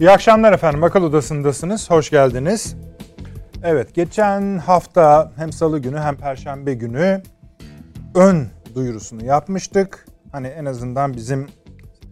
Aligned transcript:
İyi 0.00 0.10
akşamlar 0.10 0.52
efendim. 0.52 0.84
Akıl 0.84 1.02
Odası'ndasınız. 1.02 1.90
Hoş 1.90 2.10
geldiniz. 2.10 2.76
Evet, 3.62 3.94
geçen 3.94 4.58
hafta 4.58 5.32
hem 5.36 5.52
salı 5.52 5.78
günü 5.78 5.98
hem 5.98 6.16
perşembe 6.16 6.74
günü 6.74 7.22
ön 8.14 8.46
duyurusunu 8.74 9.24
yapmıştık. 9.24 10.06
Hani 10.32 10.46
en 10.46 10.64
azından 10.64 11.14
bizim 11.14 11.48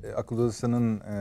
e, 0.04 0.12
Akıl 0.12 0.38
Odası'nın 0.38 1.00
e, 1.00 1.14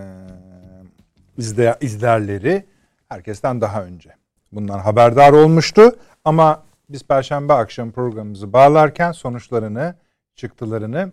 izle, 1.37 1.75
izlerleri 1.81 2.65
herkesten 3.09 3.61
daha 3.61 3.83
önce 3.83 4.15
bundan 4.51 4.79
haberdar 4.79 5.31
olmuştu. 5.33 5.95
Ama 6.25 6.63
biz 6.89 7.03
perşembe 7.03 7.53
akşam 7.53 7.91
programımızı 7.91 8.53
bağlarken 8.53 9.11
sonuçlarını, 9.11 9.95
çıktılarını 10.35 11.11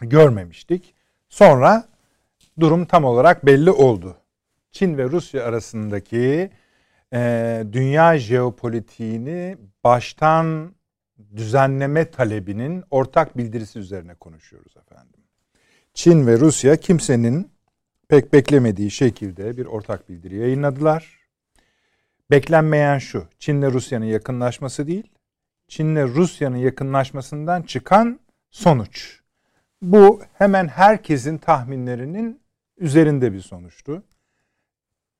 görmemiştik. 0.00 0.94
Sonra 1.28 1.84
durum 2.60 2.84
tam 2.84 3.04
olarak 3.04 3.46
belli 3.46 3.70
oldu. 3.70 4.19
Çin 4.72 4.98
ve 4.98 5.04
Rusya 5.04 5.44
arasındaki 5.44 6.50
e, 7.12 7.64
dünya 7.72 8.18
jeopolitiğini 8.18 9.56
baştan 9.84 10.74
düzenleme 11.36 12.10
talebinin 12.10 12.84
ortak 12.90 13.38
bildirisi 13.38 13.78
üzerine 13.78 14.14
konuşuyoruz 14.14 14.76
efendim. 14.76 15.20
Çin 15.94 16.26
ve 16.26 16.40
Rusya 16.40 16.76
kimsenin 16.76 17.50
pek 18.08 18.32
beklemediği 18.32 18.90
şekilde 18.90 19.56
bir 19.56 19.66
ortak 19.66 20.08
bildiri 20.08 20.36
yayınladılar. 20.36 21.20
Beklenmeyen 22.30 22.98
şu, 22.98 23.26
Çin'le 23.38 23.72
Rusya'nın 23.72 24.04
yakınlaşması 24.04 24.86
değil, 24.86 25.12
Çin'le 25.68 26.06
Rusya'nın 26.06 26.56
yakınlaşmasından 26.56 27.62
çıkan 27.62 28.20
sonuç. 28.50 29.20
Bu 29.82 30.20
hemen 30.34 30.68
herkesin 30.68 31.38
tahminlerinin 31.38 32.40
üzerinde 32.78 33.32
bir 33.32 33.40
sonuçtu. 33.40 34.02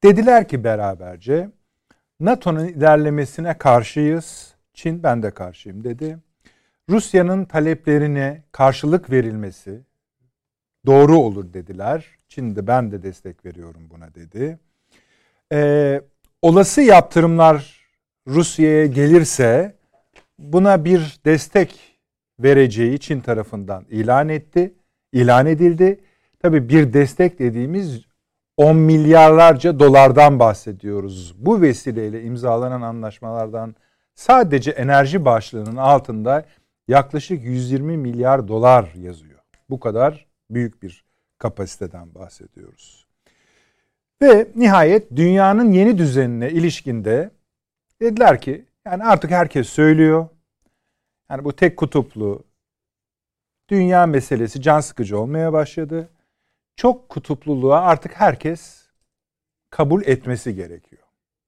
Dediler 0.03 0.49
ki 0.49 0.65
beraberce 0.65 1.51
NATO'nun 2.21 2.69
ilerlemesine 2.69 3.59
karşıyız. 3.59 4.55
Çin 4.75 5.03
ben 5.03 5.23
de 5.23 5.31
karşıyım 5.31 5.85
dedi. 5.85 6.19
Rusya'nın 6.89 7.45
taleplerine 7.45 8.43
karşılık 8.53 9.11
verilmesi 9.11 9.81
doğru 10.87 11.19
olur 11.19 11.53
dediler. 11.53 12.07
Çin 12.29 12.57
de 12.57 12.67
ben 12.67 12.93
de 12.93 13.03
destek 13.03 13.45
veriyorum 13.45 13.83
buna 13.91 14.15
dedi. 14.15 14.59
Ee, 15.53 16.01
olası 16.43 16.83
yaptırımlar 16.83 17.87
Rusya'ya 18.27 18.87
gelirse 18.87 19.75
buna 20.39 20.85
bir 20.85 21.21
destek 21.25 21.99
vereceği 22.41 22.99
Çin 22.99 23.21
tarafından 23.21 23.85
ilan 23.91 24.29
etti. 24.29 24.75
İlan 25.13 25.47
edildi. 25.47 26.01
Tabii 26.39 26.69
bir 26.69 26.93
destek 26.93 27.39
dediğimiz 27.39 28.10
10 28.61 28.77
milyarlarca 28.77 29.79
dolardan 29.79 30.39
bahsediyoruz. 30.39 31.35
Bu 31.39 31.63
vesileyle 31.63 32.23
imzalanan 32.23 32.83
anlaşmalardan 32.83 33.75
sadece 34.15 34.71
enerji 34.71 35.25
başlığının 35.25 35.77
altında 35.77 36.45
yaklaşık 36.89 37.45
120 37.45 37.97
milyar 37.97 38.49
dolar 38.49 38.93
yazıyor. 38.95 39.41
Bu 39.71 39.81
kadar 39.81 40.27
büyük 40.51 40.83
bir 40.83 41.05
kapasiteden 41.39 42.15
bahsediyoruz. 42.15 43.07
Ve 44.23 44.49
nihayet 44.57 45.17
dünyanın 45.17 45.73
yeni 45.73 45.99
düzenine 45.99 46.51
ilişkinde 46.51 47.31
dediler 48.03 48.41
ki 48.41 48.65
yani 48.85 49.05
artık 49.05 49.31
herkes 49.31 49.69
söylüyor. 49.69 50.29
Yani 51.31 51.45
bu 51.45 51.53
tek 51.53 51.77
kutuplu 51.77 52.45
dünya 53.69 54.07
meselesi 54.07 54.63
can 54.63 54.81
sıkıcı 54.81 55.19
olmaya 55.19 55.53
başladı 55.53 56.09
çok 56.81 57.09
kutupluluğa 57.09 57.81
artık 57.81 58.13
herkes 58.13 58.89
kabul 59.71 60.03
etmesi 60.05 60.55
gerekiyor. 60.55 61.03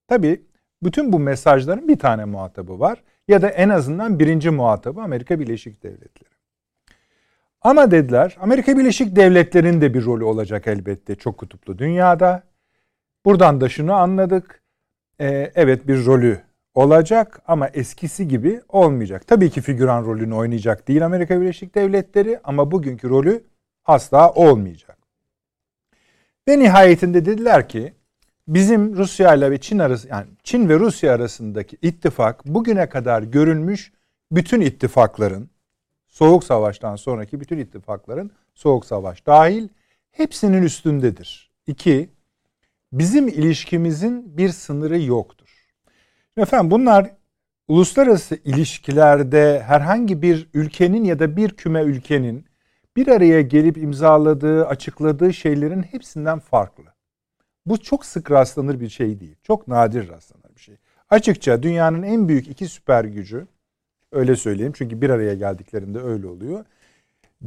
Tabii 0.08 0.42
bütün 0.82 1.12
bu 1.12 1.18
mesajların 1.18 1.88
bir 1.88 1.98
tane 1.98 2.24
muhatabı 2.24 2.80
var 2.80 3.02
ya 3.28 3.42
da 3.42 3.48
en 3.48 3.68
azından 3.68 4.18
birinci 4.18 4.50
muhatabı 4.50 5.00
Amerika 5.00 5.40
Birleşik 5.40 5.82
Devletleri. 5.82 6.30
Ama 7.60 7.90
dediler 7.90 8.36
Amerika 8.40 8.78
Birleşik 8.78 9.16
Devletleri'nin 9.16 9.80
de 9.80 9.94
bir 9.94 10.04
rolü 10.04 10.24
olacak 10.24 10.66
elbette 10.66 11.14
çok 11.14 11.38
kutuplu 11.38 11.78
dünyada. 11.78 12.42
Buradan 13.24 13.60
da 13.60 13.68
şunu 13.68 13.92
anladık. 13.92 14.62
Ee, 15.20 15.52
evet 15.54 15.88
bir 15.88 16.06
rolü 16.06 16.40
olacak 16.74 17.42
ama 17.46 17.68
eskisi 17.68 18.28
gibi 18.28 18.60
olmayacak. 18.68 19.26
Tabii 19.26 19.50
ki 19.50 19.60
figüran 19.60 20.04
rolünü 20.04 20.34
oynayacak 20.34 20.88
değil 20.88 21.06
Amerika 21.06 21.40
Birleşik 21.40 21.74
Devletleri 21.74 22.40
ama 22.44 22.70
bugünkü 22.70 23.08
rolü 23.08 23.44
asla 23.84 24.30
olmayacak. 24.32 25.01
Ve 26.48 26.58
nihayetinde 26.58 27.24
dediler 27.24 27.68
ki 27.68 27.94
bizim 28.48 28.96
Rusya 28.96 29.34
ile 29.34 29.50
ve 29.50 29.60
Çin 29.60 29.78
arası 29.78 30.08
yani 30.08 30.26
Çin 30.42 30.68
ve 30.68 30.78
Rusya 30.78 31.14
arasındaki 31.14 31.76
ittifak 31.82 32.46
bugüne 32.46 32.88
kadar 32.88 33.22
görülmüş 33.22 33.92
bütün 34.32 34.60
ittifakların 34.60 35.50
Soğuk 36.08 36.44
Savaş'tan 36.44 36.96
sonraki 36.96 37.40
bütün 37.40 37.58
ittifakların 37.58 38.30
Soğuk 38.54 38.86
Savaş 38.86 39.26
dahil 39.26 39.68
hepsinin 40.10 40.62
üstündedir. 40.62 41.50
İki, 41.66 42.10
bizim 42.92 43.28
ilişkimizin 43.28 44.38
bir 44.38 44.48
sınırı 44.48 45.02
yoktur. 45.02 45.48
efendim 46.36 46.70
bunlar 46.70 47.10
uluslararası 47.68 48.38
ilişkilerde 48.44 49.62
herhangi 49.66 50.22
bir 50.22 50.48
ülkenin 50.54 51.04
ya 51.04 51.18
da 51.18 51.36
bir 51.36 51.50
küme 51.50 51.82
ülkenin 51.82 52.46
bir 52.96 53.08
araya 53.08 53.40
gelip 53.40 53.76
imzaladığı, 53.76 54.66
açıkladığı 54.66 55.32
şeylerin 55.32 55.82
hepsinden 55.82 56.38
farklı. 56.38 56.84
Bu 57.66 57.78
çok 57.78 58.04
sık 58.04 58.30
rastlanır 58.30 58.80
bir 58.80 58.88
şey 58.88 59.20
değil. 59.20 59.36
Çok 59.42 59.68
nadir 59.68 60.08
rastlanır 60.08 60.54
bir 60.54 60.60
şey. 60.60 60.76
Açıkça 61.10 61.62
dünyanın 61.62 62.02
en 62.02 62.28
büyük 62.28 62.48
iki 62.48 62.68
süper 62.68 63.04
gücü, 63.04 63.46
öyle 64.12 64.36
söyleyeyim 64.36 64.72
çünkü 64.76 65.00
bir 65.00 65.10
araya 65.10 65.34
geldiklerinde 65.34 66.00
öyle 66.00 66.26
oluyor. 66.26 66.64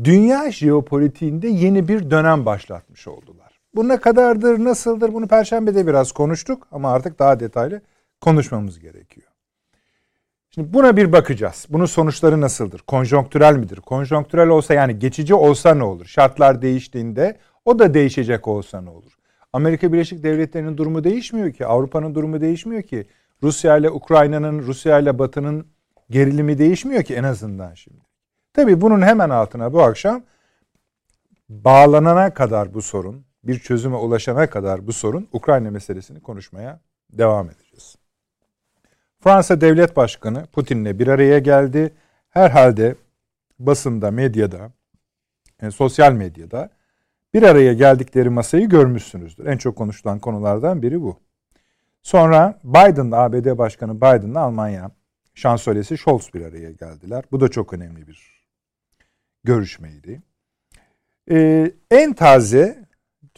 Dünya 0.04 0.52
jeopolitiğinde 0.52 1.48
yeni 1.48 1.88
bir 1.88 2.12
dönem 2.12 2.46
başlatmış 2.46 3.08
oldular. 3.08 3.60
Bu 3.76 3.88
ne 3.88 3.98
kadardır, 3.98 4.64
nasıldır 4.64 5.14
bunu 5.14 5.28
Perşembe'de 5.28 5.88
biraz 5.88 6.12
konuştuk 6.12 6.68
ama 6.72 6.92
artık 6.92 7.20
daha 7.20 7.40
detaylı 7.40 7.82
konuşmamız 8.22 8.80
gerekiyor. 8.80 9.28
Şimdi 10.56 10.74
buna 10.74 10.98
bir 10.98 11.12
bakacağız. 11.12 11.66
Bunun 11.70 11.86
sonuçları 11.86 12.42
nasıldır? 12.42 12.80
Konjonktürel 12.80 13.56
midir? 13.56 13.78
Konjonktürel 13.78 14.48
olsa 14.48 14.74
yani 14.74 15.00
geçici 15.00 15.34
olsa 15.34 15.76
ne 15.76 15.84
olur? 15.84 16.06
Şartlar 16.06 16.62
değiştiğinde 16.62 17.38
o 17.66 17.80
da 17.80 17.94
değişecek 17.94 18.48
olsa 18.48 18.82
ne 18.82 18.90
olur? 18.90 19.12
Amerika 19.54 19.94
Birleşik 19.94 20.24
Devletleri'nin 20.24 20.78
durumu 20.78 21.04
değişmiyor 21.04 21.52
ki. 21.52 21.66
Avrupa'nın 21.66 22.16
durumu 22.16 22.42
değişmiyor 22.42 22.82
ki. 22.84 23.08
Rusya 23.44 23.78
ile 23.78 23.90
Ukrayna'nın, 23.90 24.60
Rusya 24.60 25.00
ile 25.00 25.20
Batı'nın 25.20 25.68
gerilimi 26.10 26.58
değişmiyor 26.58 27.04
ki 27.04 27.16
en 27.16 27.24
azından 27.24 27.74
şimdi. 27.74 28.02
Tabii 28.54 28.82
bunun 28.82 29.02
hemen 29.02 29.30
altına 29.30 29.74
bu 29.74 29.82
akşam 29.82 30.24
bağlanana 31.50 32.34
kadar 32.34 32.74
bu 32.74 32.82
sorun, 32.82 33.26
bir 33.44 33.60
çözüme 33.60 33.96
ulaşana 33.96 34.50
kadar 34.50 34.88
bu 34.88 34.94
sorun 34.94 35.28
Ukrayna 35.34 35.72
meselesini 35.72 36.22
konuşmaya 36.22 36.80
devam 37.12 37.46
edeceğiz. 37.46 37.65
Fransa 39.26 39.62
Devlet 39.62 39.96
Başkanı 39.96 40.46
Putin'le 40.46 41.00
bir 41.00 41.08
araya 41.08 41.40
geldi. 41.40 41.94
Herhalde 42.30 42.96
basında, 43.60 44.12
medyada, 44.12 44.72
yani 45.62 45.72
sosyal 45.72 46.12
medyada 46.12 46.70
bir 47.34 47.44
araya 47.44 47.74
geldikleri 47.74 48.30
masayı 48.30 48.70
görmüşsünüzdür. 48.70 49.46
En 49.46 49.58
çok 49.58 49.76
konuşulan 49.76 50.20
konulardan 50.20 50.82
biri 50.82 51.02
bu. 51.02 51.20
Sonra 52.02 52.60
Biden, 52.64 53.12
ABD 53.12 53.58
Başkanı 53.58 53.98
Biden'la 53.98 54.40
Almanya 54.40 54.92
şansölyesi 55.34 55.98
Scholz 55.98 56.30
bir 56.34 56.42
araya 56.42 56.72
geldiler. 56.72 57.24
Bu 57.32 57.40
da 57.40 57.48
çok 57.48 57.74
önemli 57.74 58.08
bir 58.08 58.48
görüşmeydi. 59.44 60.22
Ee, 61.32 61.72
en 61.92 62.14
taze 62.14 62.86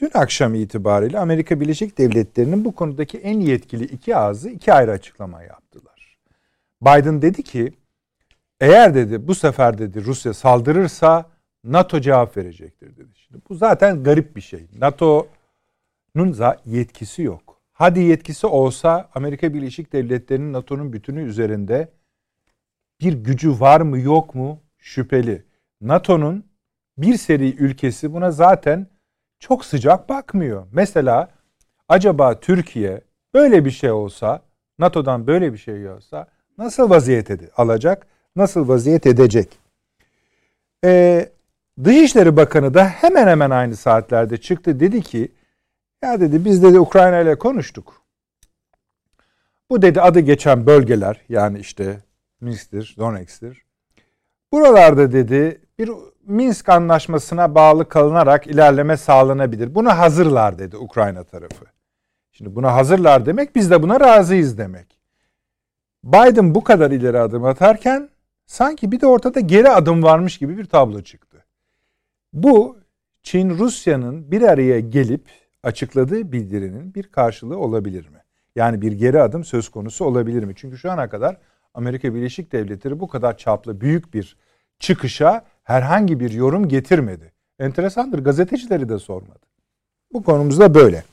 Dün 0.01 0.12
akşam 0.13 0.56
itibariyle 0.56 1.19
Amerika 1.19 1.59
Birleşik 1.59 1.97
Devletleri'nin 1.97 2.65
bu 2.65 2.75
konudaki 2.75 3.17
en 3.17 3.39
yetkili 3.39 3.83
iki 3.83 4.15
ağzı 4.15 4.50
iki 4.50 4.73
ayrı 4.73 4.91
açıklama 4.91 5.44
yaptılar. 5.44 5.66
Biden 6.81 7.21
dedi 7.21 7.44
ki 7.44 7.74
eğer 8.62 8.95
dedi 8.95 9.27
bu 9.27 9.35
sefer 9.35 9.77
dedi 9.77 10.06
Rusya 10.06 10.33
saldırırsa 10.33 11.25
NATO 11.63 12.00
cevap 12.01 12.38
verecektir 12.38 12.97
dedi. 12.97 13.09
Şimdi 13.13 13.41
bu 13.50 13.56
zaten 13.56 14.03
garip 14.03 14.35
bir 14.35 14.41
şey. 14.41 14.68
NATO'nun 14.77 16.35
yetkisi 16.65 17.21
yok. 17.21 17.62
Hadi 17.74 18.00
yetkisi 18.00 18.47
olsa 18.47 19.09
Amerika 19.15 19.53
Birleşik 19.53 19.94
Devletleri'nin 19.94 20.53
NATO'nun 20.53 20.94
bütünü 20.94 21.24
üzerinde 21.24 21.89
bir 23.01 23.13
gücü 23.13 23.59
var 23.59 23.81
mı 23.81 24.00
yok 24.00 24.35
mu 24.35 24.59
şüpheli. 24.77 25.44
NATO'nun 25.81 26.44
bir 26.97 27.18
seri 27.18 27.56
ülkesi 27.56 28.13
buna 28.13 28.31
zaten 28.31 28.88
çok 29.39 29.65
sıcak 29.65 30.09
bakmıyor. 30.09 30.68
Mesela 30.71 31.29
acaba 31.89 32.39
Türkiye 32.39 33.01
böyle 33.33 33.65
bir 33.65 33.71
şey 33.71 33.91
olsa, 33.91 34.41
NATO'dan 34.79 35.27
böyle 35.27 35.53
bir 35.53 35.57
şey 35.57 35.89
olsa 35.89 36.27
nasıl 36.57 36.89
vaziyet 36.89 37.30
ed- 37.30 37.51
alacak, 37.57 38.07
nasıl 38.36 38.68
vaziyet 38.68 39.06
edecek? 39.06 39.59
Ee, 40.86 41.30
Dışişleri 41.83 42.38
Bakanı 42.38 42.74
da 42.74 42.86
hemen 42.88 43.27
hemen 43.27 43.50
aynı 43.50 43.75
saatlerde 43.75 44.38
çıktı. 44.38 44.80
Dedi 44.80 45.01
ki 45.01 45.31
Ya 46.04 46.19
dedi 46.19 46.45
biz 46.45 46.63
dedi 46.63 46.80
Ukrayna 46.80 47.19
ile 47.19 47.38
konuştuk. 47.38 48.01
Bu 49.69 49.81
dedi 49.81 50.01
adı 50.01 50.19
geçen 50.19 50.65
bölgeler 50.65 51.21
yani 51.30 51.59
işte 51.59 51.98
Minsk'tir, 52.42 52.95
Donetsk'tir. 53.00 53.65
Buralarda 54.51 55.12
dedi 55.12 55.62
bir 55.80 55.89
Minsk 56.25 56.69
anlaşmasına 56.69 57.56
bağlı 57.56 57.89
kalınarak 57.89 58.48
ilerleme 58.48 58.98
sağlanabilir. 58.98 59.75
Buna 59.75 59.98
hazırlar 59.98 60.60
dedi 60.60 60.77
Ukrayna 60.77 61.24
tarafı. 61.24 61.65
Şimdi 62.31 62.56
buna 62.56 62.74
hazırlar 62.74 63.25
demek 63.25 63.56
biz 63.56 63.71
de 63.71 63.83
buna 63.83 64.00
razıyız 64.00 64.57
demek. 64.57 64.96
Biden 66.07 66.56
bu 66.56 66.63
kadar 66.63 66.92
ileri 66.92 67.19
adım 67.19 67.45
atarken 67.45 68.09
sanki 68.45 68.92
bir 68.92 69.01
de 69.01 69.07
ortada 69.07 69.39
geri 69.39 69.69
adım 69.69 70.04
varmış 70.04 70.38
gibi 70.38 70.57
bir 70.57 70.65
tablo 70.65 71.01
çıktı. 71.01 71.45
Bu 72.33 72.77
Çin 73.24 73.50
Rusya'nın 73.50 74.31
bir 74.31 74.42
araya 74.42 74.80
gelip 74.80 75.30
açıkladığı 75.63 76.31
bildirinin 76.31 76.95
bir 76.95 77.04
karşılığı 77.04 77.57
olabilir 77.57 78.09
mi? 78.09 78.24
Yani 78.56 78.81
bir 78.81 78.92
geri 78.92 79.21
adım 79.21 79.44
söz 79.44 79.69
konusu 79.69 80.06
olabilir 80.06 80.44
mi? 80.44 80.54
Çünkü 80.56 80.77
şu 80.77 80.92
ana 80.92 81.09
kadar 81.09 81.38
Amerika 81.74 82.15
Birleşik 82.15 82.51
Devletleri 82.51 83.00
bu 83.00 83.07
kadar 83.07 83.38
çaplı 83.38 83.81
büyük 83.81 84.13
bir 84.13 84.38
çıkışa 84.80 85.45
herhangi 85.63 86.19
bir 86.19 86.31
yorum 86.31 86.68
getirmedi. 86.68 87.33
Enteresandır 87.60 88.19
gazetecileri 88.19 88.89
de 88.89 89.00
sormadı. 89.00 89.45
Bu 90.13 90.24
konumuzda 90.24 90.74
böyle. 90.74 91.03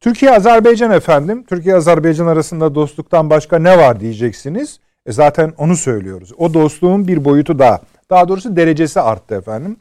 Türkiye-Azerbaycan 0.00 0.90
efendim. 0.90 1.44
Türkiye-Azerbaycan 1.44 2.26
arasında 2.26 2.74
dostluktan 2.74 3.30
başka 3.30 3.58
ne 3.58 3.78
var 3.78 4.00
diyeceksiniz. 4.00 4.80
E 5.06 5.12
zaten 5.12 5.52
onu 5.58 5.76
söylüyoruz. 5.76 6.32
O 6.38 6.54
dostluğun 6.54 7.08
bir 7.08 7.24
boyutu 7.24 7.58
daha. 7.58 7.80
Daha 8.10 8.28
doğrusu 8.28 8.56
derecesi 8.56 9.00
arttı 9.00 9.34
efendim. 9.34 9.76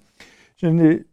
Şimdi 0.57 1.05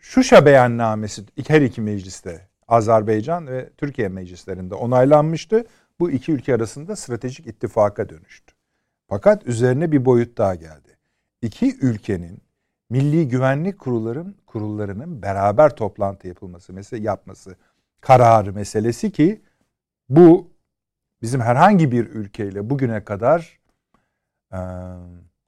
Şuşa 0.00 0.46
beyannamesi 0.46 1.22
her 1.46 1.62
iki 1.62 1.80
mecliste 1.80 2.48
Azerbaycan 2.68 3.46
ve 3.46 3.70
Türkiye 3.76 4.08
meclislerinde 4.08 4.74
onaylanmıştı. 4.74 5.64
Bu 6.00 6.10
iki 6.10 6.32
ülke 6.32 6.54
arasında 6.54 6.96
stratejik 6.96 7.46
ittifaka 7.46 8.08
dönüştü. 8.08 8.54
Fakat 9.08 9.46
üzerine 9.46 9.92
bir 9.92 10.04
boyut 10.04 10.38
daha 10.38 10.54
geldi. 10.54 10.96
İki 11.42 11.78
ülkenin 11.80 12.42
milli 12.90 13.28
güvenlik 13.28 13.78
kurulların 13.78 14.34
kurullarının 14.46 15.22
beraber 15.22 15.76
toplantı 15.76 16.28
yapılması, 16.28 16.72
mesela 16.72 17.02
yapması 17.04 17.56
kararı 18.00 18.52
meselesi 18.52 19.12
ki 19.12 19.40
bu 20.08 20.50
bizim 21.22 21.40
herhangi 21.40 21.92
bir 21.92 22.06
ülkeyle 22.06 22.70
bugüne 22.70 23.04
kadar 23.04 23.60
e, 24.52 24.58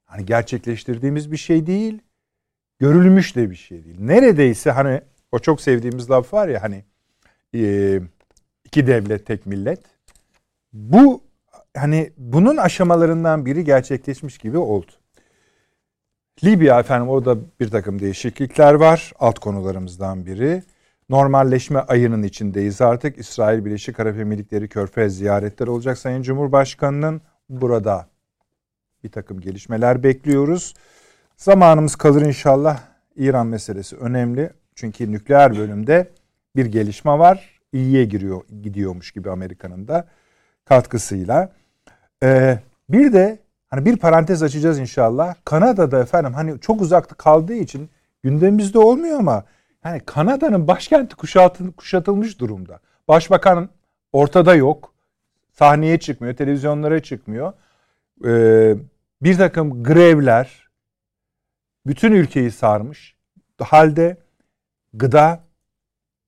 hani 0.05 0.25
gerçekleştirdiğimiz 0.25 1.31
bir 1.31 1.37
şey 1.37 1.67
değil, 1.67 1.99
görülmüş 2.79 3.35
de 3.35 3.49
bir 3.49 3.55
şey 3.55 3.85
değil. 3.85 3.97
Neredeyse 3.99 4.71
hani 4.71 5.01
o 5.31 5.39
çok 5.39 5.61
sevdiğimiz 5.61 6.09
laf 6.09 6.33
var 6.33 6.47
ya 6.47 6.63
hani 6.63 6.83
e, 7.55 7.99
iki 8.65 8.87
devlet 8.87 9.25
tek 9.25 9.45
millet. 9.45 9.79
Bu 10.73 11.23
hani 11.77 12.13
bunun 12.17 12.57
aşamalarından 12.57 13.45
biri 13.45 13.63
gerçekleşmiş 13.63 14.37
gibi 14.37 14.57
oldu. 14.57 14.91
Libya 16.43 16.79
efendim 16.79 17.09
orada 17.09 17.37
bir 17.59 17.69
takım 17.69 17.99
değişiklikler 17.99 18.73
var. 18.73 19.13
Alt 19.19 19.39
konularımızdan 19.39 20.25
biri. 20.25 20.63
Normalleşme 21.09 21.79
ayının 21.79 22.23
içindeyiz 22.23 22.81
artık. 22.81 23.17
İsrail 23.17 23.65
Birleşik 23.65 23.99
Arap 23.99 24.17
Emirlikleri 24.17 24.67
Körfez 24.67 25.17
ziyaretleri 25.17 25.69
olacak 25.69 25.97
Sayın 25.97 26.21
Cumhurbaşkanı'nın. 26.21 27.21
Burada 27.49 28.07
bir 29.03 29.11
takım 29.11 29.39
gelişmeler 29.39 30.03
bekliyoruz. 30.03 30.73
Zamanımız 31.37 31.95
kalır 31.95 32.21
inşallah. 32.21 32.79
İran 33.15 33.47
meselesi 33.47 33.95
önemli. 33.95 34.49
Çünkü 34.75 35.11
nükleer 35.11 35.57
bölümde 35.57 36.09
bir 36.55 36.65
gelişme 36.65 37.19
var. 37.19 37.59
İyiye 37.73 38.05
giriyor, 38.05 38.41
gidiyormuş 38.61 39.11
gibi 39.11 39.31
Amerika'nın 39.31 39.87
da 39.87 40.07
katkısıyla. 40.65 41.51
Ee, 42.23 42.59
bir 42.89 43.13
de 43.13 43.39
hani 43.67 43.85
bir 43.85 43.97
parantez 43.97 44.43
açacağız 44.43 44.79
inşallah. 44.79 45.35
Kanada'da 45.45 45.99
efendim 45.99 46.33
hani 46.33 46.59
çok 46.59 46.81
uzakta 46.81 47.15
kaldığı 47.15 47.53
için 47.53 47.89
gündemimizde 48.23 48.79
olmuyor 48.79 49.19
ama 49.19 49.43
yani 49.85 49.99
Kanada'nın 50.05 50.67
başkenti 50.67 51.15
kuşatılmış 51.77 52.39
durumda. 52.39 52.79
Başbakan 53.07 53.69
ortada 54.13 54.55
yok. 54.55 54.93
Sahneye 55.51 55.99
çıkmıyor, 55.99 56.35
televizyonlara 56.35 56.99
çıkmıyor. 56.99 57.53
Ee, 58.25 58.75
bir 59.21 59.37
takım 59.37 59.83
grevler 59.83 60.69
bütün 61.85 62.11
ülkeyi 62.11 62.51
sarmış. 62.51 63.15
Halde 63.59 64.17
gıda 64.93 65.43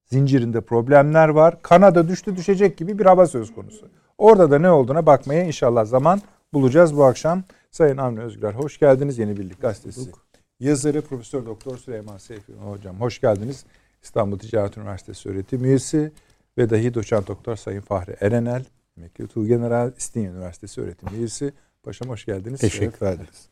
zincirinde 0.06 0.62
problemler 0.62 1.30
var. 1.30 1.62
Kanada 1.62 2.08
düştü 2.08 2.36
düşecek 2.36 2.78
gibi 2.78 3.00
bir 3.00 3.06
hava 3.06 3.28
söz 3.28 3.56
konusu. 3.56 3.90
Orada 4.18 4.52
da 4.52 4.60
ne 4.60 4.72
olduğuna 4.72 5.06
bakmaya 5.06 5.44
inşallah 5.44 5.86
zaman 5.86 6.22
bulacağız 6.54 6.98
bu 6.98 7.04
akşam. 7.04 7.44
Sayın 7.72 7.98
Avni 7.98 8.20
Özgür 8.20 8.54
hoş 8.54 8.80
geldiniz 8.80 9.18
Yeni 9.18 9.38
Birlik 9.38 9.62
Gazetesi. 9.62 10.12
Yazarı 10.60 11.02
Profesör 11.02 11.46
Doktor 11.46 11.78
Süleyman 11.78 12.18
Seyfi 12.18 12.54
hocam 12.54 13.02
hoş 13.02 13.22
geldiniz. 13.22 13.66
İstanbul 14.04 14.40
Ticaret 14.40 14.78
Üniversitesi 14.78 15.30
öğretim 15.30 15.66
üyesi 15.66 16.12
ve 16.58 16.70
dahi 16.70 16.94
doçent 16.94 17.28
doktor 17.28 17.56
Sayın 17.56 17.82
Fahri 17.82 18.16
Erenel, 18.20 18.66
emekli 18.98 19.28
Tuğgeneral 19.28 19.92
İstinye 19.98 20.30
Üniversitesi 20.30 20.82
öğretim 20.82 21.10
üyesi. 21.16 21.54
Paşam 21.84 22.10
hoş 22.10 22.26
geldiniz. 22.26 22.60
Teşekkür 22.60 23.06
ederiz. 23.06 23.50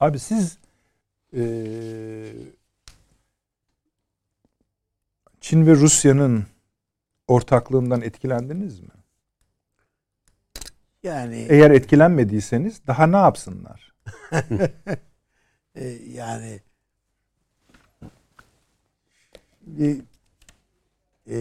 Abi 0.00 0.18
siz 0.18 0.58
e, 1.36 1.42
Çin 5.40 5.66
ve 5.66 5.74
Rusya'nın 5.74 6.46
ortaklığından 7.28 8.02
etkilendiniz 8.02 8.80
mi? 8.80 8.88
Yani 11.02 11.46
eğer 11.48 11.70
etkilenmediyseniz 11.70 12.86
daha 12.86 13.06
ne 13.06 13.16
yapsınlar? 13.16 13.94
e, 15.78 15.98
yani 16.14 16.60
bir 19.66 20.00
e, 21.30 21.36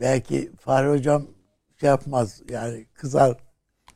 belki 0.00 0.50
Fahri 0.60 0.88
Hocam 0.88 1.26
şey 1.80 1.88
yapmaz 1.88 2.42
yani 2.50 2.86
kızar 2.94 3.36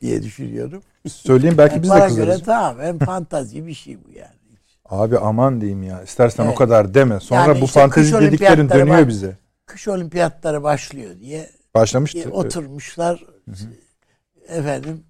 diye 0.00 0.22
düşünüyorum. 0.22 0.82
Söyleyeyim 1.08 1.58
belki 1.58 1.82
biz 1.82 1.90
de 1.90 1.94
kızarız. 1.94 2.16
göre 2.16 2.38
tamam 2.44 2.78
hem 2.80 2.98
fantazi 2.98 3.66
bir 3.66 3.74
şey 3.74 4.04
bu 4.04 4.10
yani. 4.12 4.38
Abi 4.84 5.18
aman 5.18 5.60
diyeyim 5.60 5.82
ya. 5.82 6.02
İstersen 6.02 6.44
evet. 6.44 6.52
o 6.52 6.56
kadar 6.56 6.94
deme. 6.94 7.20
Sonra 7.20 7.40
yani 7.40 7.60
bu 7.60 7.64
işte 7.64 7.80
fantezi 7.80 8.20
dediklerin 8.20 8.68
dönüyor 8.68 8.98
var, 8.98 9.08
bize. 9.08 9.36
Kış 9.66 9.88
olimpiyatları 9.88 10.62
başlıyor 10.62 11.20
diye. 11.20 11.50
Başlamıştı. 11.74 12.18
Diye 12.18 12.28
oturmuşlar. 12.28 13.24
Evet. 13.48 14.58
Efendim 14.58 15.04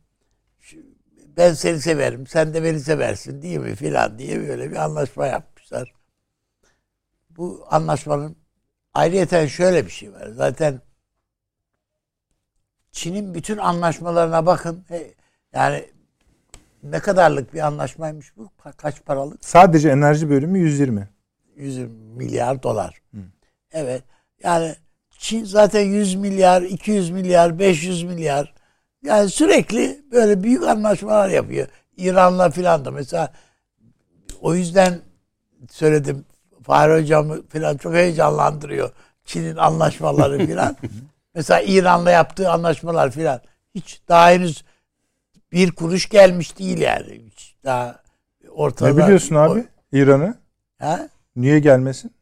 ben 1.38 1.52
seni 1.52 1.80
severim. 1.80 2.26
Sen 2.26 2.54
de 2.54 2.64
beni 2.64 2.80
seversin 2.80 3.42
değil 3.42 3.58
mi 3.58 3.74
filan 3.74 4.18
diye 4.18 4.48
böyle 4.48 4.70
bir 4.70 4.76
anlaşma 4.76 5.26
yapmışlar. 5.26 5.92
Bu 7.30 7.66
anlaşmanın 7.70 8.36
ayrıyeten 8.94 9.46
şöyle 9.46 9.86
bir 9.86 9.90
şey 9.90 10.12
var. 10.12 10.28
Zaten 10.28 10.80
Çin'in 12.92 13.34
bütün 13.34 13.58
anlaşmalarına 13.58 14.46
bakın. 14.46 14.84
Yani 15.52 15.90
ne 16.82 17.00
kadarlık 17.00 17.54
bir 17.54 17.60
anlaşmaymış 17.60 18.36
bu? 18.36 18.50
Kaç 18.76 19.04
paralık? 19.04 19.44
Sadece 19.44 19.90
enerji 19.90 20.30
bölümü 20.30 20.58
120. 20.58 21.08
100 21.56 21.78
milyar 22.16 22.62
dolar. 22.62 23.00
Hı. 23.14 23.20
Evet. 23.72 24.02
Yani 24.42 24.74
Çin 25.18 25.44
zaten 25.44 25.80
100 25.80 26.14
milyar, 26.14 26.62
200 26.62 27.10
milyar, 27.10 27.58
500 27.58 28.02
milyar. 28.02 28.57
Yani 29.08 29.30
sürekli 29.30 30.02
böyle 30.12 30.42
büyük 30.42 30.62
anlaşmalar 30.62 31.28
yapıyor. 31.28 31.68
İran'la 31.96 32.50
filan 32.50 32.84
da 32.84 32.90
mesela 32.90 33.32
o 34.40 34.54
yüzden 34.54 35.00
söyledim 35.70 36.24
Fahri 36.62 37.02
Hocam'ı 37.02 37.46
filan 37.48 37.76
çok 37.76 37.94
heyecanlandırıyor. 37.94 38.90
Çin'in 39.24 39.56
anlaşmaları 39.56 40.38
filan. 40.46 40.76
mesela 41.34 41.60
İran'la 41.60 42.10
yaptığı 42.10 42.50
anlaşmalar 42.50 43.10
filan. 43.10 43.40
Hiç 43.74 44.00
daha 44.08 44.30
henüz 44.30 44.64
bir 45.52 45.70
kuruş 45.72 46.08
gelmiş 46.08 46.58
değil 46.58 46.78
yani. 46.78 47.22
Hiç 47.32 47.54
daha 47.64 48.02
ortada. 48.50 48.88
Ne 48.88 48.96
biliyorsun 49.04 49.34
abi 49.34 49.64
İran'ı? 49.92 50.34
Ha? 50.78 51.08
Niye 51.36 51.58
gelmesin? 51.58 52.12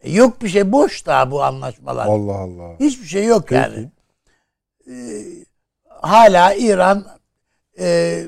E 0.00 0.12
yok 0.12 0.42
bir 0.42 0.48
şey 0.48 0.72
boş 0.72 1.06
daha 1.06 1.30
bu 1.30 1.42
anlaşmalar. 1.44 2.06
Allah 2.06 2.34
Allah. 2.36 2.78
Hiçbir 2.80 3.06
şey 3.06 3.24
yok 3.24 3.44
Peki. 3.48 3.54
yani. 3.54 3.90
Ee, 4.90 5.43
hala 6.10 6.54
İran 6.54 7.06
e, 7.78 8.24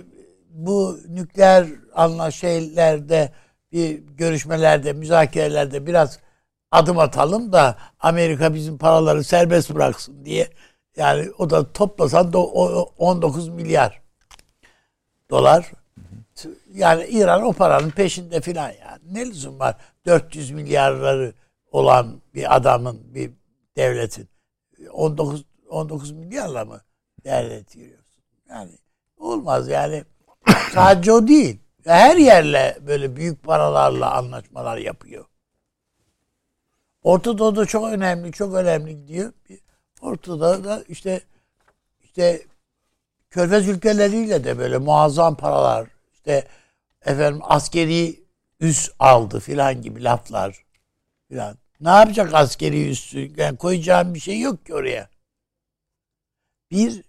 bu 0.51 0.99
nükleer 1.09 1.67
anlaşmalarda 1.95 3.33
bir 3.73 3.99
görüşmelerde, 3.99 4.93
müzakerelerde 4.93 5.87
biraz 5.87 6.19
adım 6.71 6.99
atalım 6.99 7.53
da 7.53 7.77
Amerika 8.01 8.55
bizim 8.55 8.79
paraları 8.79 9.25
serbest 9.25 9.75
bıraksın 9.75 10.25
diye. 10.25 10.49
Yani 10.97 11.31
o 11.39 11.51
da 11.51 11.73
toplasan 11.73 12.33
da 12.33 12.39
19 12.39 13.49
milyar 13.49 14.03
dolar. 15.31 15.73
Yani 16.75 17.07
İran 17.07 17.43
o 17.43 17.53
paranın 17.53 17.91
peşinde 17.91 18.41
filan 18.41 18.69
yani. 18.69 19.01
Ne 19.13 19.27
lüzum 19.27 19.59
var 19.59 19.77
400 20.07 20.51
milyarları 20.51 21.33
olan 21.73 22.21
bir 22.35 22.57
adamın 22.57 23.15
bir 23.15 23.31
devletin 23.77 24.29
19 24.93 25.45
19 25.71 26.11
milyarla 26.11 26.65
mı 26.65 26.81
değerlendiriyorsun? 27.27 28.23
Yani 28.49 28.71
olmaz 29.17 29.69
yani. 29.69 30.05
Sadece 30.73 31.13
o 31.13 31.29
değil. 31.29 31.61
Her 31.85 32.17
yerle 32.17 32.79
böyle 32.87 33.17
büyük 33.17 33.43
paralarla 33.43 34.15
anlaşmalar 34.15 34.77
yapıyor. 34.77 35.25
Orta 37.03 37.39
Doğu'da 37.39 37.67
çok 37.67 37.85
önemli, 37.93 38.33
çok 38.33 38.55
önemli 38.55 38.97
gidiyor. 38.97 39.33
Ortada 40.01 40.65
da 40.65 40.85
işte 40.89 41.21
işte 42.03 42.43
Körfez 43.31 43.69
ülkeleriyle 43.69 44.45
de 44.45 44.59
böyle 44.59 44.79
muazzam 44.79 45.37
paralar, 45.37 45.89
işte 46.13 46.49
efendim 47.05 47.41
askeri 47.43 48.25
üs 48.61 48.91
aldı 48.99 49.41
filan 49.41 49.83
gibi 49.83 50.05
laflar 50.05 50.65
filan. 51.29 51.59
Ne 51.81 51.89
yapacak 51.91 52.35
askeri 52.35 52.91
üssü? 52.91 53.33
Yani 53.37 53.57
koyacağım 53.57 54.15
bir 54.15 54.21
şey 54.21 54.41
yok 54.41 54.67
ki 54.67 54.75
oraya. 54.75 55.09
Bir 56.71 57.03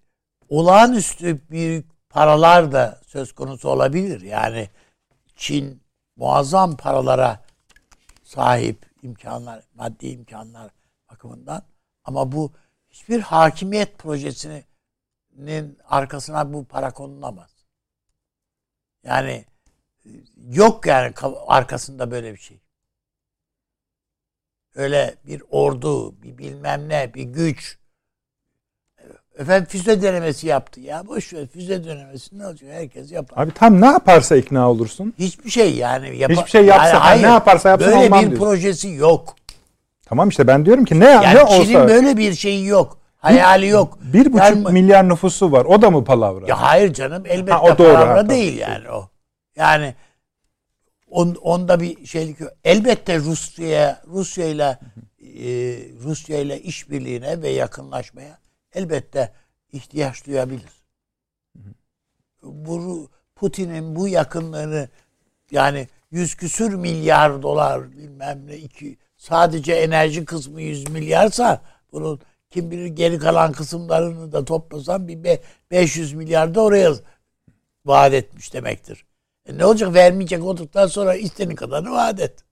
olağanüstü 0.49 1.49
büyük 1.49 2.09
paralar 2.09 2.71
da 2.71 3.01
söz 3.07 3.31
konusu 3.31 3.69
olabilir. 3.69 4.21
Yani 4.21 4.69
Çin 5.35 5.81
muazzam 6.15 6.77
paralara 6.77 7.45
sahip 8.23 8.85
imkanlar, 9.01 9.63
maddi 9.75 10.07
imkanlar 10.07 10.71
bakımından. 11.11 11.63
Ama 12.03 12.31
bu 12.31 12.51
hiçbir 12.89 13.19
hakimiyet 13.19 13.97
projesinin 13.97 15.79
arkasına 15.85 16.53
bu 16.53 16.65
para 16.65 16.93
konulamaz. 16.93 17.65
Yani 19.03 19.45
yok 20.37 20.85
yani 20.85 21.13
arkasında 21.47 22.11
böyle 22.11 22.33
bir 22.33 22.39
şey. 22.39 22.59
Öyle 24.75 25.15
bir 25.25 25.43
ordu, 25.49 26.21
bir 26.21 26.37
bilmem 26.37 26.89
ne, 26.89 27.13
bir 27.13 27.23
güç. 27.23 27.76
Efendim 29.39 29.67
füze 29.69 30.01
denemesi 30.01 30.47
yaptı 30.47 30.79
ya. 30.79 31.07
Boş 31.07 31.33
ver 31.33 31.47
füze 31.47 31.85
denemesi 31.85 32.39
ne 32.39 32.47
olacak? 32.47 32.69
Herkes 32.71 33.11
yapar. 33.11 33.43
Abi 33.43 33.51
tam 33.51 33.81
ne 33.81 33.85
yaparsa 33.85 34.35
ikna 34.35 34.71
olursun. 34.71 35.13
Hiçbir 35.19 35.49
şey 35.49 35.75
yani. 35.75 36.17
Yapa- 36.17 36.33
Hiçbir 36.33 36.49
şey 36.49 36.65
yapsa 36.65 36.87
yani, 36.87 36.97
hayır, 36.97 37.23
ne 37.23 37.27
yaparsa 37.27 37.69
yapsın 37.69 37.91
Böyle 37.91 38.05
olmam 38.05 38.21
bir 38.21 38.29
diyorsun. 38.29 38.45
projesi 38.45 38.89
yok. 38.89 39.35
Tamam 40.05 40.29
işte 40.29 40.47
ben 40.47 40.65
diyorum 40.65 40.85
ki 40.85 40.99
ne, 40.99 41.05
yani 41.05 41.35
ne 41.35 41.43
olsa. 41.43 41.65
Çin'in 41.65 41.87
böyle 41.87 42.17
bir 42.17 42.33
şeyi 42.33 42.65
yok. 42.65 42.97
Hayali 43.17 43.67
yok. 43.67 43.99
Bir 44.01 44.25
buçuk 44.33 44.39
yani, 44.39 44.71
milyar 44.71 45.09
nüfusu 45.09 45.51
var. 45.51 45.65
O 45.65 45.81
da 45.81 45.91
mı 45.91 46.03
palavra? 46.03 46.45
Ya 46.47 46.61
hayır 46.61 46.93
canım 46.93 47.23
elbette 47.27 47.51
ha, 47.53 47.61
o 47.61 47.77
doğru, 47.77 47.93
palavra 47.93 48.17
ha, 48.17 48.29
değil 48.29 48.57
yani 48.57 48.89
o. 48.89 49.09
Yani 49.55 49.95
on, 51.09 51.35
onda 51.41 51.79
bir 51.79 52.05
şeylik 52.05 52.39
yok. 52.39 52.51
Elbette 52.63 53.19
Rusya'ya 53.19 54.01
Rusya 54.07 54.45
ile 54.45 54.79
e, 55.21 55.47
Rusya 56.03 56.39
ile 56.39 56.61
işbirliğine 56.61 57.41
ve 57.41 57.49
yakınlaşmaya 57.49 58.37
elbette 58.77 59.33
ihtiyaç 59.71 60.25
duyabilir. 60.25 60.71
Bu 62.43 63.09
Putin'in 63.35 63.95
bu 63.95 64.07
yakınlığını 64.07 64.89
yani 65.51 65.87
yüz 66.11 66.35
küsür 66.35 66.73
milyar 66.73 67.41
dolar 67.41 67.91
bilmem 67.91 68.47
ne 68.47 68.57
iki 68.57 68.97
sadece 69.17 69.73
enerji 69.73 70.25
kısmı 70.25 70.61
yüz 70.61 70.89
milyarsa 70.89 71.61
bunun 71.91 72.19
kim 72.49 72.71
bilir 72.71 72.85
geri 72.85 73.19
kalan 73.19 73.51
kısımlarını 73.51 74.31
da 74.31 74.45
toplasan 74.45 75.07
bir 75.07 75.39
500 75.71 76.13
milyar 76.13 76.55
da 76.55 76.61
oraya 76.61 76.93
vaat 77.85 78.13
etmiş 78.13 78.53
demektir. 78.53 79.05
E 79.45 79.57
ne 79.57 79.65
olacak 79.65 79.93
vermeyecek 79.93 80.43
olduktan 80.43 80.87
sonra 80.87 81.15
istediğin 81.15 81.55
kadarını 81.55 81.91
vaat 81.91 82.19
et. 82.19 82.46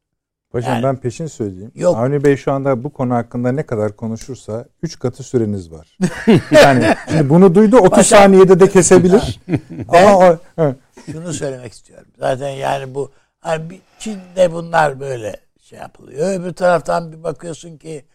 Hocam 0.55 0.73
yani, 0.73 0.83
ben 0.83 0.95
peşin 0.95 1.27
söyleyeyim. 1.27 1.71
Yok. 1.75 1.97
Avni 1.97 2.23
Bey 2.23 2.37
şu 2.37 2.51
anda 2.51 2.83
bu 2.83 2.93
konu 2.93 3.13
hakkında 3.13 3.51
ne 3.51 3.63
kadar 3.63 3.95
konuşursa 3.95 4.65
3 4.83 4.99
katı 4.99 5.23
süreniz 5.23 5.71
var. 5.71 5.97
yani 6.51 6.95
şimdi 7.09 7.29
bunu 7.29 7.55
duydu 7.55 7.77
30 7.77 7.91
Başak, 7.91 8.05
saniyede 8.05 8.59
de 8.59 8.69
kesebilir. 8.69 9.39
ben 9.47 10.03
Ama 10.05 10.39
o, 10.57 10.73
şunu 11.05 11.33
söylemek 11.33 11.73
istiyorum. 11.73 12.07
Zaten 12.19 12.49
yani 12.49 12.95
bu 12.95 13.11
hani 13.39 13.79
Çin'de 13.99 14.51
bunlar 14.51 14.99
böyle 14.99 15.35
şey 15.61 15.79
yapılıyor. 15.79 16.39
Öbür 16.39 16.53
taraftan 16.53 17.11
bir 17.11 17.23
bakıyorsun 17.23 17.77
ki 17.77 18.05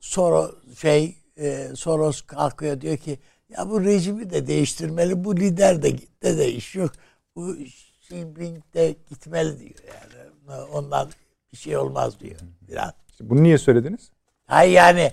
Soros 0.00 0.50
şey 0.78 1.16
e, 1.36 1.68
Soros 1.74 2.22
kalkıyor 2.22 2.80
diyor 2.80 2.96
ki 2.96 3.18
ya 3.48 3.70
bu 3.70 3.84
rejimi 3.84 4.30
de 4.30 4.46
değiştirmeli. 4.46 5.24
Bu 5.24 5.36
lider 5.36 5.82
de 5.82 5.98
de, 6.22 6.38
de 6.38 6.52
iş 6.52 6.74
yok. 6.74 6.92
Bu 7.36 7.56
Xi 7.56 7.94
Jinping 8.08 8.62
de 8.74 8.94
gitmeli 9.08 9.58
diyor 9.58 9.80
yani. 9.88 10.64
Ondan 10.72 11.08
bir 11.54 11.58
şey 11.58 11.76
olmaz 11.76 12.20
diyor. 12.20 12.40
Biraz. 12.60 12.92
Bunu 13.20 13.42
niye 13.42 13.58
söylediniz? 13.58 14.10
Hayır 14.46 14.72
yani 14.72 15.12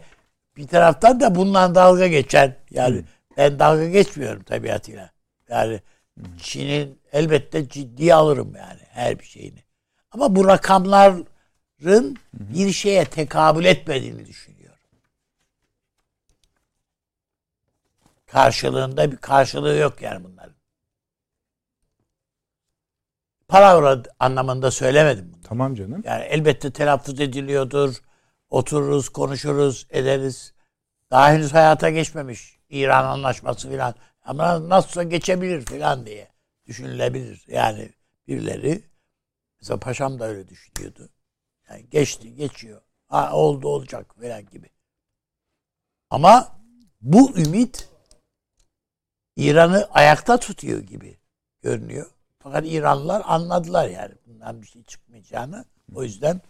bir 0.58 0.68
taraftan 0.68 1.20
da 1.20 1.36
bundan 1.36 1.76
dalga 1.76 2.08
geçen 2.08 2.56
yani 2.72 2.98
Hı. 2.98 3.04
ben 3.38 3.60
dalga 3.60 3.90
geçmiyorum 3.90 4.44
tabiatıyla. 4.44 5.12
Yani 5.50 5.82
Çin'in 6.38 7.00
elbette 7.12 7.70
ciddiye 7.70 8.14
alırım 8.16 8.56
yani 8.56 8.80
her 8.90 9.20
bir 9.20 9.26
şeyini. 9.26 9.64
Ama 10.12 10.36
bu 10.36 10.48
rakamların 10.48 11.28
Hı. 11.84 12.14
bir 12.34 12.72
şeye 12.72 13.06
tekabül 13.06 13.66
etmediğini 13.66 14.26
düşünüyorum. 14.28 14.80
Karşılığında 18.28 19.12
bir 19.12 19.18
karşılığı 19.18 19.76
yok 19.76 20.02
yani 20.02 20.24
bunların. 20.24 20.56
Palavra 23.48 24.04
anlamında 24.20 24.72
söylemedim 24.72 25.34
bunu. 25.34 25.41
Tamam 25.52 25.76
canım. 25.76 26.02
Yani 26.06 26.24
elbette 26.24 26.74
telaffuz 26.74 27.20
ediliyordur. 27.20 27.96
Otururuz, 28.50 29.10
konuşuruz, 29.10 29.88
ederiz. 29.90 30.54
Daha 31.12 31.32
henüz 31.32 31.54
hayata 31.54 31.90
geçmemiş 31.90 32.60
İran 32.70 33.06
anlaşması 33.06 33.70
filan. 33.70 33.96
Ama 34.24 34.70
nasılsa 34.70 35.04
geçebilir 35.04 35.66
filan 35.66 36.06
diye 36.06 36.28
düşünülebilir. 36.68 37.46
Yani 37.48 37.90
birileri 38.28 38.84
mesela 39.60 39.80
paşam 39.80 40.20
da 40.20 40.26
öyle 40.26 40.50
düşünüyordu. 40.50 41.10
Yani 41.70 41.90
geçti, 41.90 42.36
geçiyor. 42.36 42.82
Ha, 43.08 43.34
oldu 43.34 43.68
olacak 43.68 44.16
filan 44.20 44.46
gibi. 44.46 44.70
Ama 46.10 46.60
bu 47.02 47.38
ümit 47.38 47.90
İran'ı 49.36 49.88
ayakta 49.92 50.38
tutuyor 50.38 50.80
gibi 50.80 51.20
görünüyor. 51.62 52.12
Fakat 52.44 52.64
İranlılar 52.68 53.22
anladılar 53.26 53.90
yani 53.90 54.14
bundan 54.28 54.62
bir 54.62 54.68
şey 54.68 54.84
çıkmayacağını. 54.84 55.66
O 55.96 56.04
yüzden 56.04 56.42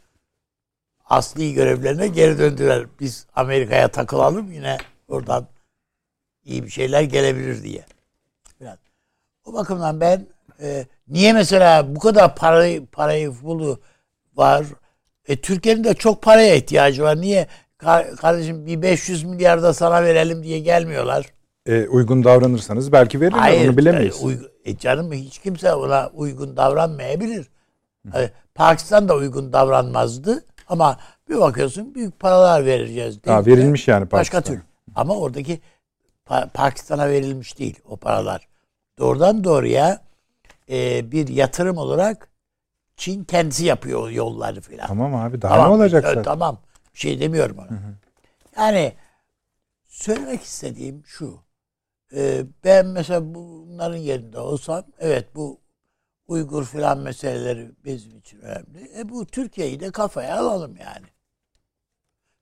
asli 1.06 1.54
görevlerine 1.54 2.08
geri 2.08 2.38
döndüler. 2.40 2.86
Biz 3.00 3.28
Amerika'ya 3.36 3.88
takılalım 3.88 4.52
yine 4.52 4.78
oradan 5.08 5.48
iyi 6.46 6.64
bir 6.64 6.70
şeyler 6.70 7.02
gelebilir 7.02 7.64
diye. 7.64 7.86
Biraz. 8.62 8.78
O 9.46 9.54
bakımdan 9.54 10.02
ben 10.02 10.28
e, 10.62 10.86
niye 11.08 11.34
mesela 11.34 11.96
bu 11.96 12.00
kadar 12.00 12.36
parayı 12.36 12.86
parayı 12.86 13.42
bulu 13.42 13.82
var? 14.36 14.66
E, 15.28 15.42
Türkiye'nin 15.42 15.84
de 15.84 15.94
çok 15.94 16.22
paraya 16.22 16.56
ihtiyacı 16.56 17.04
var. 17.04 17.22
Niye 17.22 17.48
kardeşim 18.18 18.66
bir 18.66 18.82
500 18.82 19.24
milyar 19.24 19.64
da 19.64 19.74
sana 19.74 20.04
verelim 20.04 20.44
diye 20.44 20.60
gelmiyorlar? 20.60 21.26
E, 21.66 21.88
uygun 21.88 22.24
davranırsanız 22.24 22.92
belki 22.92 23.22
verirler 23.22 23.40
Hayır, 23.40 23.70
onu 23.70 23.78
bilemeyiz. 23.78 24.24
E, 24.66 24.72
e 24.72 24.78
canım 24.78 25.12
hiç 25.12 25.40
kimse 25.40 25.74
ona 25.74 26.10
uygun 26.14 26.58
davranmayabilir. 26.58 27.50
Hani 28.12 28.30
Pakistan 28.56 29.08
da 29.08 29.16
uygun 29.16 29.54
davranmazdı 29.54 30.46
ama 30.68 30.98
bir 31.30 31.40
bakıyorsun 31.40 31.96
büyük 31.96 32.20
paralar 32.20 32.66
vereceğiz. 32.66 33.20
Ha, 33.26 33.46
verilmiş 33.46 33.88
yani 33.88 34.06
Pakistan. 34.06 34.40
Başka 34.40 34.42
türlü. 34.42 34.62
Ama 34.96 35.18
oradaki 35.18 35.62
pa- 36.28 36.50
Pakistan'a 36.50 37.10
verilmiş 37.10 37.60
değil 37.60 37.80
o 37.86 37.98
paralar. 37.98 38.48
Doğrudan 39.00 39.44
doğruya 39.44 40.02
e, 40.70 41.12
bir 41.12 41.28
yatırım 41.28 41.78
olarak 41.78 42.28
Çin 42.96 43.24
kendisi 43.24 43.66
yapıyor 43.66 44.10
yolları 44.10 44.62
filan. 44.62 44.88
Tamam 44.88 45.16
abi 45.16 45.42
daha 45.42 45.56
tamam, 45.56 45.72
ne 45.72 45.76
olacak 45.76 46.04
zaten? 46.04 46.24
Tamam. 46.24 46.60
Bir 46.94 47.00
şey 47.00 47.20
demiyorum 47.20 47.58
ona. 47.58 47.70
Hı 47.70 47.74
hı. 47.74 47.96
Yani 48.58 48.94
söylemek 49.88 50.44
istediğim 50.44 51.04
şu. 51.06 51.40
E, 52.14 52.46
ben 52.64 52.86
mesela 52.88 53.34
bunların 53.34 53.98
yerinde 53.98 54.40
olsam 54.40 54.86
evet 55.00 55.36
bu 55.36 55.62
Uygur 56.32 56.66
filan 56.66 56.98
meseleleri 56.98 57.72
bizim 57.86 58.18
için 58.18 58.40
önemli. 58.40 59.00
E 59.00 59.10
bu 59.10 59.26
Türkiye'yi 59.26 59.80
de 59.80 59.92
kafaya 59.92 60.38
alalım 60.40 60.76
yani. 60.76 61.08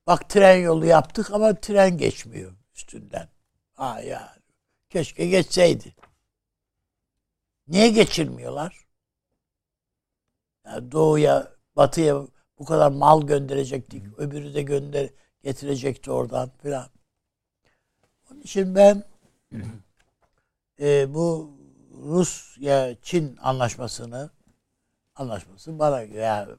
Bak 0.08 0.30
tren 0.30 0.58
yolu 0.58 0.86
yaptık 0.86 1.32
ama 1.32 1.60
tren 1.60 1.98
geçmiyor 1.98 2.54
üstünden. 2.76 3.30
Ha 3.74 4.02
ya 4.02 4.38
keşke 4.90 5.28
geçseydi. 5.28 5.96
Niye 7.68 7.90
geçirmiyorlar? 7.90 8.88
Yani 10.66 10.92
doğuya, 10.92 11.52
batıya 11.76 12.28
bu 12.60 12.66
kadar 12.66 12.92
mal 12.92 13.22
gönderecektik. 13.22 14.04
Öbürü 14.20 14.54
de 14.54 14.62
gönder 14.62 15.10
getirecekti 15.44 16.12
oradan 16.12 16.52
filan. 16.62 16.90
Onun 18.32 18.42
için 18.42 18.76
ben 18.76 19.04
e, 20.82 21.14
bu 21.14 21.58
Rusya 22.04 22.96
Çin 23.02 23.38
anlaşmasını 23.42 24.30
anlaşması 25.16 25.80
bana 25.80 26.02
yani 26.02 26.52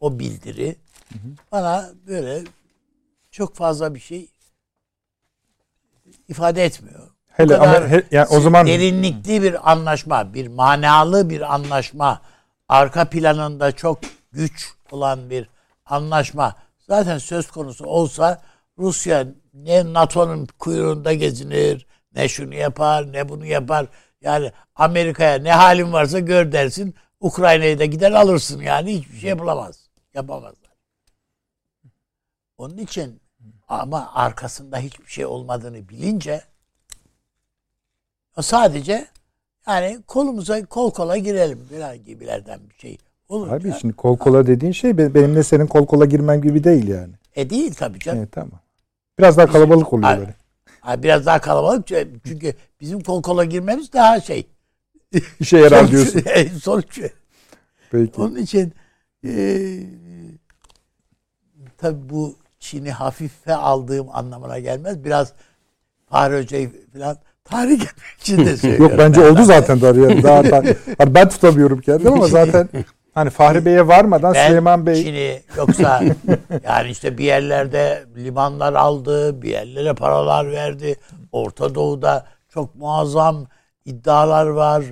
o 0.00 0.18
bildiri 0.18 0.76
bana 1.52 1.90
böyle 2.06 2.44
çok 3.30 3.54
fazla 3.56 3.94
bir 3.94 4.00
şey 4.00 4.28
ifade 6.28 6.64
etmiyor. 6.64 7.10
Hele 7.28 7.58
kadar 7.58 7.82
ama 7.82 7.88
he- 7.88 8.06
yani 8.10 8.28
o 8.30 8.40
zaman 8.40 8.66
derinlikli 8.66 9.42
bir 9.42 9.70
anlaşma, 9.72 10.34
bir 10.34 10.46
manalı 10.46 11.30
bir 11.30 11.54
anlaşma, 11.54 12.22
arka 12.68 13.04
planında 13.04 13.72
çok 13.72 13.98
güç 14.32 14.74
olan 14.90 15.30
bir 15.30 15.48
anlaşma 15.86 16.54
zaten 16.78 17.18
söz 17.18 17.50
konusu 17.50 17.84
olsa 17.86 18.42
Rusya 18.78 19.26
ne 19.54 19.92
NATO'nun 19.92 20.46
kuyruğunda 20.58 21.12
gezinir, 21.12 21.86
ne 22.14 22.28
şunu 22.28 22.54
yapar, 22.54 23.12
ne 23.12 23.28
bunu 23.28 23.46
yapar. 23.46 23.86
Yani 24.20 24.52
Amerika'ya 24.74 25.34
ne 25.38 25.52
halin 25.52 25.92
varsa 25.92 26.18
gör 26.18 26.52
dersin. 26.52 26.94
Ukrayna'yı 27.20 27.78
da 27.78 27.84
gider 27.84 28.12
alırsın 28.12 28.60
yani 28.60 28.98
hiçbir 28.98 29.18
şey 29.18 29.30
yapılamaz. 29.30 29.90
Yapamazlar. 30.14 30.70
Onun 32.58 32.78
için 32.78 33.20
ama 33.68 34.10
arkasında 34.14 34.78
hiçbir 34.78 35.06
şey 35.06 35.26
olmadığını 35.26 35.88
bilince 35.88 36.42
sadece 38.40 39.06
yani 39.66 39.98
kolumuza 40.06 40.64
kol 40.64 40.90
kola 40.90 41.16
girelim 41.16 41.64
falan 41.70 42.04
gibilerden 42.04 42.60
bir 42.70 42.74
şey 42.74 42.98
olur. 43.28 43.48
Abi 43.48 43.72
şimdi 43.80 43.94
kol 43.94 44.16
kola 44.16 44.46
dediğin 44.46 44.72
şey 44.72 44.98
be- 44.98 45.14
benimle 45.14 45.42
senin 45.42 45.66
kol 45.66 45.86
kola 45.86 46.04
girmen 46.04 46.42
gibi 46.42 46.64
değil 46.64 46.88
yani. 46.88 47.12
E 47.36 47.50
değil 47.50 47.74
tabii 47.74 47.98
canım. 47.98 48.18
Evet 48.18 48.32
tamam. 48.32 48.60
Biraz 49.18 49.36
daha 49.36 49.46
kalabalık 49.46 49.92
oluyor 49.92 50.18
böyle. 50.18 50.34
Biraz 50.98 51.26
daha 51.26 51.40
kalabalık 51.40 51.86
çünkü 52.26 52.54
bizim 52.80 53.00
kol 53.00 53.22
kola 53.22 53.44
girmemiz 53.44 53.92
daha 53.92 54.20
şey. 54.20 54.46
İşe 55.40 55.58
yarar 55.58 55.90
diyorsun. 55.90 56.22
Sonuç. 56.62 57.00
Peki. 57.90 58.20
Onun 58.20 58.36
için 58.36 58.72
e, 59.26 59.32
tabii 61.78 62.08
bu 62.08 62.36
Çin'i 62.60 62.90
hafife 62.90 63.54
aldığım 63.54 64.08
anlamına 64.12 64.58
gelmez. 64.58 65.04
Biraz 65.04 65.32
Fahri 66.06 66.42
Hoca'yı 66.42 66.70
falan 67.44 67.70
etmek 67.70 67.90
için 68.20 68.46
de 68.46 68.56
söylüyorum. 68.56 68.90
Yok 68.90 68.98
bence 68.98 69.20
ben 69.20 69.30
oldu 69.30 69.44
zaten 69.44 69.80
daha. 69.80 69.94
Daha, 70.22 70.50
daha, 70.50 70.62
hani 70.98 71.14
ben 71.14 71.28
tutamıyorum 71.28 71.80
kendimi 71.80 72.10
ama 72.10 72.26
zaten 72.26 72.68
hani 73.14 73.30
Fahri 73.30 73.64
Bey'e 73.64 73.86
varmadan 73.86 74.34
Ben 74.34 74.46
Süleyman 74.46 74.86
Bey 74.86 75.04
Çin'i 75.04 75.42
yoksa 75.56 76.02
yani 76.64 76.90
işte 76.90 77.18
bir 77.18 77.24
yerlerde 77.24 78.04
limanlar 78.16 78.72
aldı, 78.72 79.42
bir 79.42 79.50
yerlere 79.50 79.94
paralar 79.94 80.52
verdi. 80.52 80.96
Orta 81.32 81.74
Doğu'da 81.74 82.26
çok 82.48 82.74
muazzam 82.74 83.46
iddialar 83.84 84.46
var. 84.46 84.84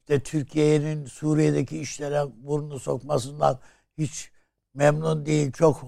İşte 0.00 0.20
Türkiye'nin 0.20 1.06
Suriye'deki 1.06 1.80
işlere 1.80 2.22
burnunu 2.42 2.78
sokmasından 2.78 3.58
hiç 3.98 4.30
memnun 4.74 5.26
değil. 5.26 5.52
Çok 5.52 5.84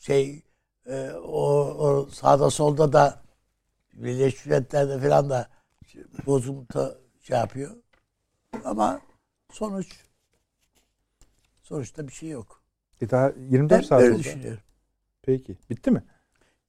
şey 0.00 0.42
e, 0.86 1.10
o, 1.10 1.42
o 1.78 2.06
sağda 2.06 2.50
solda 2.50 2.92
da 2.92 3.20
Birleşmiş 3.92 4.46
Milletler'de 4.46 4.98
falan 4.98 5.30
da 5.30 5.48
bozuntu 6.26 6.98
şey 7.22 7.36
yapıyor. 7.38 7.76
Ama 8.64 9.00
sonuç 9.52 10.05
sonuçta 11.66 12.08
bir 12.08 12.12
şey 12.12 12.28
yok. 12.28 12.60
E 13.00 13.10
daha 13.10 13.32
24 13.50 13.82
Ben 13.82 13.86
saat 13.86 14.02
oldu. 14.02 14.18
düşünüyorum. 14.18 14.60
Peki. 15.22 15.56
Bitti 15.70 15.90
mi? 15.90 16.02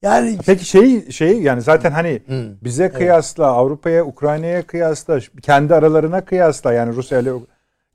Yani 0.02 0.38
Peki 0.46 0.64
şey 0.64 1.10
şey 1.10 1.42
yani 1.42 1.62
zaten 1.62 1.90
hani 1.90 2.22
Hı. 2.26 2.56
bize 2.64 2.88
kıyasla 2.90 3.46
Avrupa'ya, 3.46 4.04
Ukrayna'ya 4.04 4.66
kıyasla, 4.66 5.18
kendi 5.42 5.74
aralarına 5.74 6.24
kıyasla 6.24 6.72
yani 6.72 6.96
Rusya 6.96 7.18
ile 7.18 7.32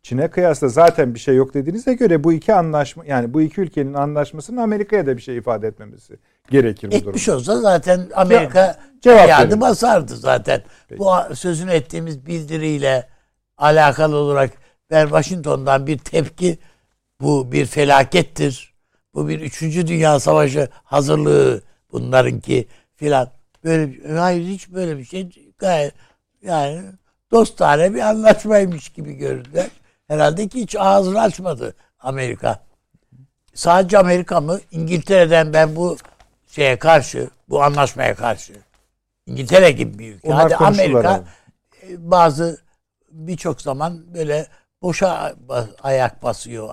Çin'e 0.04 0.28
kıyasla 0.28 0.68
zaten 0.68 1.14
bir 1.14 1.20
şey 1.20 1.36
yok 1.36 1.54
dediğinize 1.54 1.94
göre 1.94 2.24
bu 2.24 2.34
iki 2.34 2.54
anlaşma 2.54 3.06
yani 3.06 3.34
bu 3.34 3.42
iki 3.42 3.62
ülkenin 3.62 3.94
anlaşmasının 3.94 4.58
Amerika'ya 4.58 5.06
da 5.06 5.18
bir 5.18 5.22
şey 5.22 5.38
ifade 5.38 5.68
etmemesi 5.68 6.20
gerekir 6.52 6.92
bu 6.92 6.96
etmiş 6.96 7.28
durumda. 7.28 7.38
olsa 7.40 7.62
zaten 7.62 8.02
Amerika 8.16 8.80
cevap 9.02 9.30
yardım 9.30 9.62
basardı 9.62 10.16
zaten. 10.16 10.62
Bu 10.98 11.36
sözünü 11.36 11.72
ettiğimiz 11.72 12.26
bildiriyle 12.26 13.10
alakalı 13.58 14.16
olarak 14.16 14.52
ben 14.92 15.04
Washington'dan 15.04 15.88
bir 15.88 15.98
tepki 15.98 16.58
bu 17.24 17.52
bir 17.52 17.66
felakettir. 17.66 18.74
Bu 19.14 19.28
bir 19.28 19.42
üçüncü 19.42 19.88
dünya 19.88 20.20
savaşı 20.20 20.70
hazırlığı 20.84 21.62
bunlarınki 21.92 22.68
filan. 22.96 23.32
Böyle 23.64 24.18
hayır 24.18 24.48
hiç 24.48 24.70
böyle 24.70 24.98
bir 24.98 25.06
şey 25.06 25.30
gayet 25.58 25.94
yani 26.42 26.82
dostane 27.32 27.94
bir 27.94 28.00
anlaşmaymış 28.00 28.90
gibi 28.90 29.14
gördüler. 29.14 29.68
Herhalde 30.08 30.48
ki 30.48 30.62
hiç 30.62 30.76
ağzını 30.76 31.22
açmadı 31.22 31.76
Amerika. 32.00 32.64
Sadece 33.54 33.98
Amerika 33.98 34.42
mı? 34.42 34.60
İngiltere'den 34.72 35.54
ben 35.54 35.76
bu 35.76 35.98
şeye 36.48 36.80
karşı, 36.80 37.30
bu 37.50 37.64
anlaşmaya 37.64 38.16
karşı. 38.16 38.54
İngiltere 39.26 39.72
gibi 39.72 40.00
bir 40.00 40.16
ülke. 40.16 40.28
Onlar 40.28 40.44
Hadi 40.44 40.56
Amerika 40.56 41.24
e, 41.84 42.12
bazı 42.12 42.62
birçok 43.12 43.62
zaman 43.62 44.14
böyle 44.14 44.48
boşa 44.84 45.36
ayak 45.84 46.24
basıyor 46.24 46.70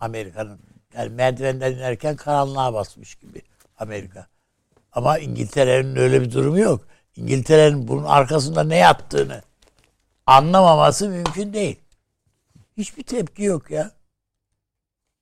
Amerika'nın. 0.00 0.60
Yani 0.96 1.08
merdivenden 1.08 1.72
inerken 1.72 2.16
karanlığa 2.16 2.74
basmış 2.74 3.14
gibi 3.14 3.42
Amerika. 3.78 4.26
Ama 4.92 5.18
İngiltere'nin 5.18 5.96
öyle 5.96 6.20
bir 6.20 6.32
durumu 6.32 6.58
yok. 6.58 6.86
İngiltere'nin 7.16 7.88
bunun 7.88 8.04
arkasında 8.04 8.64
ne 8.64 8.76
yattığını 8.76 9.42
anlamaması 10.26 11.08
mümkün 11.08 11.52
değil. 11.52 11.80
Hiçbir 12.76 13.02
tepki 13.02 13.42
yok 13.42 13.70
ya. 13.70 13.90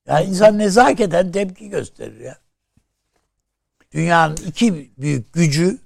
Yani 0.07 0.27
insan 0.27 0.59
nezaketen 0.59 1.33
tepki 1.33 1.69
gösterir 1.69 2.21
ya. 2.21 2.39
Dünyanın 3.93 4.37
iki 4.37 4.91
büyük 4.99 5.33
gücü 5.33 5.79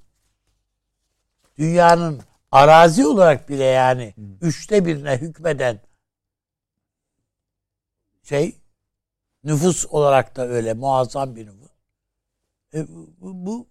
dünyanın 1.58 2.20
arazi 2.52 3.06
olarak 3.06 3.48
bile 3.48 3.64
yani 3.64 4.14
üçte 4.40 4.86
birine 4.86 5.16
hükmeden 5.16 5.80
şey 8.24 8.60
nüfus 9.44 9.86
olarak 9.86 10.36
da 10.36 10.48
öyle 10.48 10.74
muazzam 10.74 11.36
bir 11.36 11.46
nüfus. 11.46 11.70
E, 12.74 12.88
bu, 13.20 13.46
bu 13.46 13.68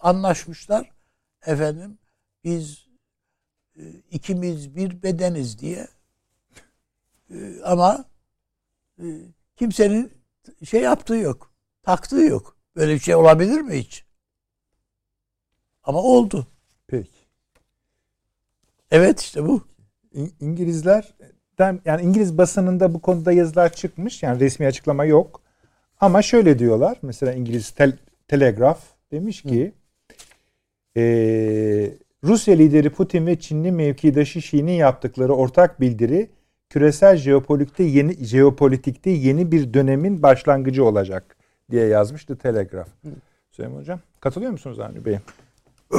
anlaşmışlar 0.00 0.90
efendim 1.46 1.98
biz 2.44 2.86
e, 3.76 3.82
ikimiz 4.10 4.76
bir 4.76 5.02
bedeniz 5.02 5.58
diye 5.58 5.88
E, 7.30 7.62
ama 7.64 8.04
e, 8.98 9.04
kimsenin 9.56 10.12
şey 10.64 10.80
yaptığı 10.82 11.14
yok. 11.16 11.54
Taktığı 11.82 12.20
yok. 12.20 12.56
Böyle 12.76 12.94
bir 12.94 12.98
şey 13.00 13.14
olabilir 13.14 13.60
mi 13.60 13.78
hiç? 13.78 14.04
Ama 15.82 16.02
oldu. 16.02 16.46
Peki. 16.86 17.10
Evet 18.90 19.20
işte 19.20 19.44
bu. 19.46 19.68
İ- 20.14 20.32
İngilizlerden 21.70 21.80
yani 21.84 22.02
İngiliz 22.02 22.38
basınında 22.38 22.94
bu 22.94 23.00
konuda 23.00 23.32
yazılar 23.32 23.72
çıkmış. 23.72 24.22
Yani 24.22 24.40
resmi 24.40 24.66
açıklama 24.66 25.04
yok. 25.04 25.40
Ama 26.00 26.22
şöyle 26.22 26.58
diyorlar. 26.58 26.98
Mesela 27.02 27.32
İngiliz 27.32 27.70
tel, 27.70 27.98
Telegraph 28.28 28.80
demiş 29.12 29.42
ki 29.42 29.72
eee, 30.96 31.98
Rusya 32.24 32.54
lideri 32.54 32.90
Putin 32.90 33.26
ve 33.26 33.40
Çinli 33.40 33.72
mevkidaşı 33.72 34.38
Xi'nin 34.38 34.72
yaptıkları 34.72 35.32
ortak 35.32 35.80
bildiri 35.80 36.30
küresel 36.70 37.16
jeopolitikte 37.16 37.84
yeni 37.84 38.24
jeopolitikte 38.24 39.10
yeni 39.10 39.52
bir 39.52 39.74
dönemin 39.74 40.22
başlangıcı 40.22 40.84
olacak 40.84 41.36
diye 41.70 41.86
yazmıştı 41.86 42.36
Telegraph. 42.36 42.88
Süleyman 43.50 43.80
Hocam 43.80 44.00
katılıyor 44.20 44.52
musunuz 44.52 44.80
Avni 44.80 45.04
Bey? 45.04 45.18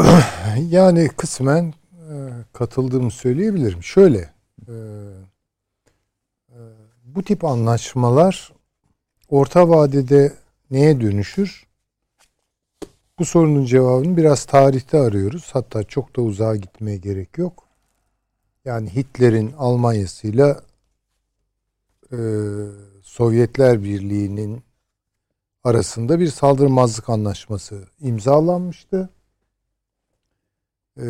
Yani 0.70 1.08
kısmen 1.18 1.74
e, 1.92 2.14
katıldığımı 2.54 3.12
söyleyebilirim. 3.12 3.84
Şöyle, 3.84 4.18
e, 4.18 4.72
e, 4.72 4.74
bu 7.16 7.24
tip 7.24 7.46
anlaşmalar 7.46 8.54
orta 9.30 9.70
vadede 9.70 10.34
neye 10.72 11.02
dönüşür? 11.02 11.68
Bu 13.20 13.26
sorunun 13.26 13.66
cevabını 13.66 14.18
biraz 14.18 14.46
tarihte 14.46 15.00
arıyoruz. 15.00 15.50
Hatta 15.54 15.84
çok 15.84 16.16
da 16.16 16.22
uzağa 16.22 16.56
gitmeye 16.56 16.98
gerek 16.98 17.38
yok. 17.38 17.68
Yani 18.66 18.96
Hitler'in 18.96 19.54
Almanya'sıyla 19.58 20.62
e, 22.12 22.18
Sovyetler 23.04 23.84
Birliği'nin 23.84 24.64
arasında 25.64 26.20
bir 26.20 26.28
saldırmazlık 26.28 27.10
anlaşması 27.10 27.88
imzalanmıştı. 28.00 29.10
Ee, 30.98 31.06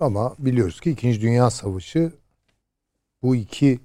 ama 0.00 0.34
biliyoruz 0.38 0.80
ki 0.80 0.90
İkinci 0.90 1.20
Dünya 1.20 1.50
Savaşı 1.50 2.12
bu 3.22 3.36
iki 3.36 3.80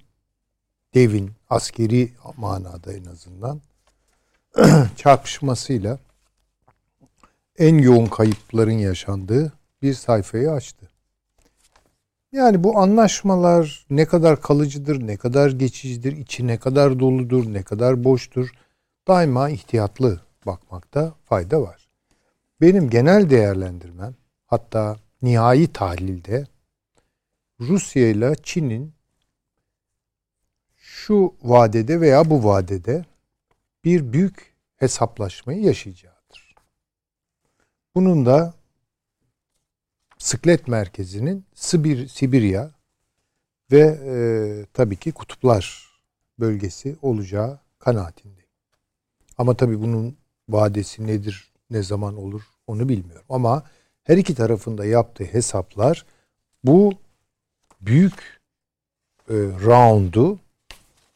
devin 0.93 1.31
askeri 1.49 2.11
manada 2.37 2.93
en 2.93 3.05
azından 3.05 3.61
çarpışmasıyla 4.95 5.99
en 7.57 7.77
yoğun 7.77 8.05
kayıpların 8.05 8.71
yaşandığı 8.71 9.53
bir 9.81 9.93
sayfayı 9.93 10.51
açtı. 10.51 10.89
Yani 12.31 12.63
bu 12.63 12.77
anlaşmalar 12.79 13.85
ne 13.89 14.05
kadar 14.05 14.41
kalıcıdır, 14.41 15.07
ne 15.07 15.17
kadar 15.17 15.51
geçicidir, 15.51 16.17
içi 16.17 16.47
ne 16.47 16.57
kadar 16.57 16.99
doludur, 16.99 17.53
ne 17.53 17.63
kadar 17.63 18.03
boştur. 18.03 18.49
daima 19.07 19.49
ihtiyatlı 19.49 20.21
bakmakta 20.45 21.13
fayda 21.25 21.61
var. 21.61 21.87
Benim 22.61 22.89
genel 22.89 23.29
değerlendirmem 23.29 24.15
hatta 24.47 24.97
nihai 25.21 25.67
tahlilde 25.67 26.47
Rusya 27.59 28.09
ile 28.09 28.35
Çin'in 28.43 28.93
şu 31.05 31.35
vadede 31.43 32.01
veya 32.01 32.29
bu 32.29 32.43
vadede 32.43 33.05
bir 33.83 34.13
büyük 34.13 34.53
hesaplaşmayı 34.75 35.61
yaşayacağıdır. 35.61 36.55
Bunun 37.95 38.25
da 38.25 38.53
sıklet 40.17 40.67
merkezinin 40.67 41.45
Sibir, 41.53 42.07
Sibirya 42.07 42.71
ve 43.71 43.79
e, 44.05 44.15
tabii 44.73 44.95
ki 44.95 45.11
kutuplar 45.11 45.89
bölgesi 46.39 46.95
olacağı 47.01 47.59
kanaatindeyim. 47.79 48.49
Ama 49.37 49.57
tabii 49.57 49.81
bunun 49.81 50.17
vadesi 50.49 51.07
nedir, 51.07 51.51
ne 51.69 51.83
zaman 51.83 52.17
olur 52.17 52.41
onu 52.67 52.89
bilmiyorum. 52.89 53.25
Ama 53.29 53.63
her 54.03 54.17
iki 54.17 54.35
tarafında 54.35 54.85
yaptığı 54.85 55.23
hesaplar 55.23 56.05
bu 56.63 56.93
büyük 57.81 58.41
e, 59.29 59.33
roundu 59.35 60.39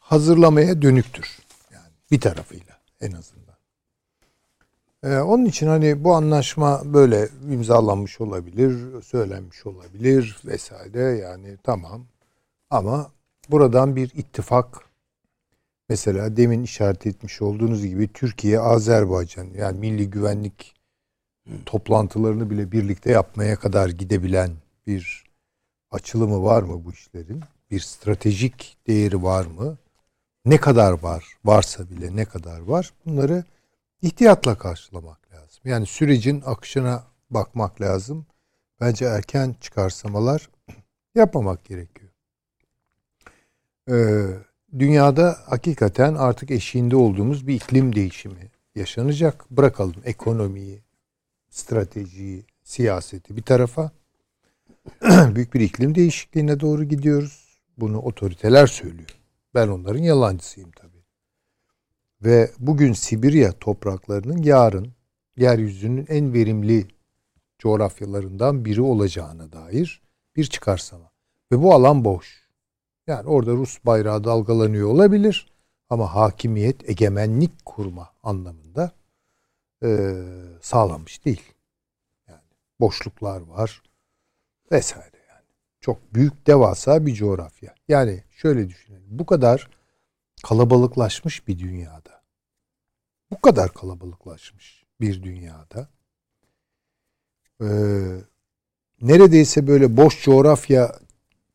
hazırlamaya 0.08 0.82
dönüktür. 0.82 1.38
Yani 1.72 1.92
bir 2.10 2.20
tarafıyla 2.20 2.78
en 3.00 3.12
azından. 3.12 3.56
Ee, 5.02 5.18
onun 5.18 5.44
için 5.44 5.66
hani 5.66 6.04
bu 6.04 6.14
anlaşma 6.14 6.82
böyle 6.84 7.28
imzalanmış 7.50 8.20
olabilir, 8.20 9.02
söylenmiş 9.02 9.66
olabilir 9.66 10.36
vesaire 10.44 11.00
yani 11.00 11.56
tamam. 11.62 12.06
Ama 12.70 13.12
buradan 13.48 13.96
bir 13.96 14.10
ittifak 14.14 14.80
mesela 15.88 16.36
demin 16.36 16.62
işaret 16.62 17.06
etmiş 17.06 17.42
olduğunuz 17.42 17.86
gibi 17.86 18.12
Türkiye, 18.12 18.60
Azerbaycan 18.60 19.46
yani 19.56 19.78
milli 19.78 20.10
güvenlik 20.10 20.74
toplantılarını 21.66 22.50
bile 22.50 22.72
birlikte 22.72 23.12
yapmaya 23.12 23.56
kadar 23.56 23.88
gidebilen 23.88 24.50
bir 24.86 25.24
açılımı 25.90 26.42
var 26.42 26.62
mı 26.62 26.84
bu 26.84 26.92
işlerin? 26.92 27.42
Bir 27.70 27.80
stratejik 27.80 28.76
değeri 28.86 29.22
var 29.22 29.46
mı? 29.46 29.78
Ne 30.44 30.58
kadar 30.58 30.92
var? 30.92 31.24
Varsa 31.44 31.90
bile 31.90 32.16
ne 32.16 32.24
kadar 32.24 32.60
var? 32.60 32.92
Bunları 33.06 33.44
ihtiyatla 34.02 34.58
karşılamak 34.58 35.32
lazım. 35.32 35.60
Yani 35.64 35.86
sürecin 35.86 36.42
akışına 36.46 37.04
bakmak 37.30 37.80
lazım. 37.80 38.26
Bence 38.80 39.04
erken 39.04 39.54
çıkarsamalar 39.60 40.48
yapmamak 41.14 41.64
gerekiyor. 41.64 42.10
Ee, 43.90 44.26
dünyada 44.78 45.38
hakikaten 45.46 46.14
artık 46.14 46.50
eşiğinde 46.50 46.96
olduğumuz 46.96 47.46
bir 47.46 47.54
iklim 47.54 47.94
değişimi 47.94 48.50
yaşanacak. 48.74 49.50
Bırakalım 49.50 50.02
ekonomiyi, 50.04 50.82
stratejiyi, 51.50 52.44
siyaseti 52.62 53.36
bir 53.36 53.42
tarafa. 53.42 53.90
Büyük 55.34 55.54
bir 55.54 55.60
iklim 55.60 55.94
değişikliğine 55.94 56.60
doğru 56.60 56.84
gidiyoruz. 56.84 57.60
Bunu 57.78 57.98
otoriteler 57.98 58.66
söylüyor. 58.66 59.17
Ben 59.54 59.68
onların 59.68 60.02
yalancısıyım 60.02 60.70
tabii. 60.70 61.04
Ve 62.24 62.50
bugün 62.58 62.92
Sibirya 62.92 63.52
topraklarının 63.52 64.42
yarın 64.42 64.92
yeryüzünün 65.36 66.06
en 66.08 66.32
verimli 66.32 66.88
coğrafyalarından 67.58 68.64
biri 68.64 68.82
olacağına 68.82 69.52
dair 69.52 70.02
bir 70.36 70.44
çıkarsama. 70.44 71.10
Ve 71.52 71.62
bu 71.62 71.74
alan 71.74 72.04
boş. 72.04 72.48
Yani 73.06 73.28
orada 73.28 73.52
Rus 73.52 73.78
bayrağı 73.84 74.24
dalgalanıyor 74.24 74.88
olabilir 74.88 75.52
ama 75.90 76.14
hakimiyet, 76.14 76.90
egemenlik 76.90 77.64
kurma 77.64 78.10
anlamında 78.22 78.92
e, 79.84 80.14
sağlanmış 80.60 81.24
değil. 81.24 81.42
Yani 82.28 82.40
boşluklar 82.80 83.40
var 83.40 83.82
vesaire. 84.72 85.17
Çok 85.80 86.14
büyük 86.14 86.46
devasa 86.46 87.06
bir 87.06 87.14
coğrafya. 87.14 87.74
Yani 87.88 88.24
şöyle 88.30 88.68
düşünelim. 88.68 89.06
Bu 89.08 89.26
kadar 89.26 89.68
kalabalıklaşmış 90.44 91.48
bir 91.48 91.58
dünyada. 91.58 92.22
Bu 93.30 93.40
kadar 93.40 93.74
kalabalıklaşmış 93.74 94.84
bir 95.00 95.22
dünyada. 95.22 95.88
Ee, 97.62 97.66
neredeyse 99.00 99.66
böyle 99.66 99.96
boş 99.96 100.24
coğrafya 100.24 100.98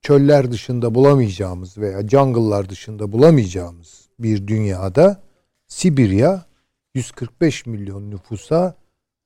çöller 0.02 0.52
dışında 0.52 0.96
bulamayacağımız 0.96 1.78
veya 1.78 2.08
jungle'lar 2.08 2.70
dışında 2.70 3.12
bulamayacağımız 3.12 4.10
bir 4.20 4.48
dünyada 4.48 5.24
Sibirya 5.68 6.46
145 6.96 7.66
milyon 7.66 8.12
nüfusa 8.12 8.76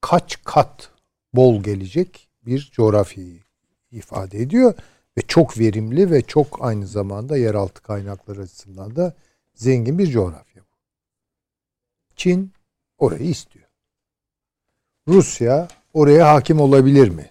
kaç 0.02 0.44
kat 0.44 0.92
bol 1.34 1.64
gelecek 1.64 2.30
bir 2.46 2.70
coğrafyayı 2.74 3.47
ifade 3.91 4.41
ediyor 4.41 4.73
ve 5.17 5.21
çok 5.21 5.60
verimli 5.60 6.12
ve 6.12 6.21
çok 6.21 6.58
aynı 6.65 6.88
zamanda 6.88 7.38
yeraltı 7.38 7.82
kaynakları 7.82 8.41
açısından 8.41 8.95
da 8.95 9.13
zengin 9.56 10.00
bir 10.00 10.08
coğrafya. 10.08 10.63
Çin 12.15 12.52
orayı 12.97 13.30
istiyor. 13.30 13.67
Rusya 15.08 15.67
oraya 15.93 16.34
hakim 16.34 16.60
olabilir 16.60 17.10
mi? 17.10 17.30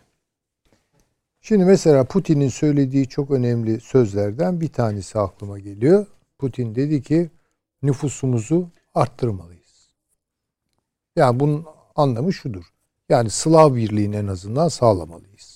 Şimdi 1.40 1.64
mesela 1.64 2.04
Putin'in 2.04 2.48
söylediği 2.48 3.08
çok 3.08 3.30
önemli 3.30 3.80
sözlerden 3.80 4.60
bir 4.60 4.68
tanesi 4.68 5.18
aklıma 5.18 5.58
geliyor. 5.58 6.06
Putin 6.38 6.74
dedi 6.74 7.02
ki 7.02 7.30
nüfusumuzu 7.82 8.70
arttırmalıyız. 8.94 9.88
Yani 11.16 11.40
bunun 11.40 11.66
anlamı 11.96 12.32
şudur. 12.32 12.64
Yani 13.08 13.30
Slav 13.30 13.74
birliğini 13.74 14.16
en 14.16 14.26
azından 14.26 14.68
sağlamalıyız 14.68 15.55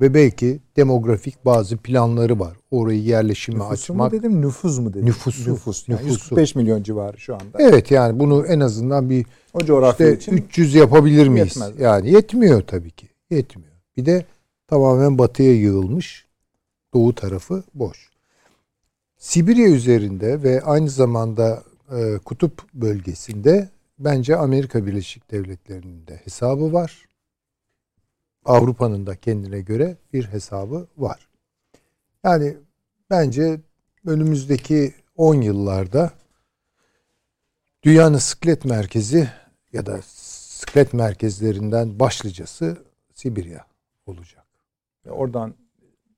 ve 0.00 0.14
belki 0.14 0.60
demografik 0.76 1.44
bazı 1.44 1.76
planları 1.76 2.38
var. 2.40 2.56
Orayı 2.70 3.02
yerleşime 3.02 3.58
Nüfusu 3.58 3.92
açmak. 3.92 4.12
mu 4.12 4.18
dedim 4.18 4.40
nüfuz 4.42 4.78
mu 4.78 4.94
dedim? 4.94 5.06
Nüfusu. 5.06 5.52
Nüfus. 5.52 5.88
Yani 5.88 5.96
Nüfusu. 5.98 6.12
145 6.12 6.54
milyon 6.54 6.82
civarı 6.82 7.18
şu 7.18 7.34
anda. 7.34 7.58
Evet 7.58 7.90
yani 7.90 8.18
bunu 8.18 8.46
en 8.46 8.60
azından 8.60 9.10
bir 9.10 9.26
O 9.54 9.60
coğrafya 9.64 10.10
işte 10.10 10.16
için 10.32 10.32
300 10.46 10.74
yapabilir 10.74 11.28
miyiz? 11.28 11.46
yetmez. 11.56 11.80
Yani 11.80 12.10
yetmiyor 12.10 12.62
tabii 12.62 12.90
ki. 12.90 13.08
Yetmiyor. 13.30 13.72
Bir 13.96 14.06
de 14.06 14.24
tamamen 14.68 15.18
batıya 15.18 15.54
yığılmış. 15.54 16.24
Doğu 16.94 17.14
tarafı 17.14 17.62
boş. 17.74 18.10
Sibirya 19.18 19.68
üzerinde 19.68 20.42
ve 20.42 20.62
aynı 20.62 20.90
zamanda 20.90 21.62
e, 21.96 22.18
kutup 22.24 22.62
bölgesinde 22.74 23.68
bence 23.98 24.36
Amerika 24.36 24.86
Birleşik 24.86 25.30
Devletleri'nin 25.30 26.06
de 26.06 26.20
hesabı 26.24 26.72
var. 26.72 27.06
Avrupa'nın 28.44 29.06
da 29.06 29.16
kendine 29.16 29.60
göre 29.60 29.96
bir 30.12 30.24
hesabı 30.24 30.86
var. 30.96 31.28
Yani 32.24 32.56
bence 33.10 33.60
önümüzdeki 34.06 34.94
10 35.16 35.34
yıllarda 35.34 36.10
dünyanın 37.82 38.18
sıklet 38.18 38.64
merkezi 38.64 39.30
ya 39.72 39.86
da 39.86 40.00
sıklet 40.04 40.94
merkezlerinden 40.94 42.00
başlıcası 42.00 42.76
Sibirya 43.14 43.66
olacak. 44.06 44.44
oradan 45.08 45.54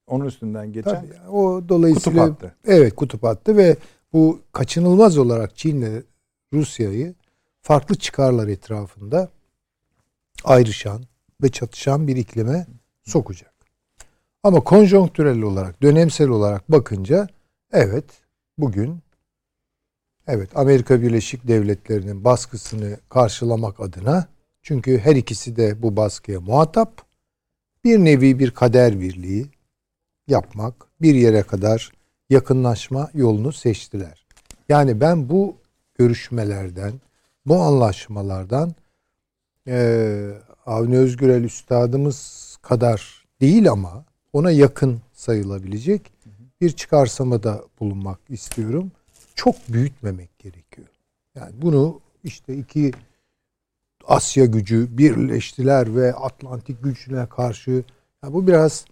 onun 0.07 0.25
üstünden 0.25 0.73
geçen 0.73 0.95
Tabii, 0.95 1.29
o 1.31 1.69
dolayısıyla 1.69 2.27
kutup 2.27 2.43
hattı. 2.43 2.57
Evet 2.65 2.95
kutup 2.95 3.23
hattı 3.23 3.57
ve 3.57 3.77
bu 4.13 4.41
kaçınılmaz 4.53 5.19
olarak 5.19 5.57
Çin'le 5.57 6.03
Rusya'yı 6.53 7.15
farklı 7.61 7.95
çıkarlar 7.95 8.49
etrafında 8.49 9.29
ayrışan 10.45 11.03
ve 11.43 11.49
çatışan 11.49 12.09
bir 12.09 12.17
iklime 12.17 12.67
sokacak. 13.05 13.55
Ama 14.43 14.61
konjonktürel 14.61 15.43
olarak, 15.43 15.83
dönemsel 15.83 16.29
olarak 16.29 16.73
bakınca 16.73 17.29
evet 17.73 18.05
bugün 18.59 18.99
evet 20.27 20.51
Amerika 20.55 21.03
Birleşik 21.03 21.49
Devletleri'nin 21.49 22.25
baskısını 22.25 22.97
karşılamak 23.09 23.81
adına 23.81 24.27
çünkü 24.63 24.99
her 24.99 25.17
ikisi 25.17 25.57
de 25.57 25.83
bu 25.83 25.97
baskıya 25.97 26.41
muhatap 26.41 27.03
bir 27.85 27.99
nevi 27.99 28.39
bir 28.39 28.51
kader 28.51 29.01
birliği 29.01 29.47
yapmak, 30.29 30.75
bir 31.01 31.15
yere 31.15 31.43
kadar 31.43 31.93
yakınlaşma 32.31 33.11
yolunu 33.15 33.53
seçtiler. 33.53 34.27
Yani 34.69 35.01
ben 35.01 35.29
bu 35.29 35.57
görüşmelerden, 35.95 36.93
bu 37.47 37.57
anlaşmalardan 37.57 38.75
e, 39.69 40.29
Avni 40.67 40.99
Özgürel 40.99 41.45
üstadımız 41.45 42.59
kadar 42.63 43.25
değil 43.41 43.71
ama 43.71 44.05
ona 44.33 44.51
yakın 44.51 45.01
sayılabilecek 45.13 46.13
bir 46.61 46.71
çıkarsamada 46.71 47.65
bulunmak 47.81 48.19
istiyorum. 48.29 48.93
Çok 49.35 49.57
büyütmemek 49.69 50.39
gerekiyor. 50.39 50.89
Yani 51.35 51.53
bunu 51.63 52.01
işte 52.25 52.57
iki 52.57 52.93
Asya 54.07 54.45
gücü 54.45 54.99
birleştiler 54.99 55.97
ve 55.97 56.15
Atlantik 56.15 56.83
gücüne 56.83 57.27
karşı 57.27 57.85
yani 58.23 58.35
bu 58.35 58.47
biraz 58.47 58.85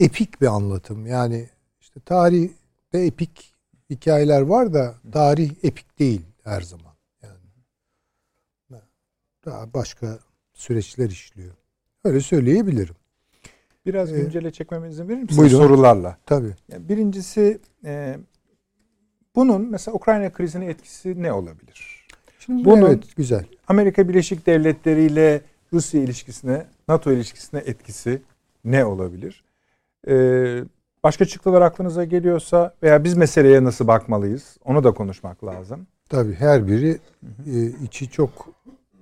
epik 0.00 0.40
bir 0.40 0.46
anlatım. 0.46 1.06
Yani 1.06 1.48
işte 1.80 2.00
tarihte 2.00 2.98
epik 2.98 3.52
hikayeler 3.90 4.40
var 4.40 4.74
da 4.74 4.94
tarih 5.12 5.50
epik 5.62 5.98
değil 5.98 6.22
her 6.44 6.60
zaman. 6.60 6.85
Daha 9.46 9.72
başka 9.74 10.18
süreçler 10.54 11.10
işliyor. 11.10 11.54
Öyle 12.04 12.20
söyleyebilirim. 12.20 12.94
Biraz 13.86 14.12
Ee, 14.12 14.16
güncele 14.20 14.50
çekmeme 14.50 14.88
izin 14.88 15.08
verir 15.08 15.22
misiniz? 15.22 15.38
buyurun. 15.38 15.56
Sorularla. 15.58 16.16
Tabii. 16.26 16.54
Yani 16.72 16.88
birincisi 16.88 17.58
e, 17.84 18.16
bunun 19.36 19.70
mesela 19.70 19.94
Ukrayna 19.94 20.32
krizine 20.32 20.66
etkisi 20.66 21.22
ne 21.22 21.32
olabilir? 21.32 22.06
Şimdi 22.38 22.64
Bunun- 22.64 22.86
evet 22.86 23.16
güzel. 23.16 23.44
Amerika 23.68 24.08
Birleşik 24.08 24.46
Devletleri 24.46 25.02
ile 25.02 25.40
Rusya 25.72 26.02
ilişkisine, 26.02 26.66
NATO 26.88 27.12
ilişkisine 27.12 27.60
etkisi 27.66 28.22
ne 28.64 28.84
olabilir? 28.84 29.44
Ee, 30.08 30.64
başka 31.04 31.24
çıktılar 31.24 31.62
aklınıza 31.62 32.04
geliyorsa 32.04 32.74
veya 32.82 33.04
biz 33.04 33.14
meseleye 33.14 33.64
nasıl 33.64 33.86
bakmalıyız? 33.86 34.56
Onu 34.64 34.84
da 34.84 34.94
konuşmak 34.94 35.44
lazım. 35.44 35.86
Tabii 36.08 36.34
her 36.34 36.66
biri 36.68 36.98
e, 37.46 37.66
içi 37.84 38.10
çok 38.10 38.48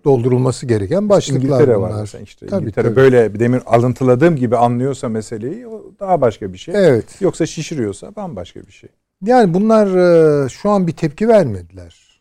doldurulması 0.04 0.66
gereken 0.66 1.08
başlıklar 1.08 1.40
İngiltere 1.40 1.76
bunlar. 1.76 1.90
var 1.90 2.00
mesela 2.00 2.22
işte. 2.24 2.46
Tabii, 2.46 2.62
İngiltere 2.62 2.86
tabii. 2.86 2.96
böyle 2.96 3.40
demin 3.40 3.60
alıntıladığım 3.66 4.36
gibi 4.36 4.56
anlıyorsa 4.56 5.08
meseleyi 5.08 5.66
o 5.66 5.84
daha 6.00 6.20
başka 6.20 6.52
bir 6.52 6.58
şey. 6.58 6.74
Evet. 6.76 7.04
Yoksa 7.20 7.46
şişiriyorsa 7.46 8.16
bambaşka 8.16 8.60
bir 8.60 8.72
şey. 8.72 8.90
Yani 9.24 9.54
bunlar 9.54 9.86
e, 10.44 10.48
şu 10.48 10.70
an 10.70 10.86
bir 10.86 10.92
tepki 10.92 11.28
vermediler. 11.28 12.20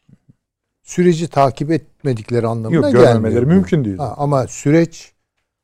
Süreci 0.84 1.28
takip 1.28 1.72
etmedikleri 1.72 2.48
anlamına 2.48 2.88
Yok 2.88 2.92
gelmiyor. 2.92 3.42
bu. 3.44 3.48
mümkün 3.48 3.86
değil. 3.86 3.98
Ha, 3.98 4.14
ama 4.18 4.48
süreç 4.48 5.12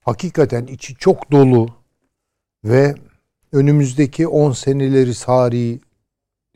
hakikaten 0.01 0.65
içi 0.65 0.95
çok 0.95 1.32
dolu 1.32 1.69
ve 2.63 2.95
önümüzdeki 3.51 4.27
10 4.27 4.51
seneleri 4.51 5.13
sari 5.13 5.79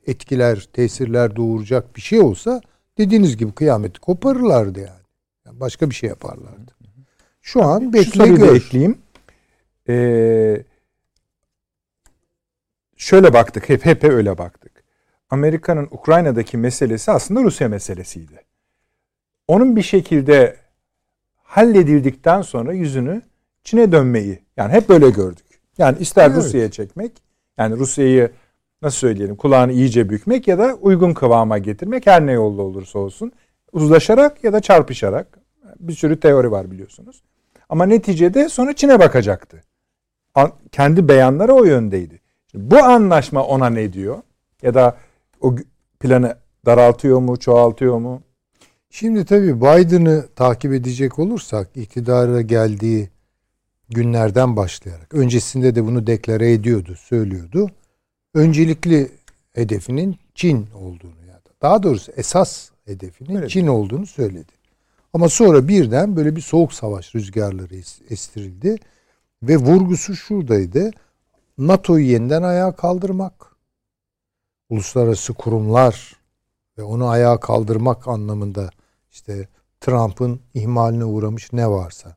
etkiler, 0.07 0.67
tesirler 0.73 1.35
doğuracak 1.35 1.95
bir 1.95 2.01
şey 2.01 2.19
olsa 2.19 2.61
dediğiniz 2.97 3.37
gibi 3.37 3.51
kıyameti 3.51 3.99
koparırlardı 3.99 4.79
yani. 4.79 5.02
Başka 5.63 5.89
bir 5.89 5.95
şey 5.95 6.09
yaparlardı. 6.09 6.71
Şu 7.41 7.63
an 7.63 7.79
Şu 7.79 7.93
bekle 7.93 8.19
da 8.19 8.27
gör. 8.27 8.55
ekleyeyim. 8.55 8.97
Ee, 9.89 10.63
şöyle 12.97 13.33
baktık, 13.33 13.69
hep 13.69 13.85
hep 13.85 14.03
öyle 14.03 14.37
baktık. 14.37 14.83
Amerika'nın 15.29 15.87
Ukrayna'daki 15.91 16.57
meselesi 16.57 17.11
aslında 17.11 17.43
Rusya 17.43 17.69
meselesiydi. 17.69 18.43
Onun 19.47 19.75
bir 19.75 19.81
şekilde 19.81 20.55
halledildikten 21.43 22.41
sonra 22.41 22.73
yüzünü 22.73 23.21
Çin'e 23.63 23.91
dönmeyi, 23.91 24.39
yani 24.57 24.73
hep 24.73 24.89
böyle 24.89 25.09
gördük. 25.09 25.45
Yani 25.77 25.97
ister 25.99 26.27
Evet. 26.27 26.37
Rusya'ya 26.37 26.71
çekmek, 26.71 27.11
yani 27.57 27.77
Rusya'yı 27.77 28.31
nasıl 28.81 28.97
söyleyelim, 28.97 29.35
kulağını 29.35 29.71
iyice 29.71 30.09
bükmek 30.09 30.47
ya 30.47 30.59
da 30.59 30.75
uygun 30.81 31.13
kıvama 31.13 31.57
getirmek 31.57 32.07
her 32.07 32.25
ne 32.25 32.31
yolla 32.31 32.61
olursa 32.61 32.99
olsun. 32.99 33.31
Uzlaşarak 33.71 34.43
ya 34.43 34.53
da 34.53 34.59
çarpışarak 34.59 35.42
bir 35.79 35.93
sürü 35.93 36.19
teori 36.19 36.51
var 36.51 36.71
biliyorsunuz. 36.71 37.23
Ama 37.69 37.85
neticede 37.85 38.49
sonra 38.49 38.73
Çin'e 38.73 38.99
bakacaktı. 38.99 39.63
Kendi 40.71 41.07
beyanları 41.07 41.53
o 41.53 41.63
yöndeydi. 41.63 42.19
Bu 42.53 42.77
anlaşma 42.77 43.43
ona 43.43 43.69
ne 43.69 43.93
diyor? 43.93 44.21
Ya 44.61 44.73
da 44.73 44.97
o 45.41 45.55
planı 45.99 46.37
daraltıyor 46.65 47.19
mu, 47.19 47.39
çoğaltıyor 47.39 47.97
mu? 47.97 48.21
Şimdi 48.89 49.25
tabii 49.25 49.61
Biden'ı 49.61 50.27
takip 50.35 50.73
edecek 50.73 51.19
olursak 51.19 51.69
iktidara 51.75 52.41
geldiği 52.41 53.09
günlerden 53.89 54.55
başlayarak 54.55 55.13
öncesinde 55.13 55.75
de 55.75 55.85
bunu 55.85 56.07
deklare 56.07 56.51
ediyordu, 56.53 56.95
söylüyordu. 56.95 57.69
Öncelikli 58.33 59.11
hedefinin 59.53 60.17
Çin 60.35 60.67
olduğunu 60.75 61.25
ya 61.27 61.35
da 61.35 61.49
daha 61.61 61.83
doğrusu 61.83 62.11
esas 62.15 62.69
hedefinin 62.85 63.35
Öyle 63.35 63.47
Çin 63.47 63.67
olduğunu 63.67 64.05
söyledi. 64.05 64.51
Ama 65.13 65.29
sonra 65.29 65.67
birden 65.67 66.15
böyle 66.15 66.35
bir 66.35 66.41
soğuk 66.41 66.73
savaş 66.73 67.15
rüzgarları 67.15 67.75
es- 67.75 68.13
estirildi 68.13 68.77
ve 69.43 69.57
vurgusu 69.57 70.15
şuradaydı. 70.15 70.91
NATO'yu 71.57 72.05
yeniden 72.05 72.43
ayağa 72.43 72.75
kaldırmak, 72.75 73.55
uluslararası 74.69 75.33
kurumlar 75.33 76.15
ve 76.77 76.83
onu 76.83 77.07
ayağa 77.07 77.39
kaldırmak 77.39 78.07
anlamında 78.07 78.69
işte 79.11 79.47
Trump'ın 79.81 80.39
ihmaline 80.53 81.05
uğramış 81.05 81.53
ne 81.53 81.69
varsa 81.69 82.15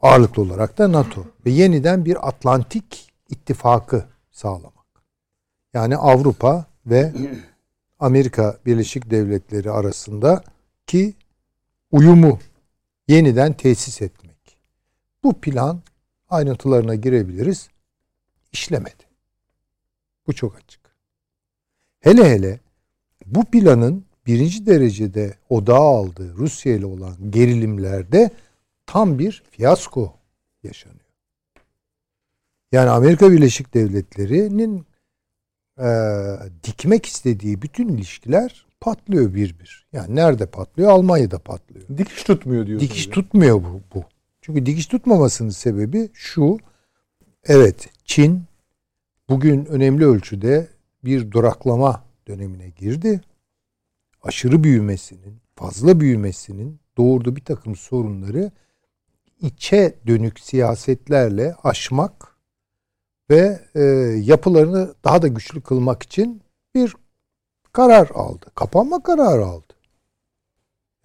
ağırlıklı 0.00 0.42
olarak 0.42 0.78
da 0.78 0.92
NATO 0.92 1.24
ve 1.46 1.50
yeniden 1.50 2.04
bir 2.04 2.28
Atlantik 2.28 3.12
ittifakı 3.28 4.04
sağlamak. 4.30 4.86
Yani 5.74 5.96
Avrupa 5.96 6.66
ve 6.86 7.12
Amerika 7.98 8.58
Birleşik 8.66 9.10
Devletleri 9.10 9.70
arasında 9.70 10.44
ki 10.86 11.14
uyumu 11.96 12.38
yeniden 13.08 13.52
tesis 13.52 14.02
etmek. 14.02 14.58
Bu 15.24 15.40
plan 15.40 15.82
ayrıntılarına 16.28 16.94
girebiliriz. 16.94 17.68
işlemedi. 18.52 19.04
Bu 20.26 20.32
çok 20.32 20.56
açık. 20.56 20.80
Hele 22.00 22.30
hele 22.30 22.60
bu 23.26 23.44
planın 23.44 24.04
birinci 24.26 24.66
derecede 24.66 25.34
odağa 25.48 25.98
aldığı 25.98 26.36
Rusya 26.36 26.74
ile 26.74 26.86
olan 26.86 27.30
gerilimlerde 27.30 28.30
tam 28.86 29.18
bir 29.18 29.42
fiyasko 29.50 30.14
yaşanıyor. 30.62 31.00
Yani 32.72 32.90
Amerika 32.90 33.32
Birleşik 33.32 33.74
Devletleri'nin 33.74 34.86
e, 35.78 35.88
dikmek 36.64 37.06
istediği 37.06 37.62
bütün 37.62 37.88
ilişkiler 37.88 38.65
patlıyor 38.80 39.34
bir 39.34 39.58
bir. 39.58 39.86
Yani 39.92 40.16
nerede 40.16 40.46
patlıyor? 40.46 40.90
Almanya'da 40.90 41.38
patlıyor. 41.38 41.86
Dikiş 41.98 42.22
tutmuyor 42.24 42.66
diyorsunuz. 42.66 42.90
Dikiş 42.90 43.06
tutmuyor 43.06 43.56
bu, 43.56 43.80
bu. 43.94 44.04
Çünkü 44.40 44.66
dikiş 44.66 44.86
tutmamasının 44.86 45.50
sebebi 45.50 46.10
şu. 46.14 46.58
Evet 47.44 47.88
Çin 48.04 48.42
bugün 49.28 49.64
önemli 49.64 50.06
ölçüde 50.06 50.68
bir 51.04 51.30
duraklama 51.30 52.04
dönemine 52.28 52.68
girdi. 52.68 53.20
Aşırı 54.22 54.64
büyümesinin, 54.64 55.40
fazla 55.56 56.00
büyümesinin 56.00 56.80
doğurduğu 56.96 57.36
bir 57.36 57.44
takım 57.44 57.76
sorunları 57.76 58.50
içe 59.40 59.94
dönük 60.06 60.40
siyasetlerle 60.40 61.54
aşmak 61.64 62.36
ve 63.30 63.60
e, 63.74 63.80
yapılarını 64.22 64.94
daha 65.04 65.22
da 65.22 65.28
güçlü 65.28 65.60
kılmak 65.60 66.02
için 66.02 66.42
bir 66.74 66.94
karar 67.76 68.10
aldı. 68.14 68.46
Kapanma 68.54 69.02
kararı 69.02 69.46
aldı. 69.46 69.72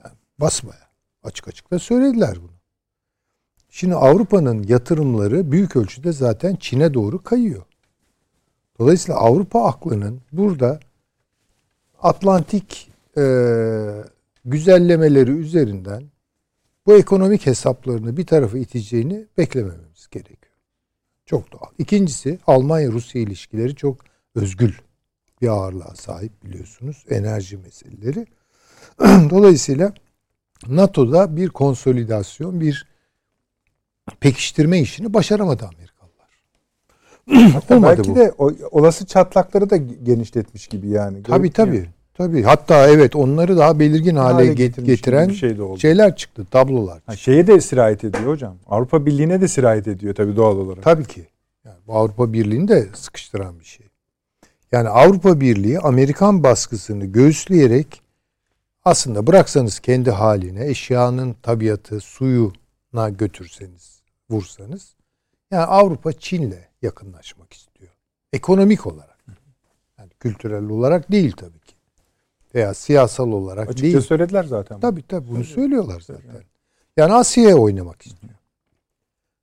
Yani 0.03 0.15
basmaya. 0.39 0.87
Açık 1.23 1.47
açık 1.47 1.71
da 1.71 1.79
söylediler 1.79 2.37
bunu. 2.41 2.51
Şimdi 3.69 3.95
Avrupa'nın 3.95 4.63
yatırımları 4.63 5.51
büyük 5.51 5.75
ölçüde 5.75 6.11
zaten 6.11 6.55
Çin'e 6.55 6.93
doğru 6.93 7.23
kayıyor. 7.23 7.65
Dolayısıyla 8.79 9.19
Avrupa 9.19 9.65
aklının 9.65 10.21
burada 10.31 10.79
Atlantik 12.01 12.91
e, 13.17 13.23
güzellemeleri 14.45 15.31
üzerinden 15.31 16.03
bu 16.85 16.93
ekonomik 16.93 17.45
hesaplarını 17.45 18.17
bir 18.17 18.25
tarafa 18.25 18.57
iteceğini 18.57 19.27
beklemememiz 19.37 20.07
gerekiyor. 20.11 20.55
Çok 21.25 21.51
doğal. 21.51 21.69
İkincisi 21.77 22.39
Almanya-Rusya 22.47 23.21
ilişkileri 23.21 23.75
çok 23.75 23.97
özgül 24.35 24.73
bir 25.41 25.47
ağırlığa 25.47 25.95
sahip 25.95 26.43
biliyorsunuz. 26.43 27.05
Enerji 27.09 27.57
meseleleri. 27.57 28.25
Dolayısıyla 29.29 29.93
NATO'da 30.67 31.35
bir 31.35 31.49
konsolidasyon, 31.49 32.61
bir 32.61 32.87
pekiştirme 34.19 34.79
işini 34.79 35.13
başaramadı 35.13 35.65
Amerikalılar. 35.65 36.41
Hatta 37.53 37.75
Olmadı 37.77 37.97
belki 37.97 38.11
bu. 38.11 38.15
de 38.15 38.33
o 38.37 38.51
olası 38.71 39.05
çatlakları 39.05 39.69
da 39.69 39.77
genişletmiş 39.77 40.67
gibi 40.67 40.89
yani. 40.89 41.23
Tabii. 41.23 41.51
yani. 41.57 41.85
Tabii. 42.13 42.43
Hatta 42.43 42.87
evet 42.89 43.15
onları 43.15 43.57
daha 43.57 43.79
belirgin 43.79 44.15
hale, 44.15 44.33
Hale 44.33 44.53
getiren 44.53 45.29
şey 45.29 45.57
de 45.57 45.63
oldu. 45.63 45.79
şeyler 45.79 46.15
çıktı, 46.15 46.45
tablolar. 46.51 47.01
Ha, 47.05 47.15
şeye 47.15 47.47
de 47.47 47.61
sirayet 47.61 48.03
ediyor 48.03 48.27
hocam. 48.27 48.55
Avrupa 48.67 49.05
Birliği'ne 49.05 49.41
de 49.41 49.47
sirayet 49.47 49.87
ediyor 49.87 50.15
tabii 50.15 50.35
doğal 50.35 50.57
olarak. 50.57 50.83
Tabii 50.83 51.05
ki. 51.05 51.27
Yani 51.65 51.77
bu 51.87 51.95
Avrupa 51.95 52.33
Birliği'ni 52.33 52.67
de 52.67 52.87
sıkıştıran 52.93 53.59
bir 53.59 53.65
şey. 53.65 53.90
Yani 54.71 54.89
Avrupa 54.89 55.41
Birliği 55.41 55.79
Amerikan 55.79 56.43
baskısını 56.43 57.05
göğüsleyerek 57.05 58.01
aslında 58.83 59.27
bıraksanız 59.27 59.79
kendi 59.79 60.11
haline 60.11 60.67
eşyanın 60.67 61.33
tabiatı 61.33 61.99
suyuna 61.99 63.09
götürseniz 63.09 64.01
vursanız 64.29 64.95
yani 65.51 65.63
Avrupa 65.65 66.13
Çin'le 66.13 66.59
yakınlaşmak 66.81 67.53
istiyor. 67.53 67.91
Ekonomik 68.33 68.87
olarak. 68.87 69.25
Yani 69.99 70.09
kültürel 70.19 70.63
olarak 70.63 71.11
değil 71.11 71.31
tabii 71.31 71.59
ki. 71.59 71.75
Veya 72.55 72.73
siyasal 72.73 73.31
olarak 73.31 73.69
Açıkça 73.69 73.83
değil. 73.83 74.01
söylediler 74.01 74.43
zaten. 74.43 74.79
Tabii 74.79 75.07
tabii 75.07 75.27
bunu 75.27 75.43
söylüyorlar 75.43 76.01
zaten. 76.01 76.43
Yani 76.97 77.13
Asya'ya 77.13 77.55
oynamak 77.55 78.05
istiyor. 78.05 78.33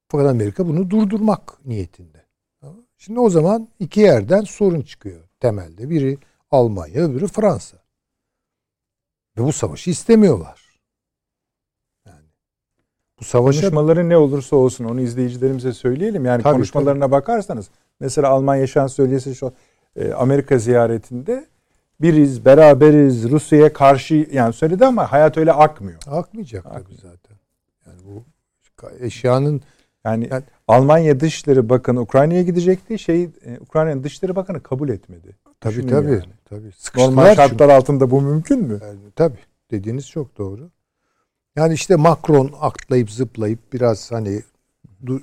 Fakat 0.08 0.26
Amerika 0.26 0.66
bunu 0.68 0.90
durdurmak 0.90 1.66
niyetinde. 1.66 2.17
Şimdi 2.98 3.20
o 3.20 3.30
zaman 3.30 3.68
iki 3.78 4.00
yerden 4.00 4.40
sorun 4.40 4.80
çıkıyor 4.82 5.20
temelde. 5.40 5.90
Biri 5.90 6.18
Almanya, 6.50 7.02
öbürü 7.02 7.26
Fransa. 7.26 7.76
Ve 9.38 9.42
bu 9.42 9.52
savaşı 9.52 9.90
istemiyorlar. 9.90 10.80
Yani 12.06 12.24
Bu 13.20 13.24
savaşa 13.24 13.60
Konuşmaları 13.60 14.08
ne 14.08 14.16
olursa 14.16 14.56
olsun 14.56 14.84
onu 14.84 15.00
izleyicilerimize 15.00 15.72
söyleyelim. 15.72 16.24
Yani 16.24 16.42
Tabii, 16.42 16.54
konuşmalarına 16.54 17.10
bakarsanız 17.10 17.70
mesela 18.00 18.28
Almanya 18.28 18.66
Şansölyesi 18.66 19.34
şu 19.34 19.52
e, 19.96 20.12
Amerika 20.12 20.58
ziyaretinde 20.58 21.46
biriz, 22.00 22.44
beraberiz, 22.44 23.30
Rusya'ya 23.30 23.72
karşı 23.72 24.28
yani 24.32 24.52
söyledi 24.52 24.86
ama 24.86 25.12
hayat 25.12 25.36
öyle 25.38 25.52
akmıyor. 25.52 25.98
akmayacak 26.06 26.64
tabii 26.64 26.74
Akmıyor. 26.74 27.00
zaten. 27.02 27.36
Yani 27.86 27.98
bu 28.04 28.24
eşyanın 29.00 29.62
Yani 30.08 30.28
Yani- 30.30 30.44
Almanya 30.68 31.20
Dışişleri 31.20 31.68
Bakanı 31.68 32.00
Ukrayna'ya 32.00 32.42
gidecekti. 32.42 32.98
Şey 32.98 33.22
e, 33.22 33.58
Ukrayna'nın 33.60 34.04
Dışişleri 34.04 34.36
Bakanı 34.36 34.62
kabul 34.62 34.88
etmedi. 34.88 35.36
tabii 35.60 35.72
Düşünün 35.74 35.88
tabii 35.88 36.10
yani. 36.10 36.22
tabii 36.44 36.58
Normal 36.60 36.72
sıkıştılar 36.78 37.24
çünkü. 37.26 37.36
şartlar 37.36 37.68
altında 37.68 38.10
bu 38.10 38.20
mümkün 38.20 38.62
mü? 38.62 38.78
Yani, 38.82 38.98
tabii 39.16 39.38
dediğiniz 39.70 40.08
çok 40.10 40.38
doğru. 40.38 40.70
Yani 41.56 41.74
işte 41.74 41.96
Macron 41.96 42.50
atlayıp 42.60 43.10
zıplayıp 43.10 43.72
biraz 43.72 44.12
hani 44.12 44.42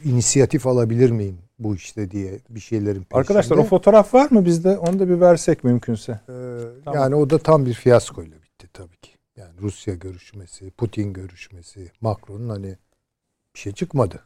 inisiyatif 0.03 0.67
alabilir 0.67 1.11
miyim 1.11 1.37
bu 1.59 1.75
işte 1.75 2.11
diye 2.11 2.39
bir 2.49 2.59
şeylerin 2.59 2.99
peşinde. 3.03 3.19
Arkadaşlar 3.19 3.57
o 3.57 3.63
fotoğraf 3.63 4.13
var 4.13 4.31
mı 4.31 4.45
bizde? 4.45 4.77
Onu 4.77 4.99
da 4.99 5.09
bir 5.09 5.19
versek 5.21 5.63
mümkünse. 5.63 6.11
Ee, 6.11 6.33
Tamam. 6.85 6.99
Yani 7.01 7.15
o 7.15 7.29
da 7.29 7.37
tam 7.37 7.65
bir 7.65 7.73
fiyaskoyla 7.73 8.37
bitti 8.43 8.67
tabii 8.73 8.97
ki. 8.97 9.11
Yani 9.37 9.53
Rusya 9.61 9.93
görüşmesi, 9.95 10.71
Putin 10.71 11.13
görüşmesi, 11.13 11.91
Macron'un 12.01 12.49
hani 12.49 12.77
bir 13.55 13.59
şey 13.59 13.73
çıkmadı. 13.73 14.21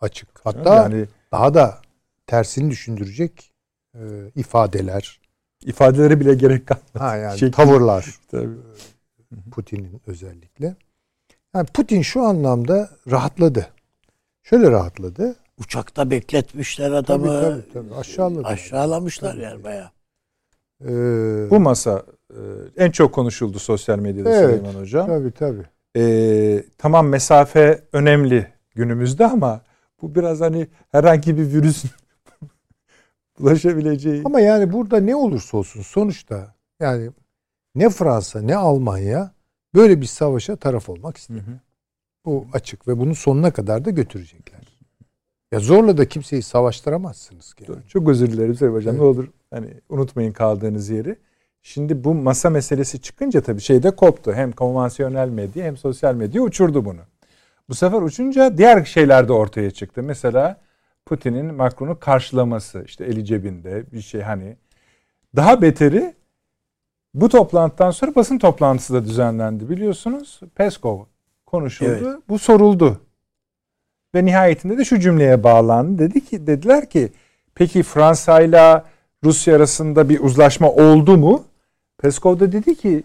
Açık. 0.00 0.28
Hatta 0.44 0.74
yani 0.74 1.06
daha 1.32 1.54
da 1.54 1.78
tersini 2.26 2.70
düşündürecek 2.70 3.52
e, 3.94 4.00
ifadeler, 4.36 5.20
ifadeleri 5.64 6.20
bile 6.20 6.34
gerek 6.34 6.66
kalmadı. 6.66 6.98
ha 6.98 7.16
yani 7.16 7.38
Şekli- 7.38 7.50
tavırlar 7.50 8.14
Tabii. 8.30 8.48
Putin'in 9.50 10.00
özellikle. 10.06 10.76
Yani 11.54 11.66
Putin 11.66 12.02
şu 12.02 12.22
anlamda 12.22 12.90
rahatladı. 13.10 13.66
Şöyle 14.42 14.70
rahatladı. 14.70 15.36
Uçakta 15.58 16.10
bekletmişler 16.10 16.88
Tabii 16.88 16.96
adamı. 17.30 17.40
tabii, 17.40 17.72
tabii. 17.72 17.94
aşağıladı. 17.94 18.46
Aşağılamışlar 18.46 19.32
Tabii, 19.32 19.42
yani 19.42 19.52
tabii. 19.52 19.64
bayağı. 19.64 19.90
Ee, 20.84 21.50
Bu 21.50 21.60
masa 21.60 22.02
e, 22.30 22.38
en 22.76 22.90
çok 22.90 23.14
konuşuldu 23.14 23.58
sosyal 23.58 23.98
medyada 23.98 24.30
Evet. 24.30 24.58
Süleyman 24.60 24.80
Hocam. 24.80 25.06
tabii 25.06 25.30
tabii. 25.32 25.62
E, 25.96 26.64
tamam 26.78 27.08
mesafe 27.08 27.82
önemli 27.92 28.52
günümüzde 28.74 29.26
ama 29.26 29.60
bu 30.02 30.14
biraz 30.14 30.40
hani 30.40 30.68
herhangi 30.92 31.36
bir 31.36 31.52
virüsün 31.52 31.90
bulaşabileceği. 33.38 34.22
Ama 34.24 34.40
yani 34.40 34.72
burada 34.72 35.00
ne 35.00 35.16
olursa 35.16 35.56
olsun 35.56 35.82
sonuçta 35.82 36.54
yani 36.80 37.10
ne 37.74 37.90
Fransa 37.90 38.40
ne 38.40 38.56
Almanya 38.56 39.30
böyle 39.74 40.00
bir 40.00 40.06
savaşa 40.06 40.56
taraf 40.56 40.88
olmak 40.88 41.16
istemiyor. 41.16 41.46
hı. 41.46 41.60
Bu 42.24 42.46
açık 42.52 42.88
ve 42.88 42.98
bunu 42.98 43.14
sonuna 43.14 43.50
kadar 43.50 43.84
da 43.84 43.90
götürecekler. 43.90 44.60
Ya 45.52 45.60
zorla 45.60 45.98
da 45.98 46.08
kimseyi 46.08 46.42
savaştıramazsınız 46.42 47.54
ki. 47.54 47.66
Dur, 47.66 47.76
Çok 47.88 48.08
özür 48.08 48.32
dilerim 48.32 48.54
Sayın 48.54 48.72
Hocam. 48.72 48.94
Evet. 48.94 49.02
Ne 49.02 49.06
olur 49.08 49.28
hani 49.50 49.74
unutmayın 49.88 50.32
kaldığınız 50.32 50.90
yeri. 50.90 51.16
Şimdi 51.62 52.04
bu 52.04 52.14
masa 52.14 52.50
meselesi 52.50 53.00
çıkınca 53.00 53.40
tabii 53.40 53.60
şeyde 53.60 53.90
koptu. 53.90 54.32
Hem 54.34 54.52
konvansiyonel 54.52 55.28
medya 55.28 55.64
hem 55.64 55.76
sosyal 55.76 56.14
medya 56.14 56.42
uçurdu 56.42 56.84
bunu. 56.84 57.00
Bu 57.68 57.74
sefer 57.74 58.02
uçunca 58.02 58.58
diğer 58.58 58.84
şeyler 58.84 59.28
de 59.28 59.32
ortaya 59.32 59.70
çıktı. 59.70 60.02
Mesela 60.02 60.60
Putin'in 61.06 61.54
Macron'u 61.54 62.00
karşılaması 62.00 62.82
işte 62.86 63.04
eli 63.04 63.24
cebinde 63.24 63.92
bir 63.92 64.00
şey 64.00 64.20
hani. 64.20 64.56
Daha 65.36 65.62
beteri 65.62 66.14
bu 67.14 67.28
toplantıdan 67.28 67.90
sonra 67.90 68.14
basın 68.14 68.38
toplantısı 68.38 68.94
da 68.94 69.04
düzenlendi 69.04 69.68
biliyorsunuz. 69.68 70.40
Peskov 70.54 71.04
konuşuldu. 71.46 72.22
Bu 72.28 72.38
soruldu. 72.38 73.00
Ve 74.14 74.24
nihayetinde 74.24 74.78
de 74.78 74.84
şu 74.84 75.00
cümleye 75.00 75.44
bağlandı. 75.44 75.98
Dedi 75.98 76.24
ki 76.24 76.46
dediler 76.46 76.90
ki 76.90 77.12
peki 77.54 77.82
Fransa 77.82 78.40
ile 78.40 78.82
Rusya 79.24 79.56
arasında 79.56 80.08
bir 80.08 80.20
uzlaşma 80.20 80.70
oldu 80.70 81.16
mu? 81.16 81.44
Peskov 81.98 82.40
da 82.40 82.52
dedi 82.52 82.74
ki 82.74 83.02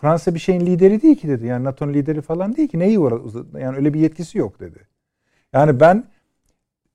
Fransa 0.00 0.34
bir 0.34 0.38
şeyin 0.38 0.60
lideri 0.60 1.02
değil 1.02 1.16
ki 1.16 1.28
dedi. 1.28 1.46
Yani 1.46 1.64
NATO'nun 1.64 1.94
lideri 1.94 2.22
falan 2.22 2.56
değil 2.56 2.68
ki. 2.68 2.78
Neyi 2.78 3.00
var? 3.00 3.14
Yani 3.60 3.76
öyle 3.76 3.94
bir 3.94 4.00
yetkisi 4.00 4.38
yok 4.38 4.60
dedi. 4.60 4.78
Yani 5.52 5.80
ben 5.80 6.04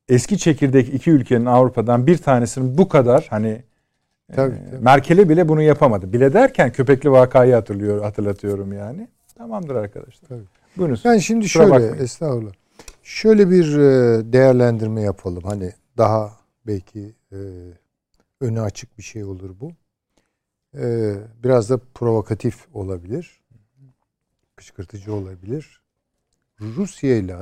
eski 0.09 0.37
çekirdek 0.37 0.93
iki 0.93 1.11
ülkenin 1.11 1.45
Avrupa'dan 1.45 2.07
bir 2.07 2.17
tanesinin 2.17 2.77
bu 2.77 2.87
kadar 2.87 3.27
hani 3.29 3.63
Tabii, 4.35 4.55
e, 4.55 4.69
tabii. 4.71 4.83
Merkel'e 4.83 5.29
bile 5.29 5.47
bunu 5.49 5.61
yapamadı. 5.61 6.13
Bile 6.13 6.33
derken 6.33 6.71
köpekli 6.71 7.11
vakayı 7.11 7.53
hatırlıyor, 7.53 8.01
hatırlatıyorum 8.01 8.73
yani. 8.73 9.07
Tamamdır 9.37 9.75
arkadaşlar. 9.75 10.27
Tabii. 10.29 10.43
Buyurun. 10.77 10.97
Yani 11.03 11.21
şimdi 11.21 11.45
Kusura 11.45 11.63
şöyle 11.63 11.75
bakmayın. 11.75 12.03
estağfurullah. 12.03 12.51
Şöyle 13.03 13.49
bir 13.49 13.77
e, 13.77 14.33
değerlendirme 14.33 15.01
yapalım. 15.01 15.43
Hani 15.43 15.71
daha 15.97 16.31
belki 16.67 17.15
e, 17.31 17.37
önü 18.41 18.61
açık 18.61 18.97
bir 18.97 19.03
şey 19.03 19.23
olur 19.23 19.49
bu. 19.61 19.71
E, 20.77 21.15
biraz 21.43 21.69
da 21.69 21.77
provokatif 21.93 22.67
olabilir. 22.73 23.41
Kışkırtıcı 24.55 25.13
olabilir. 25.13 25.81
Rusya 26.61 27.17
ile 27.17 27.37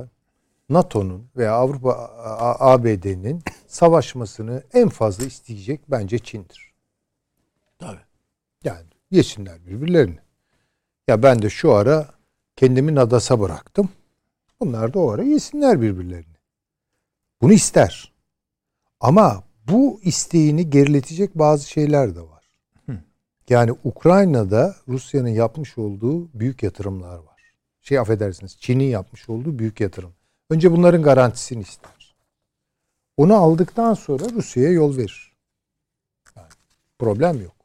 NATO'nun 0.69 1.29
veya 1.37 1.53
Avrupa 1.53 2.11
ABD'nin 2.59 3.43
savaşmasını 3.67 4.63
en 4.73 4.89
fazla 4.89 5.25
isteyecek 5.25 5.81
bence 5.87 6.19
Çin'dir. 6.19 6.73
Tabii. 7.79 8.01
Yani 8.63 8.85
yesinler 9.11 9.65
birbirlerini. 9.65 10.19
Ya 11.07 11.23
ben 11.23 11.41
de 11.41 11.49
şu 11.49 11.73
ara 11.73 12.09
kendimi 12.55 12.95
Nadas'a 12.95 13.39
bıraktım. 13.39 13.89
Bunlar 14.59 14.93
da 14.93 14.99
o 14.99 15.11
ara 15.11 15.23
yesinler 15.23 15.81
birbirlerini. 15.81 16.35
Bunu 17.41 17.53
ister. 17.53 18.13
Ama 18.99 19.43
bu 19.67 19.99
isteğini 20.03 20.69
geriletecek 20.69 21.35
bazı 21.35 21.69
şeyler 21.69 22.15
de 22.15 22.21
var. 22.21 22.38
Yani 23.49 23.71
Ukrayna'da 23.83 24.75
Rusya'nın 24.87 25.29
yapmış 25.29 25.77
olduğu 25.77 26.39
büyük 26.39 26.63
yatırımlar 26.63 27.17
var. 27.17 27.53
Şey 27.81 27.99
affedersiniz 27.99 28.57
Çin'in 28.59 28.83
yapmış 28.89 29.29
olduğu 29.29 29.59
büyük 29.59 29.79
yatırım. 29.81 30.11
Önce 30.49 30.71
bunların 30.71 31.01
garantisini 31.03 31.61
ister. 31.61 32.15
Onu 33.17 33.35
aldıktan 33.35 33.93
sonra 33.93 34.23
Rusya'ya 34.33 34.71
yol 34.71 34.97
verir. 34.97 35.33
Yani 36.37 36.47
problem 36.99 37.41
yok. 37.41 37.55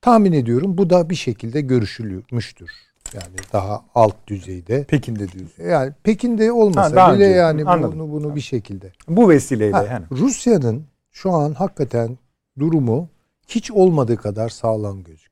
Tahmin 0.00 0.32
ediyorum 0.32 0.78
bu 0.78 0.90
da 0.90 1.10
bir 1.10 1.14
şekilde 1.14 1.60
görüşülmüştür. 1.60 2.70
Yani 3.14 3.36
daha 3.52 3.84
alt 3.94 4.26
düzeyde. 4.26 4.84
Pekin'de 4.84 5.28
diyorsun. 5.32 5.64
Yani 5.64 5.92
Pekin'de 6.02 6.52
olmasa 6.52 7.04
Ha, 7.08 7.14
bile 7.14 7.24
önce. 7.24 7.36
yani 7.36 7.64
Anladım. 7.64 7.98
bunu, 7.98 8.12
bunu 8.12 8.36
bir 8.36 8.40
şekilde. 8.40 8.92
Bu 9.08 9.28
vesileyle 9.28 9.72
Ha, 9.76 9.84
yani. 9.84 10.06
Rusya'nın 10.10 10.86
şu 11.10 11.32
an 11.32 11.52
hakikaten 11.52 12.18
durumu 12.58 13.08
hiç 13.48 13.70
olmadığı 13.70 14.16
kadar 14.16 14.48
sağlam 14.48 15.02
gözüküyor. 15.02 15.29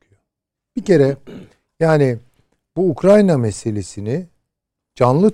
Bir 0.79 0.85
kere 0.85 1.17
yani 1.81 2.19
bu 2.77 2.91
Ukrayna 2.91 3.39
meselesini 3.39 4.27
canlı 4.95 5.33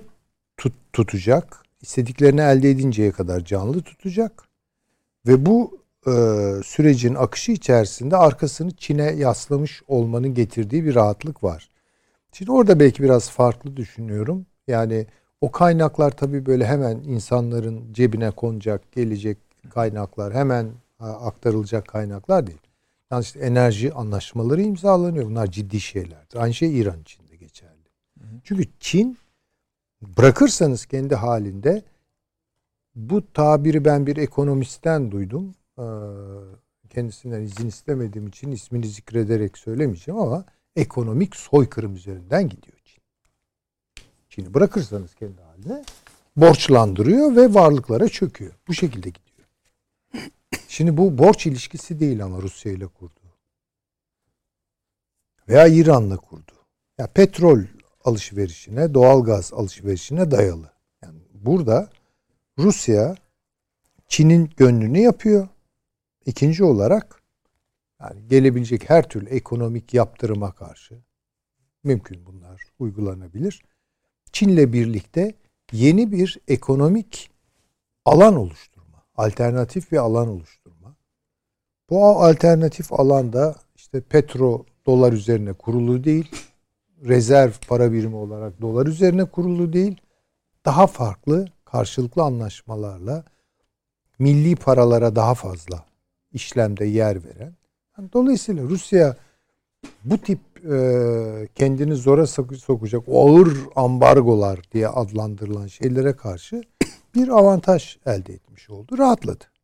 tut- 0.57 0.93
tutacak, 0.93 1.63
istediklerini 1.81 2.41
elde 2.41 2.69
edinceye 2.69 3.11
kadar 3.11 3.45
canlı 3.45 3.81
tutacak 3.81 4.43
ve 5.27 5.45
bu 5.45 5.79
e, 6.07 6.11
sürecin 6.63 7.15
akışı 7.15 7.51
içerisinde 7.51 8.17
arkasını 8.17 8.71
Çin'e 8.71 9.11
yaslamış 9.11 9.83
olmanın 9.87 10.33
getirdiği 10.33 10.85
bir 10.85 10.95
rahatlık 10.95 11.43
var. 11.43 11.69
Şimdi 12.31 12.51
orada 12.51 12.79
belki 12.79 13.03
biraz 13.03 13.29
farklı 13.29 13.77
düşünüyorum. 13.77 14.45
Yani 14.67 15.07
o 15.41 15.51
kaynaklar 15.51 16.11
tabii 16.11 16.45
böyle 16.45 16.65
hemen 16.65 16.97
insanların 16.97 17.93
cebine 17.93 18.31
konacak, 18.31 18.91
gelecek 18.91 19.37
kaynaklar, 19.69 20.33
hemen 20.33 20.71
aktarılacak 20.99 21.87
kaynaklar 21.87 22.47
değil. 22.47 22.64
Yani 23.15 23.23
işte 23.23 23.39
enerji 23.39 23.93
anlaşmaları 23.93 24.61
imzalanıyor. 24.61 25.25
Bunlar 25.25 25.51
ciddi 25.51 25.79
şeylerdir. 25.79 26.37
Aynı 26.37 26.53
şey 26.53 26.79
İran 26.79 27.01
için 27.01 27.27
de 27.27 27.35
geçerli. 27.35 27.89
Çünkü 28.43 28.63
Çin 28.79 29.17
bırakırsanız 30.01 30.85
kendi 30.85 31.15
halinde 31.15 31.83
bu 32.95 33.33
tabiri 33.33 33.85
ben 33.85 34.07
bir 34.07 34.17
ekonomistten 34.17 35.11
duydum. 35.11 35.55
Ee, 35.79 35.83
Kendisinden 36.89 37.41
izin 37.41 37.67
istemediğim 37.67 38.27
için 38.27 38.51
ismini 38.51 38.87
zikrederek 38.87 39.57
söylemeyeceğim 39.57 40.19
ama 40.19 40.45
ekonomik 40.75 41.35
soykırım 41.35 41.95
üzerinden 41.95 42.49
gidiyor 42.49 42.77
Çin. 42.85 43.03
Çin'i 44.29 44.53
bırakırsanız 44.53 45.15
kendi 45.15 45.41
haline 45.41 45.83
borçlandırıyor 46.35 47.35
ve 47.35 47.53
varlıklara 47.53 48.09
çöküyor. 48.09 48.53
Bu 48.67 48.73
şekilde 48.73 49.09
gidiyor. 49.09 49.24
Şimdi 50.75 50.97
bu 50.97 51.17
borç 51.17 51.45
ilişkisi 51.45 51.99
değil 51.99 52.23
ama 52.23 52.41
Rusya 52.41 52.71
ile 52.71 52.87
kurdu. 52.87 53.19
Veya 55.47 55.67
İran'la 55.67 56.17
kurdu. 56.17 56.51
Ya 56.97 57.07
petrol 57.07 57.59
alışverişine, 58.03 58.93
doğal 58.93 59.23
gaz 59.23 59.53
alışverişine 59.53 60.31
dayalı. 60.31 60.71
Yani 61.03 61.19
burada 61.33 61.89
Rusya 62.57 63.15
Çin'in 64.07 64.49
gönlünü 64.57 64.99
yapıyor. 64.99 65.47
İkinci 66.25 66.63
olarak 66.63 67.21
yani 68.01 68.27
gelebilecek 68.27 68.89
her 68.89 69.09
türlü 69.09 69.29
ekonomik 69.29 69.93
yaptırıma 69.93 70.51
karşı 70.51 71.01
mümkün 71.83 72.25
bunlar 72.25 72.61
uygulanabilir. 72.79 73.61
Çin'le 74.31 74.73
birlikte 74.73 75.33
yeni 75.71 76.11
bir 76.11 76.39
ekonomik 76.47 77.31
alan 78.05 78.35
oluşturma, 78.35 79.03
alternatif 79.15 79.91
bir 79.91 79.97
alan 79.97 80.27
oluşturma. 80.27 80.64
Bu 81.89 82.05
alternatif 82.05 82.93
alanda 82.93 83.55
işte 83.75 84.01
petro 84.01 84.65
dolar 84.85 85.13
üzerine 85.13 85.53
kurulu 85.53 86.03
değil, 86.03 86.31
rezerv 87.05 87.51
para 87.67 87.91
birimi 87.91 88.15
olarak 88.15 88.61
dolar 88.61 88.87
üzerine 88.87 89.25
kurulu 89.25 89.73
değil, 89.73 90.01
daha 90.65 90.87
farklı 90.87 91.45
karşılıklı 91.65 92.23
anlaşmalarla 92.23 93.23
milli 94.19 94.55
paralara 94.55 95.15
daha 95.15 95.33
fazla 95.33 95.85
işlemde 96.33 96.85
yer 96.85 97.17
veren. 97.23 97.53
Dolayısıyla 98.13 98.63
Rusya 98.63 99.15
bu 100.03 100.17
tip 100.17 100.39
e, 100.71 101.47
kendini 101.55 101.95
zora 101.95 102.27
sokacak 102.27 103.03
ağır 103.11 103.57
ambargolar 103.75 104.59
diye 104.71 104.87
adlandırılan 104.87 105.67
şeylere 105.67 106.13
karşı 106.13 106.63
bir 107.15 107.27
avantaj 107.27 107.97
elde 108.05 108.33
etmiş 108.33 108.69
oldu. 108.69 108.97
Rahatladı. 108.97 109.54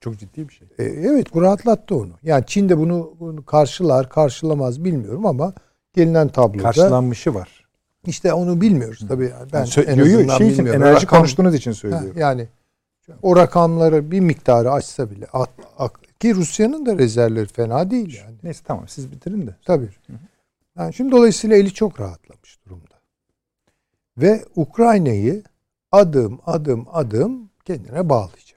Çok 0.00 0.18
ciddi 0.18 0.48
bir 0.48 0.54
şey. 0.54 0.68
E, 0.78 0.84
evet 0.84 1.34
bu 1.34 1.42
rahatlattı 1.42 1.96
onu. 1.96 2.12
Yani 2.22 2.44
Çin 2.46 2.68
de 2.68 2.78
bunu, 2.78 3.16
bunu 3.20 3.44
karşılar 3.44 4.08
karşılamaz 4.08 4.84
bilmiyorum 4.84 5.26
ama 5.26 5.54
gelinen 5.92 6.28
tabloda. 6.28 6.62
Karşılanmışı 6.62 7.34
var. 7.34 7.68
İşte 8.06 8.32
onu 8.32 8.60
bilmiyoruz 8.60 9.04
tabii. 9.08 9.32
Ben 9.52 9.58
yani, 9.58 9.86
en 9.86 9.98
azından 9.98 10.38
şey 10.38 10.46
için, 10.48 10.58
bilmiyorum. 10.58 10.82
Enerji 10.82 11.06
Rakam, 11.06 11.18
konuştuğunuz 11.18 11.54
için 11.54 11.72
söylüyorum. 11.72 12.10
Ha, 12.14 12.20
yani 12.20 12.48
o 13.22 13.36
rakamları 13.36 14.10
bir 14.10 14.20
miktarı 14.20 14.72
açsa 14.72 15.10
bile 15.10 15.26
at, 15.32 15.50
at, 15.78 15.92
ki 16.20 16.34
Rusya'nın 16.34 16.86
da 16.86 16.98
rezervleri 16.98 17.46
fena 17.46 17.90
değil 17.90 18.18
yani. 18.24 18.36
Neyse 18.42 18.60
tamam 18.64 18.88
siz 18.88 19.12
bitirin 19.12 19.46
de. 19.46 19.56
Tabii. 19.64 19.88
Yani 20.78 20.94
şimdi 20.94 21.12
dolayısıyla 21.12 21.56
eli 21.56 21.74
çok 21.74 22.00
rahatlamış 22.00 22.58
durumda. 22.66 22.94
Ve 24.18 24.44
Ukrayna'yı 24.56 25.42
adım 25.92 26.38
adım 26.46 26.86
adım 26.92 27.50
kendine 27.64 28.08
bağlayacak. 28.08 28.47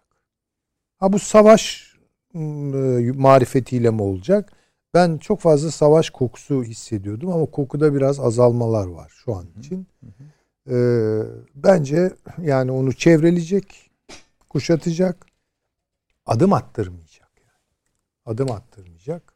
Ha 1.02 1.14
bu 1.14 1.20
savaş 1.20 1.93
ıı, 2.36 3.14
marifetiyle 3.14 3.89
mi 3.89 4.02
olacak? 4.02 4.52
Ben 4.93 5.18
çok 5.18 5.39
fazla 5.39 5.72
savaş 5.72 6.10
kokusu 6.10 6.64
hissediyordum 6.64 7.30
ama 7.32 7.45
kokuda 7.45 7.95
biraz 7.95 8.20
azalmalar 8.20 8.88
var 8.88 9.12
şu 9.26 9.36
an 9.36 9.47
için. 9.60 9.88
Ee, 10.70 11.22
bence 11.56 12.14
yani 12.41 12.72
onu 12.72 12.93
çevreleyecek, 12.93 13.91
kuşatacak, 14.49 15.26
adım 16.26 16.54
attırmayacak. 16.54 17.32
Yani. 17.38 17.66
Adım 18.26 18.52
attırmayacak. 18.52 19.34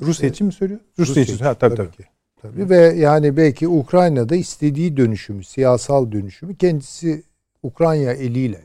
Rusya 0.00 0.28
için 0.28 0.46
mi 0.46 0.52
söylüyor? 0.52 0.80
Rusya, 0.98 1.10
Rusya 1.10 1.22
için. 1.34 1.44
Ha, 1.44 1.54
tabii, 1.54 1.74
tabii. 1.74 1.90
tabii. 1.90 2.08
Tabii 2.42 2.70
ve 2.70 2.76
yani 2.76 3.36
belki 3.36 3.68
Ukrayna'da 3.68 4.36
istediği 4.36 4.96
dönüşümü, 4.96 5.44
siyasal 5.44 6.12
dönüşümü 6.12 6.56
kendisi 6.56 7.22
Ukrayna 7.62 8.12
eliyle, 8.12 8.60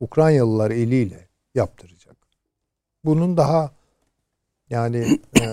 Ukraynalılar 0.00 0.70
eliyle 0.70 1.23
yaptıracak. 1.54 2.16
Bunun 3.04 3.36
daha 3.36 3.70
yani 4.70 5.18
e, 5.40 5.46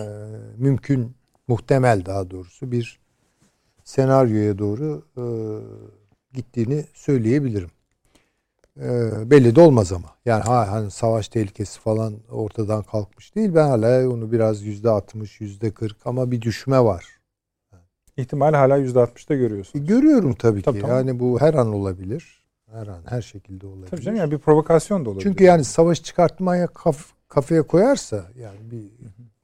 mümkün, 0.58 1.16
muhtemel 1.48 2.06
daha 2.06 2.32
doğrusu 2.32 2.72
bir 2.72 3.00
senaryoya 3.84 4.58
doğru 4.58 5.06
e, 5.18 5.24
gittiğini 6.34 6.86
söyleyebilirim. 6.94 7.72
E, 8.78 9.12
belli 9.32 9.56
de 9.56 9.62
olmaz 9.62 9.92
ama. 9.92 10.08
Yani 10.26 10.44
ha, 10.44 10.72
hani 10.72 10.92
savaş 10.92 11.28
tehlikesi 11.28 11.80
falan 11.80 12.14
ortadan 12.30 12.84
kalkmış 12.84 13.36
değil. 13.36 13.56
Ben 13.56 13.68
hala 13.68 14.10
onu 14.10 14.32
biraz 14.32 14.62
yüzde 14.62 14.90
altmış, 14.90 15.42
yüzde 15.42 15.72
kırk 15.72 16.08
ama 16.08 16.32
bir 16.32 16.42
düşme 16.42 16.80
var. 16.80 17.06
İhtimal 18.18 18.54
hala 18.54 18.78
yüzde 18.78 19.00
altmışta 19.00 19.36
görüyorsun. 19.36 19.80
E, 19.80 19.82
görüyorum 19.84 20.34
tabii, 20.34 20.62
tabii 20.62 20.78
ki. 20.78 20.82
Tamam. 20.82 20.98
Yani 20.98 21.20
bu 21.20 21.42
her 21.42 21.54
an 21.54 21.74
olabilir. 21.74 22.41
Her 22.74 22.88
an, 22.88 23.02
her 23.06 23.22
şekilde 23.22 23.68
olabilir. 23.68 23.88
Tabii 23.88 24.02
canım 24.02 24.18
yani 24.18 24.32
bir 24.32 24.38
provokasyon 24.38 25.06
da 25.06 25.10
olabilir. 25.10 25.24
Çünkü 25.24 25.44
yani 25.44 25.64
savaş 25.64 26.04
çıkartmaya 26.04 26.68
kaf, 26.68 27.06
kafaya 27.28 27.64
koyarsa 27.64 28.26
yani 28.40 28.58
bir 28.72 28.92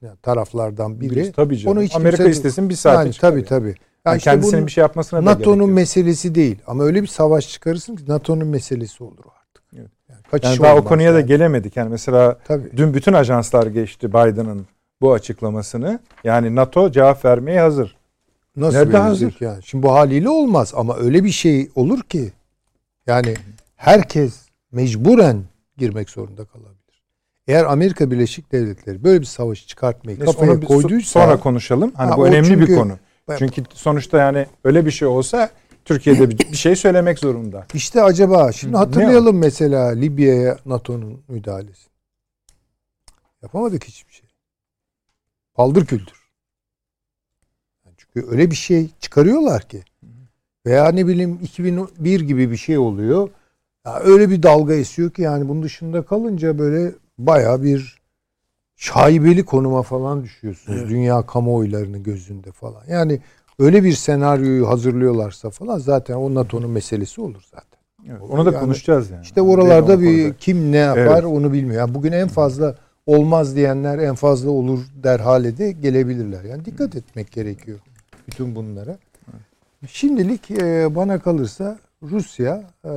yani 0.02 0.16
taraflardan 0.22 1.00
biri 1.00 1.10
Birisi, 1.10 1.32
tabii 1.32 1.58
canım. 1.58 1.76
onu 1.76 1.84
hiç 1.84 1.96
Amerika 1.96 2.24
kimse, 2.24 2.38
istesin 2.38 2.68
bir 2.68 2.74
saat 2.74 3.04
yani, 3.04 3.14
tabii 3.20 3.44
tabii. 3.44 3.66
Yani, 3.66 3.76
yani 4.06 4.16
işte 4.16 4.30
kendisinin 4.30 4.66
bir 4.66 4.70
şey 4.70 4.82
yapmasına 4.82 5.24
NATO'nun 5.24 5.70
meselesi 5.70 6.34
değil 6.34 6.58
ama 6.66 6.84
öyle 6.84 7.02
bir 7.02 7.06
savaş 7.06 7.48
çıkarırsın 7.48 7.96
ki 7.96 8.02
NATO'nun 8.08 8.46
meselesi 8.46 9.04
olur 9.04 9.24
artık. 9.40 9.62
Evet. 9.76 9.90
Yani, 10.32 10.40
yani 10.44 10.58
daha 10.58 10.76
o 10.76 10.84
konuya 10.84 11.06
yani. 11.06 11.16
da 11.16 11.20
gelemedik. 11.20 11.76
Yani 11.76 11.90
mesela 11.90 12.38
tabii. 12.44 12.76
dün 12.76 12.94
bütün 12.94 13.12
ajanslar 13.12 13.66
geçti 13.66 14.08
Biden'ın 14.08 14.66
bu 15.00 15.12
açıklamasını. 15.12 16.00
Yani 16.24 16.56
NATO 16.56 16.90
cevap 16.90 17.24
vermeye 17.24 17.60
hazır. 17.60 17.96
Nasıl 18.56 18.78
Nerede 18.78 18.96
hazır? 18.96 19.36
Yani? 19.40 19.62
Şimdi 19.62 19.82
bu 19.82 19.92
haliyle 19.92 20.28
olmaz 20.28 20.72
ama 20.76 20.96
öyle 20.96 21.24
bir 21.24 21.30
şey 21.30 21.70
olur 21.74 22.02
ki 22.02 22.32
yani 23.08 23.34
herkes 23.76 24.34
mecburen 24.72 25.44
girmek 25.76 26.10
zorunda 26.10 26.44
kalabilir. 26.44 27.02
Eğer 27.48 27.64
Amerika 27.64 28.10
Birleşik 28.10 28.52
Devletleri 28.52 29.04
böyle 29.04 29.20
bir 29.20 29.26
savaş 29.26 29.66
çıkartmayı 29.66 30.18
Neyse, 30.18 30.32
kafaya 30.32 30.60
koyduysa 30.60 31.20
sonra 31.20 31.40
konuşalım. 31.40 31.92
Hani 31.94 32.10
ha, 32.10 32.16
bu 32.16 32.26
önemli 32.26 32.48
çünkü, 32.48 32.68
bir 32.68 32.76
konu. 32.76 32.98
Çünkü 33.38 33.62
sonuçta 33.74 34.18
yani 34.18 34.46
öyle 34.64 34.86
bir 34.86 34.90
şey 34.90 35.08
olsa 35.08 35.50
Türkiye'de 35.84 36.30
bir 36.30 36.56
şey 36.56 36.76
söylemek 36.76 37.18
zorunda. 37.18 37.66
İşte 37.74 38.02
acaba 38.02 38.52
şimdi 38.52 38.76
hatırlayalım 38.76 39.38
mesela 39.38 39.88
Libya'ya 39.88 40.58
NATO'nun 40.66 41.22
müdahalesi. 41.28 41.88
Yapamadık 43.42 43.84
hiçbir 43.84 44.12
şey. 44.12 44.28
Paldır 45.54 45.86
küldür. 45.86 46.28
çünkü 47.96 48.30
öyle 48.30 48.50
bir 48.50 48.56
şey 48.56 48.90
çıkarıyorlar 49.00 49.62
ki. 49.62 49.84
Veya 50.68 50.88
ne 50.88 51.06
bileyim 51.06 51.38
2001 51.42 52.20
gibi 52.20 52.50
bir 52.50 52.56
şey 52.56 52.78
oluyor. 52.78 53.28
Ya 53.86 54.00
öyle 54.00 54.30
bir 54.30 54.42
dalga 54.42 54.74
esiyor 54.74 55.10
ki 55.10 55.22
yani 55.22 55.48
bunun 55.48 55.62
dışında 55.62 56.02
kalınca 56.02 56.58
böyle 56.58 56.92
baya 57.18 57.62
bir 57.62 57.98
şaibeli 58.76 59.44
konuma 59.44 59.82
falan 59.82 60.24
düşüyorsunuz. 60.24 60.78
Evet. 60.80 60.90
Dünya 60.90 61.26
kamuoylarının 61.26 62.02
gözünde 62.02 62.52
falan. 62.52 62.82
Yani 62.88 63.20
öyle 63.58 63.84
bir 63.84 63.92
senaryoyu 63.92 64.68
hazırlıyorlarsa 64.68 65.50
falan 65.50 65.78
zaten 65.78 66.14
o 66.14 66.34
NATO'nun 66.34 66.70
meselesi 66.70 67.20
olur 67.20 67.42
zaten. 67.54 67.78
Evet, 68.08 68.22
onu 68.30 68.46
da 68.46 68.52
yani, 68.52 68.60
konuşacağız 68.60 69.10
yani. 69.10 69.22
İşte 69.22 69.42
oralarda 69.42 70.00
bir 70.00 70.34
kim 70.34 70.72
ne 70.72 70.76
yapar 70.76 71.22
evet. 71.22 71.24
onu 71.24 71.52
bilmiyor. 71.52 71.80
Yani 71.80 71.94
bugün 71.94 72.12
en 72.12 72.28
fazla 72.28 72.74
olmaz 73.06 73.56
diyenler 73.56 73.98
en 73.98 74.14
fazla 74.14 74.50
olur 74.50 74.80
der 75.02 75.20
hale 75.20 75.58
de 75.58 75.72
gelebilirler. 75.72 76.44
Yani 76.44 76.64
dikkat 76.64 76.96
etmek 76.96 77.32
gerekiyor 77.32 77.78
bütün 78.26 78.56
bunlara. 78.56 78.98
Şimdilik 79.86 80.50
e, 80.50 80.94
bana 80.94 81.18
kalırsa 81.18 81.78
Rusya 82.02 82.70
e, 82.84 82.90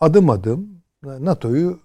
adım 0.00 0.30
adım 0.30 0.82
NATO'yu 1.02 1.80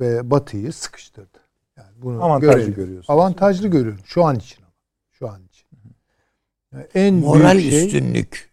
ve 0.00 0.30
Batı'yı 0.30 0.72
sıkıştırdı. 0.72 1.38
Yani 1.76 1.90
bunu 1.96 2.24
avantajlı 2.24 2.56
görelim. 2.56 2.74
görüyorsunuz. 2.74 3.10
Avantajlı 3.10 3.68
görüyorum 3.68 4.00
şu 4.04 4.24
an 4.24 4.36
için 4.36 4.62
ama. 4.62 4.72
Şu 5.10 5.28
an 5.28 5.42
için. 5.44 5.66
Yani 6.72 6.86
en 6.94 7.14
moral 7.14 7.58
büyük 7.58 7.70
şey, 7.70 7.86
üstünlük. 7.86 8.50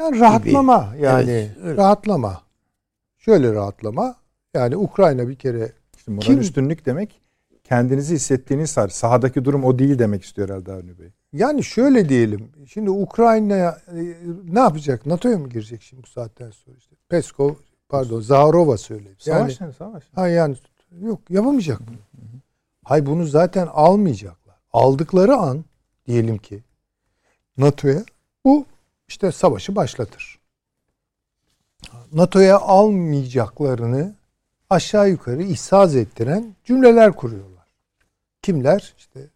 Yani 0.00 0.20
rahatlama 0.20 0.90
gibi. 0.92 1.04
yani 1.04 1.50
evet, 1.62 1.78
rahatlama. 1.78 2.42
Şöyle 3.18 3.52
rahatlama. 3.52 4.16
Yani 4.54 4.76
Ukrayna 4.76 5.28
bir 5.28 5.36
kere 5.36 5.72
işte 5.96 6.12
moral 6.12 6.26
kim, 6.26 6.38
üstünlük 6.38 6.86
demek 6.86 7.20
kendinizi 7.68 8.14
hissettiğiniz 8.14 8.70
sahadaki 8.70 9.44
durum 9.44 9.64
o 9.64 9.78
değil 9.78 9.98
demek 9.98 10.24
istiyor 10.24 10.48
herhalde 10.48 10.72
Avni 10.72 10.98
Bey. 10.98 11.12
Yani 11.32 11.64
şöyle 11.64 12.08
diyelim. 12.08 12.52
Şimdi 12.68 12.90
Ukrayna'ya 12.90 13.80
e, 13.88 14.16
ne 14.44 14.60
yapacak? 14.60 15.06
NATO'ya 15.06 15.38
mı 15.38 15.48
girecek 15.48 15.82
şimdi 15.82 16.02
bu 16.02 16.06
saatten 16.06 16.50
sonra 16.50 16.76
işte? 16.76 16.96
Peskov 17.08 17.54
pardon 17.88 18.20
Zaharova 18.20 18.76
söyledi. 18.76 19.16
Savaş 19.18 19.60
ne 19.60 19.72
savaş? 19.72 20.04
Ha 20.14 20.28
yani 20.28 20.56
Yok 21.00 21.30
yapamayacak 21.30 21.80
bunu. 21.88 21.96
Hay 22.84 23.06
bunu 23.06 23.24
zaten 23.24 23.66
almayacaklar. 23.66 24.56
Aldıkları 24.72 25.36
an 25.36 25.64
diyelim 26.06 26.38
ki 26.38 26.62
NATO'ya 27.56 28.04
bu 28.44 28.66
işte 29.08 29.32
savaşı 29.32 29.76
başlatır. 29.76 30.38
NATO'ya 32.12 32.58
almayacaklarını 32.58 34.14
aşağı 34.70 35.10
yukarı 35.10 35.42
ihsaz 35.42 35.96
ettiren 35.96 36.54
cümleler 36.64 37.12
kuruyorlar. 37.12 37.68
Kimler? 38.42 38.94
İşte 38.98 39.30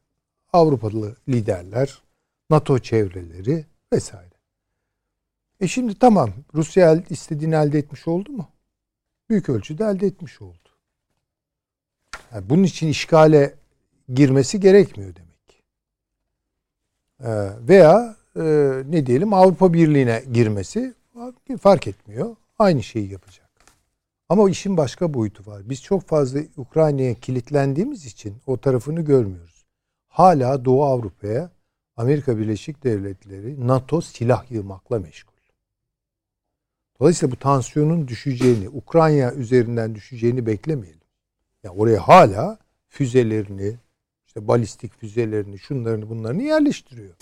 Avrupalı 0.52 1.16
liderler, 1.28 2.02
NATO 2.50 2.78
çevreleri 2.78 3.64
vesaire. 3.92 4.34
E 5.60 5.68
şimdi 5.68 5.98
tamam 5.98 6.30
Rusya 6.54 7.02
istediğini 7.10 7.54
elde 7.54 7.78
etmiş 7.78 8.08
oldu 8.08 8.32
mu? 8.32 8.48
Büyük 9.30 9.48
ölçüde 9.48 9.84
elde 9.84 10.06
etmiş 10.06 10.42
oldu. 10.42 10.68
Yani 12.34 12.50
bunun 12.50 12.62
için 12.62 12.88
işgale 12.88 13.54
girmesi 14.14 14.60
gerekmiyor 14.60 15.14
demek. 15.16 15.62
Ee, 17.20 17.68
veya 17.68 18.16
e, 18.36 18.42
ne 18.86 19.06
diyelim 19.06 19.34
Avrupa 19.34 19.72
Birliği'ne 19.72 20.22
girmesi 20.32 20.94
fark 21.60 21.86
etmiyor. 21.86 22.36
Aynı 22.58 22.82
şeyi 22.82 23.12
yapacak. 23.12 23.50
Ama 24.28 24.50
işin 24.50 24.76
başka 24.76 25.14
boyutu 25.14 25.50
var. 25.50 25.62
Biz 25.70 25.82
çok 25.82 26.02
fazla 26.02 26.40
Ukrayna'ya 26.56 27.14
kilitlendiğimiz 27.14 28.06
için 28.06 28.36
o 28.46 28.56
tarafını 28.56 29.00
görmüyoruz. 29.00 29.51
Hala 30.12 30.64
Doğu 30.64 30.84
Avrupa'ya 30.84 31.50
Amerika 31.96 32.38
Birleşik 32.38 32.84
Devletleri 32.84 33.68
NATO 33.68 34.00
silah 34.00 34.50
yığmakla 34.50 34.98
meşgul. 34.98 35.32
Dolayısıyla 37.00 37.32
bu 37.32 37.36
tansiyonun 37.36 38.08
düşeceğini, 38.08 38.68
Ukrayna 38.68 39.32
üzerinden 39.32 39.94
düşeceğini 39.94 40.46
beklemeyelim. 40.46 41.00
Ya 41.00 41.70
yani 41.70 41.80
oraya 41.80 42.08
hala 42.08 42.58
füzelerini, 42.88 43.76
işte 44.26 44.48
balistik 44.48 44.94
füzelerini, 45.00 45.58
şunlarını 45.58 46.08
bunlarını 46.08 46.42
yerleştiriyor. 46.42 47.14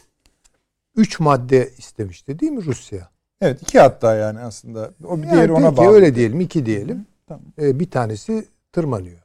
Üç 0.96 1.20
madde 1.20 1.70
istemişti 1.78 2.38
değil 2.38 2.52
mi 2.52 2.64
Rusya? 2.64 3.10
Evet 3.40 3.62
iki 3.62 3.80
hatta 3.80 4.14
yani 4.14 4.40
aslında. 4.40 4.94
O 5.04 5.18
bir 5.18 5.22
yani 5.22 5.34
diğeri 5.34 5.52
ona 5.52 5.76
bağlı. 5.76 5.94
öyle 5.94 6.14
diyelim 6.14 6.40
iki 6.40 6.66
diyelim. 6.66 6.98
Hı, 6.98 7.04
tamam. 7.26 7.44
Ee, 7.60 7.80
bir 7.80 7.90
tanesi 7.90 8.48
tırmanıyor. 8.72 9.20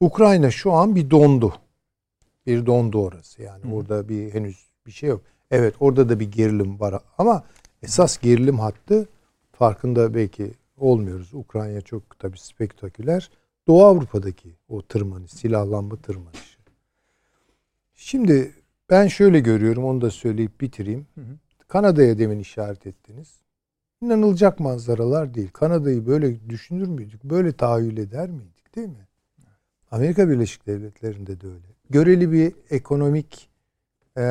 Ukrayna 0.00 0.50
şu 0.50 0.72
an 0.72 0.96
bir 0.96 1.10
dondu. 1.10 1.61
Bir 2.46 2.66
dondu 2.66 3.02
orası 3.02 3.42
yani. 3.42 3.64
Hı. 3.64 3.74
Orada 3.74 4.08
bir 4.08 4.34
henüz 4.34 4.66
bir 4.86 4.92
şey 4.92 5.08
yok. 5.08 5.22
Evet 5.50 5.74
orada 5.80 6.08
da 6.08 6.20
bir 6.20 6.32
gerilim 6.32 6.80
var 6.80 7.02
ama 7.18 7.44
esas 7.82 8.18
gerilim 8.18 8.58
hattı 8.58 9.08
farkında 9.52 10.14
belki 10.14 10.52
olmuyoruz. 10.76 11.34
Ukrayna 11.34 11.80
çok 11.80 12.18
tabii 12.18 12.38
spektaküler. 12.38 13.30
Doğu 13.66 13.84
Avrupa'daki 13.84 14.56
o 14.68 14.82
tırmanış, 14.82 15.30
silahlanma 15.30 15.96
tırmanışı. 15.96 16.58
Şimdi 17.94 18.52
ben 18.90 19.06
şöyle 19.06 19.40
görüyorum, 19.40 19.84
onu 19.84 20.00
da 20.00 20.10
söyleyip 20.10 20.60
bitireyim. 20.60 21.06
Kanada'ya 21.68 22.18
demin 22.18 22.38
işaret 22.38 22.86
ettiniz. 22.86 23.42
İnanılacak 24.00 24.60
manzaralar 24.60 25.34
değil. 25.34 25.50
Kanada'yı 25.52 26.06
böyle 26.06 26.50
düşünür 26.50 26.88
müydük? 26.88 27.24
Böyle 27.24 27.52
tahayyül 27.52 27.96
eder 27.96 28.30
miydik 28.30 28.74
değil 28.76 28.88
mi? 28.88 29.06
Amerika 29.90 30.28
Birleşik 30.28 30.66
Devletleri'nde 30.66 31.40
de 31.40 31.46
öyle. 31.46 31.66
Göreli 31.90 32.32
bir 32.32 32.52
ekonomik 32.70 33.48
e, 34.18 34.24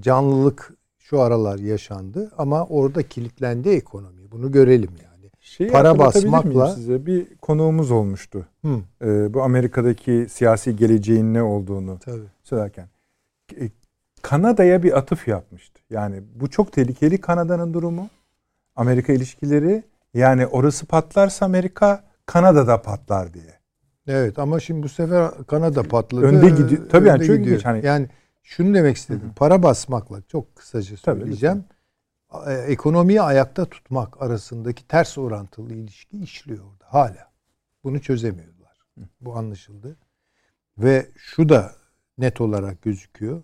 canlılık 0.00 0.74
şu 0.98 1.20
aralar 1.20 1.58
yaşandı 1.58 2.32
ama 2.38 2.66
orada 2.66 3.02
kilitlendi 3.02 3.68
ekonomi. 3.68 4.30
Bunu 4.32 4.52
görelim 4.52 4.90
yani. 5.02 5.30
Şeyi 5.40 5.70
Para 5.70 5.98
basmakla 5.98 6.68
size 6.68 7.06
bir 7.06 7.36
konuğumuz 7.36 7.90
olmuştu. 7.90 8.46
Hı. 8.64 8.80
Ee, 9.02 9.34
bu 9.34 9.42
Amerika'daki 9.42 10.26
siyasi 10.30 10.76
geleceğin 10.76 11.34
ne 11.34 11.42
olduğunu 11.42 11.98
Tabii. 11.98 12.26
söylerken. 12.42 12.88
E, 13.60 13.70
Kanada'ya 14.22 14.82
bir 14.82 14.98
atıf 14.98 15.28
yapmıştı. 15.28 15.80
Yani 15.90 16.22
bu 16.34 16.50
çok 16.50 16.72
tehlikeli 16.72 17.20
Kanada'nın 17.20 17.74
durumu. 17.74 18.08
Amerika 18.76 19.12
ilişkileri 19.12 19.82
yani 20.14 20.46
orası 20.46 20.86
patlarsa 20.86 21.46
Amerika 21.46 22.04
Kanada'da 22.26 22.82
patlar 22.82 23.34
diye. 23.34 23.58
Evet 24.08 24.38
ama 24.38 24.60
şimdi 24.60 24.82
bu 24.82 24.88
sefer 24.88 25.30
Kanada 25.46 25.82
patladı. 25.82 26.24
Önde 26.24 26.50
gidiyor. 26.50 26.88
Tabii 26.88 27.08
yani 27.08 27.26
çok 27.26 27.36
ilginç. 27.36 27.64
Hani 27.64 27.86
yani 27.86 28.08
şunu 28.42 28.74
demek 28.74 28.96
istedim. 28.96 29.22
Hı 29.22 29.30
hı. 29.30 29.34
Para 29.34 29.62
basmakla 29.62 30.22
çok 30.22 30.56
kısaca 30.56 30.96
söyleyeceğim. 30.96 31.64
Tabii, 32.28 32.50
e, 32.50 32.54
ekonomiyi 32.54 33.22
ayakta 33.22 33.64
tutmak 33.64 34.22
arasındaki 34.22 34.88
ters 34.88 35.18
orantılı 35.18 35.74
ilişki 35.74 36.18
işliyor 36.18 36.64
orada 36.64 36.84
hala. 36.86 37.32
Bunu 37.84 38.00
çözemiyorlar. 38.00 38.78
Hı. 38.98 39.00
Bu 39.20 39.36
anlaşıldı. 39.36 39.96
Ve 40.78 41.10
şu 41.16 41.48
da 41.48 41.72
net 42.18 42.40
olarak 42.40 42.82
gözüküyor. 42.82 43.42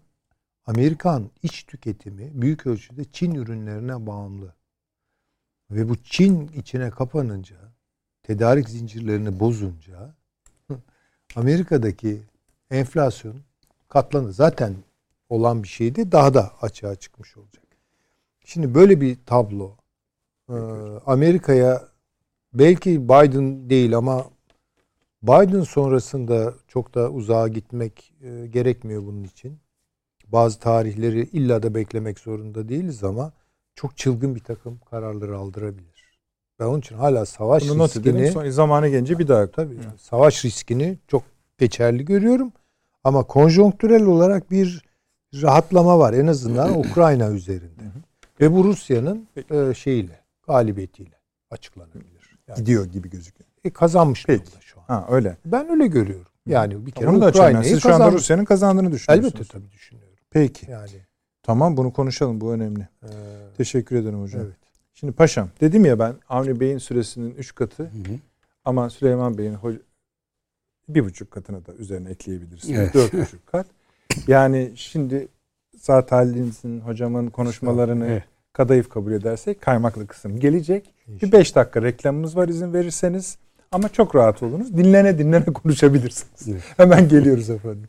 Amerikan 0.67 1.31
iç 1.43 1.65
tüketimi 1.67 2.43
büyük 2.43 2.67
ölçüde 2.67 3.05
Çin 3.05 3.35
ürünlerine 3.35 4.07
bağımlı. 4.07 4.55
Ve 5.71 5.89
bu 5.89 5.97
Çin 5.97 6.49
içine 6.49 6.91
kapanınca, 6.91 7.57
tedarik 8.23 8.69
zincirlerini 8.69 9.41
bozunca 9.41 10.15
Amerika'daki 11.37 12.23
enflasyon 12.71 13.37
katlanır. 13.89 14.33
Zaten 14.33 14.75
olan 15.29 15.63
bir 15.63 15.69
şeydi. 15.69 16.13
Daha 16.13 16.35
da 16.35 16.53
açığa 16.61 16.95
çıkmış 16.95 17.37
olacak. 17.37 17.65
Şimdi 18.45 18.75
böyle 18.75 19.01
bir 19.01 19.19
tablo 19.27 19.77
e, 20.49 20.55
Amerika'ya 21.07 21.89
belki 22.55 23.09
Biden 23.09 23.71
değil 23.71 23.97
ama 23.97 24.31
Biden 25.23 25.63
sonrasında 25.63 26.55
çok 26.69 26.95
da 26.95 27.11
uzağa 27.11 27.49
gitmek 27.49 28.13
e, 28.23 28.47
gerekmiyor 28.47 29.03
bunun 29.03 29.25
için. 29.25 29.59
Bazı 30.27 30.59
tarihleri 30.59 31.21
illa 31.23 31.63
da 31.63 31.75
beklemek 31.75 32.19
zorunda 32.19 32.69
değiliz 32.69 33.05
ama 33.05 33.33
çok 33.75 33.97
çılgın 33.97 34.35
bir 34.35 34.41
takım 34.41 34.81
kararları 34.91 35.37
aldırabilir. 35.37 36.00
Ben 36.61 36.65
onun 36.65 36.79
için 36.79 36.97
hala 36.97 37.27
savaş 37.27 37.69
Bunu 37.69 37.85
riskini 37.85 38.33
Son, 38.33 38.51
zamanı 38.51 38.89
gelince 38.89 39.19
bir 39.19 39.29
daha 39.29 39.51
tabii 39.51 39.75
yani 39.75 39.99
savaş 39.99 40.45
riskini 40.45 40.99
çok 41.09 41.23
geçerli 41.59 42.05
görüyorum. 42.05 42.53
Ama 43.05 43.23
konjonktürel 43.23 44.05
olarak 44.05 44.51
bir 44.51 44.85
rahatlama 45.35 45.99
var 45.99 46.13
en 46.13 46.27
azından 46.27 46.79
Ukrayna 46.91 47.29
üzerinde. 47.29 47.83
Ve 48.41 48.53
bu 48.53 48.65
Rusya'nın 48.65 49.29
e, 49.51 49.75
şeyiyle, 49.75 50.21
galibiyetiyle 50.47 51.21
açıklanabilir. 51.51 52.39
Yani, 52.49 52.59
Gidiyor 52.59 52.85
gibi 52.85 53.11
gözüküyor. 53.11 53.51
E, 53.65 53.71
kazanmış 53.71 54.27
Peki. 54.27 54.47
durumda 54.47 54.61
şu 54.61 54.81
an. 54.81 54.85
Ha 54.85 55.07
öyle. 55.11 55.37
Ben 55.45 55.71
öyle 55.71 55.87
görüyorum. 55.87 56.33
Yani 56.47 56.87
bir 56.87 56.91
kere 56.91 57.09
Onu 57.09 57.21
da 57.21 57.29
Ukrayna'yı 57.29 57.65
Siz 57.65 57.83
şu 57.83 57.95
anda 57.95 58.13
Rusya'nın 58.13 58.45
kazandığını 58.45 58.93
düşünüyorsunuz. 58.93 59.35
Elbette 59.35 59.53
tabii 59.53 59.71
düşünüyorum. 59.73 60.17
Peki. 60.31 60.71
Yani 60.71 60.91
Tamam 61.43 61.77
bunu 61.77 61.93
konuşalım 61.93 62.41
bu 62.41 62.53
önemli. 62.53 62.89
Ee, 63.03 63.09
Teşekkür 63.57 63.97
ederim 63.97 64.23
hocam. 64.23 64.43
Evet. 64.43 64.57
Şimdi 65.01 65.13
paşam 65.13 65.49
dedim 65.61 65.85
ya 65.85 65.99
ben 65.99 66.15
Avni 66.29 66.61
Bey'in 66.61 66.79
süresinin 66.79 67.35
3 67.35 67.55
katı 67.55 67.83
hı 67.83 67.87
hı. 67.87 68.15
ama 68.65 68.91
Süleyman 68.91 69.39
Bey'in 69.39 69.57
bir 70.89 71.05
buçuk 71.05 71.31
katını 71.31 71.67
da 71.67 71.73
üzerine 71.75 72.11
ekleyebilirsiniz. 72.11 72.79
Evet. 72.79 72.95
Dört 72.95 73.13
buçuk 73.13 73.47
kat. 73.47 73.67
Yani 74.27 74.73
şimdi 74.75 75.29
Saat 75.79 76.13
Halil'in 76.13 76.81
hocamın 76.81 77.27
konuşmalarını 77.27 78.07
evet. 78.07 78.23
kadayıf 78.53 78.89
kabul 78.89 79.13
edersek 79.13 79.61
kaymaklı 79.61 80.07
kısım 80.07 80.41
gelecek. 80.41 80.95
İnşallah. 81.07 81.33
Bir 81.33 81.39
beş 81.39 81.57
dakika 81.57 81.83
reklamımız 81.83 82.37
var 82.37 82.49
izin 82.49 82.73
verirseniz. 82.73 83.39
Ama 83.73 83.89
çok 83.89 84.15
rahat 84.15 84.43
olunuz. 84.43 84.77
Dinlene 84.77 85.19
dinlene 85.19 85.45
konuşabilirsiniz. 85.53 86.49
Evet. 86.49 86.63
Hemen 86.77 87.09
geliyoruz 87.09 87.51
efendim. 87.51 87.89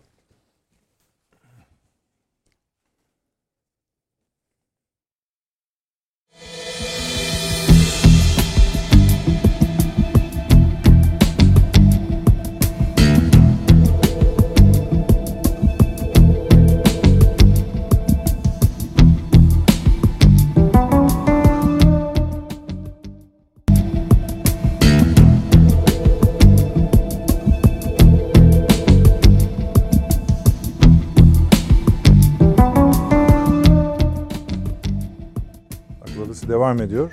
Devam 36.47 36.81
ediyor. 36.81 37.11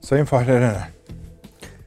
Sayın 0.00 0.24
Fahri 0.24 0.50
Erener. 0.50 0.88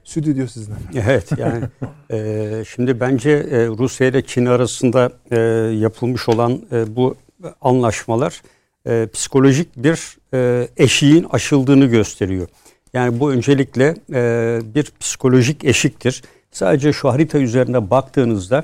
Stüdyo 0.03 0.47
sizden. 0.47 0.77
Evet 1.07 1.29
yani 1.37 1.63
e, 2.11 2.63
şimdi 2.67 2.99
bence 2.99 3.31
e, 3.31 3.67
Rusya 3.67 4.07
ile 4.07 4.25
Çin 4.25 4.45
arasında 4.45 5.11
e, 5.31 5.39
yapılmış 5.75 6.29
olan 6.29 6.61
e, 6.71 6.95
bu 6.95 7.15
anlaşmalar 7.61 8.41
e, 8.87 9.07
psikolojik 9.13 9.77
bir 9.77 10.17
e, 10.33 10.67
eşiğin 10.77 11.23
aşıldığını 11.31 11.85
gösteriyor. 11.85 12.47
Yani 12.93 13.19
bu 13.19 13.31
öncelikle 13.31 13.95
e, 14.13 14.59
bir 14.75 14.91
psikolojik 14.99 15.65
eşiktir. 15.65 16.23
Sadece 16.51 16.93
şu 16.93 17.09
harita 17.09 17.37
üzerinde 17.37 17.89
baktığınızda 17.89 18.63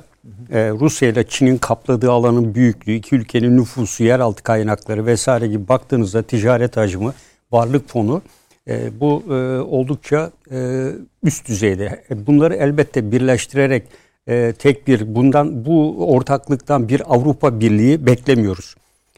e, 0.52 0.70
Rusya 0.70 1.10
ile 1.10 1.28
Çin'in 1.28 1.58
kapladığı 1.58 2.12
alanın 2.12 2.56
büyüklüğü, 2.56 2.94
iki 2.94 3.16
ülkenin 3.16 3.58
nüfusu, 3.58 4.04
yeraltı 4.04 4.44
kaynakları 4.44 5.06
vesaire 5.06 5.48
gibi 5.48 5.68
baktığınızda 5.68 6.22
ticaret 6.22 6.78
hacmi 6.78 7.12
varlık 7.52 7.90
fonu 7.90 8.22
e, 8.68 9.00
bu 9.00 9.24
e, 9.30 9.60
oldukça 9.60 10.32
e, 10.52 10.88
üst 11.24 11.48
düzeyde. 11.48 12.04
Bunları 12.28 12.56
elbette 12.56 13.12
birleştirerek 13.12 13.84
e, 14.28 14.54
tek 14.60 14.88
bir 14.88 15.16
bundan 15.16 15.66
bu 15.66 16.06
ortaklıktan 16.16 16.90
bir 16.90 17.16
Avrupa 17.16 17.60
Birliği 17.60 18.06
beklemiyoruz. 18.06 18.76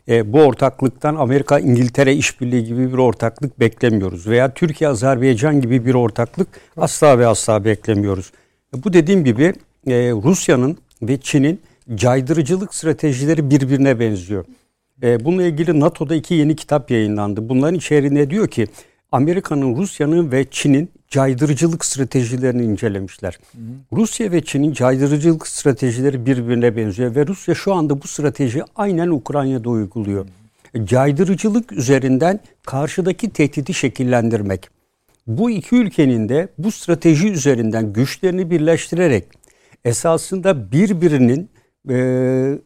E, 0.08 0.34
bu 0.34 0.42
ortaklıktan 0.42 1.16
Amerika 1.16 1.60
İngiltere 1.60 2.14
işbirliği 2.14 2.66
gibi 2.66 2.94
bir 2.94 2.98
ortaklık 2.98 3.60
beklemiyoruz 3.60 4.28
veya 4.28 4.54
Türkiye 4.54 4.90
Azerbaycan 4.90 5.62
gibi 5.62 5.86
bir 5.86 5.94
ortaklık 5.94 6.48
asla 6.78 7.20
ve 7.20 7.28
asla 7.28 7.66
beklemiyoruz. 7.66 8.32
E, 8.76 8.84
bu 8.84 8.94
dediğim 8.94 9.26
gibi 9.26 9.54
e, 9.88 9.94
Rusya'nın 10.12 10.78
ve 11.02 11.18
Çin'in 11.18 11.62
caydırıcılık 11.96 12.76
stratejileri 12.76 13.50
birbirine 13.50 14.00
benziyor. 14.00 14.46
E, 15.04 15.26
bununla 15.26 15.44
ilgili 15.44 15.80
NATO'da 15.80 16.16
iki 16.16 16.34
yeni 16.34 16.56
kitap 16.56 16.92
yayınlandı. 16.92 17.50
Bunların 17.50 17.76
içerisinde 17.76 18.30
diyor 18.30 18.48
ki 18.48 18.68
Amerika'nın, 19.12 19.76
Rusya'nın 19.76 20.32
ve 20.32 20.46
Çin'in 20.52 20.90
caydırıcılık 21.10 21.86
stratejilerini 21.86 22.64
incelemişler. 22.64 23.40
Hı 23.52 23.58
hı. 23.58 24.00
Rusya 24.00 24.32
ve 24.32 24.46
Çin'in 24.46 24.74
caydırıcılık 24.74 25.48
stratejileri 25.48 26.26
birbirine 26.26 26.76
benziyor 26.76 27.16
ve 27.16 27.28
Rusya 27.28 27.56
şu 27.56 27.74
anda 27.74 28.02
bu 28.02 28.08
strateji 28.08 28.64
aynen 28.76 29.08
Ukrayna'da 29.08 29.70
uyguluyor. 29.70 30.26
Hı 30.26 30.42
caydırıcılık 30.86 31.72
üzerinden 31.72 32.40
karşıdaki 32.66 33.30
tehdidi 33.30 33.74
şekillendirmek. 33.74 34.70
Bu 35.28 35.50
iki 35.50 35.76
ülkenin 35.76 36.30
de 36.30 36.48
bu 36.58 36.72
strateji 36.72 37.30
üzerinden 37.32 37.94
güçlerini 37.94 38.52
birleştirerek 38.52 39.24
esasında 39.86 40.72
birbirinin 40.72 41.50
e, 41.90 42.60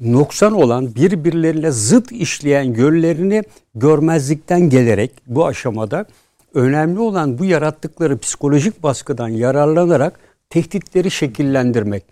noksan 0.00 0.52
olan 0.52 0.94
birbirlerine 0.94 1.70
zıt 1.70 2.12
işleyen 2.12 2.74
yönlerini 2.74 3.42
görmezlikten 3.74 4.60
gelerek 4.60 5.10
bu 5.26 5.46
aşamada 5.46 6.04
önemli 6.54 6.98
olan 6.98 7.38
bu 7.38 7.44
yarattıkları 7.44 8.18
psikolojik 8.18 8.82
baskıdan 8.82 9.28
yararlanarak 9.28 10.20
tehditleri 10.50 11.10
şekillendirmek. 11.10 12.04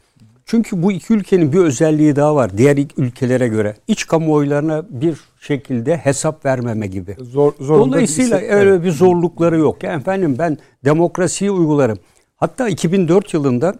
Çünkü 0.46 0.82
bu 0.82 0.92
iki 0.92 1.12
ülkenin 1.12 1.52
bir 1.52 1.58
özelliği 1.58 2.16
daha 2.16 2.34
var 2.34 2.58
diğer 2.58 2.78
ülkelere 2.96 3.48
göre. 3.48 3.76
iç 3.88 4.06
kamuoylarına 4.06 4.84
bir 4.90 5.20
şekilde 5.40 5.96
hesap 5.96 6.44
vermeme 6.44 6.86
gibi. 6.86 7.16
Zor, 7.20 7.52
Dolayısıyla 7.60 8.40
değilse, 8.40 8.54
öyle 8.54 8.84
bir 8.84 8.90
zorlukları 8.90 9.58
yok. 9.58 9.82
Yani 9.82 10.00
efendim 10.00 10.36
ben 10.38 10.58
demokrasiyi 10.84 11.50
uygularım. 11.50 11.98
Hatta 12.36 12.68
2004 12.68 13.34
yılında 13.34 13.74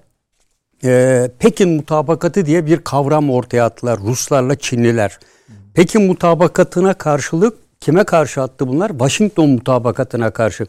e, 0.84 1.30
Pekin 1.38 1.68
mutabakatı 1.68 2.46
diye 2.46 2.66
bir 2.66 2.78
kavram 2.78 3.30
ortaya 3.30 3.64
attılar 3.64 4.00
Ruslarla 4.00 4.54
Çinliler. 4.54 5.18
Pekin 5.74 6.02
mutabakatına 6.02 6.94
karşılık 6.94 7.58
kime 7.80 8.04
karşı 8.04 8.42
attı 8.42 8.68
bunlar? 8.68 8.88
Washington 8.88 9.48
mutabakatına 9.50 10.30
karşı. 10.30 10.66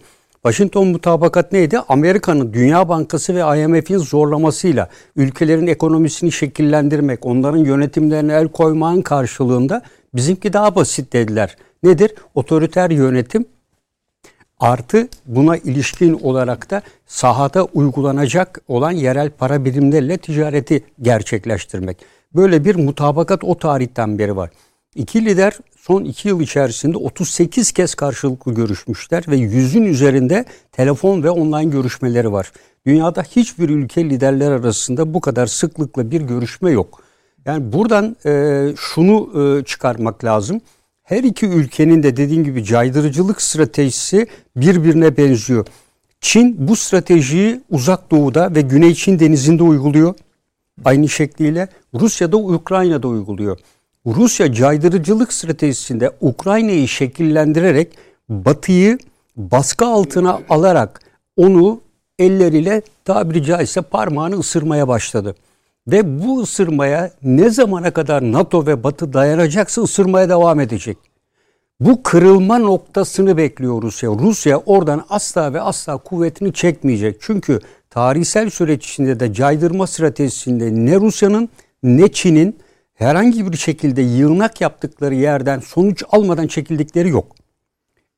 Washington 0.48 0.88
mutabakat 0.88 1.52
neydi? 1.52 1.80
Amerika'nın 1.90 2.54
Dünya 2.54 2.90
Bankası 2.90 3.36
ve 3.36 3.62
IMF'in 3.62 3.98
zorlamasıyla 3.98 4.90
ülkelerin 5.16 5.68
ekonomisini 5.68 6.32
şekillendirmek, 6.32 7.26
onların 7.26 7.58
yönetimlerine 7.58 8.34
el 8.34 8.48
koymanın 8.48 9.02
karşılığında 9.02 9.82
bizimki 10.14 10.54
daha 10.54 10.76
basit 10.76 11.14
dediler. 11.14 11.58
Nedir? 11.84 12.16
Otoriter 12.36 12.90
yönetim 12.90 13.46
Artı 14.60 15.08
buna 15.26 15.58
ilişkin 15.58 16.14
olarak 16.14 16.70
da 16.70 16.82
sahada 17.06 17.64
uygulanacak 17.64 18.62
olan 18.68 18.92
yerel 18.92 19.30
para 19.30 19.66
birimleriyle 19.66 20.18
ticareti 20.18 20.84
gerçekleştirmek. 21.02 21.98
Böyle 22.36 22.66
bir 22.66 22.76
mutabakat 22.76 23.44
o 23.44 23.58
tarihten 23.58 24.20
beri 24.20 24.36
var. 24.36 24.50
İki 24.96 25.26
lider 25.26 25.54
son 25.78 26.04
iki 26.04 26.28
yıl 26.28 26.42
içerisinde 26.42 26.98
38 26.98 27.72
kez 27.72 27.96
karşılıklı 27.96 28.54
görüşmüşler 28.54 29.24
ve 29.28 29.36
yüzün 29.38 29.84
üzerinde 29.84 30.46
telefon 30.72 31.24
ve 31.24 31.30
online 31.30 31.72
görüşmeleri 31.72 32.32
var. 32.32 32.52
Dünyada 32.86 33.24
hiçbir 33.24 33.70
ülke 33.70 34.10
liderler 34.10 34.52
arasında 34.52 35.14
bu 35.14 35.22
kadar 35.22 35.48
sıklıkla 35.48 36.12
bir 36.12 36.22
görüşme 36.22 36.72
yok. 36.72 37.02
Yani 37.46 37.74
buradan 37.74 38.16
e, 38.26 38.64
şunu 38.78 39.30
e, 39.42 39.64
çıkarmak 39.64 40.24
lazım. 40.24 40.62
Her 41.08 41.24
iki 41.24 41.46
ülkenin 41.46 42.04
de 42.04 42.18
dediğim 42.18 42.44
gibi 42.44 42.64
caydırıcılık 42.64 43.42
stratejisi 43.42 44.28
birbirine 44.56 45.18
benziyor. 45.18 45.68
Çin 46.22 46.68
bu 46.68 46.76
stratejiyi 46.76 47.62
uzak 47.70 48.12
doğuda 48.12 48.56
ve 48.56 48.62
Güney 48.62 48.94
Çin 48.94 49.20
denizinde 49.20 49.64
uyguluyor. 49.64 50.16
Aynı 50.86 51.10
şekliyle 51.10 51.68
Rusya 51.94 52.32
da 52.32 52.38
Ukrayna'da 52.38 53.08
uyguluyor. 53.08 53.58
Rusya 54.06 54.54
caydırıcılık 54.54 55.34
stratejisinde 55.34 56.12
Ukrayna'yı 56.22 56.88
şekillendirerek 56.88 57.98
Batı'yı 58.30 58.98
baskı 59.36 59.86
altına 59.86 60.40
alarak 60.50 61.02
onu 61.38 61.82
elleriyle 62.20 62.82
tabiri 63.06 63.44
caizse 63.44 63.82
parmağını 63.82 64.40
ısırmaya 64.40 64.88
başladı. 64.88 65.36
Ve 65.88 66.24
bu 66.24 66.42
ısırmaya 66.42 67.12
ne 67.24 67.50
zamana 67.50 67.92
kadar 67.92 68.32
NATO 68.32 68.66
ve 68.66 68.84
Batı 68.84 69.14
dayanacaksa 69.14 69.82
ısırmaya 69.82 70.30
devam 70.30 70.60
edecek. 70.60 70.98
Bu 71.80 72.04
kırılma 72.04 72.58
noktasını 72.58 73.38
bekliyor 73.38 73.82
Rusya. 73.82 74.10
Rusya 74.10 74.58
oradan 74.58 75.06
asla 75.10 75.54
ve 75.54 75.62
asla 75.62 75.98
kuvvetini 75.98 76.54
çekmeyecek. 76.54 77.18
Çünkü 77.20 77.60
tarihsel 77.90 78.50
süreç 78.50 78.90
içinde 78.90 79.20
de 79.20 79.34
caydırma 79.34 79.88
stratejisinde 79.88 80.76
ne 80.76 80.96
Rusya'nın 80.96 81.50
ne 81.84 82.12
Çin'in 82.12 82.58
herhangi 82.94 83.52
bir 83.52 83.58
şekilde 83.58 84.02
yığınak 84.02 84.62
yaptıkları 84.62 85.16
yerden 85.16 85.60
sonuç 85.60 86.04
almadan 86.12 86.48
çekildikleri 86.48 87.10
yok. 87.10 87.36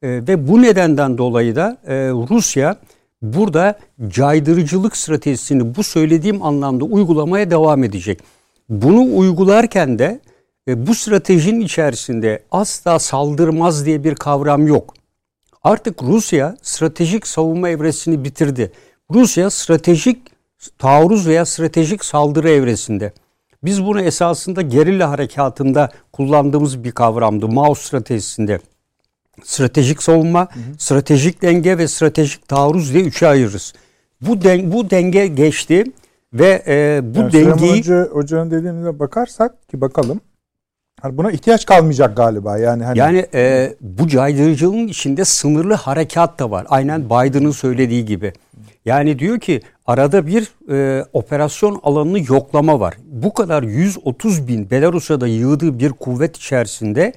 E, 0.02 0.08
ve 0.08 0.48
bu 0.48 0.62
nedenden 0.62 1.18
dolayı 1.18 1.56
da 1.56 1.78
e, 1.88 1.96
Rusya 2.10 2.76
burada 3.22 3.80
caydırıcılık 4.08 4.98
stratejisini 4.98 5.76
bu 5.76 5.84
söylediğim 5.84 6.44
anlamda 6.44 6.86
uygulamaya 6.86 7.52
devam 7.52 7.84
edecek. 7.84 8.20
Bunu 8.70 9.18
uygularken 9.18 10.00
de 10.00 10.20
e, 10.68 10.88
bu 10.88 10.96
stratejinin 10.96 11.60
içerisinde 11.60 12.44
asla 12.52 13.00
saldırmaz 13.00 13.86
diye 13.86 14.04
bir 14.04 14.16
kavram 14.16 14.68
yok. 14.68 14.94
Artık 15.64 16.04
Rusya 16.04 16.58
stratejik 16.62 17.28
savunma 17.28 17.70
evresini 17.70 18.24
bitirdi. 18.24 18.72
Rusya 19.14 19.50
stratejik 19.50 20.18
taarruz 20.78 21.28
veya 21.28 21.46
stratejik 21.46 22.06
saldırı 22.06 22.50
evresinde. 22.50 23.14
Biz 23.64 23.86
bunu 23.86 24.02
esasında 24.02 24.62
gerilla 24.62 25.10
harekatında 25.10 25.92
kullandığımız 26.14 26.84
bir 26.84 26.92
kavramdı 26.92 27.48
Mao 27.48 27.76
stratejisinde. 27.76 28.60
Stratejik 29.44 30.04
savunma, 30.04 30.42
hı 30.42 30.60
hı. 30.60 30.64
stratejik 30.78 31.42
denge 31.42 31.78
ve 31.78 31.88
stratejik 31.88 32.48
taarruz 32.48 32.94
diye 32.94 33.04
üçe 33.04 33.28
ayırırız. 33.28 33.74
Bu 34.22 34.42
den, 34.42 34.72
bu 34.72 34.90
denge 34.90 35.28
geçti 35.28 35.84
ve 36.34 36.64
e, 36.68 37.02
bu 37.16 37.20
yani 37.20 37.34
dengeyi 37.34 37.80
Hoca, 37.80 38.08
hocanın 38.12 38.52
dediğine 38.52 39.00
bakarsak 39.00 39.70
ki 39.70 39.82
bakalım. 39.82 40.22
Hani 41.02 41.18
buna 41.18 41.32
ihtiyaç 41.32 41.66
kalmayacak 41.66 42.18
galiba 42.18 42.58
yani. 42.58 42.84
Hani... 42.84 43.00
Yani 43.00 43.26
e, 43.34 43.74
bu 43.82 44.08
caydırıcılığın 44.08 44.88
içinde 44.88 45.26
sınırlı 45.26 45.74
harekat 45.74 46.40
da 46.40 46.52
var. 46.52 46.66
Aynen 46.70 47.06
Biden'ın 47.06 47.52
söylediği 47.52 48.06
gibi. 48.06 48.34
Yani 48.86 49.20
diyor 49.20 49.40
ki 49.40 49.62
arada 49.86 50.28
bir 50.28 50.52
e, 50.72 51.06
operasyon 51.14 51.80
alanını 51.84 52.20
yoklama 52.20 52.80
var. 52.80 52.98
Bu 53.06 53.34
kadar 53.34 53.64
130 53.64 54.48
bin 54.48 54.70
Belarus'a 54.70 55.22
da 55.22 55.28
yığdığı 55.28 55.80
bir 55.80 55.90
kuvvet 55.90 56.38
içerisinde 56.38 57.14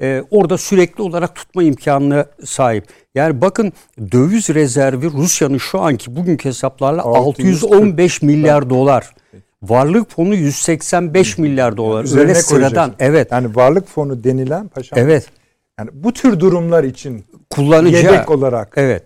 e, 0.00 0.22
orada 0.30 0.58
sürekli 0.58 1.02
olarak 1.02 1.34
tutma 1.34 1.62
imkanına 1.62 2.26
sahip. 2.44 2.84
Yani 3.14 3.40
bakın 3.40 3.72
döviz 4.12 4.50
rezervi 4.50 5.12
Rusya'nın 5.12 5.58
şu 5.58 5.80
anki 5.80 6.16
bugünkü 6.16 6.48
hesaplarla 6.48 7.02
615 7.02 8.22
milyar 8.22 8.70
dolar. 8.70 9.14
Varlık 9.62 10.10
fonu 10.10 10.34
185 10.34 11.38
milyar 11.38 11.76
dolar. 11.76 12.04
Üzerine 12.04 12.22
Öyle 12.22 12.34
sıradan. 12.34 12.94
Evet. 12.98 13.28
Yani 13.32 13.56
varlık 13.56 13.88
fonu 13.88 14.24
denilen 14.24 14.68
paşam. 14.68 14.98
Evet. 14.98 15.30
Yani 15.78 15.90
bu 15.92 16.12
tür 16.12 16.40
durumlar 16.40 16.84
için 16.84 17.24
kullanacağı 17.50 18.12
yedek 18.12 18.30
olarak. 18.30 18.72
Evet. 18.76 19.02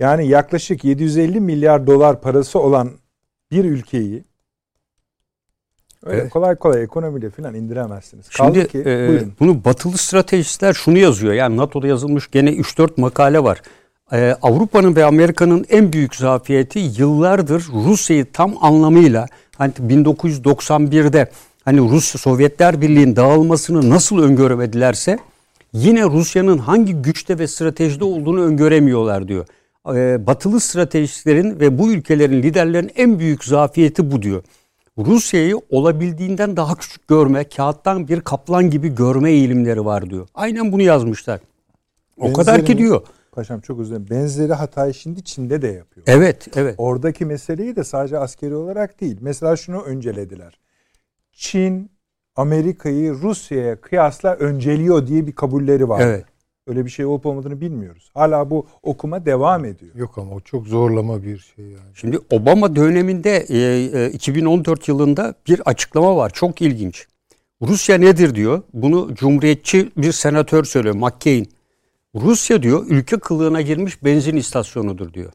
Yani 0.00 0.28
yaklaşık 0.28 0.84
750 0.84 1.40
milyar 1.40 1.86
dolar 1.86 2.20
parası 2.20 2.58
olan 2.58 2.90
bir 3.50 3.64
ülkeyi 3.64 4.24
öyle 6.04 6.20
evet. 6.20 6.30
kolay 6.30 6.56
kolay 6.56 6.82
ekonomiyle 6.82 7.30
falan 7.30 7.54
indiremezsiniz. 7.54 8.26
Şimdi 8.30 8.68
ki, 8.68 8.82
e, 8.86 9.20
bunu 9.40 9.64
batılı 9.64 9.98
stratejistler 9.98 10.72
şunu 10.72 10.98
yazıyor. 10.98 11.32
Yani 11.32 11.56
NATO'da 11.56 11.86
yazılmış 11.86 12.30
gene 12.30 12.50
3-4 12.50 13.00
makale 13.00 13.42
var. 13.42 13.62
Ee, 14.12 14.36
Avrupa'nın 14.42 14.96
ve 14.96 15.04
Amerika'nın 15.04 15.66
en 15.68 15.92
büyük 15.92 16.14
zafiyeti 16.14 16.78
yıllardır 16.78 17.66
Rusya'yı 17.72 18.32
tam 18.32 18.54
anlamıyla 18.60 19.26
hani 19.58 19.72
1991'de 19.72 21.30
hani 21.64 21.80
Rus 21.80 22.20
Sovyetler 22.20 22.80
Birliği'nin 22.80 23.16
dağılmasını 23.16 23.90
nasıl 23.90 24.18
öngöremedilerse 24.18 25.18
yine 25.72 26.04
Rusya'nın 26.04 26.58
hangi 26.58 26.94
güçte 26.94 27.38
ve 27.38 27.46
stratejide 27.46 28.04
olduğunu 28.04 28.42
öngöremiyorlar 28.42 29.28
diyor. 29.28 29.46
Ee, 29.94 30.26
batılı 30.26 30.60
stratejistlerin 30.60 31.60
ve 31.60 31.78
bu 31.78 31.92
ülkelerin 31.92 32.42
liderlerin 32.42 32.90
en 32.96 33.18
büyük 33.18 33.44
zafiyeti 33.44 34.10
bu 34.10 34.22
diyor. 34.22 34.42
Rusya'yı 34.98 35.60
olabildiğinden 35.70 36.56
daha 36.56 36.74
küçük 36.74 37.08
görme, 37.08 37.44
kağıttan 37.44 38.08
bir 38.08 38.20
kaplan 38.20 38.70
gibi 38.70 38.94
görme 38.94 39.30
eğilimleri 39.30 39.84
var 39.84 40.10
diyor. 40.10 40.28
Aynen 40.34 40.72
bunu 40.72 40.82
yazmışlar. 40.82 41.40
O 42.16 42.22
Benzerini, 42.22 42.36
kadar 42.36 42.64
ki 42.64 42.78
diyor. 42.78 43.02
Paşam 43.32 43.60
çok 43.60 43.80
özür 43.80 43.90
dilerim. 43.90 44.06
Benzeri 44.10 44.52
hatayı 44.52 44.94
şimdi 44.94 45.24
Çin'de 45.24 45.62
de 45.62 45.68
yapıyor. 45.68 46.06
Evet, 46.08 46.48
evet. 46.56 46.74
Oradaki 46.78 47.24
meseleyi 47.24 47.76
de 47.76 47.84
sadece 47.84 48.18
askeri 48.18 48.54
olarak 48.54 49.00
değil. 49.00 49.18
Mesela 49.20 49.56
şunu 49.56 49.82
öncelediler. 49.82 50.58
Çin 51.32 51.90
Amerika'yı 52.36 53.12
Rusya'ya 53.12 53.80
kıyasla 53.80 54.34
önceliyor 54.34 55.06
diye 55.06 55.26
bir 55.26 55.32
kabulleri 55.32 55.88
var. 55.88 56.00
Evet. 56.00 56.24
Öyle 56.66 56.84
bir 56.84 56.90
şey 56.90 57.04
olup 57.04 57.26
olmadığını 57.26 57.60
bilmiyoruz. 57.60 58.10
Hala 58.14 58.50
bu 58.50 58.66
okuma 58.82 59.26
devam 59.26 59.64
ediyor. 59.64 59.94
Yok 59.94 60.18
ama 60.18 60.34
o 60.34 60.40
çok 60.40 60.66
zorlama 60.66 61.22
bir 61.22 61.38
şey 61.38 61.64
yani. 61.64 61.94
Şimdi 61.94 62.18
Obama 62.30 62.76
döneminde 62.76 63.46
e, 64.06 64.10
2014 64.10 64.80
e, 64.88 64.92
yılında 64.92 65.34
bir 65.48 65.60
açıklama 65.64 66.16
var. 66.16 66.30
Çok 66.30 66.62
ilginç. 66.62 67.06
Rusya 67.62 67.98
nedir 67.98 68.34
diyor. 68.34 68.62
Bunu 68.72 69.14
cumhuriyetçi 69.14 69.90
bir 69.96 70.12
senatör 70.12 70.64
söylüyor. 70.64 70.94
McCain. 70.94 71.48
Rusya 72.14 72.62
diyor 72.62 72.86
ülke 72.88 73.18
kılığına 73.18 73.60
girmiş 73.60 74.04
benzin 74.04 74.36
istasyonudur 74.36 75.12
diyor. 75.12 75.32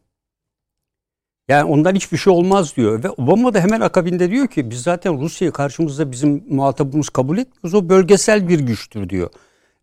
Yani 1.47 1.71
ondan 1.71 1.95
hiçbir 1.95 2.17
şey 2.17 2.33
olmaz 2.33 2.75
diyor. 2.75 3.03
Ve 3.03 3.09
Obama 3.09 3.53
da 3.53 3.59
hemen 3.59 3.81
akabinde 3.81 4.31
diyor 4.31 4.47
ki 4.47 4.69
biz 4.69 4.81
zaten 4.81 5.21
Rusya'yı 5.21 5.51
karşımızda 5.51 6.11
bizim 6.11 6.43
muhatabımız 6.49 7.09
kabul 7.09 7.37
etmiyoruz. 7.37 7.73
O 7.73 7.89
bölgesel 7.89 8.47
bir 8.47 8.59
güçtür 8.59 9.09
diyor. 9.09 9.29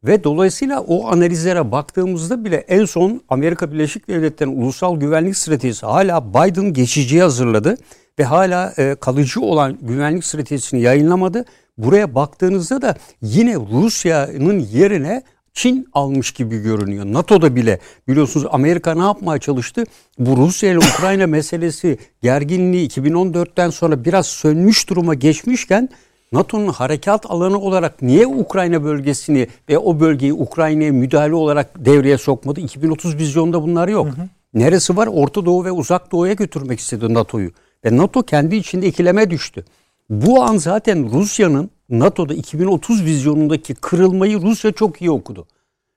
Ve 0.04 0.24
dolayısıyla 0.24 0.80
o 0.80 1.08
analizlere 1.08 1.72
baktığımızda 1.72 2.44
bile 2.44 2.56
en 2.56 2.84
son 2.84 3.20
Amerika 3.28 3.72
Birleşik 3.72 4.08
Devletleri'nin 4.08 4.62
ulusal 4.62 5.00
güvenlik 5.00 5.36
stratejisi 5.36 5.86
hala 5.86 6.34
Biden 6.34 6.72
geçiciye 6.72 7.22
hazırladı 7.22 7.76
ve 8.18 8.24
hala 8.24 8.74
e, 8.78 8.96
kalıcı 9.00 9.40
olan 9.40 9.78
güvenlik 9.82 10.24
stratejisini 10.24 10.80
yayınlamadı. 10.80 11.44
Buraya 11.78 12.14
baktığınızda 12.14 12.82
da 12.82 12.96
yine 13.22 13.54
Rusya'nın 13.54 14.58
yerine 14.58 15.22
Çin 15.52 15.88
almış 15.92 16.32
gibi 16.32 16.58
görünüyor. 16.58 17.04
NATO'da 17.04 17.56
bile 17.56 17.78
biliyorsunuz 18.08 18.46
Amerika 18.50 18.94
ne 18.94 19.02
yapmaya 19.02 19.38
çalıştı? 19.38 19.84
Bu 20.18 20.36
Rusya 20.36 20.70
ile 20.70 20.78
Ukrayna 20.78 21.26
meselesi 21.26 21.98
gerginliği 22.22 22.88
2014'ten 22.88 23.70
sonra 23.70 24.04
biraz 24.04 24.26
sönmüş 24.26 24.90
duruma 24.90 25.14
geçmişken 25.14 25.88
NATO'nun 26.32 26.68
harekat 26.68 27.30
alanı 27.30 27.58
olarak 27.60 28.02
niye 28.02 28.26
Ukrayna 28.26 28.84
bölgesini 28.84 29.48
ve 29.68 29.78
o 29.78 30.00
bölgeyi 30.00 30.32
Ukrayna'ya 30.32 30.92
müdahale 30.92 31.34
olarak 31.34 31.84
devreye 31.84 32.18
sokmadı? 32.18 32.60
2030 32.60 33.16
vizyonda 33.16 33.62
bunlar 33.62 33.88
yok. 33.88 34.06
Hı 34.06 34.10
hı. 34.10 34.28
Neresi 34.54 34.96
var? 34.96 35.06
Orta 35.06 35.46
Doğu 35.46 35.64
ve 35.64 35.72
Uzak 35.72 36.12
Doğu'ya 36.12 36.32
götürmek 36.32 36.80
istedi 36.80 37.14
NATO'yu. 37.14 37.50
Ve 37.84 37.96
NATO 37.96 38.22
kendi 38.22 38.56
içinde 38.56 38.86
ikileme 38.86 39.30
düştü. 39.30 39.64
Bu 40.10 40.42
an 40.42 40.56
zaten 40.56 41.12
Rusya'nın 41.12 41.70
NATO'da 41.88 42.34
2030 42.34 43.04
vizyonundaki 43.04 43.74
kırılmayı 43.74 44.40
Rusya 44.40 44.72
çok 44.72 45.02
iyi 45.02 45.10
okudu. 45.10 45.46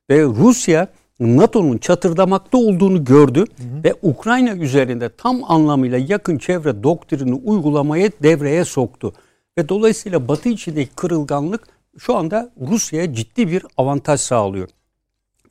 Ve 0.10 0.24
Rusya 0.24 0.88
NATO'nun 1.20 1.78
çatırdamakta 1.78 2.58
olduğunu 2.58 3.06
gördü 3.06 3.40
hı 3.40 3.64
hı. 3.64 3.84
ve 3.84 3.94
Ukrayna 4.02 4.56
üzerinde 4.56 5.10
tam 5.10 5.42
anlamıyla 5.48 5.98
yakın 5.98 6.38
çevre 6.38 6.84
doktrini 6.84 7.34
uygulamaya 7.34 8.10
devreye 8.24 8.66
soktu. 8.66 9.14
Ve 9.58 9.70
dolayısıyla 9.70 10.28
Batı 10.28 10.50
içindeki 10.50 10.96
kırılganlık 10.96 11.68
şu 11.98 12.16
anda 12.16 12.52
Rusya'ya 12.70 13.14
ciddi 13.14 13.48
bir 13.48 13.66
avantaj 13.78 14.20
sağlıyor. 14.20 14.68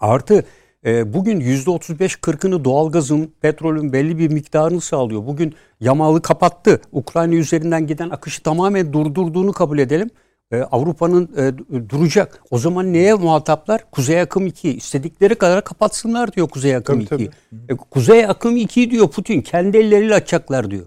Artı 0.01 0.45
e, 0.87 1.15
bugün 1.15 1.41
%35-40'ını 1.41 2.65
doğalgazın, 2.65 3.33
petrolün 3.41 3.93
belli 3.93 4.19
bir 4.19 4.31
miktarını 4.31 4.81
sağlıyor. 4.81 5.27
Bugün 5.27 5.55
Yamal'ı 5.81 6.23
kapattı. 6.23 6.81
Ukrayna 6.93 7.35
üzerinden 7.35 7.87
giden 7.87 8.11
akışı 8.11 8.43
tamamen 8.43 8.93
durdurduğunu 8.93 9.53
kabul 9.53 9.79
edelim. 9.79 10.11
E, 10.53 10.57
Avrupa'nın 10.57 11.31
e, 11.37 11.89
duracak. 11.89 12.43
O 12.51 12.59
zaman 12.59 12.93
neye 12.93 13.15
muhataplar? 13.15 13.91
Kuzey 13.91 14.21
Akım 14.21 14.47
2. 14.47 14.77
İstedikleri 14.77 15.35
kadar 15.35 15.65
kapatsınlar 15.65 16.33
diyor 16.33 16.49
Kuzey 16.49 16.77
Akım 16.77 17.01
2. 17.01 17.31
E, 17.69 17.77
Kuzey 17.77 18.25
Akım 18.25 18.57
2 18.57 18.91
diyor 18.91 19.11
Putin. 19.11 19.41
Kendi 19.41 19.77
elleriyle 19.79 20.15
açacaklar 20.15 20.71
diyor. 20.71 20.87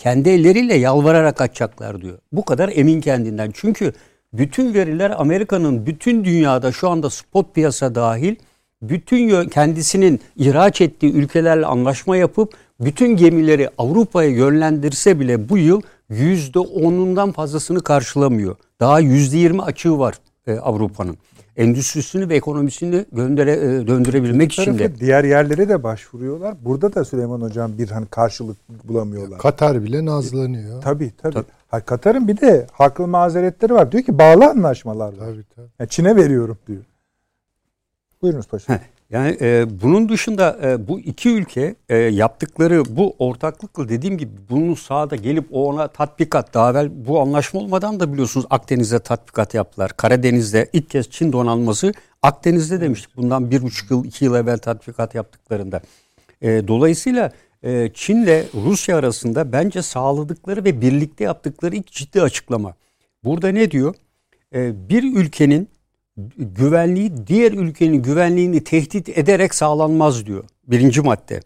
Kendi 0.00 0.28
elleriyle 0.28 0.74
yalvararak 0.74 1.40
açacaklar 1.40 2.02
diyor. 2.02 2.18
Bu 2.32 2.44
kadar 2.44 2.72
emin 2.74 3.00
kendinden. 3.00 3.50
Çünkü 3.54 3.92
bütün 4.32 4.74
veriler 4.74 5.20
Amerika'nın 5.20 5.86
bütün 5.86 6.24
dünyada 6.24 6.72
şu 6.72 6.90
anda 6.90 7.10
spot 7.10 7.54
piyasa 7.54 7.94
dahil 7.94 8.36
bütün 8.82 9.48
kendisinin 9.48 10.20
ihraç 10.36 10.80
ettiği 10.80 11.12
ülkelerle 11.12 11.66
anlaşma 11.66 12.16
yapıp 12.16 12.54
bütün 12.80 13.16
gemileri 13.16 13.68
Avrupa'ya 13.78 14.30
yönlendirse 14.30 15.20
bile 15.20 15.48
bu 15.48 15.58
yıl 15.58 15.82
%10'undan 16.10 17.32
fazlasını 17.32 17.82
karşılamıyor. 17.82 18.56
Daha 18.80 19.00
%20 19.00 19.62
açığı 19.62 19.98
var 19.98 20.14
e, 20.46 20.52
Avrupa'nın. 20.52 21.18
Endüstrisini 21.56 22.28
ve 22.28 22.36
ekonomisini 22.36 23.04
göndere, 23.12 23.52
e, 23.52 23.86
döndürebilmek 23.86 24.52
için 24.52 24.78
de. 24.78 25.00
Diğer 25.00 25.24
yerlere 25.24 25.68
de 25.68 25.82
başvuruyorlar. 25.82 26.54
Burada 26.64 26.94
da 26.94 27.04
Süleyman 27.04 27.40
Hocam 27.40 27.78
bir 27.78 27.90
hani 27.90 28.06
karşılık 28.06 28.56
bulamıyorlar. 28.84 29.38
Katar 29.38 29.82
bile 29.82 30.04
nazlanıyor. 30.04 30.82
Tabii 30.82 31.12
tabii. 31.22 31.34
tabii. 31.34 31.46
Ha, 31.68 31.80
Katar'ın 31.80 32.28
bir 32.28 32.40
de 32.40 32.66
haklı 32.72 33.06
mazeretleri 33.06 33.74
var. 33.74 33.92
Diyor 33.92 34.04
ki 34.04 34.18
bağlı 34.18 34.46
anlaşmalar 34.46 35.08
var. 35.08 35.26
Tabii, 35.26 35.44
tabii. 35.56 35.68
Yani 35.78 35.88
Çin'e 35.88 36.16
veriyorum 36.16 36.58
diyor. 36.66 36.82
Buyurunuz 38.22 38.46
paşam. 38.46 38.78
Yani 39.10 39.36
e, 39.40 39.66
bunun 39.82 40.08
dışında 40.08 40.58
e, 40.62 40.88
bu 40.88 41.00
iki 41.00 41.28
ülke 41.28 41.74
e, 41.88 41.96
yaptıkları 41.96 42.96
bu 42.96 43.14
ortaklıkla 43.18 43.88
dediğim 43.88 44.18
gibi 44.18 44.30
bunun 44.50 44.74
sahada 44.74 45.16
gelip 45.16 45.46
o 45.50 45.64
ona 45.64 45.88
tatbikat 45.88 46.54
daha 46.54 46.70
evvel 46.70 47.06
bu 47.06 47.20
anlaşma 47.20 47.60
olmadan 47.60 48.00
da 48.00 48.12
biliyorsunuz 48.12 48.46
Akdeniz'de 48.50 48.98
tatbikat 48.98 49.54
yaptılar. 49.54 49.96
Karadeniz'de 49.96 50.70
ilk 50.72 50.90
kez 50.90 51.10
Çin 51.10 51.32
donanması 51.32 51.92
Akdeniz'de 52.22 52.80
demiştik. 52.80 53.16
Bundan 53.16 53.50
bir 53.50 53.62
buçuk 53.62 53.90
yıl 53.90 54.04
iki 54.04 54.24
yıl 54.24 54.34
evvel 54.34 54.58
tatbikat 54.58 55.14
yaptıklarında. 55.14 55.80
E, 56.42 56.68
dolayısıyla 56.68 57.32
e, 57.62 57.90
Çin'le 57.94 58.44
Rusya 58.54 58.96
arasında 58.96 59.52
bence 59.52 59.82
sağladıkları 59.82 60.64
ve 60.64 60.80
birlikte 60.80 61.24
yaptıkları 61.24 61.76
ilk 61.76 61.86
ciddi 61.86 62.22
açıklama. 62.22 62.74
Burada 63.24 63.48
ne 63.48 63.70
diyor? 63.70 63.94
E, 64.54 64.88
bir 64.88 65.16
ülkenin 65.16 65.68
güvenliği 66.36 67.12
diğer 67.26 67.52
ülkenin 67.52 68.02
güvenliğini 68.02 68.64
tehdit 68.64 69.18
ederek 69.18 69.54
sağlanmaz 69.54 70.26
diyor. 70.26 70.44
Birinci 70.66 71.00
madde. 71.00 71.40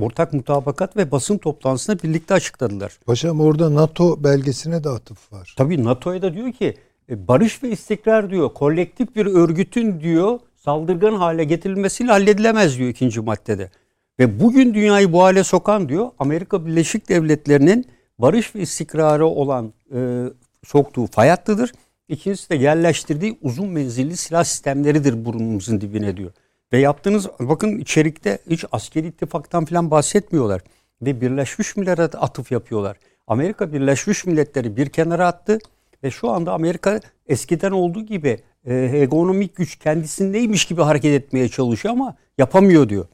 Ortak 0.00 0.32
mutabakat 0.32 0.96
ve 0.96 1.10
basın 1.10 1.38
toplantısında 1.38 2.02
birlikte 2.02 2.34
açıkladılar. 2.34 2.98
Paşam 3.06 3.40
orada 3.40 3.74
NATO 3.74 4.24
belgesine 4.24 4.84
de 4.84 4.88
atıf 4.88 5.32
var. 5.32 5.54
Tabii 5.58 5.84
NATO'ya 5.84 6.22
da 6.22 6.34
diyor 6.34 6.52
ki 6.52 6.74
e, 7.10 7.28
barış 7.28 7.62
ve 7.62 7.70
istikrar 7.70 8.30
diyor. 8.30 8.54
Kolektif 8.54 9.16
bir 9.16 9.26
örgütün 9.26 10.00
diyor 10.00 10.38
saldırgan 10.56 11.12
hale 11.12 11.44
getirilmesiyle 11.44 12.10
halledilemez 12.10 12.78
diyor 12.78 12.90
ikinci 12.90 13.20
maddede. 13.20 13.70
Ve 14.18 14.40
bugün 14.40 14.74
dünyayı 14.74 15.12
bu 15.12 15.22
hale 15.22 15.44
sokan 15.44 15.88
diyor 15.88 16.10
Amerika 16.18 16.66
Birleşik 16.66 17.08
Devletleri'nin 17.08 17.86
barış 18.18 18.54
ve 18.54 18.60
istikrarı 18.60 19.26
olan 19.26 19.72
e, 19.94 20.24
soktuğu 20.64 21.06
fay 21.06 21.28
hattıdır. 21.28 21.72
İkincisi 22.08 22.50
de 22.50 22.54
yerleştirdiği 22.56 23.38
uzun 23.42 23.68
menzilli 23.68 24.16
silah 24.16 24.44
sistemleridir 24.44 25.24
burnumuzun 25.24 25.80
dibine 25.80 26.16
diyor. 26.16 26.32
Ve 26.72 26.78
yaptığınız 26.78 27.28
bakın 27.40 27.78
içerikte 27.78 28.38
hiç 28.50 28.64
askeri 28.72 29.06
ittifaktan 29.06 29.64
falan 29.64 29.90
bahsetmiyorlar. 29.90 30.62
Ve 31.02 31.20
Birleşmiş 31.20 31.76
Milletler'e 31.76 32.18
atıf 32.18 32.52
yapıyorlar. 32.52 32.96
Amerika 33.26 33.72
Birleşmiş 33.72 34.26
Milletleri 34.26 34.76
bir 34.76 34.88
kenara 34.88 35.26
attı 35.26 35.58
ve 36.04 36.10
şu 36.10 36.30
anda 36.30 36.52
Amerika 36.52 37.00
eskiden 37.26 37.70
olduğu 37.70 38.06
gibi 38.06 38.38
e, 38.64 38.74
ekonomik 38.74 39.56
güç 39.56 39.78
kendisindeymiş 39.78 40.64
gibi 40.64 40.82
hareket 40.82 41.22
etmeye 41.22 41.48
çalışıyor 41.48 41.94
ama 41.94 42.16
yapamıyor 42.38 42.88
diyor. 42.88 43.06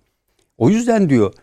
O 0.58 0.70
yüzden 0.70 1.08
diyor 1.08 1.34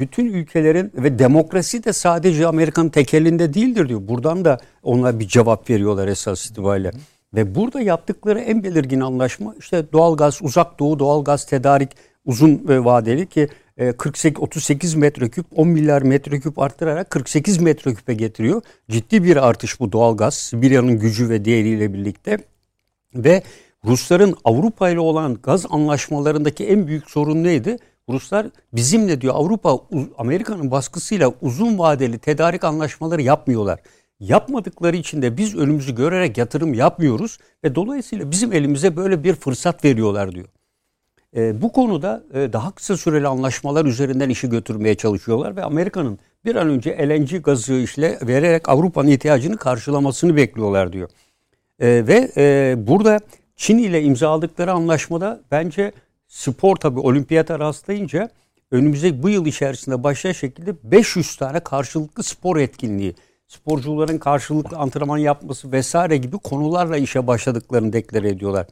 bütün 0.00 0.26
ülkelerin 0.26 0.92
ve 0.94 1.18
demokrasi 1.18 1.84
de 1.84 1.92
sadece 1.92 2.46
Amerika'nın 2.46 2.88
tekelinde 2.88 3.54
değildir 3.54 3.88
diyor. 3.88 4.08
Buradan 4.08 4.44
da 4.44 4.58
onlar 4.82 5.20
bir 5.20 5.28
cevap 5.28 5.70
veriyorlar 5.70 6.08
esas 6.08 6.46
itibariyle. 6.46 6.90
Ve 7.34 7.54
burada 7.54 7.80
yaptıkları 7.80 8.40
en 8.40 8.64
belirgin 8.64 9.00
anlaşma 9.00 9.54
işte 9.58 9.92
doğalgaz, 9.92 10.38
uzak 10.42 10.78
doğu 10.78 10.98
doğalgaz 10.98 11.46
tedarik 11.46 11.90
uzun 12.24 12.68
ve 12.68 12.84
vadeli 12.84 13.26
ki 13.26 13.48
48 13.98 14.38
e, 14.38 14.42
38 14.42 14.94
metreküp 14.94 15.46
10 15.56 15.68
milyar 15.68 16.02
metreküp 16.02 16.58
arttırarak 16.58 17.10
48 17.10 17.58
metreküpe 17.58 18.14
getiriyor. 18.14 18.62
Ciddi 18.90 19.24
bir 19.24 19.48
artış 19.48 19.80
bu 19.80 19.92
doğalgaz 19.92 20.34
Sibirya'nın 20.34 20.98
gücü 20.98 21.28
ve 21.28 21.44
değeriyle 21.44 21.94
birlikte 21.94 22.38
ve 23.14 23.42
Rusların 23.84 24.34
Avrupa 24.44 24.90
ile 24.90 25.00
olan 25.00 25.38
gaz 25.42 25.66
anlaşmalarındaki 25.70 26.66
en 26.66 26.86
büyük 26.86 27.10
sorun 27.10 27.44
neydi? 27.44 27.76
Ruslar 28.10 28.46
bizimle 28.72 29.20
diyor 29.20 29.34
Avrupa 29.36 29.78
Amerika'nın 30.18 30.70
baskısıyla 30.70 31.32
uzun 31.42 31.78
vadeli 31.78 32.18
tedarik 32.18 32.64
anlaşmaları 32.64 33.22
yapmıyorlar. 33.22 33.80
Yapmadıkları 34.20 34.96
için 34.96 35.22
de 35.22 35.36
biz 35.36 35.56
önümüzü 35.56 35.94
görerek 35.94 36.38
yatırım 36.38 36.74
yapmıyoruz 36.74 37.38
ve 37.64 37.74
dolayısıyla 37.74 38.30
bizim 38.30 38.52
elimize 38.52 38.96
böyle 38.96 39.24
bir 39.24 39.34
fırsat 39.34 39.84
veriyorlar 39.84 40.32
diyor. 40.32 40.46
E, 41.36 41.62
bu 41.62 41.72
konuda 41.72 42.22
e, 42.34 42.52
daha 42.52 42.70
kısa 42.70 42.96
süreli 42.96 43.28
anlaşmalar 43.28 43.84
üzerinden 43.84 44.28
işi 44.28 44.48
götürmeye 44.50 44.94
çalışıyorlar 44.94 45.56
ve 45.56 45.64
Amerika'nın 45.64 46.18
bir 46.44 46.56
an 46.56 46.68
önce 46.68 47.08
LNG 47.08 47.44
gazı 47.44 47.74
işle 47.74 48.18
vererek 48.22 48.68
Avrupa'nın 48.68 49.08
ihtiyacını 49.08 49.56
karşılamasını 49.56 50.36
bekliyorlar 50.36 50.92
diyor. 50.92 51.08
E, 51.80 51.86
ve 52.06 52.30
e, 52.36 52.74
burada 52.86 53.20
Çin 53.56 53.78
ile 53.78 54.02
imzaladıkları 54.02 54.72
anlaşmada 54.72 55.40
bence 55.50 55.92
spor 56.30 56.76
tabii 56.76 57.00
olimpiyata 57.00 57.58
rastlayınca 57.58 58.30
önümüzde 58.70 59.22
bu 59.22 59.28
yıl 59.28 59.46
içerisinde 59.46 60.02
başlayan 60.02 60.32
şekilde 60.32 60.74
500 60.84 61.36
tane 61.36 61.60
karşılıklı 61.60 62.22
spor 62.22 62.56
etkinliği, 62.56 63.14
sporcuların 63.48 64.18
karşılıklı 64.18 64.76
antrenman 64.76 65.18
yapması 65.18 65.72
vesaire 65.72 66.16
gibi 66.16 66.38
konularla 66.38 66.96
işe 66.96 67.26
başladıklarını 67.26 67.92
deklare 67.92 68.28
ediyorlar. 68.28 68.66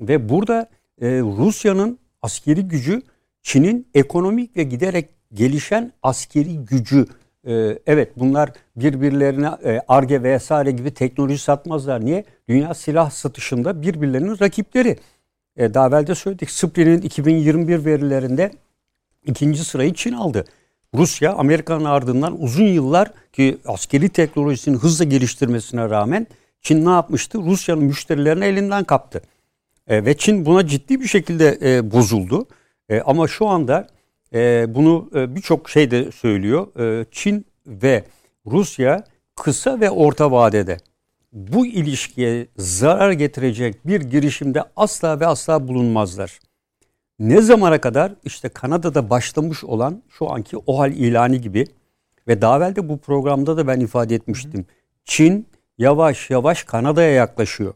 Ve 0.00 0.28
burada 0.28 0.70
e, 1.00 1.06
Rusya'nın 1.20 1.98
askeri 2.22 2.62
gücü 2.62 3.02
Çin'in 3.42 3.88
ekonomik 3.94 4.56
ve 4.56 4.62
giderek 4.62 5.08
gelişen 5.34 5.92
askeri 6.02 6.58
gücü 6.58 7.06
e, 7.44 7.78
evet 7.86 8.12
bunlar 8.16 8.52
birbirlerine 8.76 9.50
e, 9.64 9.80
ARGE 9.88 10.22
vesaire 10.22 10.70
gibi 10.70 10.94
teknoloji 10.94 11.38
satmazlar. 11.38 12.04
Niye? 12.04 12.24
Dünya 12.48 12.74
silah 12.74 13.10
satışında 13.10 13.82
birbirlerinin 13.82 14.40
rakipleri. 14.40 14.98
E, 15.56 15.74
daha 15.74 15.88
evvel 15.88 16.06
de 16.06 16.14
söyledik. 16.14 16.50
Spri'nin 16.50 17.00
2021 17.00 17.84
verilerinde 17.84 18.50
ikinci 19.26 19.64
sırayı 19.64 19.94
Çin 19.94 20.12
aldı. 20.12 20.44
Rusya 20.94 21.32
Amerika'nın 21.32 21.84
ardından 21.84 22.42
uzun 22.42 22.66
yıllar 22.66 23.10
ki 23.32 23.58
askeri 23.66 24.08
teknolojisini 24.08 24.76
hızla 24.76 25.04
geliştirmesine 25.04 25.90
rağmen 25.90 26.26
Çin 26.60 26.86
ne 26.86 26.90
yapmıştı? 26.90 27.38
Rusya'nın 27.38 27.84
müşterilerini 27.84 28.44
elinden 28.44 28.84
kaptı. 28.84 29.22
E, 29.86 30.04
ve 30.04 30.16
Çin 30.16 30.46
buna 30.46 30.66
ciddi 30.66 31.00
bir 31.00 31.06
şekilde 31.06 31.58
e, 31.62 31.90
bozuldu. 31.90 32.46
E, 32.88 33.00
ama 33.00 33.28
şu 33.28 33.46
anda 33.46 33.86
e, 34.34 34.66
bunu 34.74 35.10
e, 35.14 35.36
birçok 35.36 35.70
şey 35.70 35.90
de 35.90 36.12
söylüyor. 36.12 36.80
E, 36.80 37.06
Çin 37.10 37.46
ve 37.66 38.04
Rusya 38.46 39.04
kısa 39.36 39.80
ve 39.80 39.90
orta 39.90 40.30
vadede 40.30 40.78
bu 41.32 41.66
ilişkiye 41.66 42.46
zarar 42.56 43.12
getirecek 43.12 43.86
bir 43.86 44.00
girişimde 44.00 44.62
asla 44.76 45.20
ve 45.20 45.26
asla 45.26 45.68
bulunmazlar. 45.68 46.40
Ne 47.18 47.42
zamana 47.42 47.80
kadar 47.80 48.12
işte 48.24 48.48
Kanada'da 48.48 49.10
başlamış 49.10 49.64
olan 49.64 50.02
şu 50.08 50.30
anki 50.30 50.56
OHAL 50.56 50.92
ilanı 50.92 51.36
gibi 51.36 51.66
ve 52.28 52.42
daha 52.42 52.56
evvel 52.56 52.76
de 52.76 52.88
bu 52.88 52.98
programda 52.98 53.56
da 53.56 53.66
ben 53.66 53.80
ifade 53.80 54.14
etmiştim. 54.14 54.66
Çin 55.04 55.46
yavaş 55.78 56.30
yavaş 56.30 56.64
Kanada'ya 56.64 57.10
yaklaşıyor. 57.10 57.74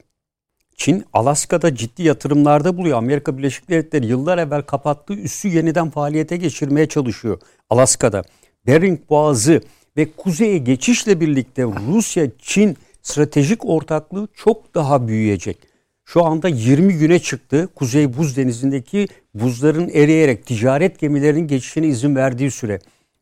Çin 0.76 1.04
Alaska'da 1.12 1.74
ciddi 1.74 2.02
yatırımlarda 2.02 2.76
buluyor. 2.76 2.98
Amerika 2.98 3.38
Birleşik 3.38 3.68
Devletleri 3.68 4.06
yıllar 4.06 4.38
evvel 4.38 4.62
kapattığı 4.62 5.14
üssü 5.14 5.48
yeniden 5.48 5.90
faaliyete 5.90 6.36
geçirmeye 6.36 6.88
çalışıyor. 6.88 7.40
Alaska'da. 7.70 8.22
Bering 8.66 9.00
Boğazı 9.10 9.60
ve 9.96 10.12
kuzeye 10.12 10.58
geçişle 10.58 11.20
birlikte 11.20 11.62
Rusya-Çin 11.62 12.76
stratejik 13.06 13.66
ortaklığı 13.66 14.28
çok 14.34 14.74
daha 14.74 15.08
büyüyecek. 15.08 15.58
Şu 16.04 16.24
anda 16.24 16.48
20 16.48 16.94
güne 16.94 17.18
çıktı. 17.18 17.68
Kuzey 17.74 18.16
Buz 18.16 18.36
Denizi'ndeki 18.36 19.08
buzların 19.34 19.88
eriyerek 19.88 20.46
ticaret 20.46 20.98
gemilerinin 20.98 21.46
geçişine 21.46 21.86
izin 21.86 22.16
verdiği 22.16 22.50
süre. 22.50 22.78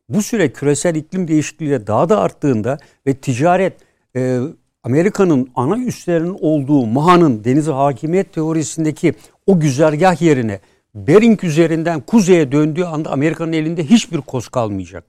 Bu 0.09 0.21
süre 0.21 0.53
küresel 0.53 0.95
iklim 0.95 1.27
değişikliğiyle 1.27 1.87
daha 1.87 2.09
da 2.09 2.19
arttığında 2.19 2.77
ve 3.07 3.13
ticaret 3.13 3.73
e, 4.15 4.39
Amerika'nın 4.83 5.49
ana 5.55 5.77
üslerinin 5.77 6.37
olduğu 6.41 6.85
Maha'nın 6.85 7.43
deniz 7.43 7.67
hakimiyet 7.67 8.33
teorisindeki 8.33 9.13
o 9.47 9.59
güzergah 9.59 10.21
yerine 10.21 10.59
Bering 10.95 11.43
üzerinden 11.43 11.99
kuzeye 11.99 12.51
döndüğü 12.51 12.83
anda 12.83 13.11
Amerika'nın 13.11 13.53
elinde 13.53 13.83
hiçbir 13.83 14.21
koz 14.21 14.47
kalmayacak. 14.47 15.03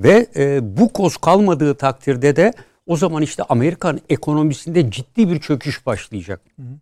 Ve 0.00 0.26
e, 0.36 0.76
bu 0.76 0.92
koz 0.92 1.16
kalmadığı 1.16 1.74
takdirde 1.74 2.36
de 2.36 2.52
o 2.92 2.96
zaman 2.96 3.22
işte 3.22 3.42
Amerikan 3.42 4.00
ekonomisinde 4.10 4.90
ciddi 4.90 5.30
bir 5.30 5.40
çöküş 5.40 5.86
başlayacak. 5.86 6.40
Hı 6.56 6.62
hı. 6.62 6.74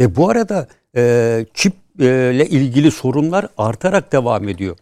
Ve 0.00 0.16
bu 0.16 0.30
arada 0.30 0.68
e, 0.96 1.46
çip 1.54 1.72
e, 2.00 2.04
ile 2.34 2.46
ilgili 2.46 2.90
sorunlar 2.90 3.46
artarak 3.58 4.12
devam 4.12 4.48
ediyor. 4.48 4.76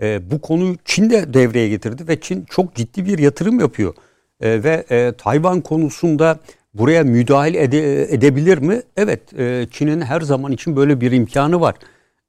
E, 0.00 0.30
bu 0.30 0.40
konuyu 0.40 0.76
Çin 0.84 1.10
de 1.10 1.34
devreye 1.34 1.68
getirdi 1.68 2.08
ve 2.08 2.20
Çin 2.20 2.44
çok 2.44 2.74
ciddi 2.74 3.06
bir 3.06 3.18
yatırım 3.18 3.60
yapıyor. 3.60 3.94
E, 4.40 4.62
ve 4.62 4.84
e, 4.90 5.12
Tayvan 5.12 5.60
konusunda 5.60 6.38
buraya 6.74 7.02
müdahale 7.02 7.62
ede, 7.62 8.02
edebilir 8.14 8.58
mi? 8.58 8.82
Evet, 8.96 9.38
e, 9.38 9.66
Çin'in 9.70 10.00
her 10.00 10.20
zaman 10.20 10.52
için 10.52 10.76
böyle 10.76 11.00
bir 11.00 11.12
imkanı 11.12 11.60
var. 11.60 11.74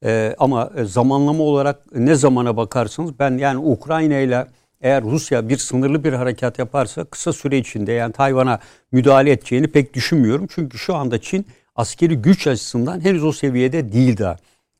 E, 0.05 0.35
ama 0.39 0.71
zamanlama 0.83 1.43
olarak 1.43 1.95
ne 1.95 2.15
zamana 2.15 2.57
bakarsanız 2.57 3.19
ben 3.19 3.37
yani 3.37 3.57
Ukrayna 3.57 4.17
ile 4.17 4.45
eğer 4.81 5.03
Rusya 5.03 5.49
bir 5.49 5.57
sınırlı 5.57 6.03
bir 6.03 6.13
harekat 6.13 6.59
yaparsa 6.59 7.05
kısa 7.05 7.33
süre 7.33 7.57
içinde 7.57 7.91
yani 7.91 8.13
Tayvan'a 8.13 8.59
müdahale 8.91 9.31
edeceğini 9.31 9.67
pek 9.67 9.93
düşünmüyorum. 9.93 10.47
Çünkü 10.49 10.77
şu 10.77 10.95
anda 10.95 11.21
Çin 11.21 11.45
askeri 11.75 12.15
güç 12.15 12.47
açısından 12.47 13.01
henüz 13.05 13.23
o 13.23 13.31
seviyede 13.31 13.93
değil 13.93 14.17
daha. 14.17 14.37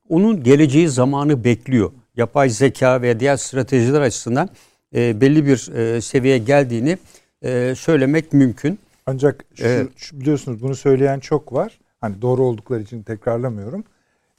Onun 0.10 0.43
geleceği 0.43 0.89
zamanı 0.89 1.43
bekliyor. 1.43 1.91
Yapay 2.16 2.50
zeka 2.50 3.02
ve 3.02 3.20
diğer 3.20 3.38
stratejiler 3.38 4.02
açısından 4.02 4.50
e, 4.96 5.22
belli 5.22 5.46
bir 5.46 5.72
e, 5.76 6.02
seviyeye 6.02 6.38
geldiğini 6.38 6.98
e, 7.41 7.74
söylemek 7.78 8.34
mümkün. 8.34 8.80
Ancak 9.06 9.46
şu, 9.56 9.66
evet. 9.66 9.89
şu, 9.96 10.20
biliyorsunuz 10.20 10.62
bunu 10.62 10.76
söyleyen 10.76 11.20
çok 11.20 11.54
var. 11.54 11.80
Hani 12.02 12.22
doğru 12.22 12.43
oldukları 12.43 12.82
için 12.82 13.04
tekrarlamıyorum. 13.04 13.84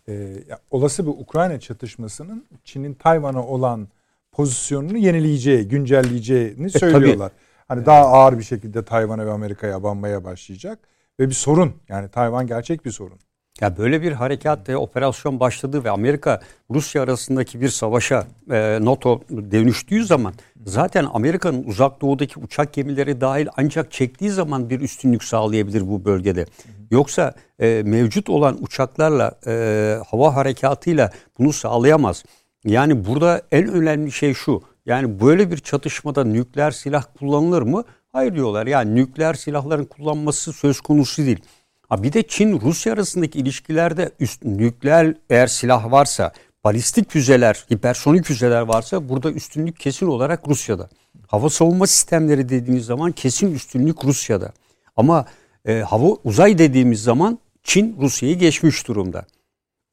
E, 0.08 0.32
olası 0.70 1.06
bir 1.06 1.10
Ukrayna 1.10 1.60
çatışmasının 1.60 2.44
Çin'in 2.64 2.94
Tayvan'a 2.94 3.46
olan 3.46 3.88
pozisyonunu 4.36 4.98
yenileyeceği, 4.98 5.68
güncelleyeceğini 5.68 6.66
e, 6.66 6.68
söylüyorlar. 6.68 7.28
Tabii. 7.28 7.40
Hani 7.68 7.86
daha 7.86 8.00
ağır 8.00 8.38
bir 8.38 8.44
şekilde 8.44 8.84
Tayvan'a 8.84 9.26
ve 9.26 9.30
Amerika'ya 9.30 9.76
abanmaya 9.76 10.24
başlayacak 10.24 10.78
ve 11.20 11.28
bir 11.28 11.34
sorun. 11.34 11.72
Yani 11.88 12.08
Tayvan 12.08 12.46
gerçek 12.46 12.84
bir 12.84 12.90
sorun. 12.90 13.18
Ya 13.60 13.76
böyle 13.76 14.02
bir 14.02 14.12
harekat 14.12 14.68
ve 14.68 14.76
operasyon 14.76 15.40
başladı 15.40 15.84
ve 15.84 15.90
Amerika 15.90 16.40
Rusya 16.70 17.02
arasındaki 17.02 17.60
bir 17.60 17.68
savaşa 17.68 18.26
e, 18.50 18.78
NATO 18.82 19.20
dönüştüğü 19.30 20.04
zaman 20.04 20.34
zaten 20.66 21.06
Amerika'nın 21.12 21.64
uzak 21.64 22.00
doğudaki 22.00 22.40
uçak 22.40 22.72
gemileri 22.72 23.20
dahil 23.20 23.48
ancak 23.56 23.92
çektiği 23.92 24.30
zaman 24.30 24.70
bir 24.70 24.80
üstünlük 24.80 25.24
sağlayabilir 25.24 25.88
bu 25.88 26.04
bölgede. 26.04 26.46
Yoksa 26.90 27.34
e, 27.58 27.82
mevcut 27.86 28.28
olan 28.28 28.58
uçaklarla 28.60 29.32
e, 29.46 29.98
hava 30.10 30.36
harekatıyla 30.36 31.10
bunu 31.38 31.52
sağlayamaz. 31.52 32.24
Yani 32.66 33.04
burada 33.04 33.42
en 33.52 33.68
önemli 33.68 34.12
şey 34.12 34.34
şu. 34.34 34.62
Yani 34.86 35.20
böyle 35.20 35.50
bir 35.50 35.58
çatışmada 35.58 36.24
nükleer 36.24 36.70
silah 36.70 37.04
kullanılır 37.18 37.62
mı? 37.62 37.84
Hayır 38.12 38.34
diyorlar. 38.34 38.66
Yani 38.66 38.94
nükleer 38.94 39.34
silahların 39.34 39.84
kullanması 39.84 40.52
söz 40.52 40.80
konusu 40.80 41.22
değil. 41.22 41.40
Ha 41.88 42.02
bir 42.02 42.12
de 42.12 42.22
Çin 42.22 42.60
Rusya 42.60 42.92
arasındaki 42.92 43.38
ilişkilerde 43.38 44.10
üst, 44.20 44.44
nükleer 44.44 45.14
eğer 45.30 45.46
silah 45.46 45.92
varsa, 45.92 46.32
balistik 46.64 47.10
füzeler, 47.10 47.64
hipersonik 47.72 48.24
füzeler 48.24 48.60
varsa 48.60 49.08
burada 49.08 49.32
üstünlük 49.32 49.80
kesin 49.80 50.06
olarak 50.06 50.48
Rusya'da. 50.48 50.88
Hava 51.26 51.50
savunma 51.50 51.86
sistemleri 51.86 52.48
dediğimiz 52.48 52.84
zaman 52.84 53.12
kesin 53.12 53.54
üstünlük 53.54 54.04
Rusya'da. 54.04 54.52
Ama 54.96 55.26
e, 55.64 55.80
hava 55.80 56.16
uzay 56.24 56.58
dediğimiz 56.58 57.02
zaman 57.02 57.38
Çin 57.62 57.96
Rusya'yı 58.00 58.38
geçmiş 58.38 58.88
durumda. 58.88 59.26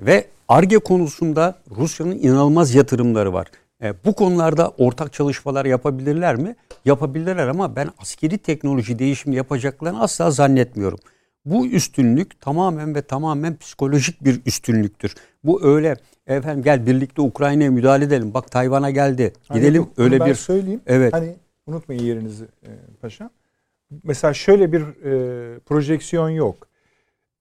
Ve 0.02 0.28
ARGE 0.48 0.80
konusunda 0.80 1.56
Rusya'nın 1.78 2.18
inanılmaz 2.18 2.76
yatırımları 2.76 3.34
var. 3.34 3.48
E, 3.84 3.94
bu 4.06 4.14
konularda 4.14 4.70
ortak 4.70 5.14
çalışmalar 5.14 5.66
yapabilirler 5.66 6.36
mi? 6.36 6.56
Yapabilirler 6.86 7.48
ama 7.48 7.76
ben 7.76 7.90
askeri 7.98 8.38
teknoloji 8.38 9.00
değişimi 9.00 9.36
yapacaklarını 9.36 10.02
asla 10.02 10.32
zannetmiyorum. 10.32 11.00
Bu 11.46 11.68
üstünlük 11.68 12.42
tamamen 12.42 12.96
ve 12.96 13.02
tamamen 13.02 13.58
psikolojik 13.58 14.26
bir 14.26 14.42
üstünlüktür. 14.46 15.16
Bu 15.44 15.64
öyle 15.64 15.96
efendim 16.28 16.64
gel 16.64 16.86
birlikte 16.86 17.22
Ukrayna'ya 17.22 17.72
müdahale 17.72 18.06
edelim. 18.06 18.34
Bak 18.34 18.52
Tayvan'a 18.52 18.90
geldi. 18.90 19.34
Gidelim 19.54 19.82
hani 19.84 20.06
öyle 20.06 20.20
ben 20.20 20.28
bir 20.28 20.36
söyleyeyim. 20.36 20.82
Evet. 20.86 21.14
Hani 21.14 21.36
unutmayın 21.68 22.04
yerinizi 22.04 22.44
e, 22.44 22.70
paşam. 23.02 23.30
Mesela 24.04 24.34
şöyle 24.34 24.72
bir 24.72 24.82
e, 24.82 25.60
projeksiyon 25.60 26.30
yok. 26.30 26.68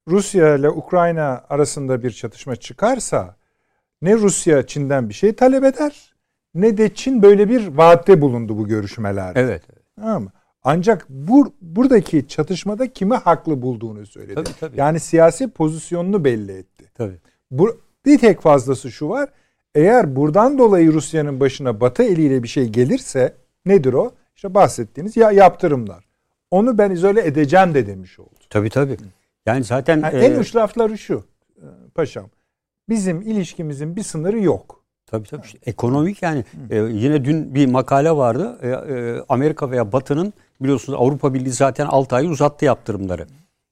Rusya 0.09 0.55
ile 0.57 0.71
Ukrayna 0.71 1.45
arasında 1.49 2.03
bir 2.03 2.11
çatışma 2.11 2.57
çıkarsa 2.57 3.37
ne 4.03 4.15
Rusya 4.15 4.67
Çin'den 4.67 5.09
bir 5.09 5.15
şey 5.15 5.33
talep 5.33 5.65
eder 5.65 6.13
ne 6.55 6.77
de 6.77 6.95
Çin 6.95 7.23
böyle 7.23 7.49
bir 7.49 7.69
vaatte 7.69 8.21
bulundu 8.21 8.59
bu 8.59 8.69
görüşmelerde. 8.69 9.41
Evet. 9.41 9.63
Tamam 9.97 10.23
mı? 10.23 10.33
Ancak 10.65 11.07
bu 11.09 11.55
buradaki 11.61 12.29
çatışmada 12.29 12.93
kimi 12.93 13.15
haklı 13.15 13.63
bulduğunu 13.63 14.07
söyledi. 14.07 14.35
Tabii, 14.35 14.59
tabii. 14.61 14.81
Yani 14.81 15.01
siyasi 15.01 15.51
pozisyonunu 15.51 16.25
belli 16.25 16.53
etti. 16.53 16.85
Tabii. 16.95 17.19
Bu 17.51 17.81
bir 18.07 18.19
tek 18.19 18.41
fazlası 18.41 18.91
şu 18.91 19.09
var. 19.09 19.29
Eğer 19.75 20.17
buradan 20.17 20.59
dolayı 20.59 20.93
Rusya'nın 20.93 21.41
başına 21.41 21.81
Batı 21.81 22.03
eliyle 22.03 22.43
bir 22.43 22.49
şey 22.49 22.69
gelirse 22.69 23.35
nedir 23.67 23.93
o? 23.93 24.13
İşte 24.37 24.55
bahsettiğiniz 24.55 25.17
ya 25.17 25.31
yaptırımlar. 25.31 26.05
Onu 26.51 26.79
ben 26.79 26.91
izole 26.91 27.27
edeceğim 27.27 27.75
de 27.75 27.87
demiş 27.87 28.19
oldu. 28.19 28.41
Tabii 28.51 28.71
tabii. 28.71 28.97
Yani 29.47 29.65
zaten 29.65 30.01
yani 30.01 30.17
e, 30.17 30.27
en 30.27 30.39
uç 30.39 30.57
lafları 30.57 30.99
şu 30.99 31.25
e, 31.57 31.67
paşam. 31.95 32.31
Bizim 32.89 33.23
ilişkimizin 33.23 33.97
bir 33.97 34.03
sınırı 34.03 34.41
yok. 34.41 34.83
Tabii 35.07 35.29
tabii. 35.29 35.47
İşte 35.47 35.59
ekonomik 35.67 36.23
yani 36.23 36.45
e, 36.71 36.77
yine 36.79 37.25
dün 37.25 37.55
bir 37.55 37.67
makale 37.67 38.11
vardı. 38.11 38.59
E, 38.63 38.69
e, 38.69 39.25
Amerika 39.29 39.71
veya 39.71 39.93
Batı'nın 39.93 40.33
biliyorsunuz 40.61 40.99
Avrupa 41.03 41.35
Birliği 41.35 41.51
zaten 41.51 41.87
6 41.87 42.17
ay 42.17 42.27
uzattı 42.27 42.65
yaptırımları. 42.65 43.27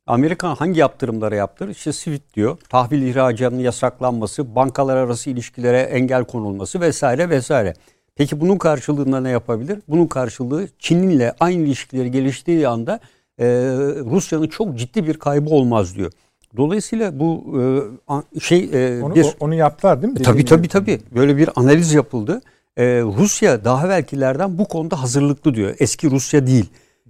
Amerika 0.06 0.60
hangi 0.60 0.80
yaptırımları 0.80 1.36
yaptı? 1.36 1.70
İşte 1.70 1.92
SWIFT 1.92 2.34
diyor. 2.34 2.58
Tahvil 2.68 3.02
ihracatının 3.02 3.60
yasaklanması, 3.60 4.54
bankalar 4.54 4.96
arası 4.96 5.30
ilişkilere 5.30 5.80
engel 5.80 6.24
konulması 6.24 6.80
vesaire 6.80 7.30
vesaire. 7.30 7.74
Peki 8.14 8.40
bunun 8.40 8.58
karşılığında 8.58 9.20
ne 9.20 9.30
yapabilir? 9.30 9.78
Bunun 9.88 10.06
karşılığı 10.06 10.68
Çin'le 10.78 11.30
aynı 11.40 11.62
ilişkileri 11.62 12.10
geliştiği 12.10 12.68
anda 12.68 13.00
e, 13.40 13.46
Rusya'nın 14.10 14.48
çok 14.48 14.78
ciddi 14.78 15.06
bir 15.06 15.14
kaybı 15.14 15.50
olmaz 15.50 15.96
diyor. 15.96 16.12
Dolayısıyla 16.56 17.18
bu 17.18 17.44
e, 18.36 18.40
şey 18.40 18.70
e, 18.72 19.02
onu, 19.02 19.14
bir 19.14 19.26
onu 19.40 19.54
yaptılar 19.54 20.02
değil 20.02 20.12
mi? 20.12 20.22
Tabii 20.22 20.44
tabii 20.44 20.68
tabii. 20.68 21.00
Böyle 21.14 21.36
bir 21.36 21.48
analiz 21.56 21.92
yapıldı. 21.92 22.40
E, 22.76 22.84
Rusya 23.02 23.64
daha 23.64 23.86
evvelkilerden 23.86 24.58
bu 24.58 24.68
konuda 24.68 25.02
hazırlıklı 25.02 25.54
diyor. 25.54 25.74
Eski 25.78 26.10
Rusya 26.10 26.46
değil. 26.46 26.66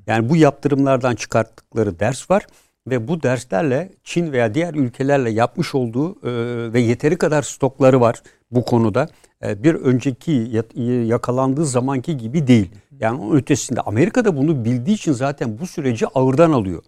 Yani 0.07 0.28
bu 0.28 0.37
yaptırımlardan 0.37 1.14
çıkarttıkları 1.14 2.01
ders 2.01 2.31
var 2.31 2.47
ve 2.87 3.09
bu 3.09 3.22
derslerle 3.22 3.93
Çin 4.05 4.33
veya 4.33 4.55
diğer 4.55 4.74
ülkelerle 4.74 5.31
yapmış 5.31 5.74
olduğu 5.74 6.12
e, 6.12 6.72
ve 6.72 6.81
yeteri 6.81 7.16
kadar 7.16 7.43
stokları 7.43 8.01
var 8.01 8.22
bu 8.51 8.64
konuda. 8.64 9.09
E, 9.45 9.62
bir 9.62 9.74
önceki 9.74 10.62
yakalandığı 11.07 11.66
zamanki 11.66 12.16
gibi 12.16 12.47
değil. 12.47 12.70
Yani 13.01 13.20
onun 13.20 13.36
ötesinde 13.36 13.80
Amerika 13.80 14.24
da 14.24 14.36
bunu 14.36 14.64
bildiği 14.64 14.94
için 14.94 15.12
zaten 15.12 15.59
bu 15.59 15.66
süreci 15.66 16.07
ağırdan 16.07 16.53
alıyor. 16.53 16.82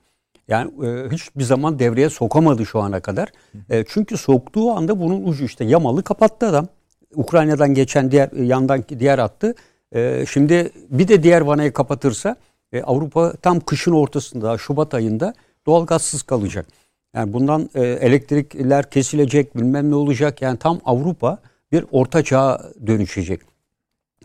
Yani 0.48 0.86
e, 0.86 1.10
hiçbir 1.10 1.44
zaman 1.44 1.78
devreye 1.78 2.10
sokamadı 2.10 2.66
şu 2.66 2.80
ana 2.80 3.00
kadar. 3.00 3.28
E, 3.70 3.84
çünkü 3.88 4.16
soktuğu 4.16 4.70
anda 4.70 5.00
bunun 5.00 5.22
ucu 5.24 5.44
işte 5.44 5.64
Yamal'ı 5.64 6.02
kapattı 6.02 6.46
adam. 6.46 6.68
Ukrayna'dan 7.14 7.74
geçen 7.74 8.10
diğer 8.10 8.32
yandan 8.32 8.84
diğer 8.98 9.18
attı. 9.18 9.54
E, 9.92 10.24
şimdi 10.28 10.70
bir 10.90 11.08
de 11.08 11.22
diğer 11.22 11.40
vanayı 11.40 11.72
kapatırsa 11.72 12.36
e, 12.72 12.82
Avrupa 12.82 13.32
tam 13.32 13.60
kışın 13.60 13.92
ortasında 13.92 14.58
Şubat 14.58 14.94
ayında 14.94 15.34
doğal 15.66 15.86
gazsız 15.86 16.22
kalacak. 16.22 16.66
Yani 17.14 17.32
bundan 17.32 17.70
e, 17.74 17.80
elektrikler 17.80 18.90
kesilecek 18.90 19.56
bilmem 19.56 19.90
ne 19.90 19.94
olacak. 19.94 20.42
Yani 20.42 20.58
tam 20.58 20.80
Avrupa 20.84 21.38
bir 21.72 21.84
orta 21.92 22.24
çağa 22.24 22.70
dönüşecek. 22.86 23.51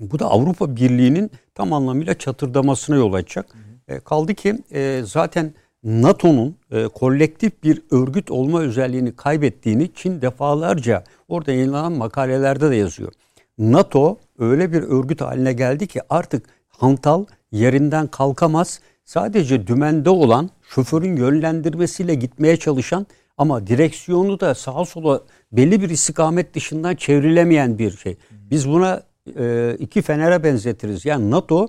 Bu 0.01 0.19
da 0.19 0.25
Avrupa 0.25 0.75
Birliği'nin 0.75 1.31
tam 1.55 1.73
anlamıyla 1.73 2.13
çatırdamasına 2.13 2.95
yol 2.95 3.13
açacak. 3.13 3.45
E, 3.87 3.99
kaldı 3.99 4.33
ki 4.33 4.55
e, 4.71 5.01
zaten 5.05 5.53
NATO'nun 5.83 6.55
e, 6.71 6.87
kolektif 6.87 7.63
bir 7.63 7.81
örgüt 7.91 8.31
olma 8.31 8.61
özelliğini 8.61 9.15
kaybettiğini 9.15 9.89
Çin 9.95 10.21
defalarca 10.21 11.03
orada 11.27 11.51
yayınlanan 11.51 11.93
makalelerde 11.93 12.71
de 12.71 12.75
yazıyor. 12.75 13.11
NATO 13.57 14.17
öyle 14.39 14.73
bir 14.73 14.83
örgüt 14.83 15.21
haline 15.21 15.53
geldi 15.53 15.87
ki 15.87 16.01
artık 16.09 16.45
hantal 16.67 17.25
yerinden 17.51 18.07
kalkamaz. 18.07 18.79
Sadece 19.05 19.67
dümende 19.67 20.09
olan 20.09 20.49
şoförün 20.69 21.15
yönlendirmesiyle 21.15 22.15
gitmeye 22.15 22.57
çalışan 22.57 23.07
ama 23.37 23.67
direksiyonu 23.67 24.39
da 24.39 24.55
sağa 24.55 24.85
sola 24.85 25.21
belli 25.51 25.81
bir 25.81 25.89
istikamet 25.89 26.53
dışından 26.53 26.95
çevrilemeyen 26.95 27.79
bir 27.79 27.97
şey. 27.97 28.17
Biz 28.31 28.69
buna 28.69 29.03
e, 29.39 29.75
iki 29.79 30.01
fenere 30.01 30.43
benzetiriz. 30.43 31.05
Yani 31.05 31.31
NATO 31.31 31.67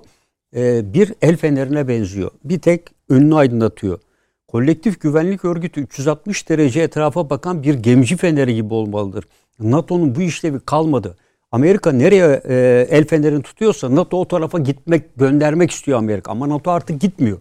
e, 0.55 0.93
bir 0.93 1.13
el 1.21 1.37
fenerine 1.37 1.87
benziyor. 1.87 2.31
Bir 2.43 2.59
tek 2.59 2.87
önünü 3.09 3.35
aydınlatıyor. 3.35 3.99
Kolektif 4.47 5.01
güvenlik 5.01 5.45
örgütü 5.45 5.81
360 5.81 6.49
derece 6.49 6.81
etrafa 6.81 7.29
bakan 7.29 7.63
bir 7.63 7.73
gemci 7.73 8.17
feneri 8.17 8.55
gibi 8.55 8.73
olmalıdır. 8.73 9.25
NATO'nun 9.59 10.15
bu 10.15 10.21
işlevi 10.21 10.59
kalmadı. 10.59 11.17
Amerika 11.51 11.91
nereye 11.91 12.41
e, 12.45 12.87
el 12.89 13.05
fenerini 13.05 13.41
tutuyorsa 13.41 13.95
NATO 13.95 14.21
o 14.21 14.27
tarafa 14.27 14.59
gitmek, 14.59 15.15
göndermek 15.15 15.71
istiyor 15.71 15.97
Amerika. 15.97 16.31
Ama 16.31 16.49
NATO 16.49 16.71
artık 16.71 17.01
gitmiyor. 17.01 17.37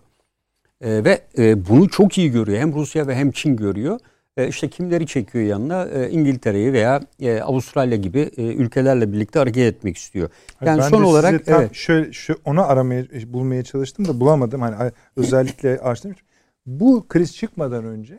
E, 0.81 1.05
ve 1.05 1.21
bunu 1.69 1.89
çok 1.89 2.19
iyi 2.19 2.31
görüyor. 2.31 2.59
Hem 2.59 2.75
Rusya 2.75 3.07
ve 3.07 3.15
hem 3.15 3.31
Çin 3.31 3.57
görüyor. 3.57 4.01
E, 4.39 4.49
işte 4.49 4.69
kimleri 4.69 5.07
çekiyor 5.07 5.45
yanına? 5.45 5.85
E, 5.85 6.11
İngiltere'yi 6.11 6.73
veya 6.73 7.01
e, 7.21 7.41
Avustralya 7.41 7.97
gibi 7.97 8.31
ülkelerle 8.37 9.13
birlikte 9.13 9.39
hareket 9.39 9.75
etmek 9.75 9.97
istiyor. 9.97 10.31
Yani 10.61 10.79
ben 10.79 10.89
son 10.89 11.03
olarak 11.03 11.43
evet. 11.47 11.75
şöyle 11.75 12.13
şu 12.13 12.39
onu 12.45 12.63
aramaya 12.63 13.05
bulmaya 13.27 13.63
çalıştım 13.63 14.09
da 14.09 14.21
bulamadım. 14.21 14.61
Hani 14.61 14.93
özellikle 15.17 15.79
araştırmış. 15.83 16.19
Bu 16.67 17.07
kriz 17.09 17.37
çıkmadan 17.37 17.85
önce 17.85 18.19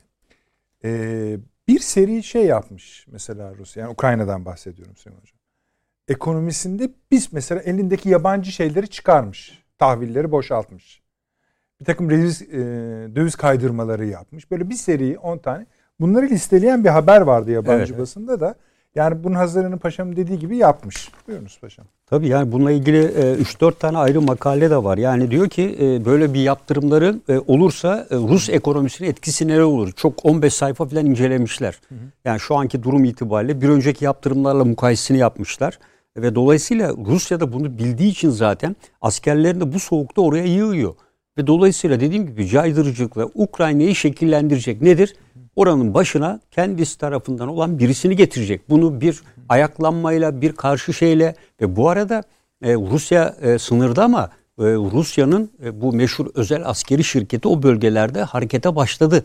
e, 0.83 1.37
bir 1.67 1.79
seri 1.79 2.23
şey 2.23 2.45
yapmış 2.45 3.05
mesela 3.11 3.55
Rusya. 3.55 3.81
Yani 3.81 3.91
Ukrayna'dan 3.91 4.45
bahsediyorum 4.45 4.95
Sayın 4.95 5.17
Hocam. 5.17 5.39
Ekonomisinde 6.07 6.89
biz 7.11 7.33
mesela 7.33 7.61
elindeki 7.61 8.09
yabancı 8.09 8.51
şeyleri 8.51 8.87
çıkarmış. 8.87 9.63
Tahvilleri 9.77 10.31
boşaltmış. 10.31 11.01
Bir 11.79 11.85
takım 11.85 12.09
döviz, 12.09 12.41
e, 12.41 12.57
döviz 13.15 13.35
kaydırmaları 13.35 14.05
yapmış. 14.05 14.51
Böyle 14.51 14.69
bir 14.69 14.75
seri 14.75 15.17
10 15.17 15.37
tane. 15.37 15.65
Bunları 15.99 16.25
listeleyen 16.25 16.83
bir 16.83 16.89
haber 16.89 17.21
vardı 17.21 17.51
yabancı 17.51 17.93
evet, 17.93 18.01
basında 18.01 18.39
da. 18.39 18.55
Yani 18.95 19.23
bunun 19.23 19.35
hazırlığını 19.35 19.77
paşam 19.77 20.15
dediği 20.15 20.39
gibi 20.39 20.57
yapmış. 20.57 21.11
Buyurunuz 21.27 21.59
paşam. 21.61 21.85
Tabii 22.05 22.27
yani 22.27 22.51
bununla 22.51 22.71
ilgili 22.71 23.05
3-4 23.05 23.71
e, 23.71 23.73
tane 23.73 23.97
ayrı 23.97 24.21
makale 24.21 24.69
de 24.69 24.83
var. 24.83 24.97
Yani 24.97 25.31
diyor 25.31 25.49
ki 25.49 25.77
e, 25.81 26.05
böyle 26.05 26.33
bir 26.33 26.39
yaptırımları 26.39 27.15
e, 27.29 27.39
olursa 27.47 28.07
Rus 28.11 28.49
ekonomisinin 28.49 29.09
etkisi 29.09 29.47
neler 29.47 29.59
olur? 29.59 29.91
Çok 29.91 30.25
15 30.25 30.53
sayfa 30.53 30.85
falan 30.85 31.05
incelemişler. 31.05 31.79
Yani 32.25 32.39
şu 32.39 32.55
anki 32.55 32.83
durum 32.83 33.03
itibariyle 33.03 33.61
bir 33.61 33.69
önceki 33.69 34.05
yaptırımlarla 34.05 34.65
mukayesesini 34.65 35.17
yapmışlar. 35.17 35.79
Ve 36.17 36.35
dolayısıyla 36.35 36.93
Rusya 37.05 37.39
da 37.39 37.53
bunu 37.53 37.77
bildiği 37.77 38.11
için 38.11 38.29
zaten 38.29 38.75
askerlerini 39.01 39.61
de 39.61 39.73
bu 39.73 39.79
soğukta 39.79 40.21
oraya 40.21 40.45
yığıyor. 40.45 40.95
Ve 41.37 41.47
dolayısıyla 41.47 41.99
dediğim 41.99 42.27
gibi 42.27 42.47
caydırıcılıkla 42.47 43.29
Ukrayna'yı 43.35 43.95
şekillendirecek. 43.95 44.81
Nedir? 44.81 45.15
Oranın 45.59 45.93
başına 45.93 46.39
kendisi 46.51 46.97
tarafından 46.97 47.47
olan 47.47 47.79
birisini 47.79 48.15
getirecek. 48.15 48.69
Bunu 48.69 49.01
bir 49.01 49.21
ayaklanmayla, 49.49 50.41
bir 50.41 50.53
karşı 50.53 50.93
şeyle 50.93 51.35
ve 51.61 51.75
bu 51.75 51.89
arada 51.89 52.23
e, 52.61 52.73
Rusya 52.73 53.35
e, 53.41 53.59
sınırda 53.59 54.03
ama 54.03 54.29
e, 54.59 54.63
Rusya'nın 54.63 55.51
e, 55.63 55.81
bu 55.81 55.93
meşhur 55.93 56.27
özel 56.35 56.65
askeri 56.65 57.03
şirketi 57.03 57.47
o 57.47 57.63
bölgelerde 57.63 58.21
harekete 58.23 58.75
başladı. 58.75 59.23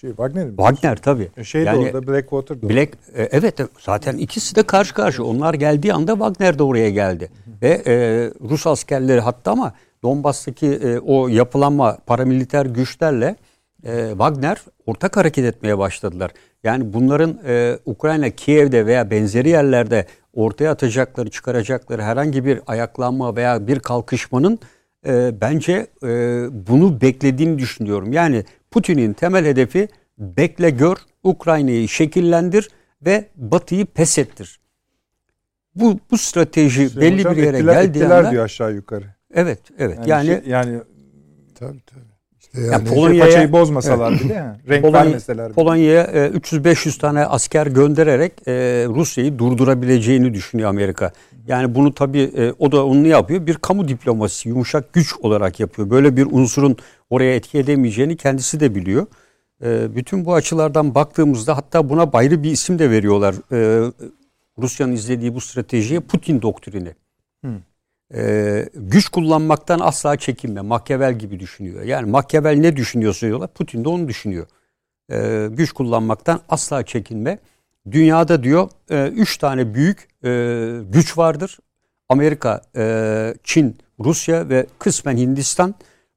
Şey 0.00 0.10
Wagner 0.10 0.46
mi? 0.46 0.56
Wagner 0.56 0.96
tabii. 0.96 1.28
E, 1.36 1.44
şey 1.44 1.62
yani, 1.62 1.84
de 1.84 1.96
orada 1.96 2.06
Blackwater 2.06 2.62
da. 2.62 2.68
Black 2.68 2.92
e, 3.14 3.22
evet 3.22 3.60
zaten 3.80 4.16
ikisi 4.16 4.56
de 4.56 4.62
karşı 4.62 4.94
karşı. 4.94 5.24
Onlar 5.24 5.54
geldiği 5.54 5.92
anda 5.92 6.12
Wagner 6.12 6.58
de 6.58 6.62
oraya 6.62 6.90
geldi. 6.90 7.28
Ve 7.62 7.82
e, 7.86 7.94
Rus 8.50 8.66
askerleri 8.66 9.20
hatta 9.20 9.50
ama 9.50 9.72
Donbas'taki 10.02 10.66
e, 10.66 10.98
o 10.98 11.28
yapılanma 11.28 11.98
paramiliter 12.06 12.66
güçlerle 12.66 13.36
e, 13.84 14.08
Wagner 14.08 14.62
ortak 14.86 15.16
hareket 15.16 15.44
etmeye 15.44 15.78
başladılar. 15.78 16.30
Yani 16.64 16.92
bunların 16.92 17.38
e, 17.46 17.78
Ukrayna, 17.84 18.30
Kiev'de 18.30 18.86
veya 18.86 19.10
benzeri 19.10 19.48
yerlerde 19.48 20.06
ortaya 20.32 20.70
atacakları, 20.70 21.30
çıkaracakları 21.30 22.02
herhangi 22.02 22.44
bir 22.44 22.60
ayaklanma 22.66 23.36
veya 23.36 23.66
bir 23.66 23.80
kalkışmanın 23.80 24.58
e, 25.06 25.40
bence 25.40 25.86
e, 26.02 26.08
bunu 26.66 27.00
beklediğini 27.00 27.58
düşünüyorum. 27.58 28.12
Yani 28.12 28.44
Putin'in 28.70 29.12
temel 29.12 29.44
hedefi 29.44 29.88
bekle 30.18 30.70
gör, 30.70 30.96
Ukrayna'yı 31.22 31.88
şekillendir 31.88 32.68
ve 33.06 33.28
Batı'yı 33.36 33.86
pes 33.86 34.18
ettir. 34.18 34.60
Bu 35.74 35.98
bu 36.10 36.18
strateji 36.18 36.84
Hüseyin 36.84 37.00
belli 37.00 37.18
hocam, 37.18 37.36
bir 37.36 37.42
yere 37.42 37.56
ettiler, 37.56 37.82
geldiği 37.82 38.04
anda 38.04 38.30
diyor 38.30 38.44
aşağı 38.44 38.74
yukarı. 38.74 39.04
Evet, 39.34 39.60
evet. 39.78 39.98
Yani 40.06 40.10
yani, 40.10 40.26
şey, 40.26 40.52
yani 40.52 40.80
tabii 41.54 41.80
tabii. 41.86 42.13
Yani, 42.56 42.72
yani 42.72 42.84
Polonya'ya 42.84 43.24
paçayı 43.24 43.52
bozmasalar 43.52 44.12
evet. 44.12 44.24
bile 44.24 44.34
yani, 44.34 44.56
renk 44.68 44.82
Polonya, 44.82 45.04
vermeseler 45.04 45.46
bile. 45.46 45.54
Polonya'ya 45.54 46.04
300-500 46.04 46.98
tane 46.98 47.26
asker 47.26 47.66
göndererek 47.66 48.32
e, 48.48 48.52
Rusya'yı 48.88 49.38
durdurabileceğini 49.38 50.34
düşünüyor 50.34 50.68
Amerika. 50.68 51.12
Yani 51.46 51.74
bunu 51.74 51.94
tabii 51.94 52.30
e, 52.36 52.52
o 52.58 52.72
da 52.72 52.86
onu 52.86 53.06
yapıyor? 53.06 53.46
Bir 53.46 53.54
kamu 53.54 53.88
diplomasisi, 53.88 54.48
yumuşak 54.48 54.92
güç 54.92 55.14
olarak 55.20 55.60
yapıyor. 55.60 55.90
Böyle 55.90 56.16
bir 56.16 56.26
unsurun 56.30 56.76
oraya 57.10 57.34
etki 57.34 57.58
edemeyeceğini 57.58 58.16
kendisi 58.16 58.60
de 58.60 58.74
biliyor. 58.74 59.06
E, 59.64 59.96
bütün 59.96 60.24
bu 60.24 60.34
açılardan 60.34 60.94
baktığımızda 60.94 61.56
hatta 61.56 61.88
buna 61.88 62.10
ayrı 62.12 62.42
bir 62.42 62.50
isim 62.50 62.78
de 62.78 62.90
veriyorlar. 62.90 63.34
Rusya'nın 64.58 64.92
izlediği 64.92 65.34
bu 65.34 65.40
stratejiye 65.40 66.00
Putin 66.00 66.42
doktrini. 66.42 66.94
E, 68.14 68.68
güç 68.74 69.08
kullanmaktan 69.08 69.80
asla 69.82 70.16
çekinme. 70.16 70.60
Machiavelli 70.60 71.18
gibi 71.18 71.40
düşünüyor. 71.40 71.82
Yani 71.82 72.10
Machiavelli 72.10 72.62
ne 72.62 72.76
düşünüyorsa 72.76 73.26
diyorlar. 73.26 73.52
Putin 73.52 73.84
de 73.84 73.88
onu 73.88 74.08
düşünüyor. 74.08 74.46
E, 75.12 75.48
güç 75.50 75.72
kullanmaktan 75.72 76.40
asla 76.48 76.84
çekinme. 76.84 77.38
Dünyada 77.90 78.42
diyor 78.42 78.68
e, 78.90 79.08
üç 79.08 79.38
tane 79.38 79.74
büyük 79.74 80.08
e, 80.24 80.80
güç 80.88 81.18
vardır. 81.18 81.58
Amerika, 82.08 82.62
e, 82.76 83.34
Çin, 83.44 83.76
Rusya 84.00 84.48
ve 84.48 84.66
kısmen 84.78 85.16
Hindistan. 85.16 85.74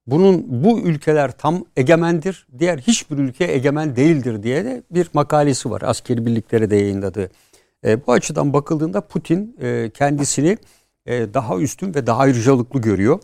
Bunun 0.07 0.63
bu 0.63 0.79
ülkeler 0.79 1.31
tam 1.31 1.65
egemendir. 1.77 2.47
Diğer 2.59 2.77
hiçbir 2.77 3.17
ülke 3.17 3.51
egemen 3.51 3.95
değildir 3.95 4.43
diye 4.43 4.65
de 4.65 4.83
bir 4.91 5.09
makalesi 5.13 5.71
var. 5.71 5.81
Askeri 5.81 6.25
birlikleri 6.25 6.69
de 6.69 6.75
yayınladığı. 6.75 7.29
E, 7.85 8.07
bu 8.07 8.11
açıdan 8.11 8.53
bakıldığında 8.53 9.01
Putin 9.01 9.55
e, 9.61 9.89
kendisini 9.93 10.57
e, 11.07 11.33
daha 11.33 11.57
üstün 11.57 11.95
ve 11.95 12.07
daha 12.07 12.19
ayrıcalıklı 12.19 12.81
görüyor. 12.81 13.19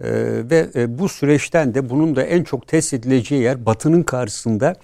E, 0.00 0.10
ve 0.50 0.70
e, 0.74 0.98
bu 0.98 1.08
süreçten 1.08 1.74
de 1.74 1.90
bunun 1.90 2.16
da 2.16 2.22
en 2.22 2.44
çok 2.44 2.68
test 2.68 2.94
edileceği 2.94 3.42
yer 3.42 3.66
Batı'nın 3.66 4.02
karşısında 4.02 4.74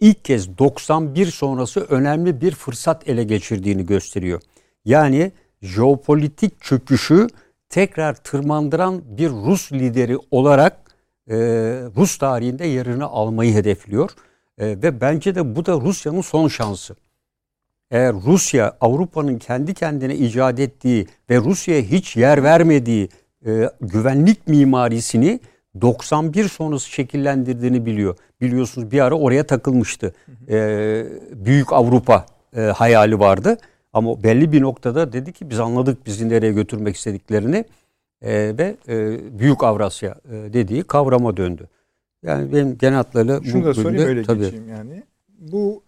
ilk 0.00 0.24
kez 0.24 0.58
91 0.58 1.26
sonrası 1.26 1.80
önemli 1.80 2.40
bir 2.40 2.54
fırsat 2.54 3.08
ele 3.08 3.24
geçirdiğini 3.24 3.86
gösteriyor. 3.86 4.40
Yani 4.84 5.32
jeopolitik 5.62 6.60
çöküşü 6.62 7.26
tekrar 7.68 8.14
tırmandıran 8.14 9.02
bir 9.18 9.30
Rus 9.30 9.72
lideri 9.72 10.18
olarak 10.30 10.76
e, 11.30 11.36
Rus 11.96 12.18
tarihinde 12.18 12.66
yerini 12.66 13.04
almayı 13.04 13.54
hedefliyor. 13.54 14.10
E, 14.58 14.66
ve 14.66 15.00
bence 15.00 15.34
de 15.34 15.56
bu 15.56 15.66
da 15.66 15.80
Rusya'nın 15.80 16.20
son 16.20 16.48
şansı 16.48 16.96
eğer 17.94 18.14
Rusya 18.26 18.76
Avrupa'nın 18.80 19.38
kendi 19.38 19.74
kendine 19.74 20.14
icat 20.14 20.60
ettiği 20.60 21.06
ve 21.30 21.36
Rusya'ya 21.36 21.82
hiç 21.82 22.16
yer 22.16 22.42
vermediği 22.42 23.08
e, 23.46 23.70
güvenlik 23.80 24.48
mimarisini 24.48 25.40
91 25.80 26.48
sonrası 26.48 26.90
şekillendirdiğini 26.90 27.86
biliyor. 27.86 28.16
Biliyorsunuz 28.40 28.90
bir 28.90 29.00
ara 29.00 29.14
oraya 29.14 29.46
takılmıştı. 29.46 30.14
E, 30.48 31.06
büyük 31.32 31.72
Avrupa 31.72 32.26
e, 32.56 32.60
hayali 32.60 33.18
vardı. 33.20 33.58
Ama 33.92 34.22
belli 34.22 34.52
bir 34.52 34.60
noktada 34.60 35.12
dedi 35.12 35.32
ki 35.32 35.50
biz 35.50 35.60
anladık 35.60 36.06
bizi 36.06 36.28
nereye 36.28 36.52
götürmek 36.52 36.96
istediklerini 36.96 37.64
e, 38.22 38.32
ve 38.58 38.76
e, 38.88 39.18
Büyük 39.38 39.64
Avrasya 39.64 40.14
e, 40.30 40.52
dediği 40.52 40.82
kavrama 40.82 41.36
döndü. 41.36 41.68
Yani 42.22 42.52
benim 42.52 42.78
genel 42.78 42.96
hatlarıyla 42.96 43.42
Şunu 43.42 43.64
da 43.64 43.74
sorayım 43.74 44.08
öyle 44.08 44.22
tabii. 44.22 44.44
geçeyim 44.44 44.68
yani. 44.68 45.02
Bu 45.38 45.82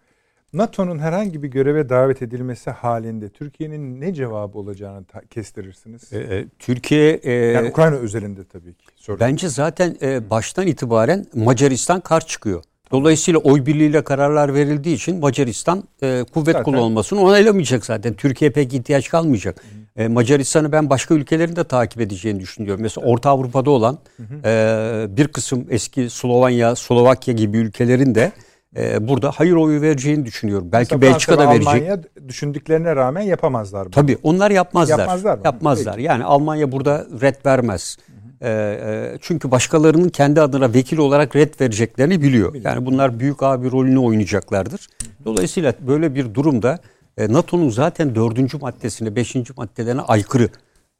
NATO'nun 0.56 0.98
herhangi 0.98 1.42
bir 1.42 1.48
göreve 1.48 1.88
davet 1.88 2.22
edilmesi 2.22 2.70
halinde 2.70 3.28
Türkiye'nin 3.28 4.00
ne 4.00 4.14
cevabı 4.14 4.58
olacağını 4.58 5.04
kestirirsiniz? 5.30 6.12
E, 6.12 6.18
e, 6.18 6.44
Türkiye 6.58 7.12
e, 7.22 7.32
yani 7.32 7.68
Ukrayna 7.68 7.96
özelinde 7.96 8.44
tabii 8.44 8.74
ki. 8.74 8.86
Sorun. 8.96 9.20
bence 9.20 9.48
zaten 9.48 9.96
e, 10.02 10.30
baştan 10.30 10.66
itibaren 10.66 11.26
Macaristan 11.34 12.00
kar 12.00 12.26
çıkıyor. 12.26 12.62
Dolayısıyla 12.90 13.40
oy 13.40 13.66
birliğiyle 13.66 14.04
kararlar 14.04 14.54
verildiği 14.54 14.94
için 14.96 15.20
Macaristan 15.20 15.84
e, 16.02 16.24
kuvvet 16.34 16.46
Zaten- 16.52 16.62
kullanılmasını 16.64 17.20
onaylamayacak 17.20 17.84
zaten. 17.86 18.14
Türkiye 18.14 18.50
pek 18.50 18.74
ihtiyaç 18.74 19.08
kalmayacak. 19.08 19.64
E, 19.96 20.08
Macaristan'ı 20.08 20.72
ben 20.72 20.90
başka 20.90 21.14
ülkelerin 21.14 21.56
de 21.56 21.64
takip 21.64 22.00
edeceğini 22.00 22.40
düşünüyorum. 22.40 22.82
Mesela 22.82 23.06
Orta 23.06 23.30
Avrupa'da 23.30 23.70
olan 23.70 23.98
e, 24.44 25.06
bir 25.08 25.28
kısım 25.28 25.66
eski 25.70 26.10
Slovenya, 26.10 26.76
Slovakya 26.76 27.34
gibi 27.34 27.58
ülkelerin 27.58 28.14
de 28.14 28.32
e, 28.76 29.08
burada 29.08 29.30
hayır 29.30 29.52
oyu 29.52 29.82
vereceğini 29.82 30.26
düşünüyorum. 30.26 30.68
Belki 30.72 30.94
Mesela 30.94 31.12
Belçika 31.12 31.38
da 31.38 31.50
verecek. 31.50 31.68
Almanya 31.68 32.00
düşündüklerine 32.28 32.96
rağmen 32.96 33.20
yapamazlar 33.20 33.84
bunu. 33.84 33.90
Tabii 33.90 34.18
onlar 34.22 34.50
yapmazlar. 34.50 34.98
Yapmazlar 34.98 35.34
mı? 35.38 35.40
Yapmazlar. 35.44 35.94
Peki. 35.94 36.06
Yani 36.06 36.24
Almanya 36.24 36.72
burada 36.72 37.06
red 37.20 37.36
vermez. 37.46 37.96
Ee, 38.40 38.48
e, 38.50 39.18
çünkü 39.20 39.50
başkalarının 39.50 40.08
kendi 40.08 40.40
adına 40.40 40.74
vekil 40.74 40.98
olarak 40.98 41.36
red 41.36 41.60
vereceklerini 41.60 42.22
biliyor. 42.22 42.54
Yani 42.54 42.86
bunlar 42.86 43.20
büyük 43.20 43.42
abi 43.42 43.70
rolünü 43.70 43.98
oynayacaklardır. 43.98 44.88
Dolayısıyla 45.24 45.74
böyle 45.86 46.14
bir 46.14 46.34
durumda 46.34 46.78
e, 47.16 47.32
NATO'nun 47.32 47.68
zaten 47.68 48.14
dördüncü 48.14 48.58
maddesine, 48.58 49.16
beşinci 49.16 49.52
maddelerine 49.56 50.00
aykırı 50.00 50.48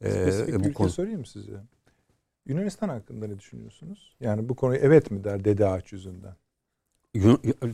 e, 0.01 0.09
Spesifik 0.11 0.65
bu 0.65 0.73
konu. 0.73 0.89
sorayım 0.89 1.25
size. 1.25 1.51
Yunanistan 2.45 2.89
hakkında 2.89 3.27
ne 3.27 3.39
düşünüyorsunuz? 3.39 4.15
Yani 4.19 4.49
bu 4.49 4.55
konuyu 4.55 4.79
evet 4.79 5.11
mi 5.11 5.23
der 5.23 5.45
Dede 5.45 5.67
Ağaç 5.67 5.93
yüzünden? 5.93 6.33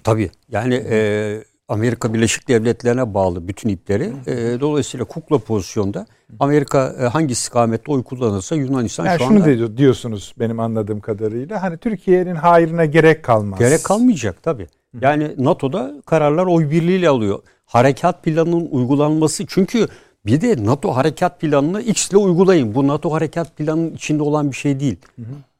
Tabii. 0.03 0.31
Yani 0.49 0.73
e, 0.89 1.43
Amerika 1.67 2.13
Birleşik 2.13 2.47
Devletleri'ne 2.47 3.13
bağlı 3.13 3.47
bütün 3.47 3.69
ipleri. 3.69 4.13
E, 4.27 4.59
dolayısıyla 4.59 5.05
kukla 5.05 5.37
pozisyonda 5.37 6.05
Amerika 6.39 6.95
e, 6.99 7.03
hangi 7.03 7.31
istikamette 7.31 7.91
oy 7.91 8.03
kullanırsa 8.03 8.55
Yunanistan 8.55 9.05
Yani 9.05 9.19
şu 9.19 9.25
şunu 9.25 9.43
anda 9.43 9.57
diyor- 9.57 9.77
diyorsunuz 9.77 10.33
benim 10.39 10.59
anladığım 10.59 10.99
kadarıyla. 10.99 11.61
Hani 11.63 11.77
Türkiye'nin 11.77 12.35
hayrına 12.35 12.85
gerek 12.85 13.23
kalmaz. 13.23 13.59
Gerek 13.59 13.83
kalmayacak 13.83 14.43
tabii. 14.43 14.67
Yani 15.01 15.31
NATO'da 15.37 15.93
kararlar 16.05 16.45
oy 16.45 16.69
birliğiyle 16.71 17.09
alıyor. 17.09 17.39
Harekat 17.65 18.23
planının 18.23 18.67
uygulanması 18.71 19.45
çünkü 19.47 19.87
bir 20.25 20.41
de 20.41 20.65
NATO 20.65 20.95
harekat 20.95 21.41
planını 21.41 21.81
X 21.81 22.09
ile 22.09 22.17
uygulayın. 22.17 22.75
Bu 22.75 22.87
NATO 22.87 23.11
harekat 23.11 23.57
planının 23.57 23.93
içinde 23.93 24.23
olan 24.23 24.51
bir 24.51 24.55
şey 24.55 24.79
değil. 24.79 24.97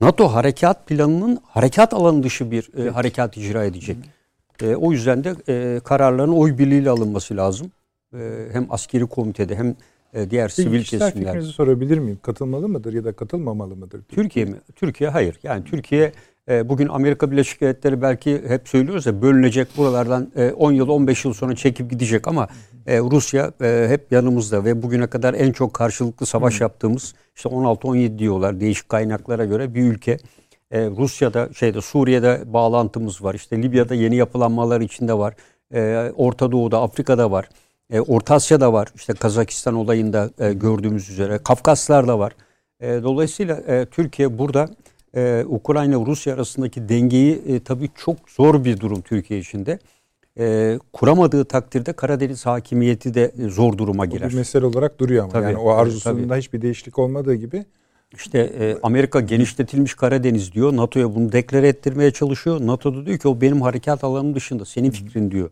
NATO 0.01 0.27
harekat 0.27 0.87
planının 0.87 1.39
harekat 1.43 1.93
alanı 1.93 2.23
dışı 2.23 2.51
bir 2.51 2.69
e, 2.77 2.89
harekat 2.89 3.37
icra 3.37 3.65
edecek. 3.65 3.97
E, 4.61 4.75
o 4.75 4.91
yüzden 4.91 5.23
de 5.23 5.35
e, 5.47 5.79
kararların 5.79 6.31
oy 6.31 6.57
birliğiyle 6.57 6.89
alınması 6.89 7.37
lazım. 7.37 7.71
E, 8.13 8.47
hem 8.51 8.67
askeri 8.69 9.05
komitede 9.05 9.55
hem 9.55 9.75
e, 10.13 10.29
diğer 10.29 10.47
Peki, 10.47 10.61
sivil 10.61 10.83
kesimler. 10.83 11.11
fikrinizi 11.11 11.51
sorabilir 11.51 11.97
miyim? 11.97 12.19
Katılmalı 12.21 12.69
mıdır 12.69 12.93
ya 12.93 13.03
da 13.03 13.11
katılmamalı 13.11 13.75
mıdır? 13.75 14.01
Türkiye 14.09 14.45
mi? 14.45 14.55
Türkiye 14.75 15.09
hayır. 15.09 15.39
Yani 15.43 15.63
Türkiye 15.63 16.11
e, 16.49 16.69
bugün 16.69 16.87
Amerika 16.87 17.31
Birleşik 17.31 17.61
Devletleri 17.61 18.01
belki 18.01 18.43
hep 18.47 18.69
söylüyoruz 18.69 19.05
ya 19.05 19.21
bölünecek 19.21 19.67
buralardan 19.77 20.31
e, 20.35 20.51
10 20.51 20.71
yıl 20.71 20.89
15 20.89 21.25
yıl 21.25 21.33
sonra 21.33 21.55
çekip 21.55 21.89
gidecek 21.89 22.27
ama 22.27 22.47
e, 22.87 22.99
Rusya 22.99 23.51
e, 23.61 23.85
hep 23.89 24.11
yanımızda 24.11 24.65
ve 24.65 24.83
bugüne 24.83 25.07
kadar 25.07 25.33
en 25.33 25.51
çok 25.51 25.73
karşılıklı 25.73 26.25
savaş 26.25 26.61
yaptığımız 26.61 27.13
işte 27.35 27.49
16-17 27.49 28.19
diyorlar 28.19 28.59
değişik 28.59 28.89
kaynaklara 28.89 29.45
göre 29.45 29.75
bir 29.75 29.83
ülke. 29.83 30.17
E, 30.71 30.85
Rusya'da 30.89 31.49
şeyde 31.53 31.81
Suriye'de 31.81 32.41
bağlantımız 32.45 33.23
var. 33.23 33.33
İşte 33.35 33.63
Libya'da 33.63 33.95
yeni 33.95 34.15
yapılanmalar 34.15 34.81
içinde 34.81 35.13
var. 35.13 35.33
E, 35.73 36.11
Orta 36.15 36.51
Doğu'da, 36.51 36.81
Afrika'da 36.81 37.31
var. 37.31 37.49
E, 37.91 38.01
Orta 38.01 38.35
Asya'da 38.35 38.73
var. 38.73 38.87
İşte 38.95 39.13
Kazakistan 39.13 39.75
olayında 39.75 40.29
e, 40.39 40.53
gördüğümüz 40.53 41.09
üzere. 41.09 41.37
Kafkaslar'da 41.37 42.19
var. 42.19 42.35
E, 42.79 43.03
dolayısıyla 43.03 43.55
e, 43.55 43.85
Türkiye 43.85 44.37
burada 44.37 44.69
e, 45.15 45.45
Ukrayna 45.47 46.05
Rusya 46.05 46.33
arasındaki 46.33 46.89
dengeyi 46.89 47.41
e, 47.47 47.59
tabii 47.59 47.89
çok 47.95 48.17
zor 48.29 48.65
bir 48.65 48.79
durum 48.79 49.01
Türkiye 49.01 49.39
içinde. 49.39 49.79
E, 50.39 50.79
kuramadığı 50.93 51.45
takdirde 51.45 51.93
Karadeniz 51.93 52.45
hakimiyeti 52.45 53.13
de 53.13 53.31
e, 53.45 53.49
zor 53.49 53.77
duruma 53.77 54.03
O 54.03 54.05
girer. 54.05 54.29
bir 54.29 54.35
mesele 54.35 54.65
olarak 54.65 54.99
duruyor 54.99 55.23
ama. 55.23 55.33
Tabii, 55.33 55.45
yani 55.45 55.57
o 55.57 55.69
arzusunda 55.69 56.27
tabii. 56.27 56.39
hiçbir 56.39 56.61
değişiklik 56.61 56.99
olmadığı 56.99 57.35
gibi. 57.35 57.65
İşte 58.15 58.39
e, 58.39 58.77
Amerika 58.83 59.19
genişletilmiş 59.19 59.93
Karadeniz 59.93 60.53
diyor. 60.53 60.77
NATO'ya 60.77 61.15
bunu 61.15 61.31
deklare 61.31 61.67
ettirmeye 61.67 62.11
çalışıyor. 62.11 62.61
NATO 62.61 62.95
da 62.95 63.05
diyor 63.05 63.17
ki 63.17 63.27
o 63.27 63.41
benim 63.41 63.61
harekat 63.61 64.03
alanım 64.03 64.35
dışında. 64.35 64.65
Senin 64.65 64.91
fikrin 64.91 65.31
diyor. 65.31 65.49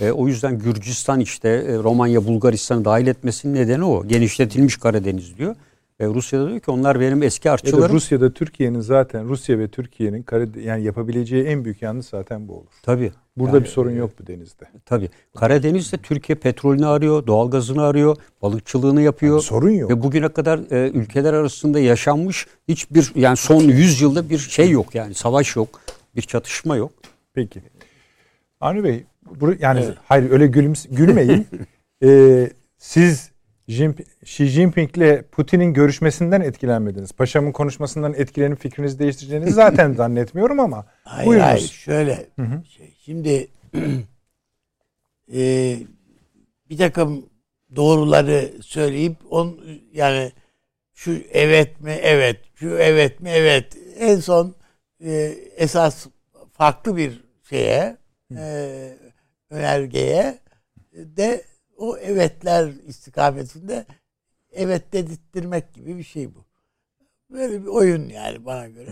E, 0.00 0.10
o 0.10 0.28
yüzden 0.28 0.58
Gürcistan 0.58 1.20
işte 1.20 1.48
e, 1.48 1.74
Romanya, 1.74 2.26
Bulgaristan'ı 2.26 2.84
dahil 2.84 3.06
etmesinin 3.06 3.54
nedeni 3.54 3.84
o. 3.84 4.08
Genişletilmiş 4.08 4.76
Karadeniz 4.76 5.38
diyor. 5.38 5.56
E, 6.00 6.06
Rusya 6.06 6.40
da 6.40 6.48
diyor 6.48 6.60
ki 6.60 6.70
onlar 6.70 7.00
benim 7.00 7.22
eski 7.22 7.48
Ya 7.48 7.50
da 7.50 7.54
artçılarım. 7.54 7.96
Rusya'da 7.96 8.32
Türkiye'nin 8.32 8.80
zaten 8.80 9.28
Rusya 9.28 9.58
ve 9.58 9.68
Türkiye'nin 9.68 10.24
yani 10.64 10.84
yapabileceği 10.84 11.44
en 11.44 11.64
büyük 11.64 11.82
yanlış 11.82 12.06
zaten 12.06 12.48
bu 12.48 12.52
olur. 12.52 12.72
Tabii. 12.82 13.12
Burada 13.36 13.56
Yani, 13.56 13.64
bir 13.64 13.68
sorun 13.68 13.90
yok 13.90 14.10
bu 14.20 14.26
denizde. 14.26 14.64
Tabii. 14.86 15.08
Karadeniz'de 15.36 15.96
Türkiye 15.96 16.36
petrolünü 16.36 16.86
arıyor, 16.86 17.26
doğalgazını 17.26 17.82
arıyor, 17.82 18.16
balıkçılığını 18.42 19.02
yapıyor. 19.02 19.32
Yani 19.32 19.42
sorun 19.42 19.70
yok. 19.70 19.90
Ve 19.90 20.02
bugüne 20.02 20.28
kadar 20.28 20.60
e, 20.70 20.90
ülkeler 20.90 21.34
arasında 21.34 21.80
yaşanmış 21.80 22.46
hiçbir 22.68 23.12
yani 23.14 23.36
son 23.36 23.60
100 23.62 24.00
yılda 24.00 24.30
bir 24.30 24.38
şey 24.38 24.70
yok 24.70 24.94
yani 24.94 25.14
savaş 25.14 25.56
yok, 25.56 25.80
bir 26.16 26.22
çatışma 26.22 26.76
yok. 26.76 26.92
Peki. 27.34 27.62
Avni 28.60 28.84
Bey, 28.84 29.04
bur- 29.40 29.56
yani 29.60 29.84
hayır 30.04 30.30
öyle 30.30 30.46
gülüm, 30.46 30.72
gülmeyin. 30.90 31.46
Ee, 32.04 32.50
siz 32.78 33.29
Xi 34.24 34.46
Jinping'le 34.46 35.22
Putin'in 35.32 35.74
görüşmesinden 35.74 36.40
etkilenmediniz. 36.40 37.12
Paşamın 37.12 37.52
konuşmasından 37.52 38.14
etkilenip 38.14 38.60
fikrinizi 38.60 38.98
değiştireceğinizi 38.98 39.52
zaten 39.52 39.92
zannetmiyorum 39.96 40.60
ama. 40.60 40.86
Hayır 41.04 41.26
Buyurunuz. 41.26 41.48
hayır 41.48 41.68
şöyle. 41.68 42.30
Şey, 42.68 42.94
şimdi 43.00 43.48
e, 45.34 45.76
bir 46.70 46.78
takım 46.78 47.26
doğruları 47.76 48.52
söyleyip 48.62 49.16
on 49.30 49.60
yani 49.92 50.32
şu 50.94 51.18
evet 51.32 51.80
mi 51.80 51.90
evet 51.90 52.36
şu 52.54 52.68
evet 52.68 53.20
mi 53.20 53.30
evet 53.30 53.76
en 53.98 54.16
son 54.16 54.54
e, 55.04 55.34
esas 55.56 56.06
farklı 56.52 56.96
bir 56.96 57.24
şeye 57.48 57.96
e, 58.36 58.96
önergeye 59.50 60.38
de 60.92 61.49
o 61.80 61.96
evetler 61.96 62.70
istikametinde 62.86 63.86
evet 64.52 64.92
dedirttirmek 64.92 65.74
gibi 65.74 65.98
bir 65.98 66.02
şey 66.02 66.34
bu. 66.34 66.44
Böyle 67.30 67.62
bir 67.62 67.66
oyun 67.66 68.08
yani 68.08 68.44
bana 68.44 68.68
göre. 68.68 68.90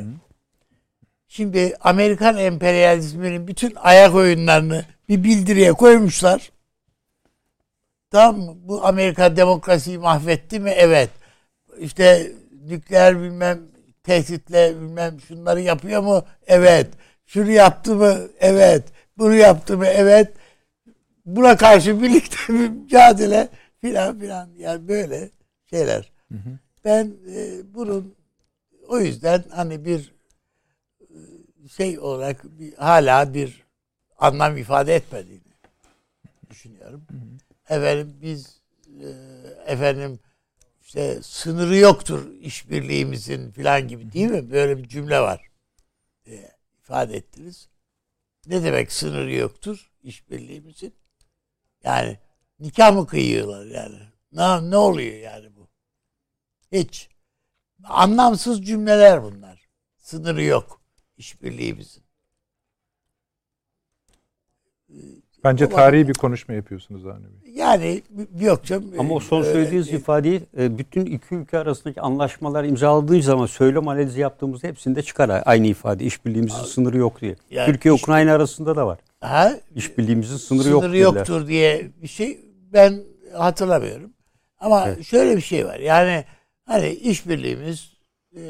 Şimdi 1.28 1.76
Amerikan 1.80 2.38
emperyalizminin 2.38 3.48
bütün 3.48 3.72
ayak 3.76 4.14
oyunlarını 4.14 4.84
bir 5.08 5.24
bildiriye 5.24 5.72
koymuşlar. 5.72 6.52
Mı? 8.12 8.56
Bu 8.56 8.86
Amerika 8.86 9.36
demokrasiyi 9.36 9.98
mahvetti 9.98 10.60
mi? 10.60 10.70
Evet. 10.70 11.10
İşte 11.78 12.32
nükleer 12.66 13.22
bilmem 13.22 13.60
tehditle 14.02 14.74
bilmem 14.80 15.20
şunları 15.20 15.60
yapıyor 15.60 16.02
mu? 16.02 16.24
Evet. 16.46 16.86
Şunu 17.26 17.50
yaptı 17.50 17.94
mı? 17.94 18.18
Evet. 18.40 18.84
Bunu 19.18 19.34
yaptı 19.34 19.78
mı? 19.78 19.86
Evet. 19.86 20.32
Buna 21.28 21.56
karşı 21.56 22.02
birlikte 22.02 22.36
bir 22.48 22.68
mücadele 22.68 23.48
filan 23.80 24.20
filan 24.20 24.50
yani 24.56 24.88
böyle 24.88 25.30
şeyler. 25.70 26.12
Ben 26.84 27.16
e, 27.34 27.60
bunun 27.74 28.14
o 28.88 28.98
yüzden 28.98 29.44
hani 29.50 29.84
bir 29.84 30.14
şey 31.76 31.98
olarak 31.98 32.44
bir, 32.44 32.74
hala 32.74 33.34
bir 33.34 33.66
anlam 34.18 34.56
ifade 34.56 34.94
etmediğini 34.94 35.42
düşünüyorum. 36.50 37.06
Efendim 37.68 38.16
biz 38.22 38.60
e, 38.86 39.08
efendim 39.66 40.18
işte 40.82 41.22
sınırı 41.22 41.76
yoktur 41.76 42.32
işbirliğimizin 42.40 43.50
filan 43.50 43.88
gibi 43.88 44.12
değil 44.12 44.30
mi? 44.30 44.50
Böyle 44.50 44.78
bir 44.78 44.88
cümle 44.88 45.20
var. 45.20 45.48
E, 46.26 46.50
ifade 46.82 47.16
ettiniz. 47.16 47.68
Ne 48.46 48.62
demek 48.62 48.92
sınırı 48.92 49.32
yoktur 49.32 49.90
işbirliğimizin? 50.02 50.94
Yani 51.84 52.18
nikah 52.60 52.94
mı 52.94 53.06
kıyıyorlar 53.06 53.66
yani? 53.66 53.96
Ne, 54.32 54.70
ne 54.70 54.76
oluyor 54.76 55.14
yani 55.16 55.56
bu? 55.56 55.68
Hiç. 56.72 57.08
Anlamsız 57.84 58.62
cümleler 58.66 59.22
bunlar. 59.22 59.68
Sınırı 59.98 60.42
yok 60.42 60.80
işbirliğimizin. 61.16 62.02
Bence 65.44 65.66
O 65.66 65.68
tarihi 65.68 66.08
bir 66.08 66.14
konuşma 66.14 66.54
yapıyorsunuz 66.54 67.06
Avni 67.06 67.24
Bey. 67.24 67.52
Yani 67.54 68.02
yok 68.40 68.64
canım. 68.64 68.92
Ama 68.98 69.14
o 69.14 69.20
son 69.20 69.42
Öyle- 69.42 69.52
söylediğiniz 69.52 69.88
ifadeyi 69.92 70.42
e, 70.58 70.78
bütün 70.78 71.06
iki 71.06 71.34
ülke 71.34 71.58
arasındaki 71.58 72.00
anlaşmalar 72.00 72.64
imzaladığı 72.64 73.22
zaman 73.22 73.46
söylem 73.46 73.88
analizi 73.88 74.20
yaptığımızda 74.20 74.68
hepsinde 74.68 75.02
çıkar 75.02 75.42
aynı 75.46 75.66
ifade. 75.66 76.04
İşbirliğimizin 76.04 76.62
sınırı 76.64 76.98
yok 76.98 77.20
diye. 77.20 77.36
Yani 77.50 77.66
Türkiye 77.72 77.94
iş- 77.94 78.02
Ukrayna 78.02 78.32
arasında 78.34 78.76
da 78.76 78.86
var. 78.86 78.98
Ha? 79.20 79.52
İşbirliğimizin 79.74 80.36
sınırı, 80.36 80.62
sınırı 80.64 80.82
dediler. 80.92 80.98
yoktur 81.02 81.48
diye 81.48 81.90
bir 82.02 82.08
şey 82.08 82.40
ben 82.72 83.02
hatırlamıyorum. 83.36 84.12
Ama 84.58 84.88
Evet. 84.88 85.04
şöyle 85.06 85.36
bir 85.36 85.42
şey 85.42 85.66
var. 85.66 85.78
Yani 85.78 86.24
hani 86.64 86.88
işbirliğimiz 86.88 87.92
e, 88.36 88.40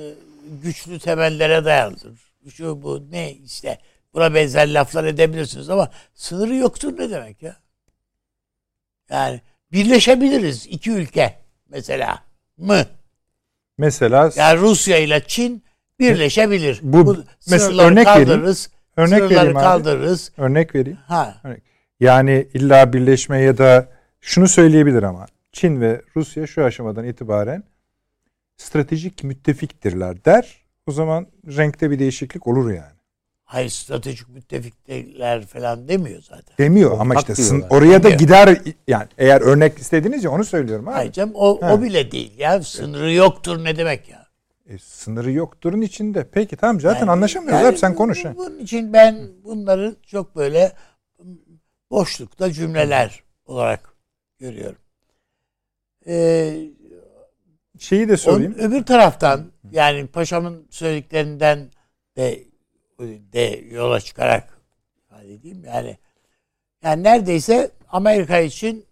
güçlü 0.62 0.98
temellere 0.98 1.64
dayanır. 1.64 2.18
Şu 2.54 2.82
bu 2.82 3.10
ne 3.10 3.32
işte 3.32 3.78
buna 4.14 4.34
benzer 4.34 4.74
laflar 4.74 5.04
edebilirsiniz 5.04 5.70
ama 5.70 5.90
sınırı 6.14 6.54
yoktur 6.54 6.98
ne 6.98 7.10
demek 7.10 7.42
ya? 7.42 7.56
Yani 9.10 9.40
birleşebiliriz 9.72 10.66
iki 10.66 10.90
ülke 10.90 11.38
mesela 11.68 12.22
mı? 12.56 12.86
Mesela 13.78 14.30
Yani 14.36 14.60
Rusya 14.60 14.98
ile 14.98 15.22
Çin 15.26 15.64
birleşebilir. 16.00 16.80
Bu- 16.82 17.24
mesela 17.46 17.60
sınırları 17.60 17.86
örnek 17.92 18.04
kaldırırız. 18.04 18.70
Örnek 18.98 19.18
sınırları 19.18 19.34
vereyim 19.40 19.56
abi. 19.56 19.62
kaldırırız. 19.64 20.32
Örnek 20.36 20.74
vereyim. 20.74 20.98
Ha. 21.06 21.42
Yani 22.00 22.48
illa 22.54 22.92
birleşme 22.92 23.40
ya 23.40 23.58
da 23.58 23.88
şunu 24.20 24.48
söyleyebilir 24.48 25.02
ama 25.02 25.26
Çin 25.52 25.80
ve 25.80 26.02
Rusya 26.16 26.46
şu 26.46 26.64
aşamadan 26.64 27.04
itibaren 27.04 27.62
stratejik 28.56 29.24
müttefiktirler 29.24 30.24
der. 30.24 30.56
O 30.86 30.92
zaman 30.92 31.26
renkte 31.56 31.90
bir 31.90 31.98
değişiklik 31.98 32.46
olur 32.46 32.70
yani. 32.70 32.98
Hayır 33.44 33.68
stratejik 33.68 34.28
müttefikler 34.28 35.46
falan 35.46 35.88
demiyor 35.88 36.22
zaten. 36.22 36.54
Demiyor 36.58 37.00
ama 37.00 37.14
işte 37.14 37.32
sın- 37.32 37.68
oraya 37.70 37.98
da 37.98 38.02
Demiyor. 38.02 38.18
gider 38.18 38.58
yani 38.88 39.06
eğer 39.18 39.40
örnek 39.40 39.78
istediniz 39.78 40.24
ya 40.24 40.30
onu 40.30 40.44
söylüyorum 40.44 40.88
abi. 40.88 40.94
Hayır 40.94 41.12
canım 41.12 41.32
o, 41.34 41.62
Ha. 41.62 41.74
o 41.74 41.82
bile 41.82 42.10
değil 42.12 42.38
ya. 42.38 42.62
Sınırı 42.62 43.12
yoktur 43.12 43.64
ne 43.64 43.76
demek 43.76 44.08
ya? 44.08 44.26
E, 44.68 44.78
sınırı 44.78 45.32
yokturun 45.32 45.80
içinde. 45.80 46.28
Peki 46.32 46.56
tamam 46.56 46.80
zaten 46.80 47.00
Yani- 47.00 47.10
anlaşamıyoruz 47.10 47.58
yani 47.62 47.68
abi 47.70 47.78
sen 47.78 47.94
konuş. 47.94 48.24
bu-. 48.24 48.36
Bunun 48.36 48.58
için 48.58 48.92
ben 48.92 49.28
bunları 49.44 49.96
çok 50.06 50.36
böyle 50.36 50.72
boşlukta 51.90 52.52
cümleler 52.52 53.22
olarak 53.46 53.94
görüyorum. 54.38 54.78
Ee, 56.06 56.56
Şeyi 57.78 58.08
de 58.08 58.16
söyleyeyim. 58.16 58.54
on- 58.58 58.62
öbür 58.62 58.82
taraftan 58.84 59.52
yani 59.70 60.06
paşamın 60.06 60.66
söylediklerinden 60.70 61.70
de 62.16 62.44
de 63.32 63.64
yola 63.70 64.00
çıkarak 64.00 64.58
ifade 65.04 65.34
edeyim 65.34 65.64
yani 65.66 65.98
yani 66.82 67.02
neredeyse 67.02 67.70
Amerika 67.88 68.38
için 68.38 68.84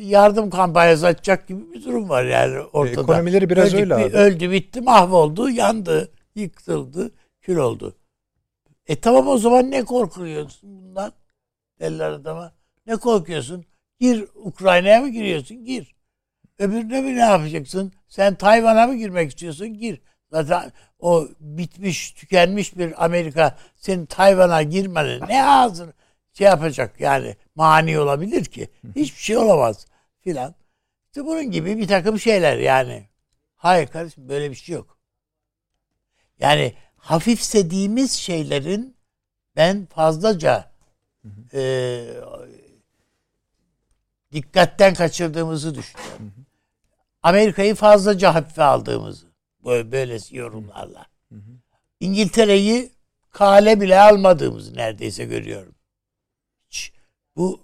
yardım 0.00 0.50
kampanyası 0.50 1.06
açacak 1.06 1.48
gibi 1.48 1.72
bir 1.72 1.84
durum 1.84 2.08
var 2.08 2.24
yani 2.24 2.60
ortada. 2.60 3.00
ekonomileri 3.00 3.50
biraz 3.50 3.74
Öldük, 3.74 3.80
öyle 3.80 3.96
bi- 3.96 4.04
abi. 4.04 4.16
Öldü 4.16 4.50
bitti 4.50 4.80
mahvoldu 4.80 5.50
yandı 5.50 6.12
yıkıldı 6.34 7.10
kül 7.40 7.56
oldu. 7.56 7.96
E 8.86 9.00
tamam 9.00 9.28
o 9.28 9.38
zaman 9.38 9.70
ne 9.70 9.84
korkuyorsun 9.84 10.80
bundan? 10.80 11.12
Derler 11.80 12.10
adama. 12.10 12.52
Ne 12.86 12.96
korkuyorsun? 12.96 13.64
Gir 14.00 14.24
Ukrayna'ya 14.34 15.00
mı 15.00 15.08
giriyorsun? 15.08 15.64
Gir. 15.64 15.94
Öbürüne 16.58 17.00
mi 17.00 17.14
ne 17.16 17.20
yapacaksın? 17.20 17.92
Sen 18.08 18.34
Tayvan'a 18.34 18.86
mı 18.86 18.94
girmek 18.96 19.30
istiyorsun? 19.30 19.68
Gir. 19.68 20.00
Zaten 20.30 20.72
o 20.98 21.28
bitmiş, 21.40 22.12
tükenmiş 22.12 22.78
bir 22.78 23.04
Amerika 23.04 23.56
senin 23.76 24.06
Tayvan'a 24.06 24.62
girmene 24.62 25.18
ne 25.28 25.44
ağzını 25.44 25.92
şey 26.40 26.48
yapacak 26.48 27.00
yani 27.00 27.36
mani 27.54 27.98
olabilir 27.98 28.44
ki. 28.44 28.68
Hiçbir 28.96 29.20
şey 29.20 29.36
olamaz 29.36 29.86
filan. 30.20 30.54
İşte 31.06 31.26
bunun 31.26 31.50
gibi 31.50 31.78
bir 31.78 31.88
takım 31.88 32.20
şeyler 32.20 32.58
yani. 32.58 33.08
Hayır 33.56 33.86
kardeşim 33.86 34.28
böyle 34.28 34.50
bir 34.50 34.54
şey 34.54 34.74
yok. 34.74 34.98
Yani 36.38 36.74
hafifsediğimiz 36.96 38.12
şeylerin 38.12 38.96
ben 39.56 39.86
fazlaca 39.86 40.70
e, 41.54 42.04
dikkatten 44.32 44.94
kaçırdığımızı 44.94 45.74
düşünüyorum. 45.74 46.32
Amerika'yı 47.22 47.74
fazlaca 47.74 48.34
hafife 48.34 48.62
aldığımızı 48.62 49.26
böyle, 49.64 49.92
böyle 49.92 50.18
yorumlarla. 50.30 51.06
İngiltere'yi 52.00 52.92
kale 53.30 53.80
bile 53.80 54.00
almadığımızı 54.00 54.76
neredeyse 54.76 55.24
görüyorum. 55.24 55.74
Bu 57.40 57.60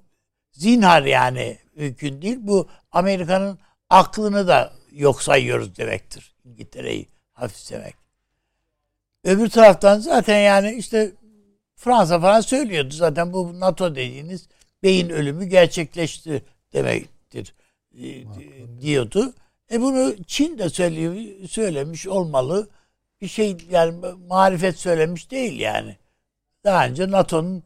zinhar 0.53 1.03
yani 1.03 1.59
mümkün 1.74 2.23
değil. 2.23 2.39
Bu 2.40 2.69
Amerika'nın 2.93 3.59
aklını 3.90 4.48
da 4.48 4.73
yok 4.93 5.23
sayıyoruz 5.23 5.77
demektir. 5.77 6.35
İngiltere'yi 6.44 7.07
hafiflemek. 7.32 7.94
Öbür 9.24 9.48
taraftan 9.48 9.98
zaten 9.98 10.39
yani 10.39 10.74
işte 10.74 11.12
Fransa 11.74 12.20
falan 12.20 12.40
söylüyordu 12.40 12.94
zaten 12.94 13.32
bu 13.32 13.61
NATO 13.61 13.94
dediğiniz 13.94 14.48
beyin 14.82 15.09
ölümü 15.09 15.44
gerçekleşti 15.44 16.44
demektir 16.73 17.55
e, 17.94 18.24
diyordu. 18.81 19.35
E 19.73 19.81
bunu 19.81 20.24
Çin 20.27 20.59
de 20.59 20.70
söylüyor, 20.70 21.15
söylemiş 21.48 22.07
olmalı. 22.07 22.69
Bir 23.20 23.28
şey 23.28 23.57
yani 23.70 23.94
marifet 24.28 24.78
söylemiş 24.78 25.31
değil 25.31 25.61
yani. 25.61 25.97
Daha 26.65 26.86
önce 26.86 27.11
NATO'nun 27.11 27.62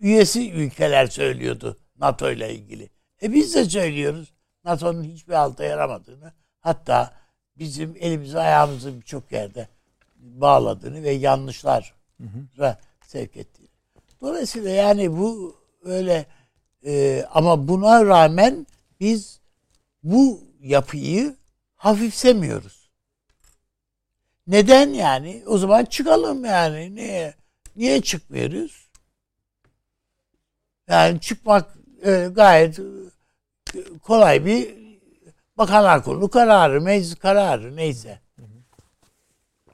üyesi 0.00 0.52
ülkeler 0.52 1.06
söylüyordu 1.06 1.76
NATO 1.98 2.30
ile 2.30 2.54
ilgili. 2.54 2.90
E 3.22 3.32
biz 3.32 3.54
de 3.54 3.64
söylüyoruz 3.64 4.32
NATO'nun 4.64 5.04
hiçbir 5.04 5.32
alta 5.32 5.64
yaramadığını. 5.64 6.32
Hatta 6.60 7.14
bizim 7.58 7.96
elimizi 8.00 8.38
ayağımızı 8.38 8.96
birçok 8.96 9.32
yerde 9.32 9.68
bağladığını 10.16 11.02
ve 11.02 11.10
yanlışlara 11.10 12.78
sevk 13.06 13.36
ettiğini. 13.36 13.68
Dolayısıyla 14.20 14.70
yani 14.70 15.16
bu 15.18 15.56
öyle 15.84 16.26
e, 16.86 17.24
ama 17.30 17.68
buna 17.68 18.04
rağmen 18.04 18.66
biz 19.00 19.40
bu 20.02 20.40
yapıyı 20.60 21.36
hafifsemiyoruz. 21.76 22.90
Neden 24.46 24.88
yani? 24.88 25.42
O 25.46 25.58
zaman 25.58 25.84
çıkalım 25.84 26.44
yani. 26.44 26.94
Niye? 26.94 27.34
Niye 27.76 28.00
çıkmıyoruz? 28.00 28.87
Yani 30.88 31.20
çıkmak 31.20 31.66
e, 32.04 32.28
gayet 32.32 32.78
e, 32.78 32.82
kolay 34.02 34.44
bir 34.46 34.74
bakanlar 35.58 36.04
kurulu 36.04 36.30
kararı, 36.30 36.80
meclis 36.80 37.14
kararı 37.14 37.76
neyse. 37.76 38.18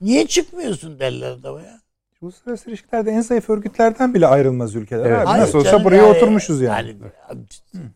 Niye 0.01 0.27
çıkmıyorsun 0.27 0.99
derler 1.01 1.31
adama 1.31 1.63
ya? 1.63 1.81
Uluslararası 2.21 2.71
ilişkilerde 2.71 3.11
en 3.11 3.21
zayıf 3.21 3.51
örgütlerden 3.51 4.15
bile 4.15 4.27
ayrılmaz 4.27 4.75
ülkeler. 4.75 5.05
Evet. 5.07 5.19
abi. 5.19 5.27
Hayır 5.27 5.43
Nasıl 5.43 5.59
olsa 5.59 5.85
buraya 5.85 5.97
yani- 5.97 6.17
oturmuşuz 6.17 6.61
yani. 6.61 6.97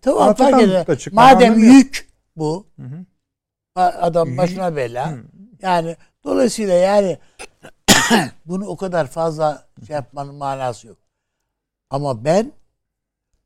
tamam 0.03 0.28
NATO'dan 0.28 0.35
fark 0.51 0.62
eder. 0.62 0.86
Madem 1.12 1.53
yok. 1.55 1.62
yük 1.74 2.09
bu 2.36 2.66
Hı 2.77 2.82
hı. 2.82 3.05
adam 3.81 4.36
başına 4.36 4.77
bela. 4.77 5.15
Yani 5.62 5.97
dolayısıyla 6.24 6.74
yani 6.74 7.19
bunu 8.47 8.66
o 8.66 8.77
kadar 8.77 9.07
fazla 9.07 9.66
şey 9.86 9.95
yapmanın 9.95 10.35
manası 10.35 10.86
yok. 10.86 10.97
Ama 11.90 12.24
ben 12.24 12.53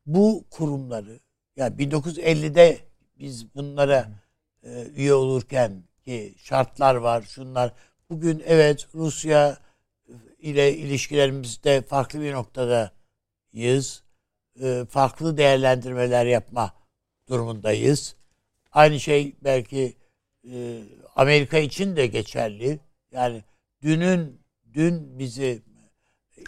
bu 0.05 0.45
kurumları 0.49 1.19
ya 1.55 1.67
1950'de 1.67 2.79
biz 3.19 3.55
bunlara 3.55 4.09
e, 4.63 4.87
üye 4.95 5.13
olurken 5.13 5.83
ki 6.05 6.35
şartlar 6.37 6.95
var, 6.95 7.21
şunlar. 7.21 7.73
Bugün 8.09 8.43
evet 8.45 8.87
Rusya 8.95 9.57
ile 10.39 10.77
ilişkilerimizde 10.77 11.81
farklı 11.81 12.21
bir 12.21 12.33
noktadayız. 12.33 14.03
E, 14.61 14.85
farklı 14.89 15.37
değerlendirmeler 15.37 16.25
yapma 16.25 16.73
durumundayız. 17.29 18.15
Aynı 18.71 18.99
şey 18.99 19.35
belki 19.43 19.95
e, 20.51 20.83
Amerika 21.15 21.57
için 21.57 21.95
de 21.95 22.07
geçerli. 22.07 22.79
Yani 23.11 23.43
dünün 23.81 24.39
dün 24.73 25.19
bizi 25.19 25.61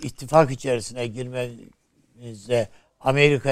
ittifak 0.04 0.52
içerisine 0.52 1.08
girmemizde 1.08 2.70
Amerika 3.06 3.52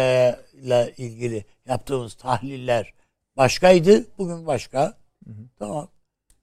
ile 0.54 0.94
ilgili 0.98 1.46
yaptığımız 1.66 2.14
tahliller 2.14 2.94
başkaydı. 3.38 4.06
Bugün 4.18 4.48
başka. 4.48 4.98
Tamam. 5.60 5.88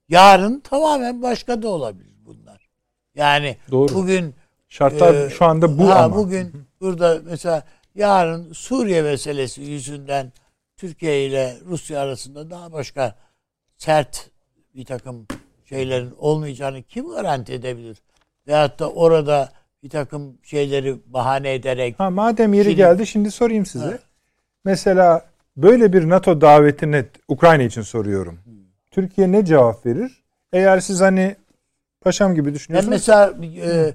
Yarın 0.09 0.59
tamamen 0.59 1.21
başka 1.21 1.61
da 1.61 1.67
olabilir 1.67 2.15
bunlar. 2.25 2.69
Yani 3.15 3.57
Doğru. 3.71 3.93
bugün 3.93 4.35
Şartlar 4.69 5.13
ee, 5.13 5.29
şu 5.29 5.45
anda 5.45 5.77
bu 5.77 5.89
ha, 5.89 6.03
ama. 6.03 6.15
Bugün 6.15 6.67
burada 6.81 7.21
mesela 7.25 7.63
yarın 7.95 8.53
Suriye 8.53 9.01
meselesi 9.01 9.61
yüzünden 9.61 10.33
Türkiye 10.77 11.25
ile 11.27 11.57
Rusya 11.65 12.01
arasında 12.01 12.49
daha 12.49 12.71
başka 12.73 13.15
sert 13.77 14.29
bir 14.75 14.85
takım 14.85 15.27
şeylerin 15.65 16.13
olmayacağını 16.17 16.83
kim 16.83 17.09
garanti 17.09 17.53
edebilir? 17.53 17.97
Veyahut 18.47 18.79
da 18.79 18.91
orada 18.91 19.51
bir 19.83 19.89
takım 19.89 20.37
şeyleri 20.43 20.95
bahane 21.05 21.53
ederek 21.53 21.99
Ha, 21.99 22.09
madem 22.09 22.53
yeri 22.53 22.63
Şimdi- 22.63 22.75
geldi 22.75 23.07
şimdi 23.07 23.31
sorayım 23.31 23.65
size. 23.65 23.85
Ha. 23.85 23.99
Mesela 24.65 25.25
böyle 25.57 25.93
bir 25.93 26.09
NATO 26.09 26.41
davetine 26.41 27.05
Ukrayna 27.27 27.63
için 27.63 27.81
soruyorum. 27.81 28.39
Türkiye 28.91 29.31
ne 29.31 29.45
cevap 29.45 29.85
verir? 29.85 30.23
Eğer 30.53 30.79
siz 30.79 31.01
hani 31.01 31.35
paşam 32.01 32.35
gibi 32.35 32.47
ben 32.47 32.53
düşünüyorsunuz. 32.55 32.91
mesela 32.91 33.33
e, 33.63 33.93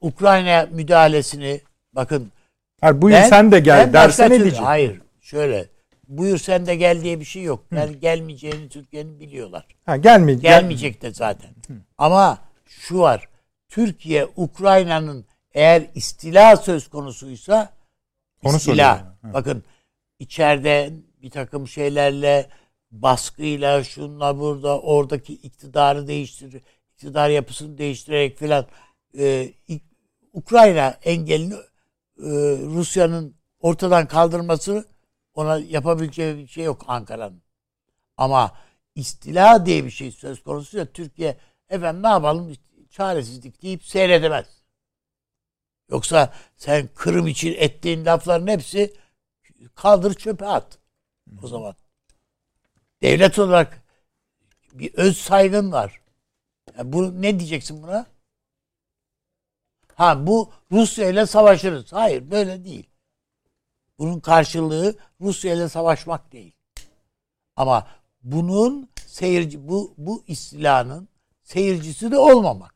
Ukrayna 0.00 0.68
müdahalesini 0.72 1.60
bakın 1.92 2.32
Hayır, 2.80 3.02
buyur 3.02 3.16
ben- 3.16 3.28
sen 3.28 3.52
de 3.52 3.60
gel 3.60 3.78
ben 3.86 3.92
derse 3.92 4.30
ne 4.30 4.40
diyecek? 4.40 4.60
Hayır 4.60 5.00
şöyle 5.20 5.66
buyur 6.08 6.38
sen 6.38 6.66
de 6.66 6.76
gel 6.76 7.02
diye 7.02 7.20
bir 7.20 7.24
şey 7.24 7.42
yok. 7.42 7.64
Yani 7.76 8.00
gelmeyeceğini 8.00 8.68
Türkiye'nin 8.68 9.20
biliyorlar. 9.20 9.66
Ha, 9.86 9.96
gelme, 9.96 10.34
gel- 10.34 10.42
Gelmeyecek 10.60 11.02
de 11.02 11.10
zaten. 11.14 11.50
Ama 11.98 12.38
şu 12.66 12.98
var. 12.98 13.28
Türkiye 13.76 14.28
Ukrayna'nın 14.36 15.24
eğer 15.54 15.86
istila 15.94 16.56
söz 16.56 16.88
konusuysa 16.88 17.72
Onu 18.44 18.56
istila. 18.56 18.98
Ha. 19.22 19.32
Bakın 19.34 19.64
içeride 20.18 20.92
bir 21.22 21.30
takım 21.30 21.68
şeylerle 21.68 22.48
baskıyla 22.90 23.84
şunla 23.84 24.38
burada 24.38 24.80
oradaki 24.80 25.32
iktidarı 25.34 26.08
değiştir 26.08 26.62
iktidar 26.94 27.30
yapısını 27.30 27.78
değiştirerek 27.78 28.38
filan 28.38 28.66
e, 29.18 29.52
Ukrayna 30.32 30.98
engelini 31.04 31.54
e, 31.54 32.28
Rusya'nın 32.74 33.34
ortadan 33.60 34.08
kaldırması 34.08 34.84
ona 35.34 35.58
yapabileceği 35.58 36.36
bir 36.36 36.46
şey 36.46 36.64
yok 36.64 36.84
Ankara'nın. 36.88 37.42
Ama 38.16 38.52
istila 38.94 39.66
diye 39.66 39.84
bir 39.84 39.90
şey 39.90 40.10
söz 40.10 40.42
konusu 40.42 40.78
ya 40.78 40.86
Türkiye 40.86 41.36
efendim 41.70 42.02
ne 42.02 42.08
yapalım 42.08 42.52
çaresizlik 42.96 43.62
deyip 43.62 43.84
seyredemez. 43.84 44.46
Yoksa 45.90 46.34
sen 46.56 46.88
Kırım 46.94 47.26
için 47.26 47.54
ettiğin 47.58 48.04
lafların 48.04 48.46
hepsi 48.46 48.94
kaldır 49.74 50.14
çöpe 50.14 50.46
at. 50.46 50.78
O 51.42 51.48
zaman. 51.48 51.74
Devlet 53.02 53.38
olarak 53.38 53.82
bir 54.72 54.94
öz 54.94 55.16
saygın 55.16 55.72
var. 55.72 56.00
Ya 56.78 56.92
bu 56.92 57.22
ne 57.22 57.38
diyeceksin 57.38 57.82
buna? 57.82 58.06
Ha 59.94 60.26
bu 60.26 60.52
Rusya 60.72 61.08
ile 61.10 61.26
savaşırız. 61.26 61.92
Hayır 61.92 62.30
böyle 62.30 62.64
değil. 62.64 62.90
Bunun 63.98 64.20
karşılığı 64.20 64.96
Rusya 65.20 65.54
ile 65.54 65.68
savaşmak 65.68 66.32
değil. 66.32 66.52
Ama 67.56 67.88
bunun 68.22 68.88
seyirci 69.06 69.68
bu 69.68 69.94
bu 69.98 70.24
istilanın 70.26 71.08
seyircisi 71.42 72.10
de 72.10 72.18
olmamak. 72.18 72.75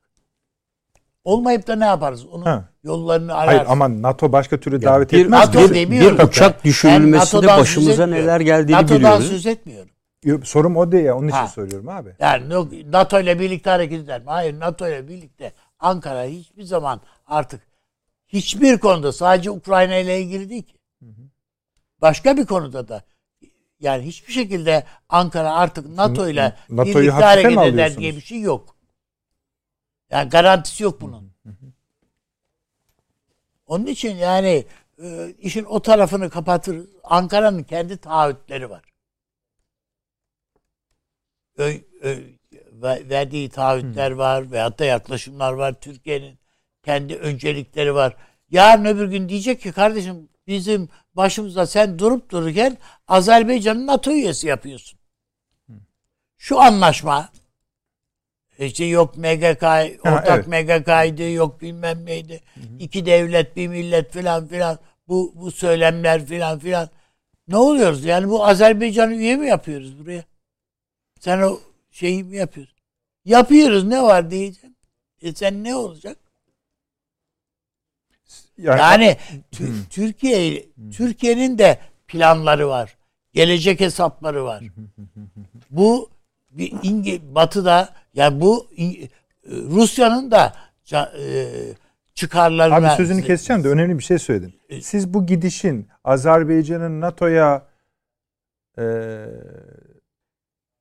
Olmayıp 1.24 1.66
da 1.66 1.76
ne 1.76 1.84
yaparız? 1.84 2.26
Onun 2.26 2.44
Ha. 2.44 2.64
yollarını 2.84 3.34
ararız. 3.34 3.48
Hayır 3.58 3.70
ama 3.70 4.02
NATO 4.02 4.32
başka 4.32 4.60
türlü 4.60 4.74
Ya 4.76 4.82
davet 4.82 5.12
bir- 5.12 5.24
etmez. 5.24 5.40
NATO 5.48 5.70
bir, 5.70 5.74
demiyorum. 5.74 6.18
bir 6.18 6.22
uçak 6.24 6.64
düşürülmesinde 6.64 7.16
NATO'dan 7.16 7.48
söz 7.56 7.60
başımıza 7.60 8.06
neler 8.06 8.40
geldiğini 8.40 8.76
NATO'dan 8.76 8.98
biliyoruz. 8.98 9.28
söz 9.28 9.46
etmiyorum. 9.46 9.90
Yok, 10.24 10.46
Sorum 10.46 10.76
o 10.76 10.92
değil 10.92 11.04
ya 11.04 11.16
onun 11.16 11.28
için 11.28 11.36
Ha. 11.36 11.48
soruyorum 11.48 11.88
abi. 11.88 12.14
Yani 12.18 12.44
NATO 12.92 13.20
ile 13.20 13.38
birlikte 13.40 13.70
hareket 13.70 14.00
eder 14.04 14.20
mi? 14.20 14.26
Hayır 14.26 14.60
NATO 14.60 14.88
ile 14.88 15.08
birlikte 15.08 15.52
Ankara 15.80 16.24
hiçbir 16.24 16.62
zaman 16.62 17.00
artık 17.26 17.60
hiçbir 18.28 18.78
konuda 18.78 19.12
sadece 19.12 19.50
Ukrayna 19.50 19.96
ile 19.96 20.20
ilgili 20.20 20.50
değil 20.50 20.62
ki. 20.62 20.74
Başka 22.00 22.36
bir 22.36 22.46
konuda 22.46 22.88
da 22.88 23.02
yani 23.80 24.02
hiçbir 24.02 24.32
şekilde 24.32 24.84
Ankara 25.08 25.54
artık 25.54 25.88
NATO 25.96 26.28
ile 26.28 26.54
birlikte 26.70 27.10
hareket 27.10 27.58
eder 27.58 27.96
diye 27.96 28.16
bir 28.16 28.20
şey 28.20 28.40
yok. 28.40 28.76
Yani 30.10 30.28
garantisi 30.28 30.82
yok 30.82 31.00
bunun. 31.00 31.32
Onun 33.66 33.86
için 33.86 34.16
yani 34.16 34.64
e, 35.02 35.34
işin 35.38 35.64
o 35.64 35.82
tarafını 35.82 36.30
kapatırız. 36.30 36.86
Ankara'nın 37.04 37.62
kendi 37.62 37.96
taahhütleri 37.96 38.70
var. 38.70 38.82
Ö, 41.56 41.72
ö, 42.02 42.16
ve- 42.72 43.08
verdiği 43.10 43.48
taahhütler 43.48 44.10
var 44.10 44.50
veyahut 44.50 44.78
da 44.78 44.84
yaklaşımlar 44.84 45.52
var. 45.52 45.80
Türkiye'nin 45.80 46.38
kendi 46.82 47.16
öncelikleri 47.16 47.94
var. 47.94 48.16
Yarın 48.50 48.84
öbür 48.84 49.08
gün 49.08 49.28
diyecek 49.28 49.60
ki 49.60 49.72
kardeşim 49.72 50.28
bizim 50.46 50.88
başımızda 51.14 51.66
sen 51.66 51.98
durup 51.98 52.30
dururken 52.30 52.78
Azerbaycan'ın 53.08 53.86
NATO 53.86 54.10
üyesi 54.12 54.46
yapıyorsun. 54.48 54.98
Şu 56.38 56.60
anlaşma 56.60 57.28
işte 58.66 58.84
yok 58.84 59.16
MGK 59.16 59.62
ortak 60.04 60.28
evet. 60.28 60.46
MGK'ydı 60.46 61.30
yok 61.30 61.60
bilmem 61.60 62.06
neydi. 62.06 62.40
İki 62.78 63.06
devlet 63.06 63.56
bir 63.56 63.68
millet 63.68 64.12
filan 64.12 64.46
filan 64.46 64.78
bu 65.08 65.32
bu 65.34 65.50
söylemler 65.50 66.26
filan 66.26 66.58
filan. 66.58 66.88
Ne 67.48 67.56
oluyoruz? 67.56 68.04
Yani 68.04 68.28
bu 68.28 68.46
Azerbaycan'ı 68.46 69.14
üye 69.14 69.36
mi 69.36 69.46
yapıyoruz 69.48 69.98
buraya? 69.98 70.24
Sen 71.20 71.42
o 71.42 71.60
şeyi 71.90 72.24
mi 72.24 72.36
yapıyorsun? 72.36 72.76
Yapıyoruz 73.24 73.84
ne 73.84 74.02
var 74.02 74.30
diyeceğim. 74.30 74.76
E 75.22 75.32
sen 75.34 75.64
ne 75.64 75.76
olacak? 75.76 76.16
Yani, 78.58 78.80
Yani 78.80 79.16
Tü- 79.52 79.88
Türkiye 79.90 80.66
Türkiye'nin 80.92 81.58
de 81.58 81.78
planları 82.08 82.68
var. 82.68 82.96
Gelecek 83.32 83.80
hesapları 83.80 84.44
var. 84.44 84.64
Bu 85.70 86.10
bir 86.50 86.72
İngi, 86.82 87.34
Batı'da 87.34 87.88
yani 88.14 88.40
bu 88.40 88.66
İng- 88.76 89.08
Rusya'nın 89.46 90.30
da 90.30 90.52
e, 90.92 91.46
çıkarlarına 92.14 92.74
Abi 92.92 92.96
sözünü 92.96 93.22
keseceğim 93.24 93.64
de 93.64 93.68
önemli 93.68 93.98
bir 93.98 94.04
şey 94.04 94.18
söyledin. 94.18 94.54
Siz 94.82 95.14
bu 95.14 95.26
gidişin 95.26 95.88
Azerbaycan'ın 96.04 97.00
NATO'ya 97.00 97.66
e, 98.78 98.84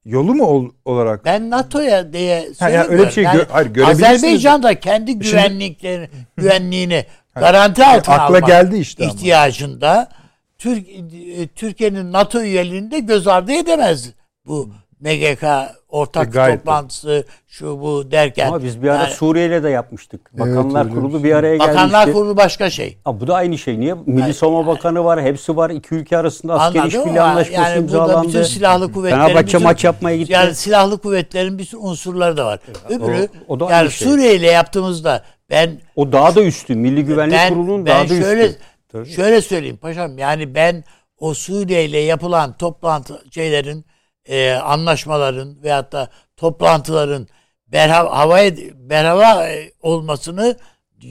yolu 0.05 0.35
mu 0.35 0.43
ol- 0.45 0.71
olarak? 0.85 1.25
ben 1.25 1.49
NATO'ya 1.49 2.13
diye 2.13 2.47
Ha, 2.47 2.53
söylemiyorum. 2.53 2.91
yani 2.91 2.99
öyle 2.99 3.07
bir 3.09 3.13
şey 3.13 3.23
gö- 3.23 3.47
hayır. 3.49 3.77
Azerbaycan 3.81 4.63
da 4.63 4.79
kendi 4.79 5.19
güvenliklerini 5.19 6.09
güvenliğini 6.37 7.05
garanti 7.35 7.85
altına 7.85 8.15
akla 8.15 8.25
almak 8.25 8.47
geldi 8.47 8.77
işte 8.77 9.03
ama. 9.03 9.13
ihtiyacında 9.13 10.09
Türk 10.57 10.89
e, 10.89 11.47
Türkiye'nin 11.47 12.11
NATO 12.11 12.41
üyeliğini 12.41 12.91
de 12.91 12.99
göz 12.99 13.27
ardı 13.27 13.51
edemez 13.51 14.09
bu 14.45 14.69
MGK 14.99 15.43
ortak 15.89 16.27
E, 16.27 16.31
gayet 16.31 16.59
toplantısı 16.59 17.25
şu 17.47 17.81
bu 17.81 18.11
derken. 18.11 18.47
Ama 18.47 18.63
biz 18.63 18.83
bir 18.83 18.87
ara 18.87 19.03
Yani 19.03 19.13
Suriye'yle 19.13 19.63
de 19.63 19.69
yapmıştık. 19.69 20.39
Bakanlar 20.39 20.85
öyle 20.85 20.93
Kurulu 20.95 21.19
bir 21.19 21.23
bir 21.23 21.35
araya 21.35 21.57
gelmişti. 21.57 21.75
Bakanlar 21.77 22.13
Kurulu 22.13 22.37
başka 22.37 22.69
şey. 22.69 22.97
Ha, 23.03 23.19
bu 23.19 23.27
da 23.27 23.35
aynı 23.35 23.57
şey. 23.57 23.79
Niye? 23.79 23.95
Milli 24.05 24.33
Savunma 24.33 24.67
Bakanı 24.67 25.03
var, 25.03 25.21
hepsi 25.21 25.55
var. 25.57 25.69
İki 25.69 25.95
ülke 25.95 26.17
arasında 26.17 26.59
asker 26.59 26.83
işbirliği 26.85 27.21
anlaşması 27.21 27.53
Yani 27.61 27.75
burada 27.75 27.79
imzalandı. 28.03 28.27
bütün 28.27 28.43
silahlı 28.43 28.91
kuvvetlerin 28.93 29.21
Fenerbahçe 29.21 29.47
bütün- 29.47 29.63
maç 29.63 29.83
yapmaya 29.83 30.17
gitti. 30.17 30.31
Yani 30.33 30.55
silahlı 30.55 30.97
kuvvetlerin 30.97 31.57
bütün 31.57 31.77
unsurları 31.81 32.37
da 32.37 32.45
var. 32.45 32.59
Öbürü 32.89 33.27
o- 33.47 33.53
o 33.55 33.59
da 33.59 33.63
yani 33.63 33.73
aynı 33.73 33.91
şey. 33.91 34.07
Suriye 34.07 34.35
ile 34.35 34.47
yaptığımızda 34.51 35.23
ben 35.49 35.79
O 35.95 36.11
daha 36.11 36.35
da 36.35 36.43
üstün. 36.43 36.77
Milli 36.77 37.05
Güvenlik 37.05 37.33
ben, 37.37 37.53
Kurulu'nun 37.53 37.85
ben 37.85 37.93
daha 37.93 38.03
da 38.03 38.21
şöyle. 38.21 38.51
Tabii. 38.91 39.09
Şöyle 39.09 39.41
söyleyeyim 39.41 39.77
paşam 39.77 40.17
yani 40.17 40.55
ben 40.55 40.83
o 41.19 41.33
Suriye 41.33 41.85
ile 41.85 41.97
yapılan 41.99 42.57
toplantı 42.57 43.21
şeylerin 43.31 43.85
e, 44.29 44.51
anlaşmaların 44.53 45.63
veyahut 45.63 45.91
da 45.91 46.09
toplantıların 46.37 47.27
berhava, 47.67 48.17
havaya 48.17 48.51
berhava 48.75 49.47
e, 49.47 49.71
olmasını 49.81 50.55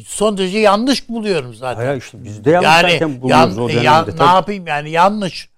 son 0.07 0.39
derece 0.39 0.59
yanlış 0.59 1.09
buluyorum 1.09 1.55
zaten. 1.55 1.87
Hayır 1.87 1.99
işte 2.03 2.25
biz 2.25 2.45
de 2.45 2.51
yanlış 2.51 2.67
yani 2.69 2.93
zaten 2.93 3.09
yan, 3.09 3.21
buluyoruz 3.23 3.59
o 3.59 3.69
dönemde. 3.69 3.85
yan- 3.85 4.07
ne 4.19 4.25
yapayım 4.25 4.67
yani 4.67 4.91
yanlış. 4.91 5.51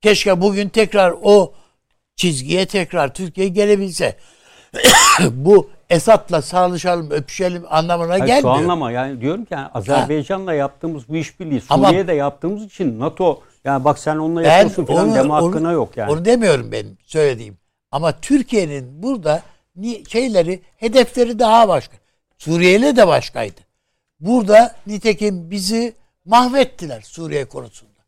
Keşke 0.00 0.40
bugün 0.40 0.68
tekrar 0.68 1.14
o 1.22 1.54
çizgiye 2.16 2.66
tekrar 2.66 3.14
Türkiye 3.14 3.48
gelebilse. 3.48 4.16
Bu 5.30 5.70
Esat'la 5.90 6.42
sarılışalım, 6.42 7.10
öpüşelim 7.10 7.64
anlamına 7.70 8.10
Hayır, 8.12 8.24
gelmiyor. 8.24 8.42
şu 8.42 8.50
anlama 8.50 8.90
yani 8.90 9.20
diyorum 9.20 9.44
ki 9.44 9.54
yani 9.54 9.68
Azerbaycan'la 9.74 10.54
yaptığımız 10.54 11.08
bu 11.08 11.16
işbirliği 11.16 11.62
Ama- 11.68 11.88
Suriye'de 11.88 12.12
yaptığımız 12.12 12.64
için 12.64 13.00
NATO 13.00 13.40
yani 13.66 13.84
bak 13.84 13.98
sen 13.98 14.16
onunla 14.16 14.42
Ben 14.42 14.52
yapıyorsun 14.52 14.84
falan 14.84 15.08
onu- 15.08 15.14
deme 15.14 15.32
onu- 15.32 15.46
hakkına 15.46 15.72
yok 15.72 15.96
yani. 15.96 16.12
Onu 16.12 16.24
demiyorum 16.24 16.72
benim 16.72 16.98
söylediğim. 17.04 17.58
Ama 17.90 18.20
Türkiye'nin 18.20 19.02
burada 19.02 19.42
şeyleri, 20.08 20.62
hedefleri 20.76 21.38
daha 21.38 21.68
başka. 21.68 21.96
Suriye'yle 22.38 22.96
de 22.96 23.06
başkaydı. 23.06 23.60
Burada 24.20 24.74
nitekim 24.86 25.50
bizi 25.50 25.94
mahvettiler 26.24 27.00
Suriye 27.02 27.44
konusunda. 27.44 28.00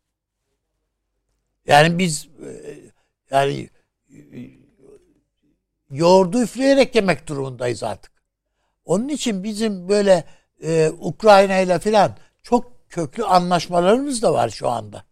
Yani 1.67 1.99
biz 1.99 2.27
e, 2.45 2.49
yani 3.31 3.69
e, 4.09 4.15
yoğurdu 5.91 6.41
üfleyerek 6.41 6.95
yemek 6.95 7.27
durumundayız 7.27 7.83
artık. 7.83 8.11
Onun 8.85 9.07
için 9.07 9.43
bizim 9.43 9.89
böyle 9.89 10.23
e, 10.63 10.91
Ukrayna 10.99 11.57
ile 11.59 11.79
filan 11.79 12.11
çok 12.43 12.89
köklü 12.89 13.23
anlaşmalarımız 13.23 14.21
da 14.21 14.33
var 14.33 14.49
şu 14.49 14.69
anda. 14.69 15.03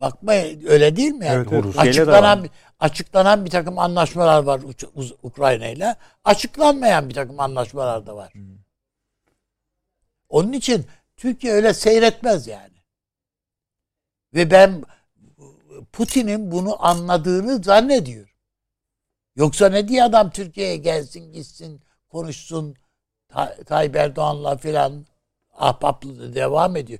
Bakma 0.00 0.32
öyle 0.66 0.96
değil 0.96 1.12
mi 1.12 1.26
yani? 1.26 1.48
Evet, 1.52 1.78
açıklanan 1.78 2.42
var. 2.42 2.48
açıklanan 2.80 3.44
bir 3.44 3.50
takım 3.50 3.78
anlaşmalar 3.78 4.42
var 4.42 4.60
Ukrayna 5.22 5.66
ile. 5.68 5.96
Açıklanmayan 6.24 7.08
bir 7.08 7.14
takım 7.14 7.40
anlaşmalar 7.40 8.06
da 8.06 8.16
var. 8.16 8.32
Onun 10.28 10.52
için 10.52 10.86
Türkiye 11.16 11.52
öyle 11.52 11.74
seyretmez 11.74 12.46
yani. 12.46 12.76
Ve 14.34 14.50
ben 14.50 14.84
Putin'in 15.92 16.50
bunu 16.50 16.86
anladığını 16.86 17.62
zannediyorum. 17.62 18.30
Yoksa 19.36 19.68
ne 19.68 19.88
diye 19.88 20.04
adam 20.04 20.30
Türkiye'ye 20.30 20.76
gelsin 20.76 21.32
gitsin 21.32 21.80
konuşsun 22.08 22.76
Ta- 23.28 23.56
Tayyip 23.66 23.96
Erdoğan'la 23.96 24.56
filan 24.56 25.06
ahbaplığı 25.54 26.34
devam 26.34 26.76
ediyor. 26.76 26.98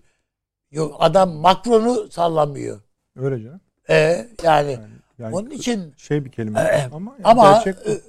Yok 0.70 0.96
adam 0.98 1.32
Macron'u 1.32 2.10
sallamıyor. 2.10 2.80
Öyle 3.16 3.42
canım. 3.42 3.60
E, 3.88 3.94
yani, 4.42 4.72
Yani, 4.72 4.84
yani 5.18 5.34
onun 5.34 5.50
için 5.50 5.94
şey 5.96 6.24
bir 6.24 6.30
kelime 6.30 6.60
Ee, 6.60 6.88
ama, 6.92 7.12
yani 7.12 7.24
ama 7.24 7.62
gerçek 7.64 7.86
e, 7.86 8.00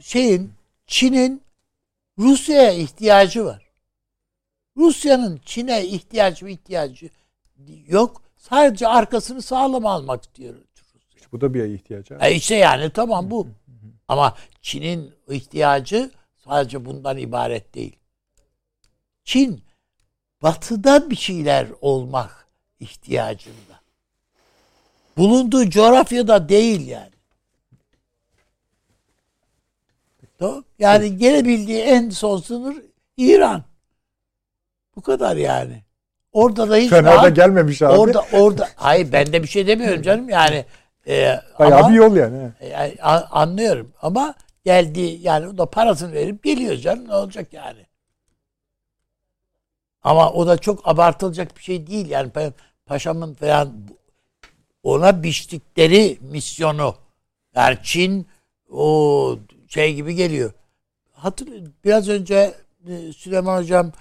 şeyin 0.00 0.52
Çin'in 0.86 1.42
Rusya'ya 2.18 2.72
ihtiyacı 2.72 3.44
var. 3.44 3.70
Rusya'nın 4.76 5.40
Çin'e 5.44 5.86
ihtiyacı 5.86 6.48
ihtiyacı 6.48 7.10
yok. 7.86 8.22
Sadece 8.36 8.88
arkasını 8.88 9.42
sağlam 9.42 9.86
almak 9.86 10.22
istiyor. 10.22 10.54
bu 11.32 11.40
da 11.40 11.54
bir 11.54 11.64
ihtiyaç. 11.64 12.10
ha. 12.10 12.28
E 12.28 12.34
işte 12.34 12.54
yani 12.54 12.90
tamam 12.90 13.30
bu. 13.30 13.48
Ama 14.08 14.36
Çin'in 14.60 15.14
ihtiyacı 15.28 16.10
sadece 16.44 16.84
bundan 16.84 17.18
ibaret 17.18 17.74
değil. 17.74 17.96
Çin 19.24 19.62
batıda 20.42 21.10
bir 21.10 21.16
şeyler 21.16 21.66
olmak 21.80 22.46
ihtiyacında. 22.80 23.71
Bulunduğu 25.16 25.70
coğrafyada 25.70 26.48
değil 26.48 26.88
yani. 26.88 27.12
Tamam. 30.38 30.64
Yani 30.78 31.16
gelebildiği 31.16 31.82
en 31.82 32.10
son 32.10 32.38
sınır 32.38 32.76
İran. 33.16 33.62
Bu 34.96 35.00
kadar 35.02 35.36
yani. 35.36 35.82
Orada 36.32 36.70
da 36.70 36.76
hiç 36.76 36.90
Fena 36.90 37.22
da 37.22 37.28
gelmemiş 37.28 37.82
abi. 37.82 37.92
Orada 37.98 38.24
orada 38.32 38.68
hayır 38.76 39.12
ben 39.12 39.32
de 39.32 39.42
bir 39.42 39.48
şey 39.48 39.66
demiyorum 39.66 40.02
canım 40.02 40.28
yani. 40.28 40.64
E, 41.06 41.38
Bayağı 41.58 41.78
ama- 41.78 41.90
bir 41.90 41.94
yol 41.94 42.16
yani. 42.16 42.50
he. 42.58 42.66
yani 42.68 42.94
a- 43.02 43.40
anlıyorum 43.40 43.92
ama 44.02 44.34
geldi 44.64 45.00
yani 45.00 45.48
o 45.48 45.58
da 45.58 45.66
parasını 45.66 46.12
verip 46.12 46.42
geliyor 46.44 46.76
canım 46.76 47.08
ne 47.08 47.14
olacak 47.14 47.52
yani. 47.52 47.86
Ama 50.02 50.32
o 50.32 50.46
da 50.46 50.58
çok 50.58 50.88
abartılacak 50.88 51.56
bir 51.56 51.62
şey 51.62 51.86
değil 51.86 52.10
yani 52.10 52.28
Pa- 52.30 52.52
paşamın 52.86 53.34
falan 53.34 53.72
ona 54.82 55.22
biçtikleri 55.22 56.18
misyonu 56.20 56.94
yani 57.54 57.78
Çin 57.82 58.26
o 58.70 59.38
şey 59.68 59.94
gibi 59.94 60.14
geliyor. 60.14 60.52
Hatır 61.12 61.48
biraz 61.84 62.08
önce 62.08 62.54
e, 62.88 63.12
Süleyman 63.12 63.62
hocam 63.62 63.92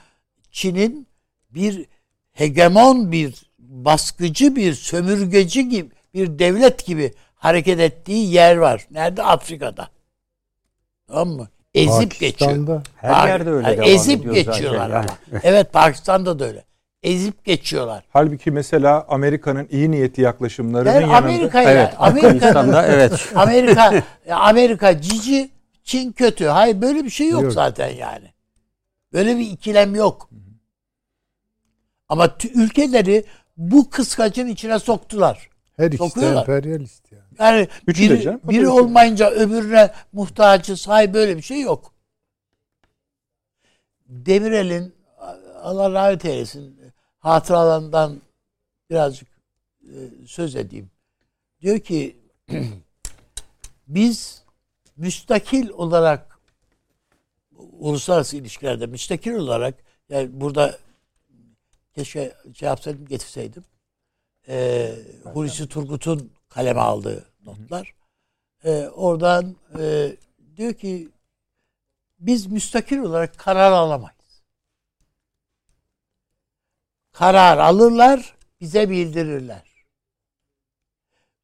Çin'in 0.51 1.07
bir 1.49 1.85
hegemon 2.31 3.11
bir 3.11 3.35
baskıcı 3.59 4.55
bir 4.55 4.73
sömürgeci 4.73 5.69
gibi 5.69 5.89
bir 6.13 6.39
devlet 6.39 6.85
gibi 6.85 7.13
hareket 7.35 7.79
ettiği 7.79 8.33
yer 8.33 8.57
var. 8.57 8.87
Nerede? 8.91 9.23
Afrika'da. 9.23 9.89
Tamam 11.07 11.29
mı? 11.29 11.47
Ezip 11.73 12.19
geçiyor. 12.19 12.81
Her 12.95 13.11
Bak- 13.11 13.27
yerde 13.27 13.49
öyle 13.49 13.77
devam 13.77 13.89
Ezip 13.89 14.19
ediyor 14.19 14.35
geçiyorlar 14.35 14.89
zaten 14.89 15.15
ama. 15.31 15.39
Evet 15.43 15.73
Pakistan'da 15.73 16.39
da 16.39 16.45
öyle. 16.45 16.63
Ezip 17.03 17.45
geçiyorlar. 17.45 18.03
Halbuki 18.09 18.51
mesela 18.51 19.05
Amerika'nın 19.09 19.67
iyi 19.71 19.91
niyetli 19.91 20.23
yaklaşımlarının 20.23 20.93
Ben 20.93 21.01
yanında... 21.01 21.17
Amerika'ya 21.17 21.71
Evet. 21.71 21.93
Amerika'da 21.97 22.85
evet. 22.87 23.31
Amerika 23.35 24.03
Amerika 24.29 25.01
cici, 25.01 25.49
Çin 25.83 26.11
kötü. 26.11 26.45
Hayır 26.45 26.81
böyle 26.81 27.03
bir 27.03 27.09
şey 27.09 27.29
yok, 27.29 27.43
Yok. 27.43 27.53
zaten 27.53 27.89
yani. 27.89 28.33
Böyle 29.13 29.37
bir 29.37 29.49
ikilem 29.49 29.95
yok. 29.95 30.29
Ama 32.09 32.35
ülkeleri 32.55 33.23
bu 33.57 33.89
kıskacın 33.89 34.47
içine 34.47 34.79
soktular. 34.79 35.49
her 35.77 35.91
ikisi 35.91 36.25
emperyalist 36.25 37.11
yani. 37.11 37.23
Yani 37.39 37.67
Üçü 37.87 38.03
biri, 38.03 38.21
canım, 38.21 38.41
biri 38.43 38.67
olmayınca 38.67 39.29
öbürüne 39.29 39.91
muhtacız. 40.13 40.87
Hayır 40.87 41.13
böyle 41.13 41.37
bir 41.37 41.41
şey 41.41 41.61
yok. 41.61 41.93
Demirel'in 44.07 44.95
Allah 45.61 45.91
rahmet 45.91 46.25
eylesin 46.25 46.80
hatıralarından 47.21 48.21
birazcık 48.89 49.27
e, 49.83 49.95
söz 50.27 50.55
edeyim. 50.55 50.91
Diyor 51.61 51.79
ki 51.79 52.17
biz 53.87 54.43
müstakil 54.97 55.69
olarak 55.69 56.39
uluslararası 57.79 58.37
ilişkilerde 58.37 58.85
müstakil 58.85 59.33
olarak 59.33 59.75
yani 60.09 60.29
burada 60.41 60.77
keşke 61.95 62.35
şey 62.53 62.67
yapsaydım 62.67 63.05
getirseydim. 63.05 63.63
Ee, 64.47 64.95
Hulusi 65.23 65.67
Turgut'un 65.67 66.31
kaleme 66.49 66.79
aldığı 66.79 67.25
notlar. 67.45 67.93
Ee, 68.63 68.87
oradan 68.87 69.55
e, 69.79 70.15
diyor 70.57 70.73
ki 70.73 71.09
biz 72.19 72.45
müstakil 72.45 72.97
olarak 72.97 73.37
karar 73.37 73.71
alamayız. 73.71 74.20
Karar 77.11 77.57
alırlar, 77.57 78.35
bize 78.61 78.89
bildirirler. 78.89 79.71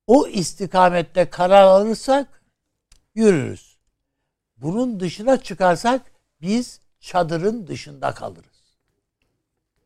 O 0.07 0.27
istikamette 0.27 1.30
karar 1.30 1.64
alırsak 1.64 2.41
yürürüz. 3.15 3.77
Bunun 4.57 4.99
dışına 4.99 5.38
çıkarsak 5.44 6.11
biz 6.41 6.80
çadırın 6.99 7.68
dışında 7.68 8.14
kalırız. 8.14 8.77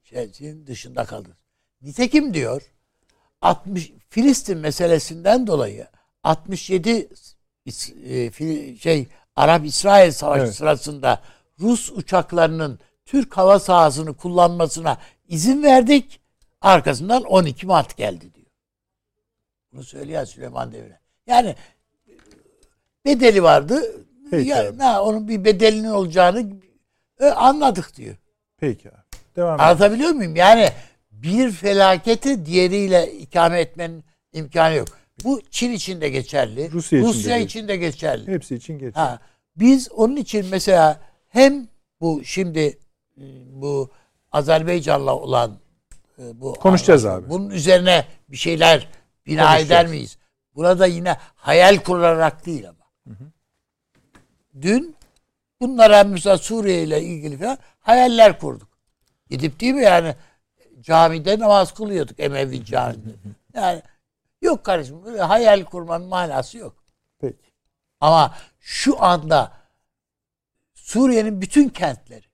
Şeyin 0.03 0.67
dışında 0.67 1.05
kalırız. 1.05 1.37
Nitekim 1.81 2.33
diyor 2.33 2.61
60 3.41 3.91
Filistin 4.09 4.57
meselesinden 4.57 5.47
dolayı 5.47 5.87
67 6.23 7.09
İs- 7.65 7.93
e, 8.73 8.77
şey 8.77 9.07
Arap 9.35 9.65
İsrail 9.65 10.11
savaşı 10.11 10.43
Evet. 10.43 10.55
sırasında 10.55 11.21
Rus 11.59 11.91
uçaklarının 11.91 12.79
Türk 13.05 13.37
hava 13.37 13.59
sahasını 13.59 14.13
kullanmasına 14.17 14.97
izin 15.31 15.63
verdik. 15.63 16.21
Arkasından 16.61 17.23
12 17.23 17.65
Mart 17.65 17.97
geldi 17.97 18.33
diyor. 18.33 18.47
Bunu 19.73 19.83
söyleyen 19.83 20.23
Süleyman 20.23 20.71
Demirel. 20.71 20.99
Yani 21.27 21.55
bedeli 23.05 23.43
vardı. 23.43 23.81
Peki 24.31 24.49
ya, 24.49 24.69
abi. 24.69 24.77
na, 24.77 25.03
onun 25.03 25.27
bir 25.27 25.45
bedelinin 25.45 25.89
olacağını 25.89 26.49
e, 27.19 27.25
anladık 27.25 27.95
diyor. 27.95 28.15
Peki 28.57 28.89
abi. 28.89 28.97
Devam. 29.35 29.61
Anlatabiliyor 29.61 30.09
muyum? 30.09 30.35
Yani 30.35 30.69
bir 31.11 31.51
felaketi 31.51 32.45
diğeriyle 32.45 33.11
ikame 33.11 33.59
etmenin 33.59 34.03
imkanı 34.33 34.75
yok. 34.75 34.87
Bu 35.23 35.41
Çin 35.51 35.71
için 35.71 36.01
de 36.01 36.09
geçerli. 36.09 36.71
Rusya 36.71 36.99
için 36.99 37.07
de 37.07 37.09
Rusya 37.09 37.37
geçerli. 37.37 37.45
için 37.45 37.67
de 37.67 37.77
geçerli. 37.77 38.31
Hepsi 38.31 38.55
için 38.55 38.79
geç. 38.79 38.95
Ha, 38.95 39.19
biz 39.55 39.91
onun 39.91 40.15
için 40.15 40.45
mesela 40.51 41.01
hem 41.27 41.67
bu 42.01 42.21
şimdi 42.23 42.79
e, 43.17 43.23
bu 43.51 43.91
Azerbaycan'la 44.31 45.15
olan 45.15 45.59
e, 46.19 46.41
bu 46.41 46.53
Konuşacağız 46.53 47.05
anlaşma, 47.05 47.25
abi. 47.25 47.29
Bunun 47.29 47.49
üzerine 47.49 48.05
bir 48.29 48.37
şeyler 48.37 48.87
bina 49.25 49.57
eder 49.57 49.87
miyiz? 49.87 50.17
Burada 50.55 50.85
yine 50.85 51.17
hayal 51.35 51.77
kurarak 51.77 52.45
değil 52.45 52.69
ama. 52.69 52.81
Dün 54.61 54.95
bunlara 55.61 56.03
mesela 56.03 56.37
Suriye 56.37 56.83
ile 56.83 57.01
ilgili 57.01 57.37
falan 57.37 57.57
hayaller 57.79 58.39
kurduk. 58.39 58.69
Gidip 59.29 59.59
değil 59.59 59.73
mi 59.73 59.83
yani 59.83 60.15
camide 60.81 61.39
namaz 61.39 61.73
kılıyorduk 61.73 62.19
Emevi 62.19 62.65
camide. 62.65 63.09
Yani 63.53 63.81
yok 64.41 64.63
kardeşim 64.63 65.05
böyle 65.05 65.21
hayal 65.21 65.63
kurmanın 65.63 66.07
manası 66.07 66.57
yok. 66.57 66.83
Peki. 67.19 67.51
Ama 67.99 68.35
şu 68.59 69.03
anda 69.03 69.51
Suriye'nin 70.73 71.41
bütün 71.41 71.69
kentleri, 71.69 72.25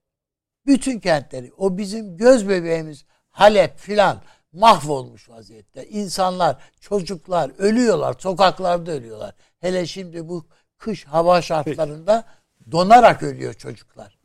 bütün 0.67 0.99
kentleri, 0.99 1.51
o 1.57 1.77
bizim 1.77 2.17
göz 2.17 2.49
bebeğimiz 2.49 3.05
Halep 3.29 3.77
filan 3.79 4.17
mahvolmuş 4.53 5.29
vaziyette. 5.29 5.87
İnsanlar, 5.87 6.55
çocuklar 6.81 7.51
ölüyorlar, 7.57 8.15
sokaklarda 8.19 8.91
ölüyorlar. 8.91 9.33
Hele 9.59 9.85
şimdi 9.85 10.27
bu 10.29 10.45
kış 10.77 11.05
hava 11.05 11.41
şartlarında 11.41 12.23
donarak 12.71 13.23
ölüyor 13.23 13.53
çocuklar. 13.53 14.17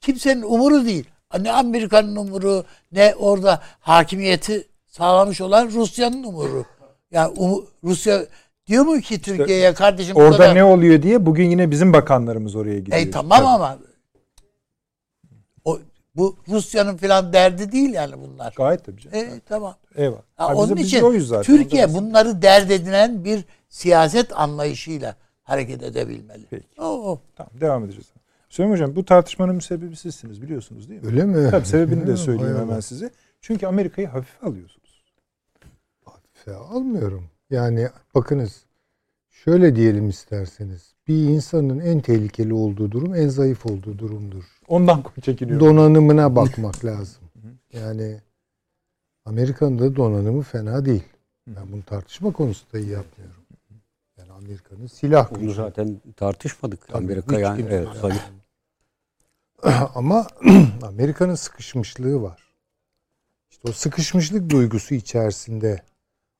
Kimsenin 0.00 0.42
umuru 0.42 0.84
değil. 0.86 1.08
Ne 1.40 1.52
Amerika'nın 1.52 2.16
umuru, 2.16 2.64
ne 2.92 3.14
orada 3.18 3.60
hakimiyeti 3.80 4.68
sağlamış 4.86 5.40
olan 5.40 5.66
Rusya'nın 5.68 6.24
umuru. 6.24 6.64
Yani 7.10 7.32
umu- 7.38 7.66
Rusya 7.84 8.20
diyor 8.66 8.84
mu 8.84 9.00
ki 9.00 9.22
Türkiye'ye 9.22 9.74
kardeşim 9.74 10.16
Orada 10.16 10.36
kadar- 10.36 10.54
ne 10.54 10.64
oluyor 10.64 11.02
diye 11.02 11.26
bugün 11.26 11.50
yine 11.50 11.70
bizim 11.70 11.92
bakanlarımız 11.92 12.56
oraya 12.56 12.78
gidiyor. 12.78 12.98
e 12.98 13.10
tamam 13.10 13.46
ama 13.46 13.78
o 13.82 13.93
bu 16.16 16.36
Rusya'nın 16.48 16.96
filan 16.96 17.32
derdi 17.32 17.72
değil 17.72 17.92
yani 17.92 18.14
bunlar. 18.20 18.54
Gayet 18.56 18.84
tabii 18.84 19.00
canım. 19.00 19.18
E 19.18 19.40
tamam. 19.46 19.74
Eyvallah. 19.94 20.22
Ha, 20.36 20.48
Ha, 20.48 20.54
onun 20.54 20.76
için 20.76 21.02
oyuz 21.02 21.28
zaten. 21.28 21.42
Türkiye 21.56 21.86
Ondan 21.86 22.02
bunları 22.02 22.42
dert 22.42 22.70
edinen 22.70 23.24
bir 23.24 23.44
siyaset 23.68 24.38
anlayışıyla 24.38 25.16
hareket 25.42 25.82
edebilmeli. 25.82 26.46
Peki. 26.50 26.80
Oo. 26.80 27.20
Tamam 27.36 27.52
devam 27.60 27.84
edeceğiz. 27.84 28.06
Süleyman 28.48 28.74
Hocam 28.74 28.96
bu 28.96 29.04
tartışmanın 29.04 29.58
sebebi 29.58 29.96
sizsiniz 29.96 30.42
biliyorsunuz 30.42 30.88
değil 30.88 31.02
mi? 31.02 31.06
Öyle 31.06 31.24
mi? 31.24 31.50
Tabii 31.50 31.66
sebebini 31.66 32.06
de 32.06 32.16
söyleyeyim 32.16 32.56
hemen 32.58 32.80
size. 32.80 33.10
Çünkü 33.40 33.66
Amerika'yı 33.66 34.08
hafife 34.08 34.46
alıyorsunuz. 34.46 35.04
Hafife 36.04 36.54
almıyorum. 36.54 37.24
Yani 37.50 37.88
bakınız 38.14 38.64
şöyle 39.30 39.76
diyelim 39.76 40.08
isterseniz. 40.08 40.94
Bir 41.08 41.14
insanın 41.14 41.80
en 41.80 42.00
tehlikeli 42.00 42.54
olduğu 42.54 42.90
durum 42.90 43.14
en 43.14 43.28
zayıf 43.28 43.66
olduğu 43.66 43.98
durumdur. 43.98 44.44
Ondan 44.68 45.04
çekiniyorum. 45.22 45.66
Donanımına 45.66 46.36
bakmak 46.36 46.84
lazım. 46.84 47.22
Yani 47.72 48.20
Amerika'nın 49.24 49.78
da 49.78 49.96
donanımı 49.96 50.42
fena 50.42 50.84
değil. 50.84 51.04
Ben 51.46 51.72
bunu 51.72 51.82
tartışma 51.82 52.32
konusu 52.32 52.72
da 52.72 52.78
iyi 52.78 52.90
yapmıyorum. 52.90 53.44
Yani 54.18 54.32
Amerika'nın 54.32 54.86
silah 54.86 55.30
Bunu 55.30 55.40
gücü. 55.40 55.54
zaten 55.54 56.00
tartışmadık. 56.16 56.88
Tabii, 56.88 56.98
Amerika 56.98 57.38
yani 57.38 57.66
evet, 57.70 57.88
yani. 58.02 58.18
Ama 59.94 60.26
Amerika'nın 60.82 61.34
sıkışmışlığı 61.34 62.22
var. 62.22 62.52
İşte 63.50 63.68
o 63.68 63.72
sıkışmışlık 63.72 64.50
duygusu 64.50 64.94
içerisinde 64.94 65.82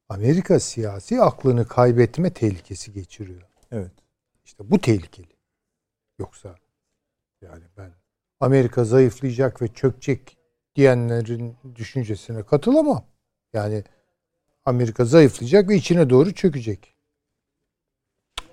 Amerika 0.09 0.61
siyasi 0.61 1.21
aklını 1.23 1.69
kaybetme 1.69 2.33
tehlikesi 2.33 2.93
geçiriyor. 2.93 3.43
Evet. 3.73 3.93
İşte 4.45 4.71
bu 4.71 4.79
tehlikeli. 4.79 5.37
Yoksa 6.19 6.55
yani 7.43 7.65
ben 7.77 7.91
Amerika 8.41 8.85
zayıflayacak 8.85 9.63
ve 9.63 9.69
çökecek 9.69 10.37
diyenlerin 10.77 11.57
düşüncesine 11.75 12.43
katılamam. 12.43 13.05
Yani 13.53 13.85
Amerika 14.65 15.05
zayıflayacak 15.05 15.69
ve 15.69 15.77
içine 15.77 16.11
doğru 16.11 16.35
çökecek. 16.35 16.95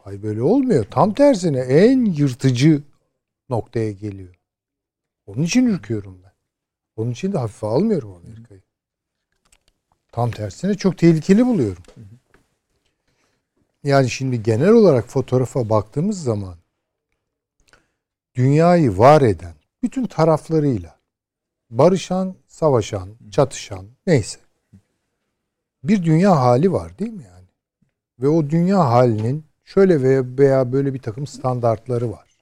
Ay 0.06 0.24
böyle 0.24 0.42
olmuyor. 0.42 0.86
Tam 0.92 1.14
tersine 1.14 1.60
en 1.60 2.06
yırtıcı 2.06 2.84
noktaya 3.50 3.92
geliyor. 3.92 4.36
Onun 5.26 5.44
için 5.44 5.66
ürküyorum 5.66 6.24
ben. 6.24 6.32
Onun 6.96 7.12
için 7.12 7.34
de 7.34 7.38
hafife 7.38 7.68
almıyorum 7.68 8.14
Amerika'yı. 8.14 8.62
Tam 10.12 10.32
tersine 10.32 10.74
çok 10.74 10.98
tehlikeli 10.98 11.46
buluyorum. 11.46 11.84
Yani 13.84 14.10
şimdi 14.10 14.44
genel 14.44 14.70
olarak 14.70 15.08
fotoğrafa 15.08 15.70
baktığımız 15.70 16.24
zaman 16.24 16.58
dünyayı 18.36 18.98
var 18.98 19.22
eden 19.22 19.61
bütün 19.84 20.06
taraflarıyla 20.06 21.00
barışan, 21.70 22.36
savaşan, 22.48 23.10
çatışan 23.32 23.88
neyse 24.08 24.40
bir 25.84 26.04
dünya 26.04 26.36
hali 26.36 26.72
var 26.72 27.00
değil 27.00 27.14
mi 27.14 27.24
yani? 27.24 27.48
Ve 28.20 28.28
o 28.28 28.50
dünya 28.50 28.80
halinin 28.80 29.46
şöyle 29.64 30.02
veya, 30.02 30.24
veya 30.38 30.72
böyle 30.74 30.94
bir 30.94 31.00
takım 31.00 31.28
standartları 31.28 32.12
var. 32.12 32.38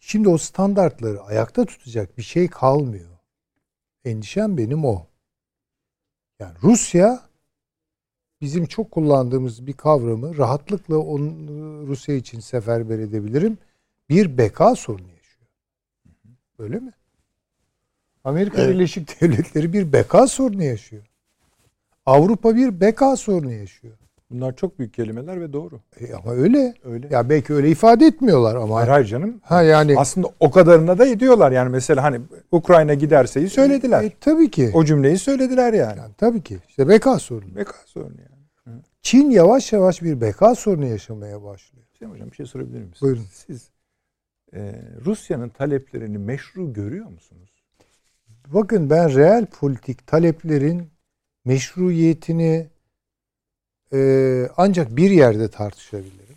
Şimdi 0.00 0.28
o 0.28 0.38
standartları 0.38 1.22
ayakta 1.22 1.64
tutacak 1.64 2.18
bir 2.18 2.22
şey 2.22 2.48
kalmıyor. 2.48 3.10
Endişem 4.04 4.58
benim 4.58 4.84
o. 4.84 5.06
Yani 6.38 6.54
Rusya 6.62 7.20
bizim 8.40 8.66
çok 8.66 8.90
kullandığımız 8.90 9.66
bir 9.66 9.72
kavramı 9.72 10.38
rahatlıkla 10.38 10.98
onu 10.98 11.86
Rusya 11.86 12.14
için 12.14 12.40
seferber 12.40 12.98
edebilirim. 12.98 13.58
Bir 14.08 14.38
beka 14.38 14.76
sorunu. 14.76 15.13
Öyle 16.58 16.76
mi? 16.80 16.92
Amerika 18.24 18.62
Evet. 18.62 18.74
Birleşik 18.74 19.20
Devletleri 19.20 19.72
bir 19.72 19.92
beka 19.92 20.26
sorunu 20.26 20.62
yaşıyor. 20.62 21.02
Avrupa 22.06 22.56
bir 22.56 22.80
beka 22.80 23.16
sorunu 23.16 23.52
yaşıyor. 23.52 23.94
Bunlar 24.30 24.56
çok 24.56 24.78
büyük 24.78 24.94
kelimeler 24.94 25.40
ve 25.40 25.52
doğru. 25.52 25.80
E 26.00 26.14
ama 26.14 26.32
öyle. 26.32 26.74
Öyle. 26.84 27.08
Ya 27.10 27.28
belki 27.30 27.54
öyle 27.54 27.70
ifade 27.70 28.06
etmiyorlar 28.06 28.56
ama 28.56 28.76
Hayır, 28.76 28.88
hayır 28.88 29.06
canım. 29.06 29.40
ha 29.42 29.62
yani 29.62 29.94
Aslında 29.98 30.28
o 30.40 30.50
kadarına 30.50 30.98
da 30.98 31.06
ediyorlar. 31.06 31.52
Yani 31.52 31.68
mesela 31.68 32.02
hani 32.02 32.20
Ukrayna 32.52 32.94
giderseyi 32.94 33.48
söylediler. 33.48 34.02
E, 34.02 34.12
tabii 34.20 34.50
ki. 34.50 34.70
O 34.74 34.84
cümleyi 34.84 35.18
söylediler 35.18 35.72
yani. 35.72 35.98
Yani 35.98 36.12
tabii 36.18 36.42
ki. 36.42 36.58
İşte 36.68 36.88
beka 36.88 37.18
sorunu. 37.18 37.56
Beka 37.56 37.74
sorunu 37.86 38.16
yani. 38.20 38.80
Çin 39.02 39.30
yavaş 39.30 39.72
yavaş 39.72 40.02
bir 40.02 40.20
beka 40.20 40.54
sorunu 40.54 40.86
yaşamaya 40.86 41.42
başlıyor. 41.42 41.86
Hüseyin 41.94 42.12
Hocam 42.12 42.30
bir 42.30 42.36
şey 42.36 42.46
sorabilir 42.46 42.78
miyim? 42.78 42.92
Buyurun. 43.00 43.24
Siz 43.32 43.68
e, 44.54 44.82
Rusya'nın 45.04 45.48
taleplerini 45.48 46.18
meşru 46.18 46.72
görüyor 46.72 47.06
musunuz? 47.06 47.50
Bakın 48.46 48.90
ben 48.90 49.14
reel 49.14 49.46
politik 49.46 50.06
taleplerin 50.06 50.90
meşruiyetini 51.44 52.68
e, 53.92 54.48
ancak 54.56 54.96
bir 54.96 55.10
yerde 55.10 55.48
tartışabilirim. 55.50 56.36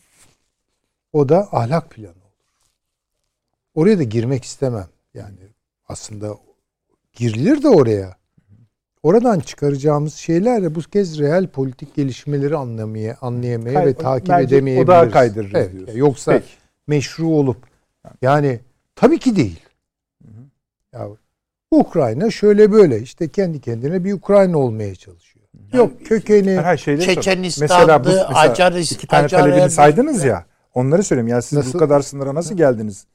O 1.13 1.29
da 1.29 1.47
ahlak 1.51 1.89
planı 1.91 2.09
olur. 2.09 2.61
Oraya 3.75 3.99
da 3.99 4.03
girmek 4.03 4.43
istemem. 4.43 4.87
Yani 5.13 5.37
aslında 5.87 6.37
girilir 7.13 7.63
de 7.63 7.67
oraya. 7.69 8.17
Oradan 9.03 9.39
çıkaracağımız 9.39 10.13
şeylerle 10.13 10.75
bu 10.75 10.79
kez 10.81 11.19
reel 11.19 11.47
politik 11.47 11.95
gelişmeleri 11.95 12.55
anlamaya, 12.57 13.17
anlayamaya 13.21 13.73
Kay- 13.73 13.85
ve 13.85 13.93
takip 13.93 14.29
bence 14.29 14.55
o 14.55 14.57
edemeyebiliriz. 14.57 14.87
daha 14.87 15.09
kaydırırız 15.09 15.53
Evet, 15.55 15.71
diyorsun. 15.73 15.97
Yoksa 15.97 16.31
Peki. 16.31 16.45
meşru 16.87 17.27
olup 17.27 17.57
yani 18.21 18.59
tabii 18.95 19.19
ki 19.19 19.35
değil. 19.35 19.59
Ya 20.93 21.07
Ukrayna 21.71 22.31
şöyle 22.31 22.71
böyle 22.71 23.01
işte 23.01 23.27
kendi 23.27 23.61
kendine 23.61 24.03
bir 24.03 24.13
Ukrayna 24.13 24.57
olmaya 24.57 24.95
çalışıyor. 24.95 25.45
Yok 25.73 26.05
kökeni 26.05 26.61
Her, 26.61 26.77
şeyde 26.77 27.01
Çeçenistan'dı, 27.01 28.21
Acar- 28.21 28.93
iki 28.93 29.07
tane 29.07 29.25
Acar 29.25 29.39
talebini 29.39 29.69
saydınız 29.69 30.23
ya. 30.23 30.45
Onları 30.73 31.03
söyleyeyim. 31.03 31.27
Yani 31.27 31.41
siz 31.41 31.57
Nasıl? 31.57 31.73
bu 31.73 31.77
kadar 31.77 32.01
sınıra 32.01 32.35
nasıl 32.35 32.57
geldiniz? 32.57 33.05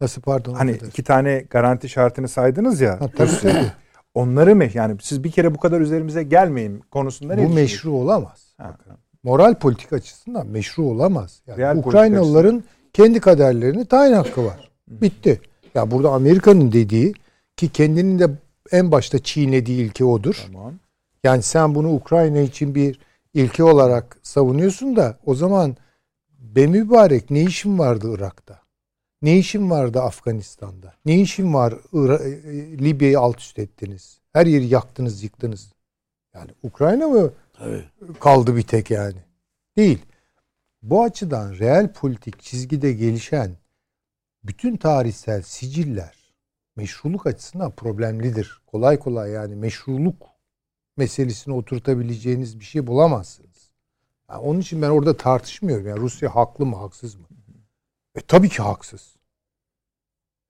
nasıl 0.00 0.22
pardon? 0.22 0.54
Hani 0.54 0.70
affedersin. 0.70 0.90
iki 0.90 1.04
tane 1.04 1.44
garanti 1.50 1.88
şartını 1.88 2.28
saydınız 2.28 2.80
ya. 2.80 3.00
Ha, 3.00 3.10
tabii 3.16 3.30
tabii. 3.42 3.72
Onları 4.14 4.56
mı 4.56 4.64
yani 4.74 4.96
siz 5.02 5.24
bir 5.24 5.30
kere 5.30 5.54
bu 5.54 5.58
kadar 5.58 5.80
üzerimize 5.80 6.22
gelmeyin 6.22 6.80
konusunda 6.90 7.34
ne 7.34 7.44
Bu 7.44 7.48
meşru 7.48 7.92
olamaz. 7.92 8.54
Ha, 8.58 8.76
Moral 9.22 9.54
politik 9.54 9.92
açısından 9.92 10.46
meşru 10.46 10.82
olamaz. 10.82 11.42
Yani 11.46 11.58
Real 11.58 11.72
politik 11.72 11.86
Ukraynalıların 11.86 12.64
kendi 12.98 13.20
kaderlerini 13.20 13.84
tayin 13.86 14.12
hakkı 14.12 14.44
var. 14.44 14.70
Bitti. 14.88 15.40
Ya 15.74 15.90
burada 15.90 16.10
Amerika'nın 16.10 16.72
dediği 16.72 17.14
ki 17.56 17.68
kendinin 17.68 18.18
de 18.18 18.30
en 18.72 18.92
başta 18.92 19.18
çiğnediği 19.18 19.84
ilke 19.84 20.04
odur. 20.04 20.46
Tamam. 20.52 20.74
Yani 21.24 21.42
sen 21.42 21.74
bunu 21.74 21.94
Ukrayna 21.94 22.40
için 22.40 22.74
bir 22.74 22.98
ilke 23.34 23.64
olarak 23.64 24.18
savunuyorsun 24.22 24.96
da 24.96 25.18
o 25.26 25.34
zaman 25.34 25.76
be 26.38 26.66
mübarek 26.66 27.30
ne 27.30 27.42
işin 27.42 27.78
vardı 27.78 28.14
Irak'ta? 28.14 28.58
Ne 29.22 29.38
işin 29.38 29.70
vardı 29.70 30.00
Afganistan'da? 30.00 30.94
Ne 31.04 31.20
işin 31.20 31.54
var 31.54 31.72
Ira- 31.92 32.22
e, 32.24 32.78
Libya'yı 32.78 33.18
alt 33.18 33.40
üst 33.40 33.58
ettiniz? 33.58 34.18
Her 34.32 34.46
yeri 34.46 34.66
yaktınız, 34.66 35.22
yıktınız. 35.22 35.72
Yani 36.34 36.50
Ukrayna 36.62 37.08
mı 37.08 37.30
Tabii. 37.52 37.84
kaldı 38.20 38.56
bir 38.56 38.62
tek 38.62 38.90
yani? 38.90 39.16
Değil. 39.76 39.98
Bu 40.82 41.02
açıdan 41.02 41.52
reel 41.52 41.92
politik 41.92 42.40
çizgide 42.42 42.92
gelişen 42.92 43.56
bütün 44.44 44.76
tarihsel 44.76 45.42
siciller 45.42 46.34
meşruluk 46.76 47.26
açısından 47.26 47.70
problemlidir. 47.70 48.62
Kolay 48.66 48.98
kolay 48.98 49.30
yani 49.30 49.56
meşruluk 49.56 50.26
meselesini 50.96 51.54
oturtabileceğiniz 51.54 52.60
bir 52.60 52.64
şey 52.64 52.86
bulamazsınız. 52.86 53.70
Yani 54.30 54.40
onun 54.40 54.60
için 54.60 54.82
ben 54.82 54.90
orada 54.90 55.16
tartışmıyorum. 55.16 55.86
Yani 55.86 56.00
Rusya 56.00 56.34
haklı 56.34 56.66
mı 56.66 56.76
haksız 56.76 57.14
mı? 57.14 57.26
E 58.14 58.20
tabii 58.20 58.48
ki 58.48 58.62
haksız. 58.62 59.16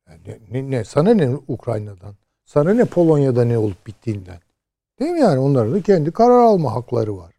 Yani 0.08 0.40
ne, 0.50 0.70
ne, 0.70 0.84
sana 0.84 1.14
ne 1.14 1.36
Ukrayna'dan? 1.48 2.16
Sana 2.44 2.74
ne 2.74 2.84
Polonya'da 2.84 3.44
ne 3.44 3.58
olup 3.58 3.86
bittiğinden? 3.86 4.40
Değil 5.00 5.10
mi 5.10 5.20
yani? 5.20 5.38
Onların 5.38 5.74
da 5.74 5.82
kendi 5.82 6.10
karar 6.10 6.40
alma 6.42 6.74
hakları 6.74 7.16
var. 7.16 7.34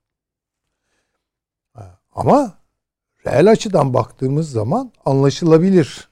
Ama 2.12 2.59
reel 3.26 3.52
açıdan 3.52 3.94
baktığımız 3.94 4.52
zaman 4.52 4.92
anlaşılabilir. 5.06 6.10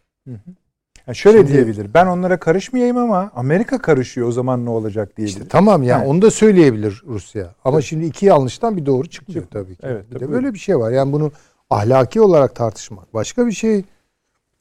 Yani 1.08 1.16
şöyle 1.16 1.38
Şimdi- 1.38 1.54
diyebilir. 1.54 1.94
Ben 1.94 2.06
onlara 2.08 2.40
karışmayayım 2.40 2.98
ama 2.98 3.32
Amerika 3.36 3.82
karışıyor 3.82 4.28
o 4.28 4.32
zaman 4.32 4.66
ne 4.66 4.70
olacak 4.70 5.18
diyebilir. 5.18 5.36
İşte 5.38 5.48
tamam 5.50 5.84
ya 5.84 5.98
Evet. 6.00 6.08
onu 6.10 6.22
da 6.22 6.32
söyleyebilir 6.32 7.04
Rusya. 7.08 7.56
Ama 7.64 7.82
şimdi 7.82 8.06
iki 8.06 8.26
yanlıştan 8.26 8.78
bir 8.78 8.86
doğru 8.86 9.10
Çıkmıyor. 9.10 9.46
tabii 9.52 9.76
ki. 9.76 9.82
Evet, 9.84 10.06
bir 10.12 10.16
tabii. 10.16 10.28
de 10.28 10.32
böyle 10.32 10.54
bir 10.54 10.60
şey 10.60 10.80
var. 10.80 10.92
Yani 10.92 11.12
bunu 11.14 11.32
ahlaki 11.70 12.22
olarak 12.22 12.56
tartışmak 12.56 13.14
başka 13.14 13.48
bir 13.48 13.52
şey. 13.52 13.84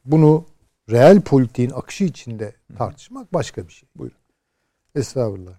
Bunu 0.05 0.45
reel 0.91 1.21
politiğin 1.21 1.71
akışı 1.71 2.05
içinde 2.05 2.55
tartışmak 2.79 3.35
başka 3.35 3.67
bir 3.69 3.73
şey. 3.73 3.89
Buyurun. 3.97 4.17
Estağfurullah. 4.95 5.59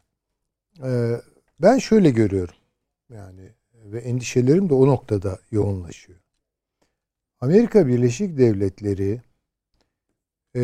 Ee, 0.84 1.22
ben 1.60 1.78
şöyle 1.78 2.10
görüyorum. 2.10 2.56
Yani 3.14 3.50
ve 3.86 4.00
endişelerim 4.00 4.70
de 4.70 4.74
o 4.74 4.88
noktada 4.88 5.40
yoğunlaşıyor. 5.52 6.20
Amerika 7.42 7.88
Birleşik 7.88 8.38
Devletleri 8.38 9.22
e, 10.56 10.62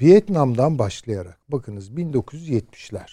Vietnam'dan 0.00 0.78
başlayarak 0.78 1.40
bakınız 1.48 1.90
1970'ler 1.90 3.10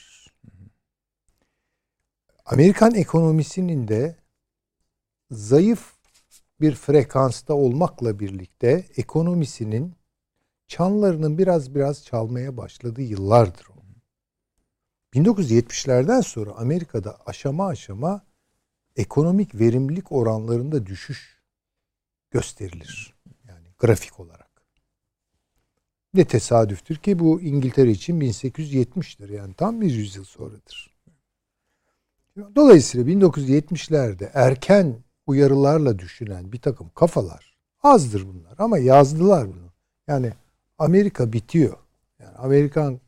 Amerikan 2.45 2.95
ekonomisinin 2.95 3.87
de 3.87 4.15
zayıf 5.31 5.95
bir 6.61 6.75
frekansta 6.75 7.53
olmakla 7.53 8.19
birlikte 8.19 8.85
ekonomisinin 8.97 9.95
çanlarının 10.67 11.37
biraz 11.37 11.75
biraz 11.75 12.05
çalmaya 12.05 12.57
başladığı 12.57 13.01
yıllardır 13.01 13.67
o. 13.69 13.75
1970'lerden 15.13 16.21
sonra 16.21 16.51
Amerika'da 16.51 17.17
aşama 17.25 17.67
aşama 17.67 18.25
ekonomik 18.95 19.55
verimlilik 19.55 20.11
oranlarında 20.11 20.85
düşüş 20.85 21.34
gösterilir. 22.35 23.13
Yani 23.47 23.67
grafik 23.79 24.19
olarak. 24.19 24.51
Ne 26.13 26.25
tesadüftür 26.25 26.95
ki 26.95 27.19
bu 27.19 27.41
İngiltere 27.41 27.91
için 27.91 28.21
1870'tir. 28.21 29.33
Yani 29.33 29.53
tam 29.53 29.81
bir 29.81 29.93
yüzyıl 29.93 30.23
sonradır. 30.23 30.95
Dolayısıyla 32.55 33.13
1970'lerde 33.13 34.29
erken 34.33 35.03
uyarılarla 35.27 35.99
düşünen 35.99 36.51
bir 36.51 36.61
takım 36.61 36.89
kafalar 36.89 37.57
azdır 37.83 38.27
bunlar 38.27 38.55
ama 38.57 38.77
yazdılar 38.77 39.47
bunu. 39.47 39.71
Yani 40.07 40.33
Amerika 40.77 41.33
bitiyor. 41.33 41.77
Yani 42.19 42.35
Amerikan 42.37 42.99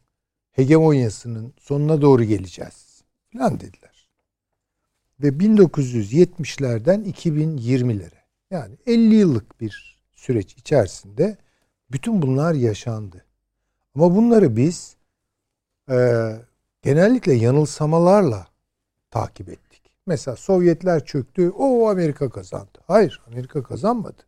hegemonyasının 0.51 1.53
sonuna 1.59 2.01
doğru 2.01 2.23
geleceğiz 2.23 3.03
falan 3.33 3.59
dediler. 3.59 4.09
Ve 5.19 5.27
1970'lerden 5.27 7.03
2020'lere 7.03 8.26
yani 8.51 8.77
50 8.85 9.15
yıllık 9.15 9.61
bir 9.61 9.99
süreç 10.15 10.53
içerisinde 10.53 11.37
bütün 11.91 12.21
bunlar 12.21 12.53
yaşandı. 12.53 13.25
Ama 13.95 14.15
bunları 14.15 14.55
biz 14.55 14.95
e, 15.89 16.29
genellikle 16.81 17.33
yanılsamalarla 17.33 18.47
takip 19.11 19.49
ettik. 19.49 19.81
Mesela 20.05 20.35
Sovyetler 20.35 21.05
çöktü, 21.05 21.49
o 21.49 21.89
Amerika 21.89 22.29
kazandı. 22.29 22.79
Hayır, 22.87 23.21
Amerika 23.27 23.63
kazanmadı. 23.63 24.23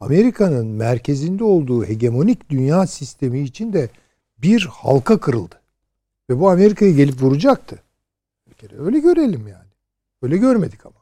Amerika'nın 0.00 0.66
merkezinde 0.66 1.44
olduğu 1.44 1.84
hegemonik 1.84 2.50
dünya 2.50 2.86
sistemi 2.86 3.40
için 3.40 3.72
de 3.72 3.90
bir 4.38 4.66
halka 4.72 5.20
kırıldı. 5.20 5.60
Ve 6.30 6.40
bu 6.40 6.50
Amerika'ya 6.50 6.90
gelip 6.92 7.22
vuracaktı. 7.22 7.82
Bir 8.48 8.54
kere 8.54 8.78
öyle 8.78 8.98
görelim 8.98 9.48
yani. 9.48 9.70
Öyle 10.22 10.36
görmedik 10.36 10.86
ama. 10.86 10.95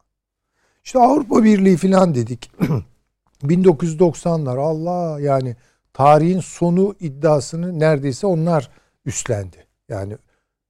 İşte 0.84 0.98
Avrupa 0.98 1.44
Birliği 1.44 1.76
falan 1.76 2.14
dedik. 2.14 2.50
1990'lar 3.42 4.58
Allah 4.58 5.20
yani 5.20 5.56
tarihin 5.92 6.40
sonu 6.40 6.94
iddiasını 7.00 7.80
neredeyse 7.80 8.26
onlar 8.26 8.70
üstlendi. 9.06 9.66
Yani 9.88 10.16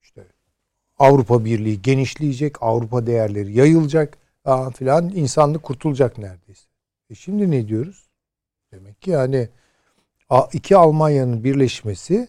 işte 0.03 0.27
Avrupa 0.99 1.45
Birliği 1.45 1.83
genişleyecek, 1.83 2.63
Avrupa 2.63 3.07
değerleri 3.07 3.53
yayılacak 3.53 4.19
filan 4.75 5.09
insanlık 5.09 5.63
kurtulacak 5.63 6.19
neredeyse. 6.19 6.67
E 7.11 7.15
şimdi 7.15 7.51
ne 7.51 7.69
diyoruz? 7.69 8.09
Demek 8.73 9.03
ki 9.03 9.11
yani 9.11 9.49
iki 10.53 10.77
Almanya'nın 10.77 11.45
birleşmesi 11.45 12.29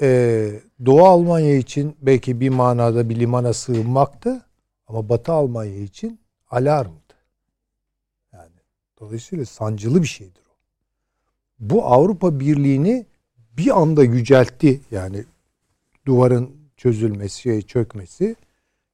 e, 0.00 0.50
Doğu 0.86 1.04
Almanya 1.04 1.56
için 1.56 1.96
belki 2.02 2.40
bir 2.40 2.48
manada 2.48 3.08
bir 3.08 3.16
limana 3.20 3.52
sığınmaktı 3.52 4.46
ama 4.86 5.08
Batı 5.08 5.32
Almanya 5.32 5.76
için 5.76 6.20
alarmdı. 6.50 7.14
Yani 8.32 8.60
dolayısıyla 9.00 9.44
sancılı 9.44 10.02
bir 10.02 10.08
şeydir 10.08 10.42
o. 10.50 10.54
Bu 11.58 11.84
Avrupa 11.84 12.40
Birliği'ni 12.40 13.06
bir 13.56 13.80
anda 13.80 14.04
yüceltti. 14.04 14.80
Yani 14.90 15.24
duvarın 16.06 16.56
çözülmesi, 16.76 17.40
şey, 17.40 17.62
çökmesi 17.62 18.36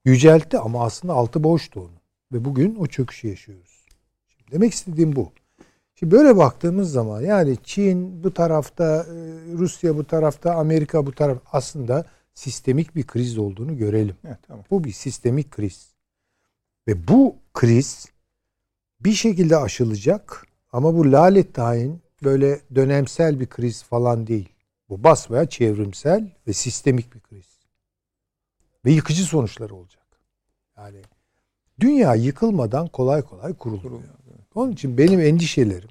yüceltti 0.05 0.59
ama 0.59 0.85
aslında 0.85 1.12
altı 1.12 1.44
boştu 1.44 1.81
onun. 1.81 2.05
Ve 2.32 2.44
bugün 2.44 2.74
o 2.74 2.86
çöküşü 2.86 3.28
yaşıyoruz. 3.28 3.86
Şimdi 4.28 4.52
demek 4.52 4.72
istediğim 4.72 5.16
bu. 5.16 5.32
Şimdi 5.94 6.12
böyle 6.12 6.36
baktığımız 6.36 6.93
zaman 6.93 7.20
yani 7.20 7.56
Çin 7.64 8.24
bu 8.24 8.35
tarafta, 8.35 8.85
e, 8.85 9.14
Rusya 9.52 9.97
bu 9.97 10.05
tarafta, 10.05 10.55
Amerika 10.55 11.06
bu 11.06 11.12
taraf 11.12 11.39
aslında 11.52 12.05
sistemik 12.35 12.97
bir 12.97 13.06
kriz 13.06 13.39
olduğunu 13.39 13.76
görelim. 13.76 14.16
Evet, 14.24 14.39
tamam. 14.48 14.64
Bu 14.70 14.85
bir 14.85 14.93
sistemik 14.93 15.51
kriz. 15.51 15.94
Ve 16.89 17.09
bu 17.09 17.36
kriz 17.55 18.06
bir 19.01 19.12
şekilde 19.12 19.56
aşılacak 19.56 20.47
ama 20.72 20.94
bu 20.94 21.12
lalet 21.12 21.55
tayin 21.55 22.02
böyle 22.22 22.60
dönemsel 22.74 23.40
bir 23.40 23.47
kriz 23.47 23.82
falan 23.82 24.26
değil. 24.26 24.48
Bu 24.89 25.05
basmaya 25.05 25.48
çevrimsel 25.48 26.32
ve 26.47 26.52
sistemik 26.52 27.14
bir 27.14 27.20
kriz. 27.20 27.59
Ve 28.85 28.90
yıkıcı 28.90 29.24
sonuçları 29.24 29.74
olacak. 29.74 30.06
Yani 30.76 31.02
dünya 31.81 32.14
yıkılmadan 32.14 32.89
kolay 32.89 33.22
kolay 33.22 33.55
kurulmuyor. 33.55 34.02
Onun 34.55 34.72
için 34.72 34.98
benim 34.98 35.20
endişelerim 35.20 35.89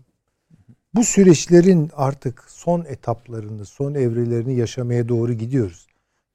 bu 0.93 1.03
süreçlerin 1.03 1.91
artık 1.93 2.43
son 2.47 2.85
etaplarını, 2.85 3.65
son 3.65 3.93
evrelerini 3.93 4.55
yaşamaya 4.55 5.09
doğru 5.09 5.33
gidiyoruz. 5.33 5.87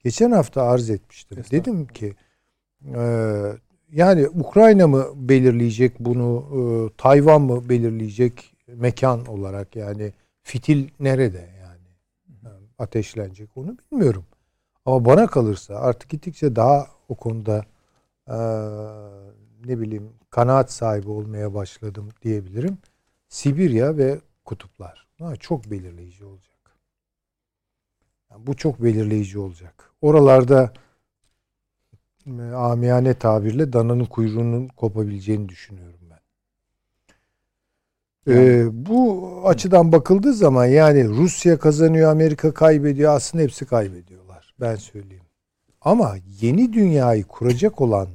Geçen 0.05 0.31
hafta 0.31 0.63
arz 0.63 0.91
etmiştim. 0.91 1.45
Dedim 1.51 1.87
ki 1.87 2.15
e, 2.95 3.03
yani 3.93 4.29
Ukrayna 4.29 4.87
mı 4.89 5.07
belirleyecek 5.15 6.01
bunu, 6.01 6.47
e, 6.53 6.61
Tayvan 6.97 7.43
mı 7.43 7.69
belirleyecek 7.69 8.57
mekan 8.67 9.27
olarak 9.27 9.77
yani 9.77 10.13
fitil 10.43 10.89
nerede 11.01 11.51
yani 11.61 11.89
ateşlenecek 12.79 13.57
onu 13.57 13.77
bilmiyorum. 13.93 14.25
Ama 14.85 15.05
bana 15.05 15.27
kalırsa 15.27 15.75
artık 15.75 16.11
gittikçe 16.11 16.57
daha 16.57 16.87
o 17.09 17.15
konuda 17.15 17.65
e, 18.29 18.37
ne 19.67 19.81
bileyim 19.81 20.13
kanaat 20.31 20.73
sahibi 20.73 21.11
olmaya 21.11 21.55
başladım 21.55 22.09
diyebilirim. 22.23 22.79
Sibirya 23.29 23.97
ve 23.97 24.21
kutuplar. 24.45 25.07
Ha, 25.19 25.37
çok 25.37 25.71
belirleyici 25.71 26.25
olacak. 26.25 26.79
Yani 28.31 28.47
bu 28.47 28.57
çok 28.57 28.83
belirleyici 28.83 29.39
olacak. 29.39 29.93
Oralarda 30.01 30.73
amiyane 32.55 33.15
tabirle 33.15 33.73
dananın 33.73 34.05
kuyruğunun 34.05 34.69
kopabileceğini 34.69 35.49
düşünüyorum 35.49 36.01
ben. 36.11 36.19
Ee, 38.33 38.37
yani. 38.37 38.47
Ee, 38.47 38.87
bu 38.87 39.33
açıdan 39.45 39.93
bakıldığı 39.93 40.33
zaman 40.33 40.67
yani 40.67 41.09
Rusya 41.09 41.59
kazanıyor, 41.59 42.11
Amerika 42.11 42.55
kaybediyor. 42.55 43.15
Aslında 43.17 43.45
hepsi 43.45 43.67
kaybediyorlar. 43.67 44.55
Ben 44.61 44.77
söyleyeyim. 44.77 45.25
Ama 45.81 46.17
yeni 46.41 46.73
dünyayı 46.73 47.25
kuracak 47.25 47.81
olan 47.81 48.09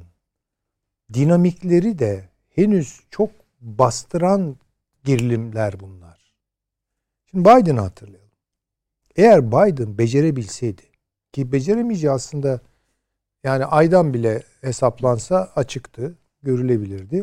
dinamikleri 1.12 1.98
de 1.98 2.28
henüz 2.48 3.00
çok 3.10 3.30
bastıran 3.60 4.56
gerilimler 5.04 5.80
bunlar. 5.80 6.34
Şimdi 7.30 7.44
Biden'ı 7.44 7.80
hatırlayalım. 7.80 8.30
Eğer 9.16 9.52
Biden 9.52 9.98
becerebilseydi 9.98 10.82
ki 11.32 11.52
beceremeyeceği 11.52 12.10
aslında 12.10 12.60
yani 13.44 13.64
aydan 13.64 14.14
bile 14.14 14.42
hesaplansa 14.60 15.52
açıktı, 15.56 16.18
görülebilirdi. 16.42 17.22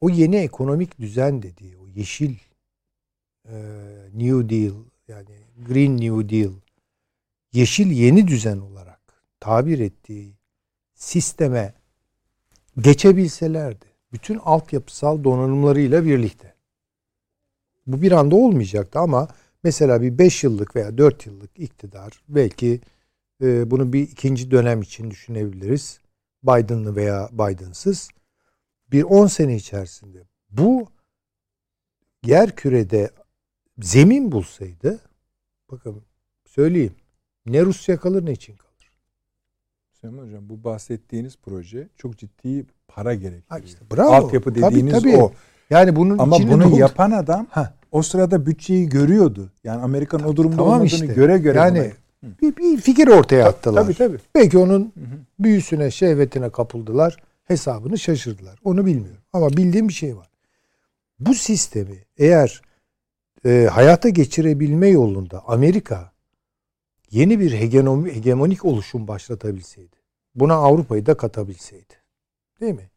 O 0.00 0.10
yeni 0.10 0.36
ekonomik 0.36 0.98
düzen 0.98 1.42
dediği, 1.42 1.78
o 1.78 1.88
yeşil 1.88 2.34
e, 3.48 3.54
New 4.14 4.48
Deal 4.48 4.74
yani 5.08 5.38
Green 5.68 5.96
New 5.96 6.28
Deal, 6.28 6.52
yeşil 7.52 7.90
yeni 7.90 8.28
düzen 8.28 8.58
olarak 8.58 9.00
tabir 9.40 9.78
ettiği 9.78 10.34
sisteme 10.94 11.74
geçebilselerdi. 12.80 13.84
Bütün 14.12 14.38
altyapısal 14.38 15.24
donanımlarıyla 15.24 16.04
birlikte. 16.04 16.54
Bu 17.86 18.02
bir 18.02 18.12
anda 18.12 18.36
olmayacaktı 18.36 18.98
ama 18.98 19.28
mesela 19.62 20.02
bir 20.02 20.18
5 20.18 20.44
yıllık 20.44 20.76
veya 20.76 20.98
4 20.98 21.26
yıllık 21.26 21.58
iktidar 21.58 22.22
belki 22.28 22.80
e, 23.44 23.70
bunu 23.70 23.92
bir 23.92 24.02
ikinci 24.02 24.50
dönem 24.50 24.82
için 24.82 25.10
düşünebiliriz. 25.10 26.00
Biden'lı 26.42 26.96
veya 26.96 27.28
Biden'sız. 27.32 28.08
Bir 28.92 29.02
10 29.02 29.26
sene 29.26 29.56
içerisinde 29.56 30.18
bu 30.50 30.86
yer 32.24 32.56
kürede 32.56 33.10
zemin 33.78 34.32
bulsaydı 34.32 35.00
bakın 35.70 36.02
söyleyeyim 36.44 36.94
ne 37.46 37.62
Rusya 37.62 37.96
kalır 37.96 38.26
ne 38.26 38.32
için 38.32 38.56
kalır. 38.56 38.90
Süleyman 39.92 40.26
Hocam 40.26 40.48
bu 40.48 40.64
bahsettiğiniz 40.64 41.36
proje 41.42 41.88
çok 41.96 42.18
ciddi 42.18 42.66
para 42.88 43.14
gerektiriyor. 43.14 43.44
Ha 43.48 43.58
işte, 43.58 43.78
bravo. 43.96 44.12
Altyapı 44.12 44.54
dediğiniz 44.54 44.92
tabii, 44.92 45.12
tabii. 45.12 45.22
o. 45.22 45.32
Yani 45.70 45.96
bunun 45.96 46.18
Ama 46.18 46.38
bunu 46.38 46.64
doldu. 46.64 46.78
yapan 46.78 47.10
adam 47.10 47.46
ha. 47.50 47.74
o 47.92 48.02
sırada 48.02 48.46
bütçeyi 48.46 48.88
görüyordu. 48.88 49.52
Yani 49.64 49.82
Amerika'nın 49.82 50.24
o 50.24 50.36
durumda 50.36 50.56
tamam 50.56 50.72
olmadığını 50.72 50.86
işte. 50.86 51.06
göre 51.06 51.38
göre 51.38 51.58
yani 51.58 51.92
bir, 52.42 52.56
bir 52.56 52.80
fikir 52.80 53.08
ortaya 53.08 53.48
attılar. 53.48 53.82
Tabii 53.82 53.94
tabii. 53.94 54.18
Belki 54.34 54.58
onun 54.58 54.92
büyüsüne, 55.38 55.90
şehvetine 55.90 56.50
kapıldılar. 56.50 57.16
Hesabını 57.44 57.98
şaşırdılar. 57.98 58.58
Onu 58.64 58.86
bilmiyorum. 58.86 59.22
Ama 59.32 59.50
bildiğim 59.50 59.88
bir 59.88 59.92
şey 59.92 60.16
var. 60.16 60.28
Bu 61.20 61.34
sistemi 61.34 61.98
eğer 62.18 62.62
e, 63.46 63.68
hayata 63.72 64.08
geçirebilme 64.08 64.88
yolunda 64.88 65.42
Amerika 65.46 66.12
yeni 67.10 67.40
bir 67.40 67.52
hegemonik 67.52 68.64
oluşum 68.64 69.08
başlatabilseydi, 69.08 69.96
buna 70.34 70.54
Avrupa'yı 70.54 71.06
da 71.06 71.16
katabilseydi, 71.16 71.94
değil 72.60 72.74
mi? 72.74 72.90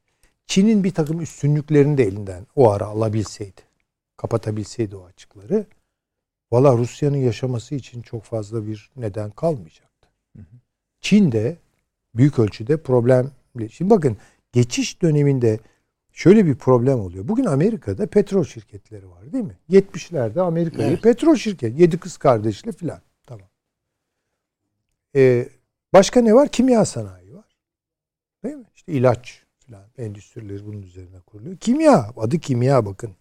Çin'in 0.46 0.84
bir 0.84 0.94
takım 0.94 1.22
üstünlüklerini 1.22 1.98
de 1.98 2.04
elinden 2.04 2.48
o 2.56 2.72
ara 2.72 2.86
alabilseydi, 2.86 3.62
kapatabilseydi 4.18 4.96
o 4.96 5.06
açıkları, 5.06 5.66
Valla 6.52 6.78
Rusya'nın 6.78 7.18
yaşaması 7.18 7.76
için 7.76 8.02
çok 8.02 8.24
fazla 8.24 8.68
bir 8.68 8.92
neden 8.96 9.32
kalmayacaktı. 9.32 10.08
Çin 11.02 11.32
de 11.32 11.58
büyük 12.16 12.40
ölçüde 12.40 12.78
problemli. 12.82 13.70
Şimdi 13.72 13.90
bakın 13.90 14.18
geçiş 14.52 15.02
döneminde 15.02 15.60
şöyle 16.12 16.46
bir 16.46 16.56
problem 16.56 17.00
oluyor. 17.00 17.28
Bugün 17.28 17.46
Amerika'da 17.46 18.08
petrol 18.08 18.44
şirketleri 18.44 19.10
var 19.10 19.34
değil 19.34 19.44
mi? 19.44 19.58
70'lerde 19.70 20.42
Amerika'yı 20.42 20.90
Evet. 20.90 21.04
petrol 21.04 21.36
şirket. 21.36 21.80
Yedi 21.80 21.98
kız 21.98 22.18
kardeşli 22.18 22.72
filan. 22.72 23.02
Tamam. 23.26 23.48
Ee, 25.16 25.50
başka 25.94 26.22
ne 26.22 26.34
var? 26.34 26.50
Kimya 26.50 26.86
sanayi 26.86 27.36
var. 27.36 27.58
Değil 28.44 28.56
mi? 28.56 28.66
İşte 28.76 28.92
ilaç 28.92 29.44
filan 29.60 29.84
endüstrileri 29.98 30.66
bunun 30.66 30.82
üzerine 30.82 31.20
kuruluyor. 31.20 31.58
Kimya. 31.58 32.14
Adı 32.18 32.40
kimya 32.40 32.86
bakın. 32.86 33.12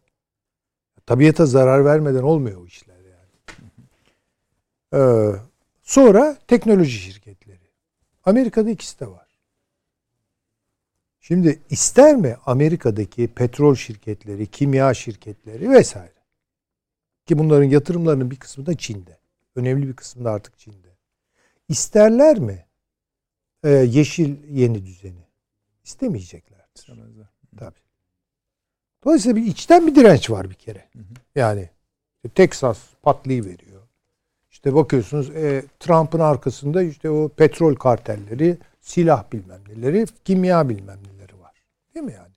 Tabiata 1.07 1.47
zarar 1.47 1.85
vermeden 1.85 2.23
olmuyor 2.23 2.63
o 2.63 2.67
işler. 2.67 2.96
Ee, 4.95 5.33
sonra 5.83 6.39
teknoloji 6.49 6.99
şirketleri. 6.99 7.71
Amerika'da 8.25 8.71
ikisi 8.71 9.01
de 9.01 9.07
var. 9.07 9.27
Şimdi 11.21 11.63
ister 11.71 12.17
mi 12.17 12.37
Amerika'daki 12.47 13.29
petrol 13.29 13.75
şirketleri, 13.75 14.47
kimya 14.47 14.95
şirketleri 14.95 15.71
vesaire? 15.71 16.13
Ki 17.27 17.39
bunların 17.39 17.65
yatırımlarının 17.69 18.31
bir 18.31 18.37
kısmı 18.37 18.67
da 18.67 18.77
Çin'de. 18.77 19.19
Önemli 19.57 19.89
bir 19.89 19.97
kısmı 19.97 20.25
da 20.25 20.31
artık 20.31 20.59
Çin'de. 20.59 20.97
İsterler 21.69 22.39
mi 22.39 22.67
e, 23.65 23.71
yeşil 23.71 24.37
yeni 24.51 24.87
düzeni? 24.87 25.27
İstemeyeceklerdir. 25.85 26.87
Tabii. 27.59 27.81
Dolayısıyla 29.05 29.37
bir 29.37 29.47
içten 29.47 29.87
bir 29.87 29.95
direnç 29.95 30.31
var 30.31 30.51
bir 30.51 30.55
kere. 30.55 30.89
Yani 31.35 31.71
Texas 32.35 32.79
patlayıveriyor. 33.03 33.76
İşte 34.67 34.77
bakıyorsunuz 34.77 35.31
e, 35.31 35.63
Trump'ın 35.81 36.19
arkasında 36.19 36.83
işte 36.83 37.11
o 37.11 37.29
petrol 37.29 37.75
kartelleri, 37.75 38.59
silah 38.81 39.33
bilmem 39.33 39.61
neleri, 39.69 40.07
kimya 40.25 40.69
bilmem 40.69 40.99
neleri 40.99 41.41
var. 41.41 41.53
Değil 41.95 42.07
mi 42.07 42.13
yani? 42.13 42.33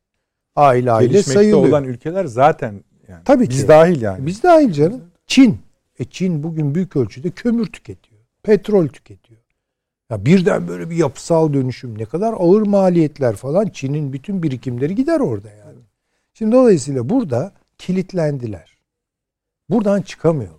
Aile 0.56 0.92
aile 0.92 1.24
sayılıyor. 1.24 1.70
olan 1.70 1.84
ülkeler 1.84 2.26
zaten 2.26 2.84
yani. 3.08 3.22
Tabii 3.26 3.50
Biz 3.50 3.62
ki. 3.62 3.68
dahil 3.68 4.02
yani. 4.02 4.26
Biz 4.26 4.44
dahil 4.44 4.72
canım. 4.72 5.02
Çin. 5.28 5.58
E 6.00 6.06
Çin 6.06 6.44
bugün 6.44 6.76
büyük 6.76 6.96
ölçüde 6.96 7.30
kömür 7.30 7.66
tüketiyor. 7.66 8.22
Petrol 8.44 8.88
tüketiyor. 8.88 9.42
Ya 10.10 10.26
birden 10.26 10.68
böyle 10.68 10.90
bir 10.90 10.96
yapısal 10.96 11.54
dönüşüm 11.54 11.98
ne 11.98 12.06
kadar 12.06 12.34
ağır 12.38 12.62
maliyetler 12.62 13.36
falan 13.36 13.66
Çin'in 13.66 14.14
bütün 14.14 14.44
birikimleri 14.44 14.96
gider 14.96 15.20
orada 15.20 15.50
yani. 15.50 15.80
Şimdi 16.34 16.52
dolayısıyla 16.52 17.10
burada 17.10 17.52
kilitlendiler. 17.78 18.78
Buradan 19.70 20.02
çıkamıyorlar. 20.02 20.59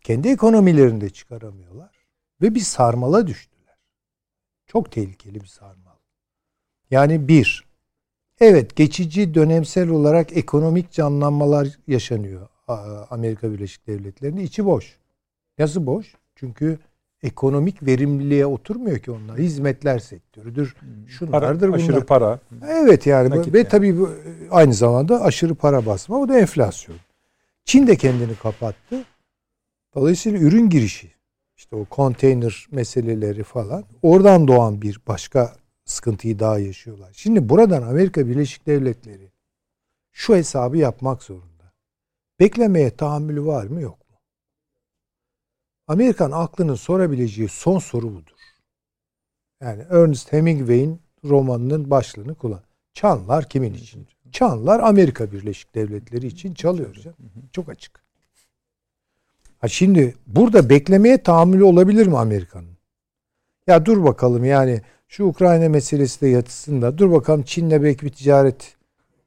Kendi 0.00 0.28
ekonomilerinde 0.28 1.10
çıkaramıyorlar 1.10 1.90
ve 2.42 2.54
bir 2.54 2.60
sarmala 2.60 3.26
düştüler. 3.26 3.76
Çok 4.66 4.92
tehlikeli 4.92 5.40
bir 5.40 5.46
sarmal. 5.46 5.96
Yani 6.90 7.28
bir, 7.28 7.70
Evet 8.40 8.76
geçici 8.76 9.34
dönemsel 9.34 9.88
olarak 9.88 10.36
ekonomik 10.36 10.92
canlanmalar 10.92 11.68
yaşanıyor 11.86 12.48
Amerika 13.10 13.52
Birleşik 13.52 13.86
Devletleri'nde. 13.86 14.42
içi 14.42 14.64
boş. 14.64 14.96
Nasıl 15.58 15.86
boş? 15.86 16.14
Çünkü 16.36 16.78
ekonomik 17.22 17.86
verimliliğe 17.86 18.46
oturmuyor 18.46 18.98
ki 18.98 19.10
onlar. 19.10 19.38
Hizmetler 19.38 19.98
sektörüdür. 19.98 20.74
Para, 20.74 21.08
Şunlardır 21.08 21.68
bunlar. 21.68 21.78
aşırı 21.78 22.06
para. 22.06 22.38
Evet 22.68 23.06
yani 23.06 23.30
Nakit 23.30 23.54
ve 23.54 23.58
yani. 23.58 23.68
tabii 23.68 23.98
bu 23.98 24.10
aynı 24.50 24.74
zamanda 24.74 25.22
aşırı 25.22 25.54
para 25.54 25.86
basma. 25.86 26.20
Bu 26.20 26.28
da 26.28 26.38
enflasyon. 26.38 26.96
Çin 27.64 27.86
de 27.86 27.96
kendini 27.96 28.34
kapattı. 28.34 29.04
Dolayısıyla 29.94 30.38
ürün 30.38 30.68
girişi 30.70 31.14
işte 31.56 31.76
o 31.76 31.84
konteyner 31.84 32.66
meseleleri 32.70 33.42
falan 33.42 33.84
oradan 34.02 34.48
doğan 34.48 34.82
bir 34.82 35.00
başka 35.06 35.56
sıkıntıyı 35.84 36.38
daha 36.38 36.58
yaşıyorlar. 36.58 37.10
Şimdi 37.12 37.48
buradan 37.48 37.82
Amerika 37.82 38.26
Birleşik 38.26 38.66
Devletleri 38.66 39.32
şu 40.12 40.36
hesabı 40.36 40.78
yapmak 40.78 41.22
zorunda. 41.22 41.72
Beklemeye 42.40 42.96
tahammülü 42.96 43.44
var 43.44 43.64
mı 43.64 43.80
yok 43.80 44.10
mu? 44.10 44.16
Amerikan 45.88 46.30
aklının 46.30 46.74
sorabileceği 46.74 47.48
son 47.48 47.78
soru 47.78 48.14
budur. 48.14 48.36
Yani 49.60 49.84
Ernest 49.90 50.32
Hemingway'in 50.32 51.00
romanının 51.24 51.90
başlığını 51.90 52.34
kullan. 52.34 52.62
Çanlar 52.94 53.48
kimin 53.48 53.74
için? 53.74 54.08
Çanlar 54.32 54.80
Amerika 54.80 55.32
Birleşik 55.32 55.74
Devletleri 55.74 56.26
için 56.26 56.54
çalıyor. 56.54 56.96
Çok 57.52 57.68
açık. 57.68 58.09
Ha 59.60 59.68
şimdi 59.68 60.14
burada 60.26 60.70
beklemeye 60.70 61.22
tahammülü 61.22 61.64
olabilir 61.64 62.06
mi 62.06 62.18
Amerika'nın? 62.18 62.76
Ya 63.66 63.86
dur 63.86 64.04
bakalım 64.04 64.44
yani 64.44 64.82
şu 65.08 65.24
Ukrayna 65.24 65.68
meselesi 65.68 66.20
de 66.20 66.28
yatışsın 66.28 66.82
da 66.82 66.98
dur 66.98 67.12
bakalım 67.12 67.42
Çin'le 67.42 67.82
belki 67.82 68.06
bir 68.06 68.12
ticaret 68.12 68.76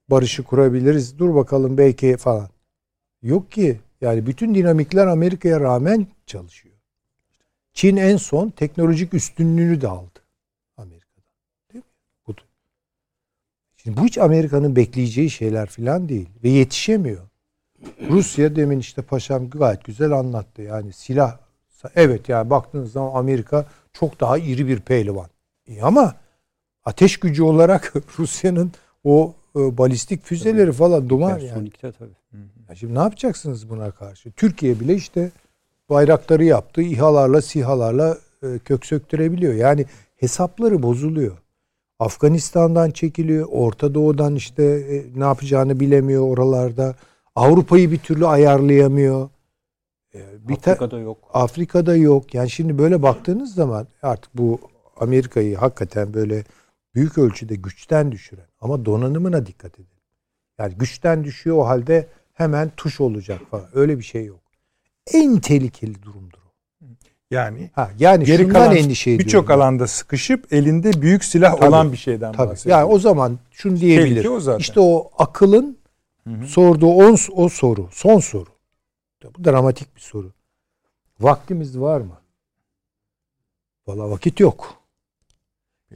barışı 0.10 0.44
kurabiliriz. 0.44 1.20
Dur 1.20 1.36
bakalım 1.36 1.78
belki 1.78 2.18
falan. 2.18 2.50
Yok 3.22 3.52
ki. 3.52 3.80
Yani 4.02 4.26
bütün 4.26 4.56
dinamikler 4.56 5.08
Amerika'ya 5.08 5.60
rağmen 5.60 6.08
çalışıyor. 6.26 6.76
Çin 7.74 7.98
en 7.98 8.18
son 8.18 8.50
teknolojik 8.50 9.14
üstünlüğünü 9.14 9.82
de 9.82 9.88
aldı 9.88 10.20
Amerika'da. 10.78 11.26
Değil 11.74 11.84
mi? 11.86 11.92
Bu. 12.28 12.34
Şimdi 13.78 13.98
bu 13.98 14.06
hiç 14.06 14.18
Amerika'nın 14.18 14.76
bekleyeceği 14.76 15.30
şeyler 15.30 15.70
falan 15.70 16.10
değil 16.10 16.30
ve 16.44 16.50
yetişemiyor. 16.50 17.33
Rusya 18.10 18.56
demin 18.56 18.80
işte 18.80 19.02
paşam 19.02 19.50
gayet 19.50 19.84
güzel 19.84 20.12
anlattı. 20.12 20.62
Yani 20.62 20.94
silah 20.94 21.38
evet 21.96 22.30
yani 22.30 22.50
baktığınız 22.50 22.92
zaman 22.92 23.20
Amerika 23.20 23.66
çok 23.94 24.20
daha 24.20 24.38
iri 24.38 24.68
bir 24.68 24.80
pehlivan. 24.80 25.28
İyi 25.68 25.84
ama 25.84 26.16
ateş 26.86 27.20
gücü 27.20 27.44
olarak 27.44 27.94
Rusya'nın 28.20 28.72
o 29.04 29.34
e, 29.56 29.78
balistik 29.78 30.24
füzeleri 30.24 30.72
falan 30.72 31.10
duman 31.10 31.30
yani. 31.40 31.72
Tabii. 31.82 32.12
Ya 32.70 32.76
şimdi 32.76 32.96
ne 32.96 33.00
yapacaksınız 33.00 33.70
buna 33.70 33.92
karşı? 33.92 34.32
Türkiye 34.32 34.80
bile 34.80 34.96
işte 34.96 35.32
bayrakları 35.90 36.44
yaptı. 36.44 36.82
İHA'larla, 36.82 37.42
SİHA'larla 37.42 38.18
e, 38.44 38.60
kök 38.60 38.86
söktürebiliyor. 38.86 39.54
Yani 39.54 39.86
hesapları 40.16 40.84
bozuluyor. 40.84 41.38
Afganistan'dan 42.00 42.92
çekiliyor. 42.92 43.48
Orta 43.52 43.94
Doğu'dan 43.94 44.36
işte 44.36 44.64
e, 44.64 45.20
ne 45.20 45.24
yapacağını 45.24 45.80
bilemiyor 45.80 46.28
oralarda. 46.28 46.96
Avrupa'yı 47.36 47.92
bir 47.92 47.98
türlü 47.98 48.28
ayarlayamıyor. 48.28 49.30
E, 50.16 50.20
bir 50.48 50.54
Afrika'da 50.54 51.00
yok. 51.00 51.18
Afrika'da 51.34 51.96
yok. 51.96 52.34
Yani 52.34 52.50
şimdi 52.50 52.78
böyle 52.78 53.04
baktığınız 53.04 53.56
zaman 53.56 53.88
artık 54.02 54.38
bu 54.38 54.60
Amerika'yı 55.00 55.56
hakikaten 55.58 56.14
böyle 56.14 56.44
büyük 56.96 57.18
ölçüde 57.18 57.56
güçten 57.56 58.12
düşüren 58.12 58.48
ama 58.62 58.86
donanımına 58.86 59.46
dikkat 59.46 59.76
edin. 59.76 59.88
Yani 60.60 60.74
güçten 60.74 61.24
düşüyor 61.24 61.58
o 61.58 61.66
halde 61.66 62.08
hemen 62.34 62.72
tuş 62.78 63.02
olacak 63.02 63.42
falan. 63.52 63.66
Öyle 63.74 63.98
bir 63.98 64.04
şey 64.04 64.26
yok. 64.26 64.40
En 65.14 65.40
tehlikeli 65.40 66.04
durumdur 66.04 66.38
o. 66.38 66.54
Yani 67.32 67.70
Ha, 67.74 67.92
yani 68.00 68.24
geri 68.26 68.44
şundan 68.44 68.54
kalan 68.54 68.76
endişe 68.76 69.10
ediyorum. 69.12 69.26
birçok 69.26 69.52
alanda 69.52 69.88
sıkışıp 69.88 70.54
elinde 70.54 71.02
büyük 71.02 71.24
silah 71.24 71.56
Tabii, 71.56 71.66
olan 71.66 71.92
bir 71.92 71.98
şeyden 71.98 72.32
Tabii. 72.32 72.50
bahsediyor. 72.50 72.78
Yani 72.80 72.92
o 72.92 73.00
zaman 73.00 73.40
şunu 73.52 73.80
diyebilir. 73.80 74.26
O 74.26 74.40
zaten. 74.40 74.60
İşte 74.60 74.80
o 74.80 75.12
akılın 75.18 75.78
Hı 76.24 76.30
hı. 76.30 76.48
sorduğu 76.48 76.88
o, 76.88 77.16
o 77.32 77.50
soru, 77.50 77.90
son 77.92 78.20
soru. 78.20 78.50
Bu 79.38 79.44
dramatik 79.44 79.96
bir 79.96 80.02
soru. 80.02 80.32
Vaktimiz 81.20 81.80
var 81.80 82.02
mı? 82.02 82.18
Valla 83.88 84.10
vakit 84.10 84.40
yok. 84.40 84.84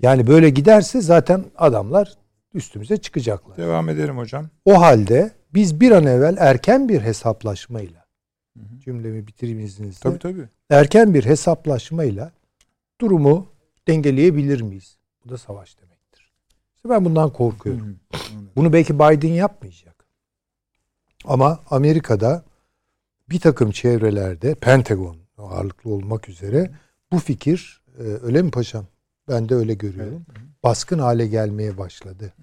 Yani 0.02 0.28
böyle 0.28 0.50
giderse 0.50 1.02
zaten 1.02 1.46
adamlar 1.56 2.14
üstümüze 2.54 2.98
çıkacaklar. 2.98 3.58
Devam 3.58 3.90
edelim 3.90 4.18
hocam. 4.18 4.50
O 4.66 4.82
halde 4.82 5.32
biz 5.54 5.82
bir 5.82 5.92
an 5.92 6.06
evvel 6.06 6.36
erken 6.40 6.90
bir 6.90 7.02
hesaplaşmayla 7.02 8.06
cümlemi 8.80 9.28
bitireyim 9.28 9.60
izninizle. 9.60 10.00
Tabii 10.00 10.20
tabii. 10.20 10.50
Erken 10.70 11.14
bir 11.14 11.26
hesaplaşmayla 11.26 12.32
durumu 13.02 13.48
dengeleyebilir 13.88 14.62
miyiz? 14.62 14.98
Bu 15.26 15.30
da 15.30 15.38
savaş 15.38 15.78
demektir. 15.78 16.32
İşte 16.76 16.90
ben 16.90 17.06
bundan 17.06 17.34
korkuyorum. 17.34 18.00
Bunu 18.56 18.74
belki 18.74 18.96
Biden 18.96 19.34
yapmayacak. 19.34 19.97
Ama 21.28 21.60
Amerika'da 21.70 22.44
bir 23.30 23.40
takım 23.40 23.72
çevrelerde 23.72 24.56
Pentagon 24.56 25.18
ağırlıklı 25.38 25.92
olmak 25.92 26.30
üzere 26.30 26.72
bu 27.12 27.20
fikir 27.20 27.82
e, 28.00 28.02
öyle 28.02 28.42
mi 28.42 28.52
paşam? 28.52 28.86
Ben 29.28 29.50
de 29.50 29.56
öyle 29.56 29.74
görüyorum. 29.74 30.26
Baskın 30.64 31.00
hale 31.00 31.28
gelmeye 31.28 31.78
başladı. 31.78 32.34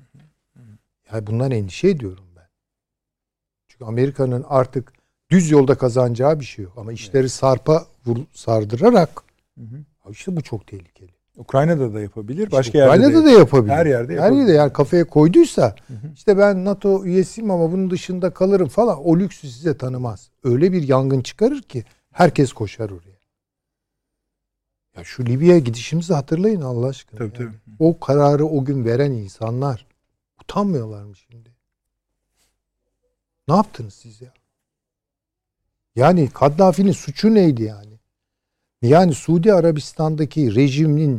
Yani 1.12 1.26
bundan 1.26 1.50
endişe 1.50 1.88
ediyorum 1.88 2.24
ben. 2.36 2.48
Çünkü 3.68 3.84
Amerika'nın 3.84 4.44
artık 4.48 4.92
düz 5.30 5.50
yolda 5.50 5.78
kazanacağı 5.78 6.40
bir 6.40 6.44
şey 6.44 6.64
yok. 6.64 6.72
Ama 6.76 6.92
işleri 6.92 7.28
sarpa 7.28 7.86
vur, 8.06 8.16
sardırarak 8.32 9.22
işte 10.10 10.36
bu 10.36 10.42
çok 10.42 10.66
tehlikeli. 10.66 11.13
Ukrayna'da 11.36 11.94
da 11.94 12.00
yapabilir. 12.00 12.50
Başka 12.50 12.60
İşte 12.60 12.78
yerde 12.78 12.90
Ukrayna'da 12.90 13.22
de, 13.22 13.26
da 13.26 13.30
yapabilir. 13.30 13.72
Her 13.72 13.86
yerde 13.86 14.12
Her 14.12 14.16
yapabilir. 14.16 14.40
yerde 14.40 14.52
yani 14.52 14.72
kafaya 14.72 15.06
koyduysa 15.06 15.74
işte 16.14 16.38
ben 16.38 16.64
NATO 16.64 17.04
üyesiyim 17.04 17.50
ama 17.50 17.72
bunun 17.72 17.90
dışında 17.90 18.30
kalırım 18.30 18.68
falan 18.68 19.06
o 19.06 19.18
lüksü 19.18 19.48
size 19.50 19.76
tanımaz. 19.76 20.30
Öyle 20.44 20.72
bir 20.72 20.88
yangın 20.88 21.20
çıkarır 21.20 21.62
ki 21.62 21.84
herkes 22.12 22.52
koşar 22.52 22.90
oraya. 22.90 23.14
Ya 24.96 25.04
şu 25.04 25.26
Libya'ya 25.26 25.58
gidişimizi 25.58 26.14
hatırlayın 26.14 26.60
Allah 26.60 26.86
aşkına. 26.86 27.18
Tabii, 27.18 27.42
yani. 27.42 27.52
tabii. 27.52 27.76
O 27.78 28.00
kararı 28.00 28.46
o 28.46 28.64
gün 28.64 28.84
veren 28.84 29.10
insanlar 29.10 29.86
utanmıyorlar 30.42 31.04
mı 31.04 31.16
şimdi? 31.16 31.54
Ne 33.48 33.54
yaptınız 33.54 33.94
siz 33.94 34.20
ya? 34.22 34.32
Yani 35.96 36.30
Kaddafi'nin 36.30 36.92
suçu 36.92 37.34
neydi 37.34 37.62
yani? 37.62 37.93
Yani 38.84 39.14
Suudi 39.14 39.52
Arabistan'daki 39.52 40.54
rejimin 40.54 41.16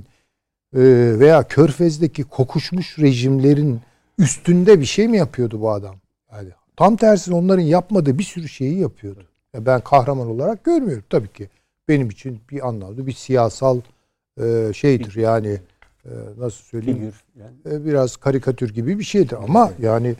e, 0.73 0.81
veya 1.19 1.47
Körfez'deki 1.47 2.23
kokuşmuş 2.23 2.99
rejimlerin 2.99 3.81
üstünde 4.17 4.79
bir 4.79 4.85
şey 4.85 5.07
mi 5.07 5.17
yapıyordu 5.17 5.61
bu 5.61 5.71
adam? 5.71 5.95
Yani 6.31 6.49
tam 6.75 6.95
tersine 6.95 7.35
onların 7.35 7.63
yapmadığı 7.63 8.17
bir 8.17 8.23
sürü 8.23 8.49
şeyi 8.49 8.79
yapıyordu. 8.79 9.27
Ya 9.53 9.65
ben 9.65 9.81
kahraman 9.81 10.27
olarak 10.27 10.63
görmüyorum 10.63 11.03
tabii 11.09 11.33
ki. 11.33 11.49
Benim 11.87 12.09
için 12.09 12.39
bir 12.51 12.67
anlamda 12.67 13.07
bir 13.07 13.13
siyasal 13.13 13.81
e, 14.41 14.71
şeydir 14.73 15.15
yani 15.15 15.59
e, 16.05 16.11
nasıl 16.37 16.63
söyleyeyim? 16.63 16.99
Figür. 16.99 17.23
Yani. 17.35 17.81
E, 17.81 17.85
biraz 17.85 18.17
karikatür 18.17 18.73
gibi 18.73 18.99
bir 18.99 19.03
şeydir 19.03 19.37
ama 19.43 19.71
yani 19.79 20.15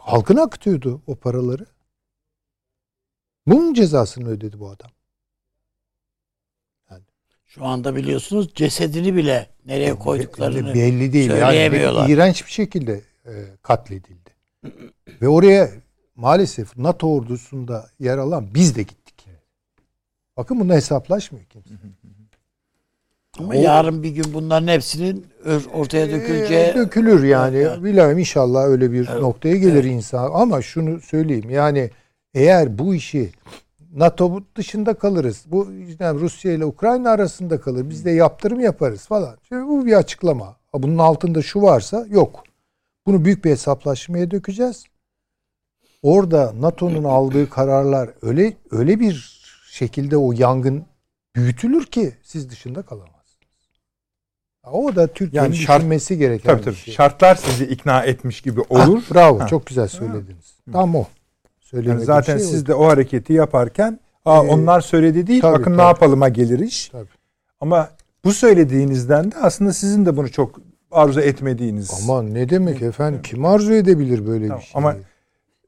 halkına 0.00 0.42
akıtıyordu 0.42 1.00
o 1.06 1.14
paraları. 1.14 1.66
Bunun 3.46 3.74
cezasını 3.74 4.28
ödedi 4.28 4.60
bu 4.60 4.68
adam. 4.68 4.90
Şu 7.48 7.64
anda 7.64 7.96
biliyorsunuz 7.96 8.54
cesedini 8.54 9.16
bile 9.16 9.46
nereye 9.66 9.94
koyduklarını 9.94 10.74
belli 10.74 11.12
değil. 11.12 11.30
Yani 11.30 11.40
söyleyemiyorlar. 11.40 12.08
iğrenç 12.08 12.46
bir 12.46 12.50
şekilde 12.50 13.00
e, 13.26 13.32
katledildi. 13.62 14.30
Ve 15.22 15.28
oraya 15.28 15.70
maalesef 16.16 16.76
NATO 16.76 17.14
ordusunda 17.14 17.86
yer 18.00 18.18
alan 18.18 18.48
biz 18.54 18.76
de 18.76 18.82
gittik. 18.82 19.26
Bakın 20.36 20.60
bununla 20.60 20.74
hesaplaşmıyor 20.74 21.44
kimse. 21.46 21.74
Ama 23.38 23.48
O- 23.48 23.52
yarın 23.62 24.02
bir 24.02 24.10
gün 24.10 24.24
bunların 24.34 24.68
hepsinin 24.68 25.26
ortaya 25.72 26.10
döküleceği 26.10 26.66
Ee, 26.66 26.74
dökülür 26.74 27.24
yani. 27.24 27.56
Evet. 27.56 27.84
Bilmem 27.84 28.18
inşallah 28.18 28.64
öyle 28.64 28.92
bir 28.92 29.08
Evet. 29.08 29.20
noktaya 29.20 29.56
gelir 29.56 29.84
insan. 29.84 30.30
Ama 30.34 30.62
şunu 30.62 31.00
söyleyeyim 31.00 31.50
yani 31.50 31.90
eğer 32.34 32.78
bu 32.78 32.94
işi 32.94 33.30
NATO 33.94 34.40
dışında 34.56 34.94
kalırız. 34.94 35.44
Bu 35.46 35.68
yani 36.00 36.20
Rusya 36.20 36.52
ile 36.52 36.64
Ukrayna 36.64 37.10
arasında 37.10 37.60
kalır. 37.60 37.90
Biz 37.90 38.04
de 38.04 38.10
yaptırım 38.10 38.60
yaparız 38.60 39.06
falan. 39.06 39.36
Şimdi 39.48 39.66
bu 39.68 39.86
bir 39.86 39.92
açıklama. 39.92 40.56
Bunun 40.74 40.98
altında 40.98 41.42
şu 41.42 41.62
varsa 41.62 42.06
yok. 42.10 42.44
Bunu 43.06 43.24
büyük 43.24 43.44
bir 43.44 43.50
hesaplaşmaya 43.50 44.30
dökeceğiz. 44.30 44.84
Orada 46.02 46.52
NATO'nun 46.60 47.04
aldığı 47.04 47.50
kararlar 47.50 48.10
öyle 48.22 48.56
öyle 48.70 49.00
bir 49.00 49.40
şekilde 49.70 50.16
o 50.16 50.32
yangın 50.32 50.84
büyütülür 51.36 51.84
ki 51.86 52.14
siz 52.22 52.50
dışında 52.50 52.82
kalamazsınız. 52.82 53.18
O 54.72 54.96
da 54.96 55.06
Türkiye'nin 55.06 55.46
Yani 55.46 55.56
şart- 55.56 55.78
düşünmesi 55.78 56.18
gereken 56.18 56.50
Tabii 56.50 56.58
bir 56.60 56.64
tabii. 56.64 56.74
şey. 56.76 56.94
Şartlar 56.94 57.34
sizi 57.34 57.64
ikna 57.64 58.02
etmiş 58.04 58.40
gibi 58.40 58.60
olur. 58.60 59.02
Ah, 59.10 59.14
bravo. 59.14 59.40
Ha. 59.40 59.46
Çok 59.46 59.66
güzel 59.66 59.88
söylediniz. 59.88 60.56
Tam 60.72 60.94
o. 60.96 61.04
Yani 61.72 61.82
Söylemediğim 61.84 62.06
zaten 62.06 62.38
şey 62.38 62.46
siz 62.46 62.66
de 62.66 62.74
o 62.74 62.86
hareketi 62.86 63.32
yaparken 63.32 64.00
Aa, 64.24 64.36
Ee, 64.36 64.48
onlar 64.48 64.80
söyledi 64.80 65.26
değil 65.26 65.40
tabii, 65.40 65.58
bakın 65.58 65.72
ne 65.72 65.76
tabii. 65.76 65.86
yapalıma 65.86 66.28
gelir 66.28 66.58
iş. 66.58 66.88
Tabii. 66.88 67.08
Ama 67.60 67.88
bu 68.24 68.32
söylediğinizden 68.32 69.32
de 69.32 69.36
aslında 69.42 69.72
sizin 69.72 70.06
de 70.06 70.16
bunu 70.16 70.30
çok 70.30 70.60
arzu 70.90 71.20
etmediğiniz. 71.20 72.00
Ama 72.04 72.22
ne 72.22 72.48
demek 72.48 72.82
efendim? 72.82 73.22
Kim 73.22 73.44
arzu 73.44 73.72
edebilir 73.72 74.26
böyle 74.26 74.46
Tamam, 74.48 74.60
bir 74.60 74.64
şey? 74.64 74.72
ama 74.74 74.94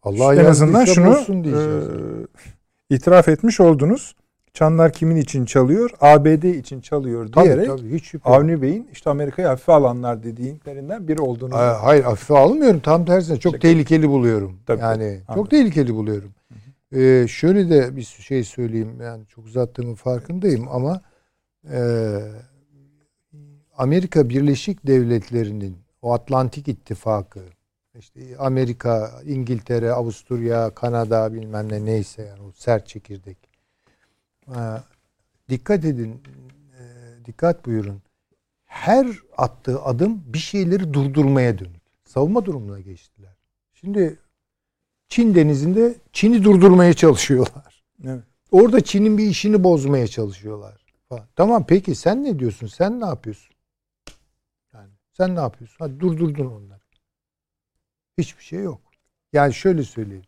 Allah 0.02 0.34
en 0.34 0.44
azından 0.44 0.84
şunu 0.84 1.16
e, 1.48 2.94
itiraf 2.94 3.28
etmiş 3.28 3.60
oldunuz. 3.60 4.14
Çanlar 4.54 4.92
kimin 4.92 5.16
için 5.16 5.44
çalıyor? 5.44 5.90
ABD 6.00 6.42
için 6.44 6.80
çalıyor 6.80 7.28
tabii, 7.32 7.44
diyerek 7.44 7.66
tabii, 7.66 7.94
hiç 7.94 8.04
şüphe. 8.04 8.30
Avni 8.30 8.62
Bey'in 8.62 8.88
işte 8.92 9.10
Amerika'yı 9.10 9.48
hafife 9.48 9.72
alanlar 9.72 10.22
dediğinden 10.22 11.08
biri 11.08 11.20
olduğunu. 11.22 11.54
Aa, 11.54 11.82
Hayır 11.82 12.04
hafife 12.04 12.38
almıyorum. 12.38 12.80
Tam 12.80 13.04
tersine 13.04 13.36
çok 13.40 13.52
Çok- 13.52 13.60
tehlikeli 13.62 14.08
buluyorum. 14.08 14.58
Tabii, 14.66 14.80
yani 14.80 14.98
tabii. 14.98 15.18
çok 15.26 15.30
Anladım. 15.36 15.48
tehlikeli 15.48 15.94
buluyorum. 15.94 16.30
Ee, 16.96 17.26
şöyle 17.28 17.70
de 17.70 17.96
bir 17.96 18.02
şey 18.02 18.44
söyleyeyim. 18.44 18.96
Yani 19.02 19.26
çok 19.26 19.44
uzattığımın 19.46 19.94
farkındayım 19.94 20.68
ama 20.70 21.00
e, 21.72 21.78
Amerika 23.76 24.28
Birleşik 24.28 24.86
Devletleri'nin 24.86 25.76
o 26.02 26.12
Atlantik 26.12 26.68
İttifakı 26.68 27.40
işte 27.98 28.20
Amerika, 28.38 29.10
İngiltere, 29.24 29.92
Avusturya, 29.92 30.70
Kanada 30.70 31.32
bilmem 31.34 31.72
ne 31.72 31.84
neyse 31.84 32.22
yani 32.22 32.40
o 32.42 32.52
sert 32.54 32.86
çekirdek. 32.86 33.49
Dikkat 35.48 35.84
edin, 35.84 36.22
e, 36.78 36.82
dikkat 37.24 37.66
buyurun. 37.66 38.02
Her 38.64 39.06
attığı 39.36 39.82
adım 39.82 40.22
bir 40.26 40.38
şeyleri 40.38 40.94
durdurmaya 40.94 41.58
dönük. 41.58 41.82
Savunma 42.04 42.44
durumuna 42.44 42.80
geçtiler. 42.80 43.36
Şimdi 43.74 44.18
Çin 45.08 45.34
denizinde 45.34 45.94
Çin'i 46.12 46.44
durdurmaya 46.44 46.94
çalışıyorlar. 46.94 47.84
Evet. 48.04 48.24
Orada 48.50 48.80
Çin'in 48.80 49.18
bir 49.18 49.26
işini 49.26 49.64
bozmaya 49.64 50.06
çalışıyorlar. 50.06 50.84
Falan. 51.08 51.26
Tamam 51.36 51.66
peki 51.66 51.94
sen 51.94 52.24
ne 52.24 52.38
diyorsun? 52.38 52.66
Sen 52.66 53.00
ne 53.00 53.06
yapıyorsun? 53.06 53.54
Yani 54.74 54.90
sen 55.12 55.36
ne 55.36 55.40
yapıyorsun? 55.40 55.76
Hadi 55.78 56.00
durdurdun 56.00 56.46
onları. 56.46 56.80
Hiçbir 58.18 58.44
şey 58.44 58.62
yok. 58.62 58.80
Yani 59.32 59.54
şöyle 59.54 59.82
söyleyeyim. 59.82 60.24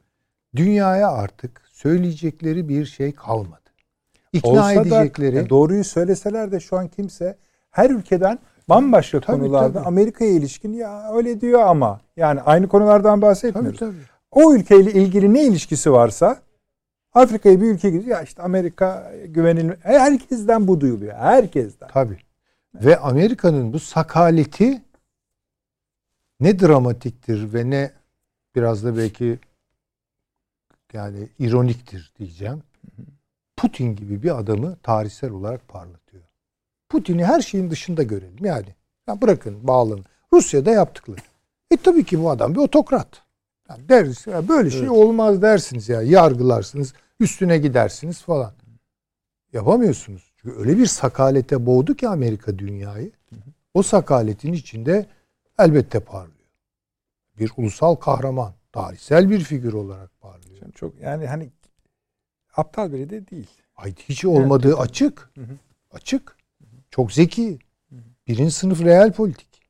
Dünyaya 0.57 1.11
artık 1.11 1.63
söyleyecekleri 1.73 2.69
bir 2.69 2.87
şey 2.87 3.15
kalmadı. 3.15 3.62
İkna 4.33 4.51
Olsa 4.51 4.73
edecekleri 4.73 5.35
da 5.35 5.39
ya 5.39 5.49
doğruyu 5.49 5.85
söyleseler 5.85 6.53
de 6.53 6.61
şu 6.61 6.77
an 6.77 6.89
kimse 6.89 7.37
her 7.71 7.91
ülkeden 7.91 8.39
bambaşka 8.69 9.21
Tabii, 9.21 9.39
konularda 9.39 9.73
tabii. 9.79 9.87
Amerika'ya 9.87 10.31
ilişkin 10.31 10.73
ya 10.73 11.13
öyle 11.15 11.41
diyor 11.41 11.61
ama 11.61 12.01
yani 12.17 12.41
aynı 12.41 12.69
konulardan 12.69 13.21
tabii 13.21 13.23
bahsetmiyoruz. 13.23 13.79
tabii. 13.79 13.97
O 14.31 14.55
ülkeyle 14.55 14.93
ilgili 14.93 15.35
ne 15.35 15.45
ilişkisi 15.47 15.93
varsa 15.93 16.43
Afrika'ya 17.15 17.61
bir 17.61 17.67
ülke 17.67 17.91
gidiyor 17.91 18.17
ya 18.19 18.23
işte 18.23 18.43
Amerika 18.43 19.13
güvenilmez. 19.27 19.79
Herkesten 19.83 20.69
bu 20.69 20.81
duyuluyor. 20.81 21.15
Herkesten. 21.15 21.89
Tabii. 21.89 22.19
Ve 22.75 22.99
Amerika'nın 22.99 23.73
bu 23.73 23.79
sakaleti 23.81 24.83
ne 26.41 26.59
dramatiktir 26.61 27.55
ve 27.55 27.71
ne 27.71 27.93
biraz 28.55 28.85
da 28.85 28.97
belki 28.97 29.39
yani 30.93 31.29
ironiktir 31.39 32.13
diyeceğim. 32.19 32.63
Putin 33.63 33.97
gibi 33.97 34.23
bir 34.23 34.39
adamı 34.39 34.77
tarihsel 34.83 35.31
olarak 35.31 35.69
parlatıyor. 35.69 36.23
Putin'i 36.89 37.25
her 37.25 37.41
şeyin 37.41 37.71
dışında 37.71 38.03
görelim 38.03 38.45
yani. 38.45 38.75
Ya 39.09 39.23
bırakın 39.23 39.67
bağlanın. 39.67 40.05
Rusya'da 40.33 40.71
yaptıkları. 40.71 41.21
E 41.71 41.77
tabii 41.77 42.05
ki 42.05 42.23
bu 42.23 42.31
adam 42.31 42.55
bir 42.55 42.61
otokrat. 42.61 43.09
Yani 43.69 43.89
deriz 43.89 44.27
ya 44.27 44.49
böyle 44.49 44.71
şey 44.71 44.91
olmaz 44.91 45.43
dersiniz 45.43 45.89
ya. 45.89 46.03
Yargılarsınız, 46.03 46.95
üstüne 47.21 47.59
gidersiniz 47.59 48.23
falan. 48.23 48.53
Yapamıyorsunuz. 49.53 50.33
Çünkü 50.37 50.59
öyle 50.59 50.79
bir 50.79 50.87
sakalete 50.87 51.67
boğdu 51.67 51.95
ki 51.95 52.09
Amerika 52.09 52.59
dünyayı. 52.59 53.13
O 53.75 53.83
sakaletin 53.83 54.53
içinde 54.53 55.07
elbette 55.59 56.01
parlıyor. 56.01 56.49
Bir 57.39 57.53
ulusal 57.57 57.95
kahraman, 57.95 58.53
tarihsel 58.73 59.31
bir 59.31 59.41
figür 59.41 59.73
olarak 59.73 60.21
parlıyor. 60.21 60.73
Çok 60.75 61.01
yani 61.01 61.27
hani 61.27 61.51
aptal 62.57 62.93
biri 62.93 63.11
de 63.11 63.29
değil. 63.29 63.51
Ay 63.77 63.95
hiç 64.09 64.25
olmadığı 64.25 64.77
açık. 64.79 65.31
Hı 65.35 65.41
hı. 65.41 65.55
Açık. 65.93 66.37
Çok 66.91 67.13
zeki. 67.13 67.59
Birinci 68.29 68.51
sınıf 68.51 68.85
real 68.85 69.13
politik. 69.13 69.61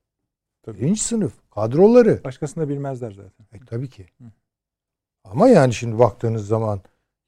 Tabii. 0.63 0.81
Birinci 0.81 1.01
sınıf. 1.05 1.33
Kadroları. 1.51 2.25
Başkasını 2.25 2.65
da 2.65 2.69
bilmezler 2.69 3.11
zaten. 3.11 3.47
E, 3.53 3.65
tabii 3.67 3.89
ki. 3.91 4.07
Ama 5.25 5.49
yani 5.49 5.75
şimdi 5.75 5.99
baktığınız 5.99 6.47
zaman 6.47 6.81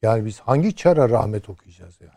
yani 0.03 0.25
biz 0.25 0.41
hangi 0.41 0.77
çara 0.77 1.09
rahmet 1.09 1.49
okuyacağız 1.49 1.99
yani? 2.01 2.13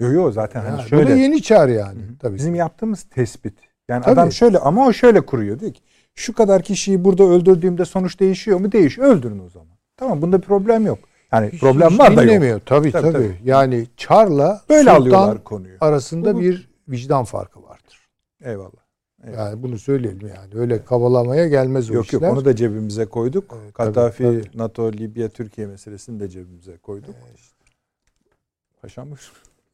Yo 0.00 0.12
yo 0.12 0.30
zaten 0.32 0.60
hani 0.60 0.70
Yani 0.70 0.84
Bu 0.84 0.88
şöyle 0.88 1.10
da 1.10 1.14
yeni 1.16 1.42
çar 1.42 1.68
yani. 1.68 2.00
Tabii. 2.20 2.36
bizim 2.36 2.54
yaptığımız 2.54 3.02
tespit. 3.02 3.54
Yani 3.88 4.04
Tabii. 4.04 4.12
adam 4.12 4.32
şöyle 4.32 4.58
ama 4.58 4.86
o 4.86 4.92
şöyle 4.92 5.20
kuruyor 5.20 5.60
diyor 5.60 5.72
ki 5.72 5.80
şu 6.14 6.32
kadar 6.34 6.62
kişiyi 6.62 7.04
burada 7.04 7.24
öldürdüğümde 7.24 7.84
sonuç 7.84 8.20
değişiyor 8.20 8.60
mu? 8.60 8.72
Değişiyor. 8.72 9.08
Öldürün 9.08 9.38
o 9.38 9.48
zaman. 9.50 9.76
Tamam 9.96 10.22
bunda 10.22 10.40
problem 10.40 10.86
yok. 10.86 10.98
Yani 11.32 11.50
Hiç- 11.52 11.60
problem 11.60 11.90
hiç 11.90 11.98
var 11.98 12.16
da 12.16 12.22
yok. 12.22 12.30
dinlemiyor. 12.30 12.60
Tabii, 12.66 12.92
Tabii, 12.92 13.02
tabii 13.02 13.12
tabii. 13.12 13.40
Yani 13.44 13.86
Çar'la 13.96 14.62
Böyle 14.68 14.80
Sultan 14.82 15.00
alıyorlar 15.00 15.44
konuyu. 15.44 15.76
arasında 15.80 16.34
Bu- 16.34 16.40
bir 16.40 16.68
vicdan 16.88 17.24
farkı 17.24 17.62
vardır. 17.62 18.08
Eyvallah. 18.44 18.70
Evet. 19.24 19.36
Yani 19.38 19.62
bunu 19.62 19.78
söyleyelim 19.78 20.26
yani. 20.36 20.54
Öyle 20.54 20.84
kavalamaya 20.84 21.48
gelmez 21.48 21.90
o 21.90 21.94
Yok 21.94 22.04
işler. 22.06 22.20
yok 22.20 22.32
onu 22.32 22.44
da 22.44 22.56
cebimize 22.56 23.06
koyduk. 23.06 23.56
Evet, 23.62 23.72
Kaddafi, 23.72 24.22
tabii, 24.22 24.42
tabii. 24.42 24.58
NATO, 24.58 24.92
Libya, 24.92 25.28
Türkiye 25.28 25.66
meselesini 25.66 26.20
de 26.20 26.28
cebimize 26.28 26.76
koyduk. 26.76 27.14
Paşam 28.82 29.06
buyur. 29.06 29.32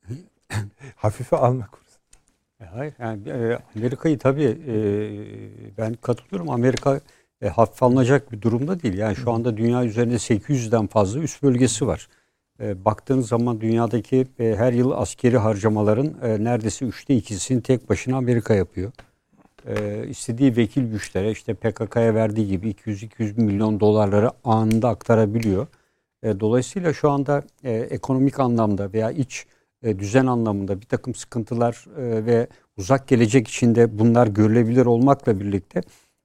Hafife 0.96 1.36
alma 1.36 1.66
kursu. 1.72 1.98
E, 2.60 2.64
hayır, 2.64 2.94
yani 2.98 3.28
e, 3.28 3.58
Amerika'yı 3.76 4.18
tabii 4.18 4.58
e, 4.68 4.76
ben 5.78 5.94
katılıyorum. 5.94 6.50
Amerika 6.50 7.00
e, 7.42 7.48
hafife 7.48 7.86
alınacak 7.86 8.32
bir 8.32 8.40
durumda 8.42 8.82
değil. 8.82 8.98
Yani 8.98 9.16
şu 9.16 9.32
anda 9.32 9.56
dünya 9.56 9.84
üzerinde 9.84 10.14
800'den 10.14 10.86
fazla 10.86 11.20
üst 11.20 11.42
bölgesi 11.42 11.86
var. 11.86 12.08
E, 12.60 12.84
baktığınız 12.84 13.28
zaman 13.28 13.60
dünyadaki 13.60 14.26
e, 14.38 14.54
her 14.56 14.72
yıl 14.72 14.90
askeri 14.90 15.38
harcamaların 15.38 16.14
e, 16.22 16.44
neredeyse 16.44 16.84
üçte 16.84 17.16
ikisini 17.16 17.62
tek 17.62 17.88
başına 17.88 18.16
Amerika 18.16 18.54
yapıyor. 18.54 18.92
E, 19.66 20.06
istediği 20.08 20.56
vekil 20.56 20.90
güçlere 20.90 21.30
işte 21.30 21.54
PKK'ya 21.54 22.14
verdiği 22.14 22.48
gibi 22.48 22.70
200-200 22.70 23.40
milyon 23.40 23.80
dolarları 23.80 24.30
anında 24.44 24.88
aktarabiliyor. 24.88 25.66
E, 26.22 26.40
dolayısıyla 26.40 26.92
şu 26.92 27.10
anda 27.10 27.42
e, 27.64 27.72
ekonomik 27.72 28.40
anlamda 28.40 28.92
veya 28.92 29.10
iç 29.10 29.46
e, 29.82 29.98
düzen 29.98 30.26
anlamında 30.26 30.80
bir 30.80 30.86
takım 30.86 31.14
sıkıntılar 31.14 31.84
e, 31.96 32.26
ve 32.26 32.46
uzak 32.76 33.08
gelecek 33.08 33.48
içinde 33.48 33.98
bunlar 33.98 34.26
görülebilir 34.26 34.86
olmakla 34.86 35.40
birlikte 35.40 35.82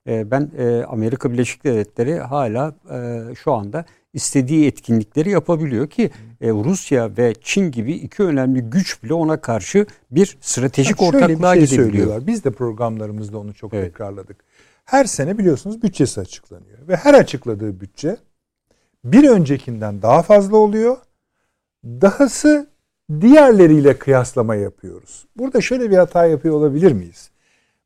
e, 0.07 0.31
ben 0.31 0.51
e, 0.57 0.83
Amerika 0.83 1.31
Birleşik 1.31 1.63
Devletleri 1.63 2.19
hala 2.19 2.75
e, 2.91 3.35
şu 3.35 3.53
anda 3.53 3.85
istediği 4.13 4.67
etkinlikleri 4.67 5.29
yapabiliyor 5.29 5.89
ki 5.89 6.11
e, 6.41 6.49
Rusya 6.49 7.17
ve 7.17 7.33
Çin 7.41 7.71
gibi 7.71 7.93
iki 7.93 8.23
önemli 8.23 8.61
güç 8.61 9.03
bile 9.03 9.13
ona 9.13 9.41
karşı 9.41 9.85
bir 10.11 10.37
stratejik 10.41 10.97
şöyle 10.99 11.17
ortaklığa 11.17 11.55
bir 11.55 11.67
şey 11.67 11.77
gidebiliyor. 11.77 12.27
Biz 12.27 12.43
de 12.43 12.51
programlarımızda 12.51 13.37
onu 13.37 13.53
çok 13.53 13.73
Evet. 13.73 13.85
tekrarladık. 13.85 14.37
Her 14.85 15.05
sene 15.05 15.37
biliyorsunuz 15.37 15.83
bütçesi 15.83 16.21
açıklanıyor 16.21 16.87
ve 16.87 16.95
her 16.95 17.13
açıkladığı 17.13 17.81
bütçe 17.81 18.17
bir 19.03 19.29
öncekinden 19.29 20.01
daha 20.01 20.21
fazla 20.21 20.57
oluyor. 20.57 20.97
Dahası 21.85 22.69
diğerleriyle 23.21 23.97
kıyaslama 23.97 24.55
yapıyoruz. 24.55 25.25
Burada 25.35 25.61
şöyle 25.61 25.91
bir 25.91 25.97
hata 25.97 26.25
yapıyor 26.25 26.55
olabilir 26.55 26.91
miyiz? 26.91 27.31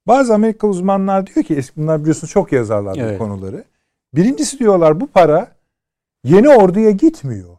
Bazı 0.07 0.33
Amerika 0.33 0.67
uzmanlar 0.67 1.27
diyor 1.27 1.43
ki 1.45 1.55
eski 1.55 1.81
bunlar 1.81 1.99
biliyorsunuz 2.01 2.31
çok 2.33 2.51
yazarlar 2.51 2.95
bu 2.95 2.99
Evet. 2.99 3.17
konuları. 3.17 3.63
Birincisi 4.15 4.59
diyorlar 4.59 5.01
bu 5.01 5.07
para 5.07 5.55
yeni 6.23 6.49
orduya 6.49 6.91
gitmiyor. 6.91 7.57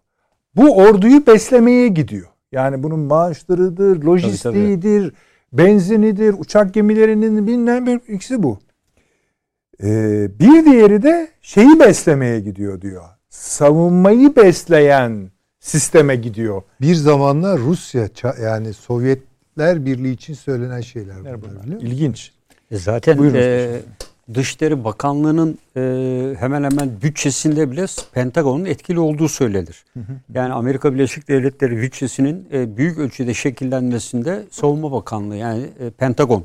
Bu 0.57 0.77
orduyu 0.77 1.27
beslemeye 1.27 1.89
gidiyor. 1.89 2.29
Yani 2.53 2.83
bunun 2.83 3.01
maaşlarıdır, 3.01 4.03
lojistiğidir, 4.03 5.15
benzinidir, 5.53 6.35
uçak 6.39 6.75
gemilerinin 6.75 7.47
bilmem 7.47 7.87
bir 7.87 8.01
ikisi 8.15 8.43
bu. 8.43 8.59
Ee, 9.83 10.29
bir 10.41 10.65
diğeri 10.65 11.03
de 11.03 11.29
şeyi 11.41 11.81
beslemeye 11.81 12.41
gidiyor 12.41 12.81
diyor. 12.81 13.03
Savunmayı 13.29 14.37
besleyen 14.37 15.31
sisteme 15.61 16.17
gidiyor. 16.17 16.63
Bir 16.81 16.95
zamanlar 16.95 17.59
Rusya 17.59 18.09
yani 18.43 18.73
Sovyetler 18.73 19.87
Birliği 19.87 20.13
için 20.13 20.35
söylenen 20.35 20.81
şeyler 20.81 21.21
bunlar 21.21 21.43
biliyor 21.43 21.65
musun? 21.65 21.79
İlginç. 21.87 22.33
E 22.75 22.79
Zaten 22.79 23.19
Buyurun 23.19 23.39
e, 23.39 23.81
Dışişleri 24.35 24.85
Bakanlığı'nın 24.85 25.59
e, 25.77 25.81
hemen 26.39 26.65
hemen 26.65 26.91
bütçesinde 27.03 27.71
bile 27.71 27.87
Pentagon'un 28.13 28.65
etkili 28.65 29.01
olduğu 29.01 29.29
söylenir. 29.29 29.85
Yani 30.35 30.53
Amerika 30.53 30.95
Birleşik 30.95 31.29
Devletleri 31.29 31.77
bütçesinin 31.77 32.49
e, 32.53 32.77
büyük 32.77 32.99
ölçüde 32.99 33.35
şekillenmesinde 33.35 34.45
Savunma 34.51 34.93
Bakanlığı 34.93 35.37
yani 35.37 35.63
e, 35.81 35.91
Pentagon 35.91 36.45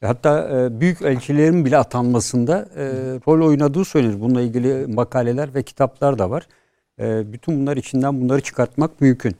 hatta 0.00 0.48
e, 0.58 0.80
büyük 0.80 1.02
elçilerin 1.02 1.64
bile 1.64 1.78
atanmasında 1.78 2.68
e, 2.76 2.84
rol 3.28 3.46
oynadığı 3.46 3.84
söylenir. 3.84 4.20
Bununla 4.20 4.40
ilgili 4.40 4.86
makaleler 4.86 5.54
ve 5.54 5.62
kitaplar 5.62 6.18
da 6.18 6.30
var. 6.30 6.46
E, 7.00 7.32
bütün 7.32 7.60
bunlar 7.60 7.76
içinden 7.76 8.20
bunları 8.20 8.40
çıkartmak 8.40 9.00
mümkün. 9.00 9.36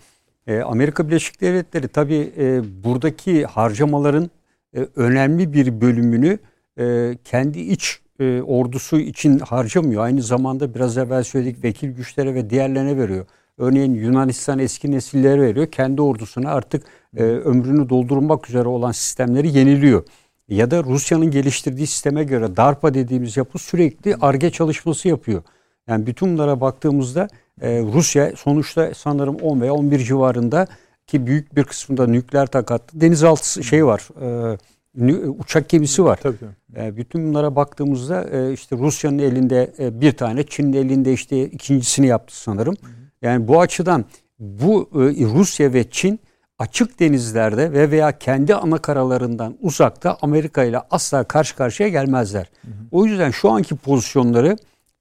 E, 0.46 0.60
Amerika 0.60 1.08
Birleşik 1.08 1.40
Devletleri 1.40 1.88
tabii 1.88 2.32
e, 2.38 2.62
buradaki 2.84 3.44
harcamaların 3.44 4.30
e, 4.76 4.88
önemli 4.96 5.52
bir 5.52 5.80
bölümünü 5.80 6.38
e, 6.78 7.16
kendi 7.24 7.60
iç 7.60 8.00
e, 8.20 8.42
ordusu 8.42 8.98
için 8.98 9.38
harcamıyor. 9.38 10.04
Aynı 10.04 10.22
zamanda 10.22 10.74
biraz 10.74 10.98
evvel 10.98 11.22
söyledik 11.22 11.64
vekil 11.64 11.90
güçlere 11.90 12.34
ve 12.34 12.50
diğerlerine 12.50 12.96
veriyor. 12.96 13.26
Örneğin 13.58 13.94
Yunanistan 13.94 14.58
eski 14.58 14.90
nesillere 14.90 15.40
veriyor. 15.40 15.66
Kendi 15.66 16.02
ordusuna 16.02 16.52
artık 16.52 16.82
ömrünü 17.18 17.88
doldurmak 17.88 18.48
üzere 18.48 18.68
olan 18.68 18.92
sistemleri 18.92 19.58
yeniliyor. 19.58 20.04
Ya 20.48 20.70
da 20.70 20.84
Rusya'nın 20.84 21.30
geliştirdiği 21.30 21.86
sisteme 21.86 22.24
göre 22.24 22.56
DARPA 22.56 22.94
dediğimiz 22.94 23.36
yapı 23.36 23.58
sürekli 23.58 24.16
ARGE 24.20 24.50
çalışması 24.50 25.08
yapıyor. 25.08 25.42
Yani 25.88 26.06
bütün 26.06 26.32
bunlara 26.32 26.60
baktığımızda 26.60 27.28
Rusya 27.62 28.32
sonuçta 28.36 28.94
sanırım 28.94 29.36
10 29.36 29.60
veya 29.60 29.74
11 29.74 29.98
civarında 29.98 30.66
ki 31.06 31.26
büyük 31.26 31.56
bir 31.56 31.64
kısmında 31.64 32.06
nükleer 32.06 32.46
takatlı 32.46 33.00
denizaltı 33.00 33.64
şey 33.64 33.86
var. 33.86 34.08
E, 34.20 34.58
uçak 35.28 35.68
gemisi 35.68 36.04
var. 36.04 36.18
Tabii. 36.22 36.36
E, 36.76 36.96
bütün 36.96 37.28
bunlara 37.28 37.56
baktığımızda 37.56 38.24
e, 38.24 38.52
işte 38.52 38.76
Rusya'nın 38.76 39.18
elinde 39.18 39.72
e, 39.78 40.00
bir 40.00 40.12
tane, 40.12 40.46
Çin'in 40.46 40.72
elinde 40.72 41.12
işte 41.12 41.44
ikincisini 41.44 42.06
yaptı 42.06 42.40
sanırım. 42.40 42.76
Yani 43.22 43.48
bu 43.48 43.60
açıdan 43.60 44.04
bu 44.38 44.90
e, 44.94 44.98
Rusya 45.24 45.72
ve 45.72 45.90
Çin 45.90 46.20
açık 46.58 47.00
denizlerde 47.00 47.72
ve 47.72 47.90
veya 47.90 48.18
kendi 48.18 48.54
ana 48.54 48.78
karalarından 48.78 49.56
uzakta 49.60 50.18
Amerika 50.22 50.64
ile 50.64 50.80
asla 50.90 51.24
karşı 51.24 51.56
karşıya 51.56 51.88
gelmezler. 51.88 52.50
O 52.90 53.06
yüzden 53.06 53.30
şu 53.30 53.50
anki 53.50 53.76
pozisyonları 53.76 54.56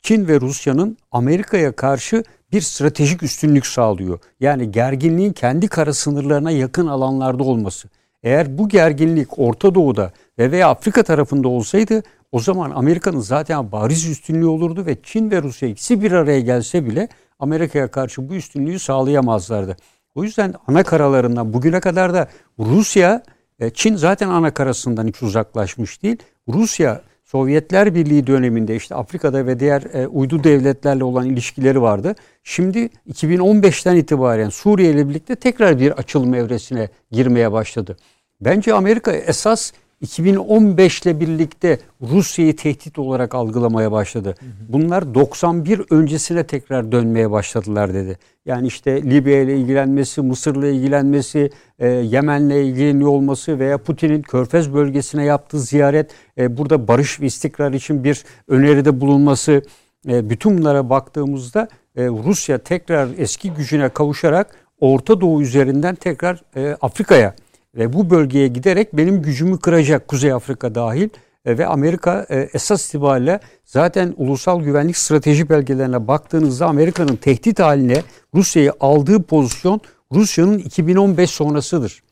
Çin 0.05 0.27
ve 0.27 0.41
Rusya'nın 0.41 0.97
Amerika'ya 1.11 1.71
karşı 1.71 2.23
bir 2.51 2.61
stratejik 2.61 3.23
üstünlük 3.23 3.65
sağlıyor. 3.65 4.19
Yani 4.39 4.71
gerginliğin 4.71 5.33
kendi 5.33 5.67
kara 5.67 5.93
sınırlarına 5.93 6.51
yakın 6.51 6.87
alanlarda 6.87 7.43
olması. 7.43 7.89
Eğer 8.23 8.57
bu 8.57 8.69
gerginlik 8.69 9.39
Orta 9.39 9.75
Doğu'da 9.75 10.11
ve 10.39 10.51
veya 10.51 10.69
Afrika 10.69 11.03
tarafında 11.03 11.47
olsaydı 11.47 12.03
o 12.31 12.39
zaman 12.39 12.71
Amerika'nın 12.71 13.19
zaten 13.19 13.71
bariz 13.71 14.05
üstünlüğü 14.05 14.45
olurdu 14.45 14.85
ve 14.85 14.97
Çin 15.03 15.31
ve 15.31 15.41
Rusya 15.41 15.69
ikisi 15.69 16.01
bir 16.01 16.11
araya 16.11 16.39
gelse 16.39 16.85
bile 16.85 17.09
Amerika'ya 17.39 17.87
karşı 17.87 18.29
bu 18.29 18.33
üstünlüğü 18.33 18.79
sağlayamazlardı. 18.79 19.77
O 20.15 20.23
yüzden 20.23 20.53
ana 20.67 20.83
karalarından 20.83 21.53
bugüne 21.53 21.79
kadar 21.79 22.13
da 22.13 22.27
Rusya, 22.59 23.23
e, 23.59 23.69
Çin 23.69 23.95
zaten 23.95 24.29
ana 24.29 24.53
karasından 24.53 25.07
hiç 25.07 25.23
uzaklaşmış 25.23 26.03
değil. 26.03 26.17
Rusya 26.47 27.01
Sovyetler 27.25 27.95
Birliği 27.95 28.27
döneminde 28.27 28.75
işte 28.75 28.95
Afrika'da 28.95 29.45
ve 29.45 29.59
diğer 29.59 29.83
e, 29.93 30.07
uydu 30.07 30.43
devletlerle 30.43 31.03
olan 31.03 31.25
ilişkileri 31.25 31.81
vardı. 31.81 32.15
Şimdi 32.43 32.89
2015'ten 33.09 33.95
itibaren 33.95 34.49
Suriye 34.49 34.91
ile 34.91 35.09
birlikte 35.09 35.35
tekrar 35.35 35.79
bir 35.79 35.91
açılım 35.91 36.33
evresine 36.33 36.89
girmeye 37.11 37.51
başladı. 37.51 37.97
Bence 38.41 38.73
Amerika 38.73 39.11
esas 39.11 39.71
2015 40.01 41.01
ile 41.01 41.19
birlikte 41.19 41.79
Rusya'yı 42.01 42.55
tehdit 42.55 42.99
olarak 42.99 43.35
algılamaya 43.35 43.91
başladı. 43.91 44.35
Bunlar 44.69 45.13
91 45.13 45.81
öncesine 45.89 46.43
tekrar 46.43 46.91
dönmeye 46.91 47.31
başladılar 47.31 47.93
dedi. 47.93 48.17
Yani 48.45 48.67
işte 48.67 49.03
Libya 49.03 49.41
ile 49.41 49.57
ilgilenmesi, 49.57 50.21
Mısır'la 50.21 50.67
ilgilenmesi, 50.67 51.49
e, 51.79 51.87
Yemen'le 51.87 52.65
ilgileniyor 52.65 53.09
olması 53.09 53.59
veya 53.59 53.77
Putin'in 53.77 54.21
Körfez 54.21 54.73
bölgesine 54.73 55.25
yaptığı 55.25 55.59
ziyaret, 55.59 56.11
e, 56.37 56.57
burada 56.57 56.87
barış 56.87 57.21
ve 57.21 57.25
istikrar 57.25 57.73
için 57.73 58.03
bir 58.03 58.23
öneride 58.47 59.01
bulunması, 59.01 59.61
e, 60.07 60.29
bütün 60.29 60.57
bunlara 60.57 60.89
baktığımızda 60.89 61.67
e, 61.95 62.05
Rusya 62.07 62.57
tekrar 62.57 63.09
eski 63.17 63.53
gücüne 63.53 63.89
kavuşarak 63.89 64.55
Orta 64.79 65.21
Doğu 65.21 65.41
üzerinden 65.41 65.95
tekrar 65.95 66.43
e, 66.55 66.77
Afrika'ya 66.81 67.35
ve 67.75 67.93
bu 67.93 68.09
bölgeye 68.09 68.47
giderek 68.47 68.97
benim 68.97 69.21
gücümü 69.21 69.59
kıracak 69.59 70.07
Kuzey 70.07 70.31
Afrika 70.31 70.75
dahil 70.75 71.09
E, 71.45 71.57
ve 71.57 71.65
Amerika 71.65 72.25
e, 72.29 72.49
esas 72.53 72.87
itibariyle 72.87 73.39
zaten 73.65 74.13
ulusal 74.17 74.61
güvenlik 74.61 74.97
strateji 74.97 75.49
belgelerine 75.49 76.07
baktığınızda 76.07 76.65
Amerika'nın 76.65 77.15
tehdit 77.15 77.59
haline 77.59 78.03
Rusya'yı 78.33 78.73
aldığı 78.79 79.23
pozisyon 79.23 79.81
Rusya'nın 80.13 80.57
2015 80.57 81.29
sonrasıdır. 81.29 82.03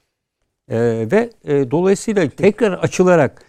E, 0.69 0.77
ve 1.11 1.29
dolayısıyla 1.71 2.29
tekrar 2.29 2.71
açılarak 2.71 3.41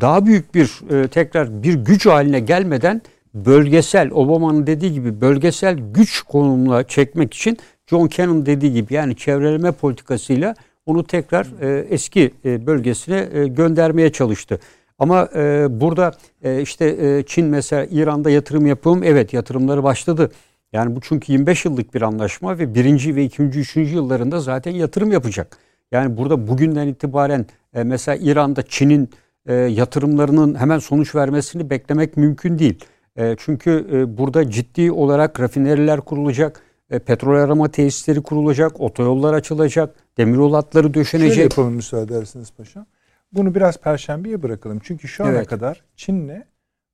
daha 0.00 0.26
büyük 0.26 0.54
bir 0.54 0.80
tekrar 1.08 1.62
bir 1.62 1.74
güç 1.74 2.06
haline 2.06 2.40
gelmeden 2.40 3.02
bölgesel 3.34 4.10
Obama'nın 4.10 4.66
dediği 4.66 4.92
gibi 4.92 5.20
bölgesel 5.20 5.78
güç 5.94 6.22
konumuna 6.22 6.82
çekmek 6.84 7.34
için 7.34 7.58
John 7.86 8.06
Kennan 8.06 8.46
dediği 8.46 8.72
gibi 8.72 8.94
yani 8.94 9.16
çevreleme 9.16 9.72
politikasıyla 9.72 10.54
onu 10.86 11.04
tekrar 11.04 11.46
e, 11.60 11.86
eski 11.90 12.34
e, 12.44 12.66
bölgesine 12.66 13.28
e, 13.32 13.46
göndermeye 13.46 14.12
çalıştı. 14.12 14.58
Ama 14.98 15.28
e, 15.34 15.66
burada 15.80 16.12
e, 16.42 16.62
işte 16.62 16.86
e, 16.86 17.22
Çin 17.26 17.46
mesela 17.46 17.86
İran'da 17.90 18.30
yatırım 18.30 18.66
yapıyorum. 18.66 19.02
Evet 19.02 19.32
yatırımları 19.32 19.82
başladı. 19.82 20.30
Yani 20.72 20.96
bu 20.96 21.00
çünkü 21.00 21.32
25 21.32 21.64
yıllık 21.64 21.94
bir 21.94 22.02
anlaşma 22.02 22.58
ve 22.58 22.74
birinci 22.74 23.16
ve 23.16 23.24
ikinci, 23.24 23.60
üçüncü 23.60 23.94
yıllarında 23.94 24.40
zaten 24.40 24.72
yatırım 24.72 25.12
yapacak. 25.12 25.58
Yani 25.92 26.16
burada 26.16 26.48
bugünden 26.48 26.86
itibaren 26.86 27.46
e, 27.74 27.84
mesela 27.84 28.18
İran'da 28.22 28.62
Çin'in 28.62 29.10
e, 29.46 29.54
yatırımlarının 29.54 30.54
hemen 30.54 30.78
sonuç 30.78 31.14
vermesini 31.14 31.70
beklemek 31.70 32.16
mümkün 32.16 32.58
değil. 32.58 32.84
E, 33.16 33.36
çünkü 33.38 33.86
e, 33.92 34.18
burada 34.18 34.50
ciddi 34.50 34.92
olarak 34.92 35.40
rafineriler 35.40 36.00
kurulacak. 36.00 36.60
E, 36.90 36.98
petrol 36.98 37.36
arama 37.36 37.68
tesisleri 37.68 38.22
kurulacak, 38.22 38.80
otoyollar 38.80 39.34
açılacak, 39.34 39.94
demiryol 40.18 40.54
hatları 40.54 40.94
döşenecek. 40.94 41.32
Şöyle 41.32 41.42
yapalım 41.42 41.74
müsaade 41.74 42.14
ederseniz 42.16 42.50
paşam. 42.52 42.86
Bunu 43.32 43.54
biraz 43.54 43.76
perşembeye 43.78 44.42
bırakalım. 44.42 44.80
Çünkü 44.82 45.08
şu 45.08 45.24
ana 45.24 45.32
Evet. 45.32 45.46
kadar 45.48 45.84
Çin'le 45.96 46.42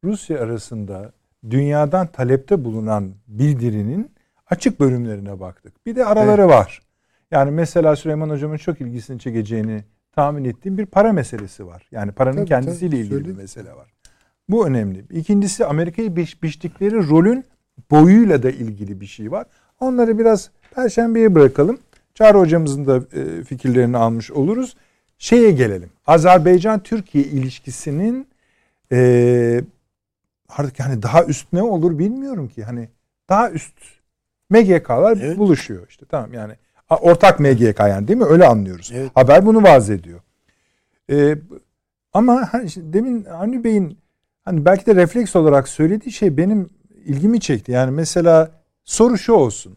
Rusya 0.05 0.41
arasında 0.41 1.13
dünyadan 1.51 2.07
talepte 2.07 2.65
bulunan 2.65 3.13
bildirinin 3.29 4.11
açık 4.51 4.81
bölümlerine 4.81 5.41
baktık. 5.41 5.87
Bir 5.87 5.97
de 5.97 6.05
araları 6.05 6.49
var. 6.49 6.83
Yani 7.31 7.51
mesela 7.51 7.97
Süleyman 7.97 8.31
Hocam'ın 8.31 8.57
çok 8.57 8.81
ilgisini 8.81 9.19
çekeceğini 9.19 9.85
tahmin 10.13 10.45
ettiğim 10.45 10.79
bir 10.79 10.87
para 10.87 11.13
meselesi 11.13 11.67
var. 11.67 11.89
Yani 11.91 12.13
paranın 12.13 12.37
Tabii, 12.37 12.49
kendisiyle 12.49 12.91
tabii, 12.91 13.01
ilgili 13.01 13.11
bir 13.11 13.17
söyledim. 13.25 13.37
mesele 13.43 13.73
var. 13.73 13.91
Bu 14.49 14.67
önemli. 14.67 15.05
İkincisi 15.11 15.67
Amerika'yı 15.67 16.17
biç, 16.17 16.43
biçtikleri 16.43 17.09
rolün 17.09 17.45
boyuyla 17.91 18.43
da 18.43 18.51
ilgili 18.51 19.01
bir 19.01 19.07
şey 19.07 19.31
var. 19.33 19.47
Onları 19.81 20.19
biraz 20.19 20.51
perşembeye 20.75 21.35
bırakalım. 21.35 21.79
Çağrı 22.21 22.39
hocamızın 22.39 22.87
da 22.87 22.97
e, 22.97 23.45
fikirlerini 23.45 23.97
almış 23.97 24.31
oluruz. 24.31 24.77
Şeye 25.19 25.51
gelelim. 25.51 25.91
Azerbaycan-Türkiye 26.07 27.25
ilişkisinin 27.25 28.29
e, 28.93 29.61
artık 30.49 30.79
yani 30.79 31.03
daha 31.03 31.25
üst 31.25 31.53
ne 31.53 31.63
olur 31.63 31.99
bilmiyorum 31.99 32.49
ki. 32.49 32.65
Hani 32.65 32.89
daha 33.29 33.51
üst 33.51 33.73
MGK'lar 34.51 35.17
Evet. 35.17 35.39
buluşuyor 35.39 35.87
işte 35.89 36.07
tamam 36.11 36.33
yani 36.33 36.53
ortak 36.91 37.41
MGK 37.41 37.79
yani 37.81 38.09
değil 38.09 38.19
mi? 38.19 38.25
Öyle 38.25 38.47
anlıyoruz. 38.47 38.93
Evet. 38.95 39.11
Haber 39.15 39.47
bunu 39.47 39.63
vaz 39.63 39.91
ediyor. 39.91 40.21
E, 41.11 41.39
ama 42.13 42.49
hani 42.53 42.65
işte 42.65 42.93
demin 42.93 43.25
Avni 43.25 43.65
Bey'in 43.65 43.99
hani 44.45 44.65
belki 44.65 44.87
de 44.87 44.95
refleks 44.95 45.37
olarak 45.37 45.69
söylediği 45.69 46.13
şey 46.13 46.37
benim 46.37 46.71
ilgimi 47.05 47.41
çekti. 47.41 47.73
Yani 47.73 47.91
mesela 47.91 48.51
soru 48.85 49.19
şu 49.19 49.33
olsun. 49.33 49.77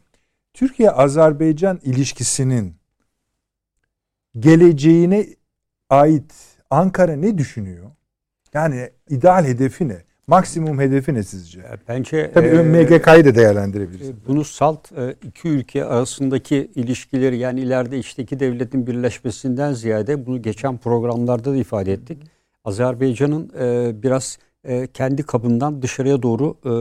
Türkiye-Azerbaycan 0.54 1.80
ilişkisinin 1.84 2.76
geleceğine 4.40 5.26
ait 5.90 6.34
Ankara 6.70 7.16
ne 7.16 7.38
düşünüyor? 7.38 7.92
Yani 8.54 8.90
ideal 9.10 9.46
hedefi 9.46 9.88
ne? 9.88 10.02
Maksimum 10.28 10.80
hedefi 10.80 11.14
ne 11.14 11.24
sizce? 11.24 11.62
Bence 11.88 12.32
Tabii 12.34 12.48
e, 12.48 12.64
MGK'yı 12.64 13.26
da 13.26 13.36
değerlendirebiliriz. 13.36 14.10
E, 14.10 14.14
Bunu 14.28 14.44
salt 14.44 14.92
e, 14.92 15.16
iki 15.28 15.48
ülke 15.48 15.86
arasındaki 15.86 16.72
ilişkileri 16.76 17.38
yani 17.38 17.60
ileride 17.60 18.00
işte 18.00 18.24
iki 18.24 18.40
devletin 18.40 18.88
birleşmesinden 18.88 19.74
ziyade 19.74 20.26
bunu 20.26 20.42
geçen 20.42 20.78
programlarda 20.78 21.52
da 21.52 21.56
ifade 21.56 21.94
ettik. 21.94 22.18
Azerbaycan'ın 22.66 23.52
e, 23.60 23.92
biraz 24.04 24.38
e, 24.64 24.88
kendi 24.88 25.24
kabından 25.24 25.82
dışarıya 25.82 26.22
doğru 26.22 26.58
e, 26.66 26.74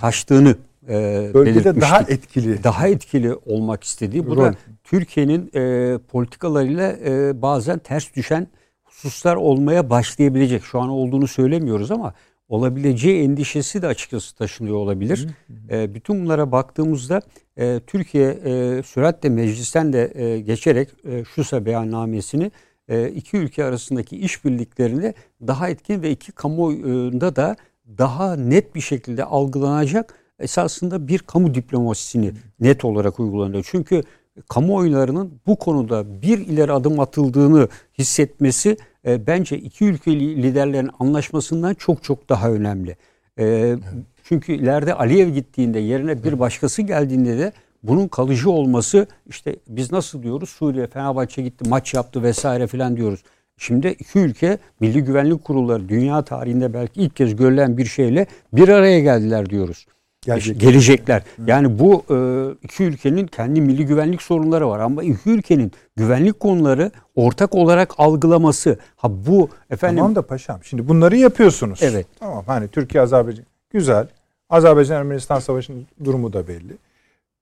taştığını 0.00 0.56
e, 0.88 1.30
Bölgede 1.34 1.80
daha 1.80 2.00
etkili. 2.00 2.64
daha 2.64 2.88
etkili 2.88 3.34
olmak 3.34 3.84
istediği. 3.84 4.26
Bu 4.26 4.36
da 4.36 4.54
Türkiye'nin 4.84 5.50
e, 5.54 5.98
politikalarıyla 5.98 6.92
e, 6.92 7.42
bazen 7.42 7.78
ters 7.78 8.14
düşen 8.16 8.46
hususlar 8.84 9.36
olmaya 9.36 9.90
başlayabilecek. 9.90 10.64
Şu 10.64 10.80
an 10.80 10.88
olduğunu 10.88 11.26
söylemiyoruz 11.26 11.90
ama 11.90 12.14
olabileceği 12.48 13.22
endişesi 13.22 13.82
de 13.82 13.86
açıkçası 13.86 14.36
taşınıyor 14.36 14.76
olabilir. 14.76 15.28
E, 15.70 15.94
bütün 15.94 16.24
bunlara 16.24 16.52
baktığımızda 16.52 17.22
e, 17.56 17.80
Türkiye 17.86 18.30
e, 18.30 18.82
süratle 18.82 19.28
meclisten 19.28 19.92
de 19.92 20.12
e, 20.14 20.40
geçerek 20.40 20.88
e, 21.04 21.24
Şusa 21.24 21.66
beyannamesini 21.66 22.50
e, 22.88 23.08
iki 23.08 23.36
ülke 23.36 23.64
arasındaki 23.64 24.16
işbirliklerini 24.16 25.14
daha 25.46 25.68
etkin 25.68 26.02
ve 26.02 26.10
iki 26.10 26.32
kamuoyunda 26.32 27.36
da 27.36 27.56
daha 27.98 28.36
net 28.36 28.74
bir 28.74 28.80
şekilde 28.80 29.24
algılanacak 29.24 30.14
esasında 30.40 31.08
bir 31.08 31.18
kamu 31.18 31.54
diplomasisini 31.54 32.32
net 32.60 32.84
olarak 32.84 33.20
uygulanıyor. 33.20 33.66
Çünkü 33.70 34.02
kamuoylarının 34.48 35.40
bu 35.46 35.56
konuda 35.56 36.22
bir 36.22 36.38
ileri 36.38 36.72
adım 36.72 37.00
atıldığını 37.00 37.68
hissetmesi 37.98 38.76
e, 39.06 39.26
bence 39.26 39.58
iki 39.58 39.84
ülkeli 39.84 40.42
liderlerin 40.42 40.90
anlaşmasından 40.98 41.74
çok 41.74 42.02
çok 42.02 42.28
daha 42.28 42.50
önemli. 42.50 42.96
E, 43.38 43.76
Çünkü 44.24 44.52
ileride 44.52 44.94
Aliyev 44.94 45.28
gittiğinde 45.28 45.78
yerine 45.78 46.24
bir 46.24 46.38
başkası 46.38 46.82
geldiğinde 46.82 47.38
de 47.38 47.52
bunun 47.82 48.08
kalıcı 48.08 48.50
olması 48.50 49.06
işte 49.26 49.56
biz 49.68 49.92
nasıl 49.92 50.22
diyoruz 50.22 50.48
Suriye 50.48 50.86
Fenerbahçe 50.86 51.42
gitti 51.42 51.68
maç 51.68 51.94
yaptı 51.94 52.22
vesaire 52.22 52.66
filan 52.66 52.96
diyoruz. 52.96 53.22
Şimdi 53.56 53.88
iki 53.88 54.18
ülke 54.18 54.58
Milli 54.80 55.04
Güvenlik 55.04 55.44
Kurulları 55.44 55.88
dünya 55.88 56.22
tarihinde 56.22 56.74
belki 56.74 57.00
ilk 57.00 57.16
kez 57.16 57.36
görülen 57.36 57.78
bir 57.78 57.84
şeyle 57.84 58.26
bir 58.52 58.68
araya 58.68 59.00
geldiler 59.00 59.50
diyoruz. 59.50 59.86
Gelecek. 60.22 60.60
Gelecekler. 60.60 61.22
Yani 61.46 61.78
bu 61.78 62.04
e, 62.10 62.16
iki 62.62 62.84
ülkenin 62.84 63.26
kendi 63.26 63.60
milli 63.60 63.86
güvenlik 63.86 64.22
sorunları 64.22 64.68
var 64.68 64.78
ama 64.78 65.02
iki 65.02 65.30
ülkenin 65.30 65.72
güvenlik 65.96 66.40
konuları 66.40 66.90
ortak 67.14 67.54
olarak 67.54 67.94
algılaması. 67.98 68.78
Ha 68.96 69.08
bu 69.26 69.48
efendim 69.70 69.98
Tamam 69.98 70.14
da 70.14 70.22
paşam 70.22 70.64
şimdi 70.64 70.88
bunları 70.88 71.16
yapıyorsunuz. 71.16 71.80
Evet. 71.82 72.06
Tamam 72.18 72.44
hani 72.46 72.68
Türkiye 72.68 73.02
Azerbaycan 73.02 73.46
güzel. 73.70 74.06
Azerbaycan 74.50 74.96
Ermenistan 74.96 75.38
savaşının 75.38 75.86
durumu 76.04 76.32
da 76.32 76.48
belli. 76.48 76.76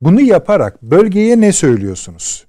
Bunu 0.00 0.20
yaparak 0.20 0.82
bölgeye 0.82 1.40
ne 1.40 1.52
söylüyorsunuz? 1.52 2.46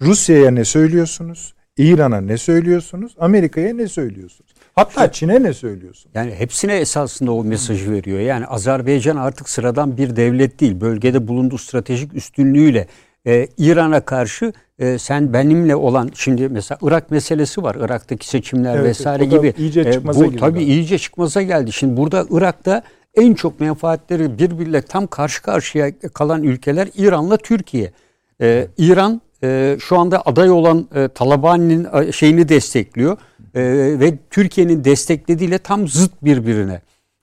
Rusya'ya 0.00 0.50
ne 0.50 0.64
söylüyorsunuz? 0.64 1.54
İran'a 1.76 2.20
ne 2.20 2.38
söylüyorsunuz? 2.38 3.14
Amerika'ya 3.18 3.74
ne 3.74 3.88
söylüyorsunuz? 3.88 4.51
Hatta 4.74 5.12
Çin'e 5.12 5.42
ne 5.42 5.52
söylüyorsunuz? 5.54 6.14
Yani 6.14 6.34
hepsine 6.34 6.76
esasında 6.76 7.32
o 7.32 7.44
mesajı 7.44 7.92
veriyor. 7.92 8.20
Yani 8.20 8.46
Azerbaycan 8.46 9.16
artık 9.16 9.48
sıradan 9.48 9.96
bir 9.96 10.16
devlet 10.16 10.60
değil. 10.60 10.80
Bölgede 10.80 11.28
bulunduğu 11.28 11.58
stratejik 11.58 12.14
üstünlüğüyle 12.14 12.86
e, 13.26 13.46
İran'a 13.58 14.00
karşı 14.00 14.52
e, 14.78 14.98
sen 14.98 15.32
benimle 15.32 15.76
olan 15.76 16.10
şimdi 16.14 16.48
mesela 16.48 16.78
Irak 16.82 17.10
meselesi 17.10 17.62
var. 17.62 17.76
Irak'taki 17.80 18.28
seçimler 18.28 18.74
Evet, 18.76 18.84
vesaire 18.84 19.24
gibi. 19.24 19.54
iyice 19.58 19.80
E, 19.80 19.84
bu 19.84 19.90
girdi 19.90 20.36
tabii 20.36 20.38
galiba. 20.38 20.58
iyice 20.60 20.98
çıkmaza 20.98 21.42
geldi. 21.42 21.72
Şimdi 21.72 21.96
burada 21.96 22.26
Irak'ta 22.30 22.82
en 23.14 23.34
çok 23.34 23.60
menfaatleri 23.60 24.38
birbiriyle 24.38 24.82
tam 24.82 25.06
karşı 25.06 25.42
karşıya 25.42 25.90
kalan 26.14 26.42
ülkeler 26.42 26.88
İran'la 26.94 27.36
Türkiye. 27.36 27.92
Ee, 28.40 28.68
İran 28.78 29.20
e, 29.44 29.76
şu 29.80 29.98
anda 29.98 30.22
aday 30.26 30.50
olan 30.50 30.88
e, 30.94 31.08
Talabani'nin 31.08 31.88
e, 31.94 32.12
şeyini 32.12 32.48
destekliyor 32.48 33.16
E, 33.54 33.60
ve 34.00 34.14
Türkiye'nin 34.30 34.84
desteklediğiyle 34.84 35.58
tam 35.58 35.88
zıt 35.88 36.12
birbirine. 36.22 36.80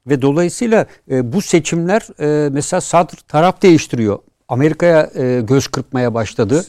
Ve 0.07 0.22
dolayısıyla 0.22 0.85
e, 1.11 1.34
bu 1.34 1.41
seçimler 1.41 2.07
e, 2.19 2.49
mesela 2.49 2.81
Sadr 2.81 3.14
taraf 3.27 3.61
değiştiriyor. 3.61 4.19
Amerika'ya 4.47 5.10
e, 5.15 5.41
göz 5.41 5.68
kırpmaya 5.68 6.14
başladı. 6.14 6.65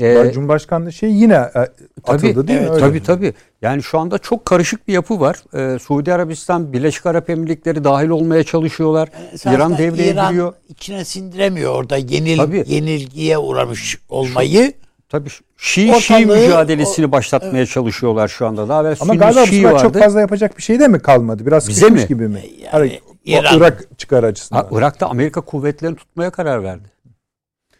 E, 0.00 0.30
Cumhurbaşkanlığı 0.34 0.92
şey 0.92 1.10
yine 1.12 1.34
e, 1.34 1.58
atıldı 2.04 2.48
değil 2.48 2.60
mi? 2.60 2.66
evet, 2.66 2.70
Öyle. 2.70 2.80
Tabii 2.80 3.02
tabii. 3.02 3.34
Yani 3.62 3.82
şu 3.82 3.98
anda 3.98 4.18
çok 4.18 4.44
karışık 4.44 4.88
bir 4.88 4.92
yapı 4.92 5.20
var. 5.20 5.36
Ee, 5.54 5.78
Suudi 5.78 6.14
Arabistan, 6.14 6.72
Birleşik 6.72 7.06
Arap 7.06 7.30
Emirlikleri 7.30 7.84
dahil 7.84 8.08
olmaya 8.08 8.44
çalışıyorlar. 8.44 9.08
Esasında 9.32 9.54
İran 9.54 9.78
devreye 9.78 10.12
İran 10.12 10.30
giriyor. 10.32 10.52
içine 10.68 11.04
sindiremiyor 11.04 11.74
orada 11.74 11.96
yenil, 11.96 12.36
Tabii. 12.38 12.64
yenilgiye 12.66 13.38
uğramış 13.38 13.98
olmayı. 14.08 14.72
Tabii 15.10 15.28
Şii 15.56 15.90
Ortalığı- 15.90 16.00
Şii 16.00 16.26
mücadelesini 16.26 17.12
başlatmaya 17.12 17.66
çalışıyorlar 17.66 18.28
şu 18.28 18.46
anda. 18.46 18.68
Daha 18.68 18.80
evvel 18.82 18.96
Ama 19.00 19.14
galiba 19.14 19.42
bu 19.42 19.46
Şii 19.46 19.56
sefer 19.56 19.70
çok 19.78 19.84
vardı. 19.84 19.98
fazla 19.98 20.20
yapacak 20.20 20.56
bir 20.58 20.62
şey 20.62 20.80
de 20.80 20.88
mi 20.88 20.98
kalmadı? 20.98 21.46
Biraz 21.46 21.68
Bize 21.68 21.90
mi? 21.90 22.06
gibi 22.06 22.28
mi? 22.28 22.42
Yani 22.58 22.68
Hani 22.70 23.00
o 23.06 23.14
İran- 23.24 23.56
Irak 23.58 23.98
çıkar 23.98 24.24
açısından. 24.24 24.60
Ha, 24.62 24.68
Irak'ta 24.72 25.06
Amerika 25.06 25.40
kuvvetlerini 25.40 25.96
tutmaya 25.96 26.30
karar 26.30 26.62
verdi. 26.62 26.88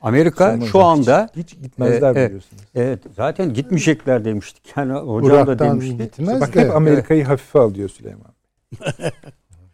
Amerika 0.00 0.50
Sonra 0.52 0.64
şu 0.66 0.80
anda 0.80 1.28
hiç, 1.36 1.52
hiç 1.52 1.62
gitmezler 1.62 2.16
e, 2.16 2.22
e, 2.22 2.26
biliyorsunuz. 2.26 2.62
evet 2.74 2.98
zaten 3.16 3.54
gitmeyecekler 3.54 4.24
demiştik. 4.24 4.72
Yani 4.76 4.92
hocam 4.92 5.30
da 5.46 5.52
Irak'tan 5.52 5.70
demişti. 5.80 5.96
gitmez 5.96 6.40
Bak 6.40 6.54
de. 6.54 6.60
hep 6.60 6.76
Amerika'yı 6.76 7.24
hafife 7.24 7.58
alıyor 7.58 7.88
Süleyman. 7.88 8.32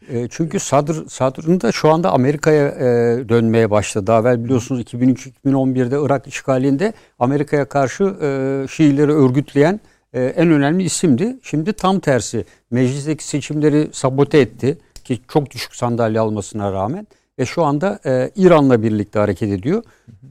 E, 0.09 0.28
çünkü 0.31 0.61
Sadr 0.61 1.09
Sadr'ın 1.09 1.61
da 1.61 1.73
şu 1.73 1.91
anda 1.91 2.12
Amerika'ya 2.12 2.66
e, 2.69 2.85
dönmeye 3.28 3.70
başladı. 3.70 4.07
Daha 4.07 4.20
evvel 4.20 4.45
biliyorsunuz 4.45 4.81
2003-2011'de 4.81 5.97
Irak 6.07 6.27
işgalinde 6.27 6.93
Amerika'ya 7.19 7.65
karşı 7.65 8.05
e, 8.05 8.66
Şiileri 8.69 9.12
örgütleyen 9.12 9.81
e, 10.12 10.24
en 10.24 10.51
önemli 10.51 10.83
isimdi. 10.83 11.37
Şimdi 11.43 11.73
tam 11.73 12.01
tersi 12.01 12.45
meclisteki 12.70 13.24
seçimleri 13.24 13.89
sabote 13.93 14.39
etti 14.39 14.78
ki 15.05 15.20
çok 15.28 15.51
düşük 15.51 15.77
sandalye 15.77 16.20
almasına 16.20 16.73
rağmen 16.73 17.07
ve 17.39 17.47
şu 17.47 17.65
anda 17.65 17.99
e, 18.07 18.31
İran'la 18.37 18.83
birlikte 18.83 19.19
hareket 19.19 19.53
ediyor. 19.53 19.83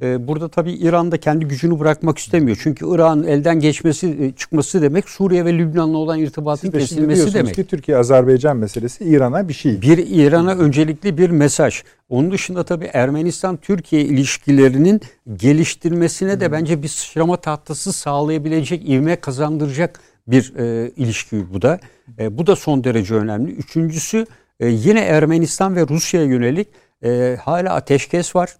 E, 0.02 0.28
burada 0.28 0.50
tabii 0.50 0.72
İran 0.72 1.12
da 1.12 1.18
kendi 1.18 1.46
gücünü 1.46 1.80
bırakmak 1.80 2.18
istemiyor. 2.18 2.58
Çünkü 2.64 2.86
İran'ın 2.86 3.24
elden 3.24 3.60
geçmesi 3.60 4.18
e, 4.22 4.32
çıkması 4.32 4.82
demek 4.82 5.10
Suriye 5.10 5.46
ve 5.46 5.58
Lübnan'la 5.58 5.98
olan 5.98 6.20
irtibatın 6.20 6.68
Siz 6.68 6.74
de 6.74 6.80
kesilmesi 6.80 7.34
demek. 7.34 7.56
ki 7.56 7.64
Türkiye-Azerbaycan 7.64 8.58
meselesi 8.58 9.04
İran'a 9.04 9.50
bir 9.50 9.54
şey. 9.54 9.82
Bir 9.82 9.98
İran'a 9.98 10.56
öncelikli 10.56 11.18
bir 11.18 11.30
mesaj. 11.30 11.84
Onun 12.10 12.32
dışında 12.32 12.64
tabii 12.64 12.90
Ermenistan-Türkiye 12.94 14.02
ilişkilerinin 14.02 15.02
geliştirmesine 15.36 16.40
de 16.40 16.52
bence 16.52 16.84
bir 16.84 16.88
sıçrama 16.88 17.38
tahtası 17.38 17.94
sağlayabilecek, 17.94 18.90
ivme 18.90 19.16
kazandıracak 19.16 20.00
bir 20.28 20.54
e, 20.58 20.92
ilişki 20.98 21.54
bu 21.54 21.62
da. 21.62 21.80
E, 22.20 22.38
bu 22.38 22.48
da 22.48 22.56
son 22.56 22.84
derece 22.84 23.16
önemli. 23.16 23.52
Üçüncüsü 23.52 24.26
e, 24.60 24.68
yine 24.68 25.00
Ermenistan 25.00 25.76
ve 25.76 25.88
Rusya'ya 25.88 26.28
yönelik 26.28 26.68
e, 27.04 27.38
hala 27.42 27.74
ateşkes 27.74 28.36
var. 28.36 28.58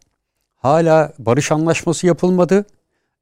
hala 0.56 1.14
barış 1.20 1.52
anlaşması 1.52 2.08
yapılmadı. 2.08 2.66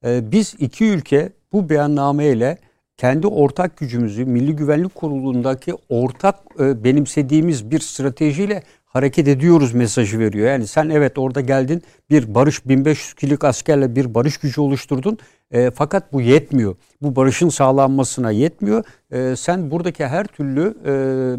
E, 0.06 0.31
biz 0.31 0.56
iki 0.60 0.85
ülke 0.85 1.30
bu 1.53 1.69
beyannameyle 1.69 2.57
kendi 2.98 3.27
ortak 3.27 3.77
gücümüzü 3.77 4.26
Milli 4.26 4.56
Güvenlik 4.56 4.95
Kurulu'ndaki 4.95 5.73
ortak 5.90 6.35
e, 6.60 6.84
benimsediğimiz 6.84 7.72
bir 7.72 7.80
stratejiyle 7.80 8.64
hareket 8.85 9.27
ediyoruz 9.27 9.73
mesajı 9.73 10.19
veriyor. 10.19 10.48
Yani 10.48 10.68
sen 10.68 10.90
evet 10.90 11.18
orada 11.18 11.41
geldin 11.41 11.84
bir 12.10 12.35
barış 12.35 12.68
1500 12.68 13.14
kişilik 13.14 13.44
askerle 13.44 13.95
bir 13.95 14.14
barış 14.14 14.38
gücü 14.38 14.61
oluşturdun. 14.61 15.18
E, 15.52 15.72
fakat 15.72 16.14
bu 16.14 16.22
yetmiyor. 16.22 16.76
Bu 17.02 17.15
barışın 17.15 17.49
sağlanmasına 17.49 18.31
yetmiyor. 18.31 18.84
E, 19.11 19.35
sen 19.35 19.72
buradaki 19.72 20.07
her 20.07 20.27
türlü 20.27 20.76
e, 20.85 20.91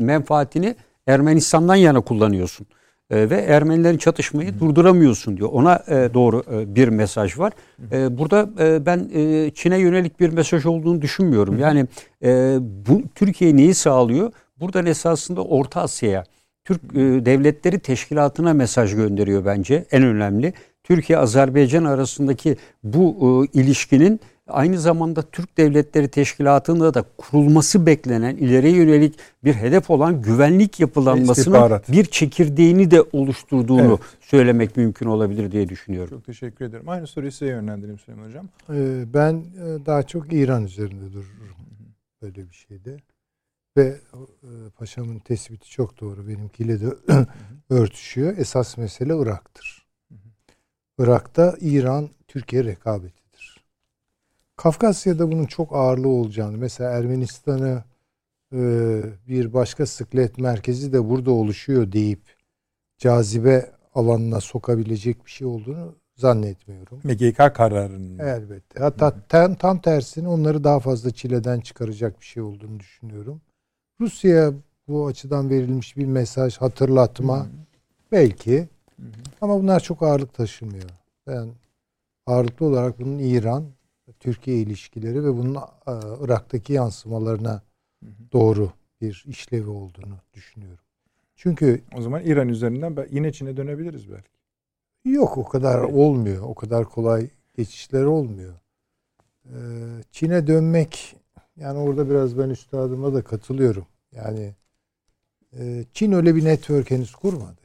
menfaatini 0.05 0.77
Ermenistan'dan 1.07 1.75
yana 1.75 2.01
kullanıyorsun. 2.01 2.67
E, 3.11 3.31
ve 3.31 3.37
Ermenilerin 3.37 3.99
çatışmayı 3.99 4.55
Hı. 4.55 4.61
durduramıyorsun 4.61 5.37
diyor. 5.37 5.49
Ona 5.53 5.83
e, 5.89 6.15
doğru 6.15 6.43
e, 6.53 6.75
bir 6.75 6.89
mesaj 6.89 7.39
var. 7.39 7.53
E, 7.93 8.19
burada 8.19 8.49
e, 8.59 8.87
ben 8.87 9.11
e, 9.15 9.51
Çin'e 9.55 9.79
yönelik 9.79 10.21
bir 10.21 10.29
mesaj 10.29 10.67
olduğunu 10.67 11.03
düşünmüyorum. 11.03 11.57
Hı. 11.57 11.61
Yani 11.61 11.87
e, 12.25 12.57
bu 12.61 13.03
Türkiye 13.15 13.57
neyi 13.57 13.75
sağlıyor? 13.75 14.33
Buradan 14.61 14.87
esasında 14.87 15.45
Orta 15.45 15.81
Asya'ya 15.81 16.25
Türk 16.65 16.81
e, 16.95 16.99
Devletleri 17.27 17.79
Teşkilatı'na 17.79 18.55
mesaj 18.55 18.95
gönderiyor 18.95 19.45
bence 19.45 19.85
en 19.91 20.03
önemli. 20.03 20.53
Türkiye-Azerbaycan 20.85 21.85
arasındaki 21.85 22.57
bu 22.83 23.17
e, 23.55 23.61
ilişkinin 23.61 24.21
aynı 24.49 24.79
zamanda 24.79 25.23
Türk 25.23 25.57
Devletleri 25.57 26.09
Teşkilatı'nda 26.09 26.95
da 26.95 27.05
kurulması 27.19 27.87
beklenen 27.87 28.37
ileriye 28.37 28.77
yönelik 28.77 29.15
bir 29.45 29.55
hedef 29.55 29.91
olan 29.91 30.23
güvenlik 30.23 30.81
yapılanmasının 30.81 31.81
bir 31.89 32.05
çekirdeğini 32.05 32.91
de 32.91 33.03
oluşturduğunu 33.13 33.89
evet. 33.89 34.19
söylemek 34.21 34.77
mümkün 34.77 35.07
olabilir 35.07 35.53
diye 35.53 35.69
düşünüyorum. 35.69 36.11
Çok 36.11 36.25
teşekkür 36.25 36.65
ederim. 36.65 36.89
Aynı 36.89 37.07
soruyu 37.07 37.33
size 37.33 37.47
yönlendireyim 37.47 37.99
Süleyman 37.99 38.27
Hocam. 38.27 38.49
Ee, 38.71 39.05
ben 39.15 39.35
e, 39.35 39.87
daha 39.87 40.03
çok 40.03 40.33
İran 40.33 40.65
üzerinde 40.65 41.13
dururum 41.13 41.55
böyle 42.23 42.49
bir 42.51 42.55
şeyde. 42.55 42.97
Ve 43.77 43.83
e, 43.83 44.51
paşamın 44.79 45.19
tespiti 45.19 45.71
çok 45.71 46.01
doğru. 46.01 46.29
Benimkiyle 46.29 46.81
de 46.81 46.87
örtüşüyor. 47.71 48.39
Esas 48.39 48.77
mesele 48.77 49.17
Irak'tır. 49.19 49.87
Irak'ta 50.99 51.57
İran 51.61 52.09
Türkiye 52.29 52.65
rekabetidir. 52.65 53.24
Kafkasya'da 54.57 55.33
bunun 55.33 55.45
çok 55.45 55.77
ağırlığı 55.77 56.09
olacağını 56.09 56.59
mesela 56.59 56.91
Ermenistan'ı 56.91 57.85
e, 58.53 58.59
bir 59.29 59.53
başka 59.53 59.87
sıklet 59.87 60.39
merkezi 60.39 60.93
de 60.93 61.09
burada 61.09 61.31
oluşuyor 61.31 61.93
deyip 61.93 62.21
cazibe 62.99 63.71
alanına 63.95 64.41
sokabilecek 64.41 65.27
bir 65.27 65.31
şey 65.31 65.47
olduğunu 65.47 65.95
zannetmiyorum. 66.17 67.01
MGK 67.05 67.55
kararının. 67.55 68.19
Elbette. 68.19 68.81
Hatta 68.81 69.15
tam, 69.29 69.55
tam 69.55 69.81
tersine 69.81 70.29
onları 70.29 70.65
daha 70.65 70.81
fazla 70.81 71.11
çileden 71.11 71.61
çıkaracak 71.61 72.21
bir 72.21 72.27
şey 72.27 72.43
olduğunu 72.43 72.81
düşünüyorum. 72.81 73.41
Rusya 74.01 74.53
bu 74.89 75.07
açıdan 75.07 75.51
verilmiş 75.51 75.97
bir 75.97 76.07
mesaj, 76.07 76.57
hatırlatma 76.57 77.39
hı 77.39 77.43
hı. 77.43 77.49
belki. 78.13 78.59
Hı 78.97 79.03
hı. 79.03 79.11
Ama 79.41 79.63
bunlar 79.63 79.81
çok 79.81 80.03
ağırlık 80.03 80.35
taşımıyor. 80.35 80.91
Ben 81.27 81.49
ağırlıklı 82.27 82.67
olarak 82.67 83.01
bunun 83.01 83.19
İran, 83.19 83.65
Türkiye 84.25 84.59
ilişkileri 84.59 85.25
ve 85.25 85.37
bunun 85.37 85.55
e, 85.55 85.61
Irak'taki 86.21 86.73
yansımalarına 86.73 87.63
doğru 88.33 88.73
bir 89.01 89.25
işlevi 89.27 89.71
olduğunu 89.71 90.19
düşünüyorum. 90.35 90.85
Çünkü 91.37 91.83
o 91.97 92.03
zaman 92.03 92.23
İran 92.25 92.49
üzerinden 92.49 93.07
yine 93.11 93.33
Çin'e 93.33 93.57
dönebiliriz 93.57 94.11
belki. 94.11 94.29
Yok 95.05 95.39
o 95.39 95.45
kadar 95.45 95.83
olmuyor. 95.83 96.43
O 96.43 96.55
kadar 96.55 96.85
kolay 96.85 97.31
geçişler 97.57 98.05
olmuyor. 98.05 98.55
Ee, 99.45 99.53
Çin'e 100.13 100.47
dönmek 100.47 101.17
yani 101.57 101.79
orada 101.79 102.11
biraz 102.11 102.39
ben 102.39 102.51
üstadıma 102.51 103.15
da 103.15 103.23
katılıyorum. 103.23 103.87
Yani 104.13 104.55
e, 105.59 105.85
Çin 105.93 106.13
öyle 106.13 106.35
bir 106.35 106.45
network 106.45 106.91
henüz 106.91 107.13
kurmadı. 107.15 107.61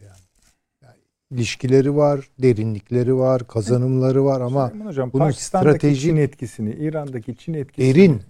İlişkileri 1.32 1.96
var, 1.96 2.30
derinlikleri 2.40 3.18
var, 3.18 3.48
kazanımları 3.48 4.26
var 4.26 4.42
ama 4.42 4.68
Süleyman 4.68 4.90
hocam, 4.90 5.14
bunun 5.14 5.26
Pakistan'daki 5.26 5.78
strateji 5.78 6.02
Çin 6.02 6.16
etkisini, 6.16 6.74
İran'daki 6.74 7.36
Çin 7.36 7.54
etkisini 7.54 7.96
derin, 7.96 8.24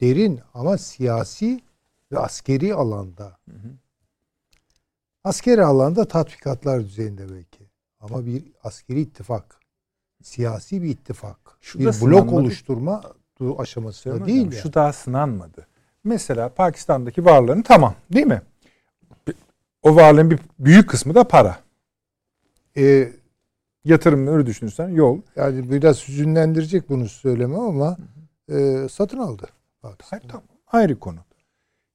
derin 0.00 0.40
ama 0.54 0.78
siyasi 0.78 1.60
ve 2.12 2.18
askeri 2.18 2.74
alanda. 2.74 3.24
Hı 3.24 3.56
hı. 3.56 3.70
Askeri 5.24 5.64
alanda 5.64 6.04
tatbikatlar 6.04 6.80
düzeyinde 6.80 7.22
belki. 7.34 7.70
Ama 8.00 8.26
bir 8.26 8.44
askeri 8.64 9.00
ittifak, 9.00 9.60
siyasi 10.22 10.82
bir 10.82 10.88
ittifak, 10.88 11.38
şu 11.60 11.78
bir 11.78 11.86
blok 11.86 12.32
oluşturma 12.32 13.02
aşamasında 13.58 14.26
değil. 14.26 14.38
Hocam, 14.38 14.52
yani. 14.52 14.62
Şu 14.62 14.74
daha 14.74 14.92
sınanmadı. 14.92 15.66
Mesela 16.04 16.48
Pakistan'daki 16.48 17.24
varlığın 17.24 17.62
tamam 17.62 17.94
değil 18.12 18.26
mi? 18.26 18.42
O 19.82 19.96
varlığın 19.96 20.30
bir 20.30 20.38
büyük 20.58 20.90
kısmı 20.90 21.14
da 21.14 21.24
para. 21.24 21.58
E, 22.78 23.12
Yatırımını 23.84 24.30
öyle 24.30 24.46
düşünürsen 24.46 24.88
yol. 24.88 25.20
Yani 25.36 25.70
biraz 25.70 26.08
hüzünlendirecek 26.08 26.88
bunu 26.88 27.08
söylemem 27.08 27.60
ama 27.60 27.96
e, 28.52 28.88
satın 28.90 29.18
aldı. 29.18 29.46
Hayır, 29.82 30.22
tamam. 30.28 30.46
Ayrı 30.66 30.98
konu. 30.98 31.18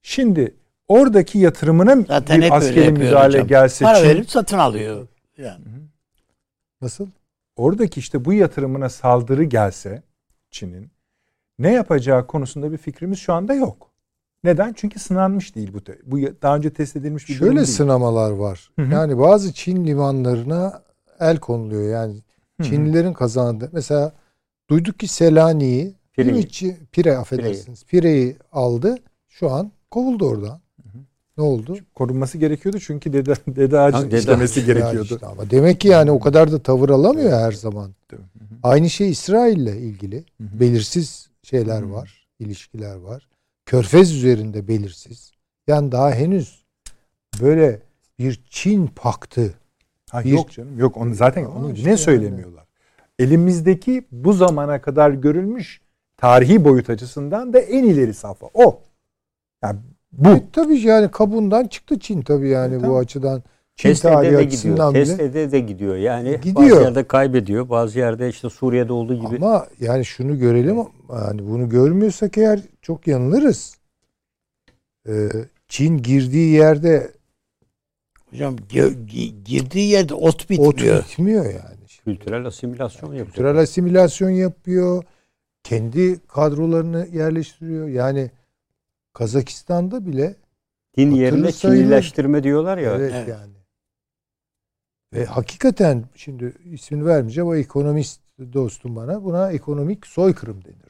Şimdi 0.02 0.54
oradaki 0.88 1.38
yatırımına 1.38 1.96
Zaten 2.08 2.40
bir 2.40 2.56
askeri 2.56 2.92
müdahale 2.92 3.26
hocam. 3.28 3.46
gelse 3.46 3.84
Para 3.84 3.98
Çin, 3.98 4.08
verip 4.08 4.30
satın 4.30 4.58
alıyor. 4.58 5.08
Yani. 5.38 5.64
Nasıl? 6.80 7.06
Oradaki 7.56 8.00
işte 8.00 8.24
bu 8.24 8.32
yatırımına 8.32 8.88
saldırı 8.88 9.44
gelse 9.44 10.02
Çin'in 10.50 10.90
ne 11.58 11.72
yapacağı 11.72 12.26
konusunda 12.26 12.72
bir 12.72 12.78
fikrimiz 12.78 13.18
şu 13.18 13.32
anda 13.32 13.54
yok. 13.54 13.90
Neden? 14.44 14.72
Çünkü 14.72 14.98
sınanmış 14.98 15.54
değil 15.54 15.72
bu. 15.74 15.78
Bu 16.06 16.18
daha 16.42 16.56
önce 16.56 16.70
test 16.70 16.96
edilmiş 16.96 17.28
bir 17.28 17.34
Şöyle 17.34 17.66
sınamalar 17.66 18.30
var. 18.30 18.70
Hı 18.78 18.82
hı. 18.82 18.92
Yani 18.92 19.18
bazı 19.18 19.52
Çin 19.52 19.86
limanlarına 19.86 20.82
el 21.20 21.38
konuluyor. 21.38 21.92
Yani 21.92 22.14
hı 22.14 22.62
hı. 22.62 22.68
Çinlilerin 22.68 23.12
kazandığı. 23.12 23.70
Mesela 23.72 24.12
duyduk 24.70 24.98
ki 24.98 25.08
Selanik'i 25.08 25.94
Pire'yi. 26.12 26.76
Pire 26.92 27.16
affedersiniz. 27.16 27.84
Pire'yi 27.84 28.36
aldı. 28.52 28.98
Şu 29.28 29.50
an 29.50 29.70
kovuldu 29.90 30.26
oradan. 30.26 30.60
Ne 31.38 31.44
oldu? 31.44 31.76
Korunması 31.94 32.38
gerekiyordu 32.38 32.78
çünkü 32.78 33.12
dede, 33.12 33.34
dede 33.46 33.78
ağacı 33.78 34.10
ha, 34.10 34.16
işlemesi 34.16 34.64
gerekiyordu. 34.64 35.14
Işte 35.14 35.26
ama 35.26 35.50
demek 35.50 35.80
ki 35.80 35.88
yani 35.88 36.10
o 36.10 36.20
kadar 36.20 36.52
da 36.52 36.62
tavır 36.62 36.88
alamıyor 36.90 37.32
her 37.32 37.52
zaman. 37.52 37.94
Aynı 38.62 38.90
şey 38.90 39.10
İsrail'le 39.10 39.76
ilgili. 39.76 40.16
Hı 40.16 40.44
hı. 40.44 40.60
Belirsiz 40.60 41.28
şeyler 41.42 41.82
hı 41.82 41.86
hı. 41.86 41.92
var, 41.92 42.26
ilişkiler 42.38 42.96
var. 42.96 43.28
Körfez 43.66 44.12
üzerinde 44.12 44.68
belirsiz. 44.68 45.32
Yani 45.66 45.92
daha 45.92 46.12
henüz 46.12 46.64
böyle 47.40 47.80
bir 48.18 48.44
Çin 48.50 48.86
paktı. 48.86 49.54
Ha, 50.10 50.24
bir, 50.24 50.30
yok 50.30 50.50
canım. 50.50 50.78
Yok 50.78 50.96
onu 50.96 51.14
zaten 51.14 51.44
onu 51.44 51.72
işte 51.72 51.90
ne 51.90 51.96
söylemiyorlar. 51.96 52.66
Yani. 53.18 53.28
Elimizdeki 53.28 54.04
bu 54.12 54.32
zamana 54.32 54.80
kadar 54.80 55.10
görülmüş 55.10 55.80
tarihi 56.16 56.64
boyut 56.64 56.90
açısından 56.90 57.52
da 57.52 57.58
en 57.58 57.84
ileri 57.84 58.14
safha 58.14 58.46
o. 58.54 58.80
Yani 59.62 59.78
bu. 60.12 60.28
E, 60.28 60.42
tabii 60.52 60.80
yani 60.80 61.10
kabundan 61.10 61.66
çıktı 61.66 61.98
Çin 61.98 62.22
tabii 62.22 62.48
yani 62.48 62.74
e, 62.74 62.88
bu 62.88 62.98
açıdan. 62.98 63.42
Test 63.76 64.02
tarihi 64.02 64.36
açısından 64.36 64.92
gidiyor. 64.92 65.18
bile. 65.18 65.32
Test 65.32 65.52
de 65.52 65.60
gidiyor. 65.60 65.96
Yani 65.96 66.40
gidiyor. 66.42 66.70
bazı 66.70 66.82
yerde 66.82 67.04
kaybediyor. 67.04 67.68
Bazı 67.68 67.98
yerde 67.98 68.28
işte 68.28 68.50
Suriye'de 68.50 68.92
olduğu 68.92 69.14
gibi. 69.14 69.36
Ama 69.36 69.66
yani 69.80 70.04
şunu 70.04 70.38
görelim. 70.38 70.76
Yani 71.10 71.46
bunu 71.48 71.68
görmüyorsak 71.68 72.38
eğer 72.38 72.60
çok 72.82 73.06
yanılırız. 73.06 73.74
Ee, 75.08 75.28
Çin 75.68 75.98
girdiği 75.98 76.50
yerde 76.50 77.12
Hocam 78.30 78.56
girdiği 79.44 79.90
yerde 79.90 80.14
ot 80.14 80.50
bitmiyor. 80.50 80.98
Ot 80.98 81.08
bitmiyor 81.08 81.44
yani. 81.44 81.84
Kültürel 82.04 82.46
asimilasyon 82.46 83.08
yapıyor. 83.08 83.26
Kültürel 83.26 83.56
asimilasyon 83.56 84.30
yapıyor. 84.30 85.04
Kendi 85.62 86.18
kadrolarını 86.26 87.08
yerleştiriyor. 87.12 87.88
Yani 87.88 88.30
Kazakistan'da 89.12 90.06
bile 90.06 90.34
din 90.96 91.10
yerine 91.10 91.52
Çinileştirme 91.52 92.42
diyorlar 92.42 92.78
ya. 92.78 92.94
Evet, 92.94 93.12
evet. 93.14 93.28
yani. 93.28 93.52
Ve 95.14 95.24
hakikaten 95.24 96.04
şimdi 96.14 96.52
ismini 96.64 97.06
vermeyeceğim 97.06 97.48
o 97.48 97.54
ekonomist 97.54 98.20
dostum 98.52 98.96
bana 98.96 99.24
buna 99.24 99.52
ekonomik 99.52 100.06
soykırım 100.06 100.62
denirdi. 100.64 100.84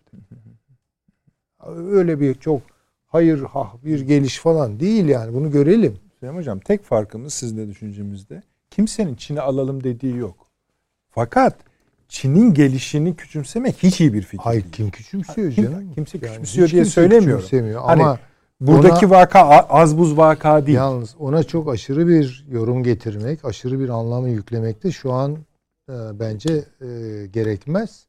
Öyle 1.90 2.20
bir 2.20 2.34
çok 2.34 2.62
hayır 3.06 3.42
ha 3.42 3.72
bir 3.84 4.00
geliş 4.00 4.38
falan 4.38 4.80
değil 4.80 5.04
yani 5.04 5.34
bunu 5.34 5.50
görelim. 5.50 5.98
Süleyman 6.18 6.38
Hocam 6.38 6.60
tek 6.60 6.84
farkımız 6.84 7.34
sizin 7.34 7.70
düşüncemizde 7.70 8.42
kimsenin 8.70 9.14
Çin'i 9.14 9.40
alalım 9.40 9.84
dediği 9.84 10.16
yok. 10.16 10.46
Fakat 11.10 11.56
Çin'in 12.08 12.54
gelişini 12.54 13.16
küçümsemek 13.16 13.82
hiç 13.82 14.00
iyi 14.00 14.14
bir 14.14 14.22
fikir 14.22 14.44
Hayır 14.44 14.62
değil. 14.62 14.72
kim 14.72 14.90
küçümsüyor 14.90 15.52
canım? 15.52 15.94
Kimse 15.94 16.18
yani 16.18 16.30
küçümsüyor 16.30 16.68
diye 16.68 16.84
söylemiyorum. 16.84 17.48
Hani 17.74 18.02
ama 18.02 18.18
buradaki 18.60 19.06
ona, 19.06 19.14
vaka 19.14 19.40
az 19.68 19.98
buz 19.98 20.16
vaka 20.16 20.66
değil. 20.66 20.76
Yalnız 20.78 21.14
ona 21.18 21.42
çok 21.44 21.68
aşırı 21.68 22.08
bir 22.08 22.46
yorum 22.50 22.82
getirmek, 22.82 23.44
aşırı 23.44 23.80
bir 23.80 23.88
anlamı 23.88 24.28
yüklemekte 24.28 24.92
şu 24.92 25.12
an 25.12 25.32
e, 25.90 25.94
bence 26.20 26.64
e, 26.80 26.86
gerekmez. 27.26 28.06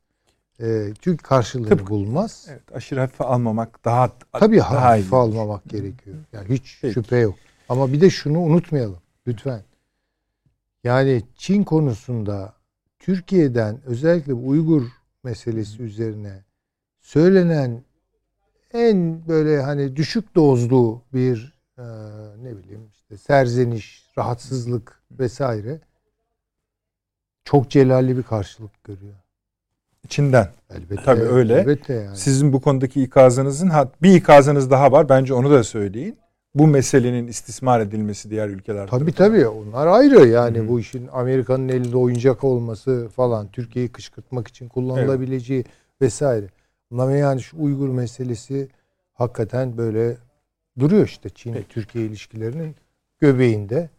E, 0.62 0.94
çünkü 1.02 1.24
karşılığını 1.24 1.70
Tıpkı- 1.70 1.90
bulmaz. 1.90 2.48
Evet, 2.50 2.62
aşırı 2.74 3.00
hafife 3.00 3.24
almamak 3.24 3.86
daha 3.86 4.12
Tabii 4.34 4.58
daha 4.58 4.82
hafife 4.82 5.16
iyi. 5.16 5.20
almamak 5.20 5.64
gerekiyor. 5.70 6.16
Yani 6.34 6.50
hiç 6.50 6.80
Peki. 6.82 6.94
şüphe 6.94 7.18
yok. 7.18 7.36
Ama 7.70 7.94
bir 7.94 8.02
de 8.02 8.10
şunu 8.10 8.40
unutmayalım 8.40 9.00
lütfen. 9.28 9.62
Yani 10.84 11.24
Çin 11.38 11.64
konusunda 11.64 12.54
Türkiye'den 13.00 13.80
özellikle 13.86 14.34
Uygur 14.34 14.84
meselesi 15.24 15.84
üzerine 15.84 16.44
söylenen 17.00 17.82
en 18.76 19.28
böyle 19.28 19.62
hani 19.62 19.96
düşük 19.96 20.36
dozlu 20.36 21.02
bir 21.14 21.54
e, 21.78 21.84
ne 22.44 22.58
bileyim 22.58 22.90
işte 22.94 23.18
serzeniş, 23.18 24.06
rahatsızlık 24.18 25.02
vesaire 25.12 25.80
çok 27.44 27.70
celalli 27.70 28.18
bir 28.18 28.24
karşılık 28.24 28.84
görüyor. 28.84 29.14
Çin'den. 30.10 30.50
Elbette. 30.70 31.04
Tabii 31.04 31.22
öyle. 31.22 31.54
Elbette 31.60 31.94
yani. 31.94 32.18
Sizin 32.18 32.54
bu 32.54 32.62
konudaki 32.62 33.04
ikazınızın 33.04 33.72
bir 34.02 34.16
ikazınız 34.16 34.72
daha 34.72 34.92
var. 34.92 35.10
Bence 35.10 35.34
onu 35.34 35.52
da 35.52 35.64
söyleyin. 35.64 36.18
Bu 36.56 36.68
meselenin 36.68 37.28
istismar 37.28 37.80
edilmesi 37.80 38.30
diğer 38.30 38.50
ülkeler 38.50 38.88
Tabii 38.88 39.12
tarafından. 39.12 39.32
tabii 39.34 39.48
onlar 39.48 39.88
ayrı 39.88 40.28
yani 40.28 40.58
Hı 40.60 40.68
bu 40.68 40.80
işin 40.80 41.10
Amerika'nın 41.12 41.70
elinde 41.70 41.98
oyuncak 41.98 42.44
olması 42.44 43.10
falan 43.16 43.48
Türkiye'yi 43.52 43.92
kışkırtmak 43.92 44.48
için 44.48 44.70
kullanılabileceği 44.70 45.66
vesaire. 46.02 46.46
Ama 46.92 47.12
yani 47.12 47.42
şu 47.42 47.64
Uygur 47.64 47.90
meselesi 47.90 48.70
hakikaten 49.14 49.78
böyle 49.78 50.18
duruyor 50.80 51.06
işte 51.06 51.30
Çin 51.30 51.54
Peki. 51.54 51.68
Türkiye 51.68 52.06
ilişkilerinin 52.06 52.76
göbeğinde 53.20 53.90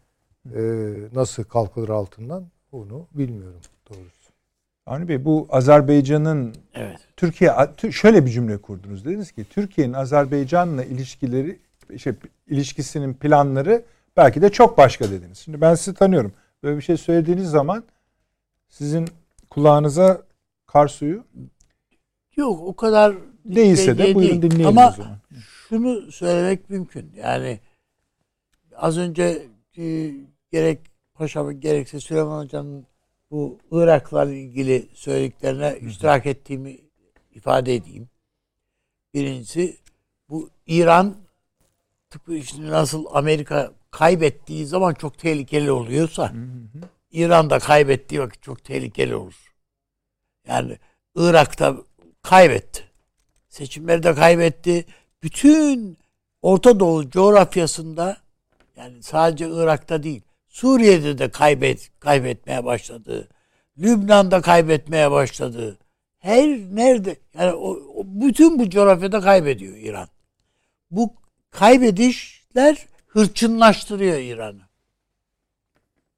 Ee, 0.55 0.95
nasıl 1.15 1.45
kalkılır 1.45 1.89
altından 1.89 2.47
onu 2.73 3.07
bilmiyorum 3.15 3.61
doğrusu. 3.91 4.33
Avni 4.87 5.09
Bey 5.09 5.25
bu 5.25 5.47
Azerbaycan'ın 5.51 6.55
Evet. 6.75 6.99
Türkiye 7.17 7.51
Tü- 7.51 7.93
şöyle 7.93 8.27
bir 8.27 8.31
cümle 8.31 8.59
kurdunuz. 8.59 9.05
Dediniz 9.05 9.33
ki 9.33 9.45
Türkiye'nin 9.51 9.93
Azerbaycan'la 9.93 10.85
ilişkileri 10.85 11.59
şey, 11.99 12.13
ilişkisinin 12.47 13.15
planları 13.15 13.83
belki 14.17 14.43
de 14.43 14.51
çok 14.53 14.79
başka 14.79 15.11
dediniz. 15.11 15.39
Şimdi 15.39 15.61
ben 15.61 15.75
sizi 15.75 15.95
tanıyorum. 15.95 16.33
Böyle 16.63 16.77
bir 16.77 16.83
şey 16.83 16.97
söylediğiniz 16.97 17.51
zaman 17.51 17.85
sizin 18.69 19.09
kulağınıza 19.51 20.23
kar 20.67 20.89
suyu 20.89 21.25
Yok 22.37 22.61
o 22.61 22.77
kadar 22.77 23.17
değilse 23.45 23.99
de 23.99 24.15
buyurun 24.15 24.43
değil. 24.43 24.43
dinleyelim 24.43 24.67
Ama 24.79 24.89
o 24.89 24.93
zaman. 24.93 25.19
şunu 25.69 26.13
söylemek 26.13 26.71
mümkün. 26.71 27.13
Yani 27.17 27.61
az 28.77 28.99
önce 28.99 29.47
e, 29.79 30.13
gerek 30.53 30.81
Paşa'nın 31.15 31.61
gerekse 31.61 32.01
Süleyman 32.01 32.45
Hoca'nın 32.45 32.87
bu 33.31 33.59
Irak'la 33.71 34.33
ilgili 34.33 34.89
söylediklerine 34.95 35.79
iştirak 35.81 36.27
ettiğimi 36.27 36.79
ifade 37.35 37.75
edeyim. 37.75 38.09
Birincisi 39.15 39.77
bu 40.29 40.51
İran 40.67 41.17
tıpkı 42.11 42.35
işte 42.35 42.63
nasıl 42.63 43.05
Amerika 43.13 43.73
kaybettiği 43.91 44.67
zaman 44.67 44.95
çok 44.95 45.19
tehlikeli 45.19 45.71
oluyorsa 45.71 46.33
İran 47.11 47.51
da 47.51 47.59
kaybettiği 47.59 48.21
vakit 48.21 48.43
çok 48.43 48.65
tehlikeli 48.65 49.15
olur. 49.15 49.55
Yani 50.49 50.79
Irak'ta 51.15 51.77
kaybetti. 52.27 52.85
Seçimleri 53.49 54.03
de 54.03 54.15
kaybetti. 54.15 54.85
Bütün 55.23 55.99
Orta 56.43 56.81
Doğu 56.81 57.11
coğrafyasında 57.11 58.17
yani 58.77 59.03
sadece 59.03 59.49
Irak'ta 59.49 60.03
değil 60.03 60.23
Suriye'de 60.49 61.19
de 61.19 61.31
kaybet 61.31 61.91
kaybetmeye 62.01 62.65
başladı. 62.65 63.29
Lübnan'da 63.79 64.41
kaybetmeye 64.41 65.11
başladı. 65.11 65.79
Her 66.19 66.49
nerede 66.49 67.17
yani 67.39 67.53
o, 67.53 67.71
o 67.95 68.05
bütün 68.07 68.59
bu 68.59 68.71
coğrafyada 68.71 69.21
kaybediyor 69.21 69.77
İran. 69.77 70.09
Bu 70.91 71.15
kaybedişler 71.51 72.87
hırçınlaştırıyor 73.07 74.19
İran'ı. 74.19 74.63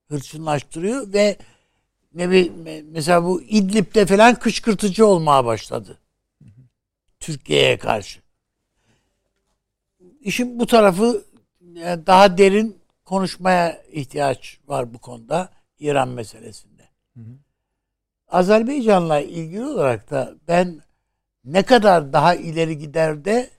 Hırçınlaştırıyor 0.09 1.13
ve 1.13 1.37
ne 2.15 2.31
bir 2.31 2.53
mesela 2.85 3.25
bu 3.25 3.43
İdlib'de 3.43 4.07
falan 4.07 4.35
kışkırtıcı 4.35 5.07
olmaya 5.07 5.45
başladı. 5.45 5.99
Türkiye'ye 7.21 7.79
karşı. 7.79 8.21
İşin 10.21 10.59
bu 10.59 10.67
tarafı 10.67 11.25
yani 11.75 12.07
daha 12.07 12.39
derin 12.39 12.79
konuşmaya 13.05 13.83
ihtiyaç 13.93 14.59
var 14.67 14.95
bu 14.95 14.99
konuda 14.99 15.49
İran 15.79 16.09
meselesinde. 16.09 16.89
Azerbaycan'la 18.29 19.21
ilgili 19.21 19.65
olarak 19.65 20.11
da 20.11 20.35
ben 20.49 20.83
ne 21.45 21.63
kadar 21.63 22.13
daha 22.13 22.35
ileri 22.35 22.79
gider 22.79 23.25
de 23.25 23.51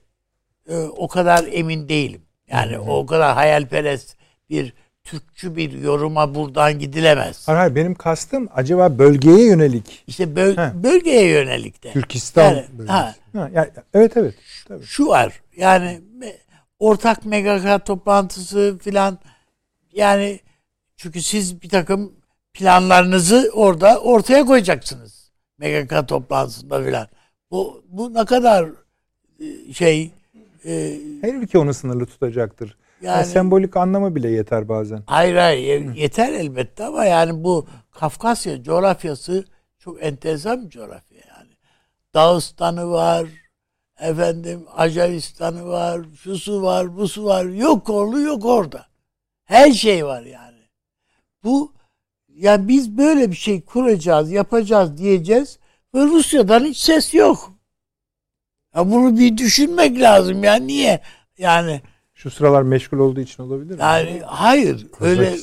e, 0.68 0.76
o 0.76 1.08
kadar 1.08 1.44
emin 1.52 1.88
değilim. 1.88 2.22
Yani 2.48 2.78
o 2.78 3.06
kadar 3.06 3.34
hayalperest 3.34 4.16
bir 4.50 4.74
Türkçü 5.10 5.56
bir 5.56 5.72
yoruma 5.72 6.34
buradan 6.34 6.78
gidilemez. 6.78 7.48
Hayır, 7.48 7.58
hayır 7.58 7.74
benim 7.74 7.94
kastım 7.94 8.48
acaba 8.54 8.98
bölgeye 8.98 9.46
yönelik. 9.46 10.04
İşte 10.06 10.36
böl- 10.36 10.82
bölgeye 10.82 11.28
yönelik 11.28 11.82
de. 11.82 11.92
Türkistan 11.92 12.44
Yani, 12.44 12.64
bölgesi. 12.72 12.92
ha, 12.92 13.14
Ha, 13.32 13.50
yani, 13.52 13.68
evet 13.94 14.16
evet. 14.16 14.34
Tabii. 14.68 14.84
şu 14.84 15.06
var. 15.06 15.40
Yani 15.56 16.00
ortak 16.78 17.24
MGK 17.26 17.86
toplantısı 17.86 18.78
filan 18.82 19.18
yani 19.92 20.40
çünkü 20.96 21.22
siz 21.22 21.62
bir 21.62 21.68
takım 21.68 22.12
planlarınızı 22.54 23.50
orada 23.54 24.00
ortaya 24.00 24.44
koyacaksınız. 24.44 25.30
MGK 25.58 26.08
toplantısında 26.08 26.84
filan. 26.84 27.08
Bu 27.50 27.84
bu 27.88 28.14
ne 28.14 28.24
kadar 28.24 28.68
e, 29.40 29.72
şey 29.72 30.10
e, 30.64 30.96
Her 31.20 31.34
ülke 31.34 31.58
onu 31.58 31.74
sınırlı 31.74 32.06
tutacaktır. 32.06 32.76
Yani, 33.02 33.16
yani 33.16 33.26
sembolik 33.26 33.76
anlamı 33.76 34.14
bile 34.14 34.30
yeter 34.30 34.68
bazen. 34.68 35.02
hayır 35.06 35.36
hayır 35.36 35.62
ye- 35.80 36.02
yeter 36.02 36.32
elbette 36.32 36.84
ama 36.84 37.04
yani 37.04 37.44
bu 37.44 37.66
Kafkasya 37.90 38.62
coğrafyası 38.62 39.44
çok 39.78 40.02
enteresan 40.04 40.64
bir 40.64 40.70
coğrafya 40.70 41.18
yani. 41.36 41.50
Dağıstan'ı 42.14 42.90
var, 42.90 43.26
efendim 44.00 44.66
Acaristan'ı 44.76 45.68
var, 45.68 46.00
şusu 46.22 46.62
var, 46.62 46.96
busu 46.96 47.24
var. 47.24 47.44
Yok 47.44 47.90
orlu 47.90 48.20
yok 48.20 48.44
orada. 48.44 48.86
Her 49.44 49.70
şey 49.72 50.06
var 50.06 50.22
yani. 50.22 50.58
Bu 51.44 51.72
ya 52.28 52.68
biz 52.68 52.98
böyle 52.98 53.30
bir 53.30 53.36
şey 53.36 53.64
kuracağız, 53.64 54.30
yapacağız 54.30 54.98
diyeceğiz 54.98 55.58
ve 55.94 56.00
Rusya'dan 56.00 56.64
hiç 56.64 56.76
ses 56.78 57.14
yok. 57.14 57.52
Ya 58.74 58.90
bunu 58.90 59.18
bir 59.18 59.36
düşünmek 59.36 60.00
lazım 60.00 60.44
ya 60.44 60.54
niye? 60.54 61.00
Yani 61.38 61.80
Şu 62.22 62.30
sıralar 62.30 62.62
meşgul 62.62 62.98
olduğu 62.98 63.20
için 63.20 63.42
olabilir 63.42 63.74
mi? 63.74 63.80
yani 63.80 64.22
hayır 64.26 64.86
öyle 65.00 65.36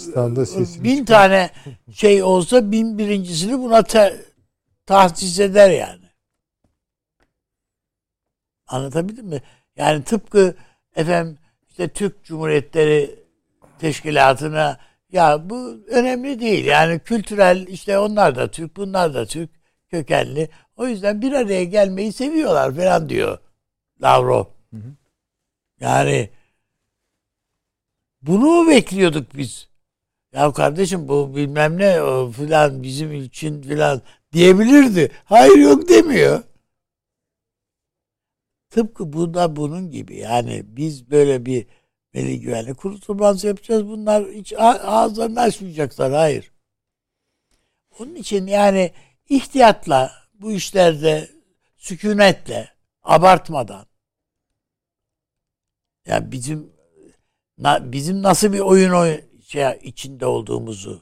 bin 0.84 1.06
tane 1.06 1.50
şey 1.94 2.24
olsa 2.24 2.72
bin 2.72 2.98
birincisini 2.98 3.60
buna 3.60 3.84
te- 3.84 4.22
tahsis 4.86 5.40
eder 5.40 5.70
yani. 5.70 6.02
Anlatabildim 8.68 9.28
mi? 9.28 9.42
Yani 9.76 10.04
tıpkı 10.04 10.56
efendim 10.96 11.38
işte 11.70 11.88
Türk 11.88 12.24
Cumhuriyetleri 12.24 13.20
Teşkilatı'na 13.80 14.80
ya 15.12 15.50
bu 15.50 15.80
önemli 15.88 16.40
değil. 16.40 16.66
Yani 16.66 17.00
kültürel 17.00 17.68
işte 17.68 18.00
onlar 18.00 18.36
da 18.36 18.52
Türk, 18.52 18.78
bunlar 18.78 19.14
da 19.14 19.26
Türk 19.26 19.50
kökenli. 19.90 20.50
O 20.76 20.88
yüzden 20.88 21.22
bir 21.22 21.32
araya 21.32 21.64
gelmeyi 21.64 22.14
seviyorlar 22.14 22.76
falan 22.76 23.10
diyor 23.10 23.38
Lavrov. 24.02 24.46
Yani 25.80 26.30
bunu 28.22 28.46
mu 28.46 28.70
bekliyorduk 28.70 29.36
biz? 29.36 29.68
Ya 30.34 30.54
kardeşim 30.54 31.08
bu 31.08 31.36
bilmem 31.36 31.78
ne 31.78 31.94
filan 32.32 32.84
bizim 32.84 33.14
için 33.14 33.62
filan 33.62 34.02
diyebilirdi. 34.34 35.12
Hayır 35.26 35.58
yok 35.58 35.90
demiyor. 35.90 36.44
Tıpkı 38.70 39.14
bu 39.14 39.34
da 39.34 39.56
bunun 39.56 39.92
gibi. 39.92 40.18
Yani 40.18 40.64
biz 40.68 41.12
böyle 41.12 41.46
bir 41.46 41.68
Milli 42.14 42.40
Güvenlik 42.42 42.78
Kurulu 42.78 43.00
toplantısı 43.00 43.48
yapacağız. 43.48 43.88
Bunlar 43.88 44.26
hiç 44.28 44.54
ağızlarını 44.54 45.42
açmayacaklar. 45.42 46.12
Hayır. 46.14 46.52
Onun 48.00 48.16
için 48.16 48.48
yani 48.48 48.92
ihtiyatla 49.30 50.12
bu 50.34 50.52
işlerde 50.52 51.30
sükunetle 51.78 52.70
abartmadan 53.04 53.86
ya 56.06 56.32
bizim 56.32 56.77
na- 57.58 57.92
bizim 57.92 58.24
nasıl 58.24 58.54
bir 58.54 58.60
oyun 58.60 58.92
oy 58.92 59.22
şey 59.48 59.80
içinde 59.84 60.26
olduğumuzu 60.26 61.02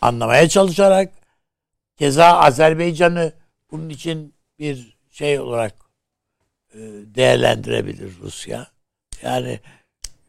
anlamaya 0.00 0.48
çalışarak 0.48 1.12
keza 1.96 2.26
Azerbaycan'ı 2.26 3.32
bunun 3.70 3.88
için 3.88 4.34
bir 4.58 4.98
şey 5.10 5.40
olarak 5.40 5.74
e, 6.74 6.78
değerlendirebilir 7.14 8.12
Rusya. 8.20 8.66
Yani 9.22 9.60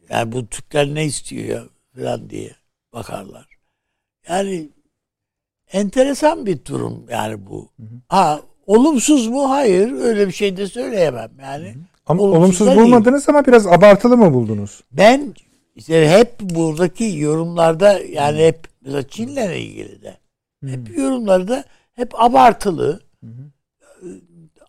yani 0.08 0.32
bu 0.32 0.46
Türkler 0.46 0.86
ne 0.86 1.04
istiyor 1.04 1.44
ya 1.48 1.64
falan 1.94 2.30
diye 2.30 2.50
bakarlar. 2.92 3.46
Yani 4.28 4.68
enteresan 5.72 6.46
bir 6.46 6.64
durum 6.64 7.06
yani 7.10 7.46
bu. 7.46 7.70
Ha 8.08 8.40
olumsuz 8.66 9.26
mu? 9.28 9.50
Hayır. 9.50 9.92
Öyle 9.92 10.26
bir 10.28 10.32
şey 10.32 10.56
de 10.56 10.66
söyleyemem 10.66 11.30
yani. 11.40 11.76
Ama 12.06 12.22
Olumsuz 12.22 12.60
olumsuz 12.60 12.84
bulmadınız 12.84 13.28
ama 13.28 13.46
biraz 13.46 13.66
abartılı 13.66 14.16
mı 14.16 14.34
buldunuz? 14.34 14.80
Ben 14.92 15.34
işte 15.74 16.08
hep 16.10 16.40
buradaki 16.40 17.04
yorumlarda 17.18 17.98
yani 17.98 18.38
hep 18.38 18.68
mesela 18.80 19.08
Çin'le 19.08 19.56
ilgili 19.56 20.02
de 20.02 20.18
hep 20.66 20.98
yorumlarda 20.98 21.64
hep 21.92 22.20
abartılı. 22.20 23.00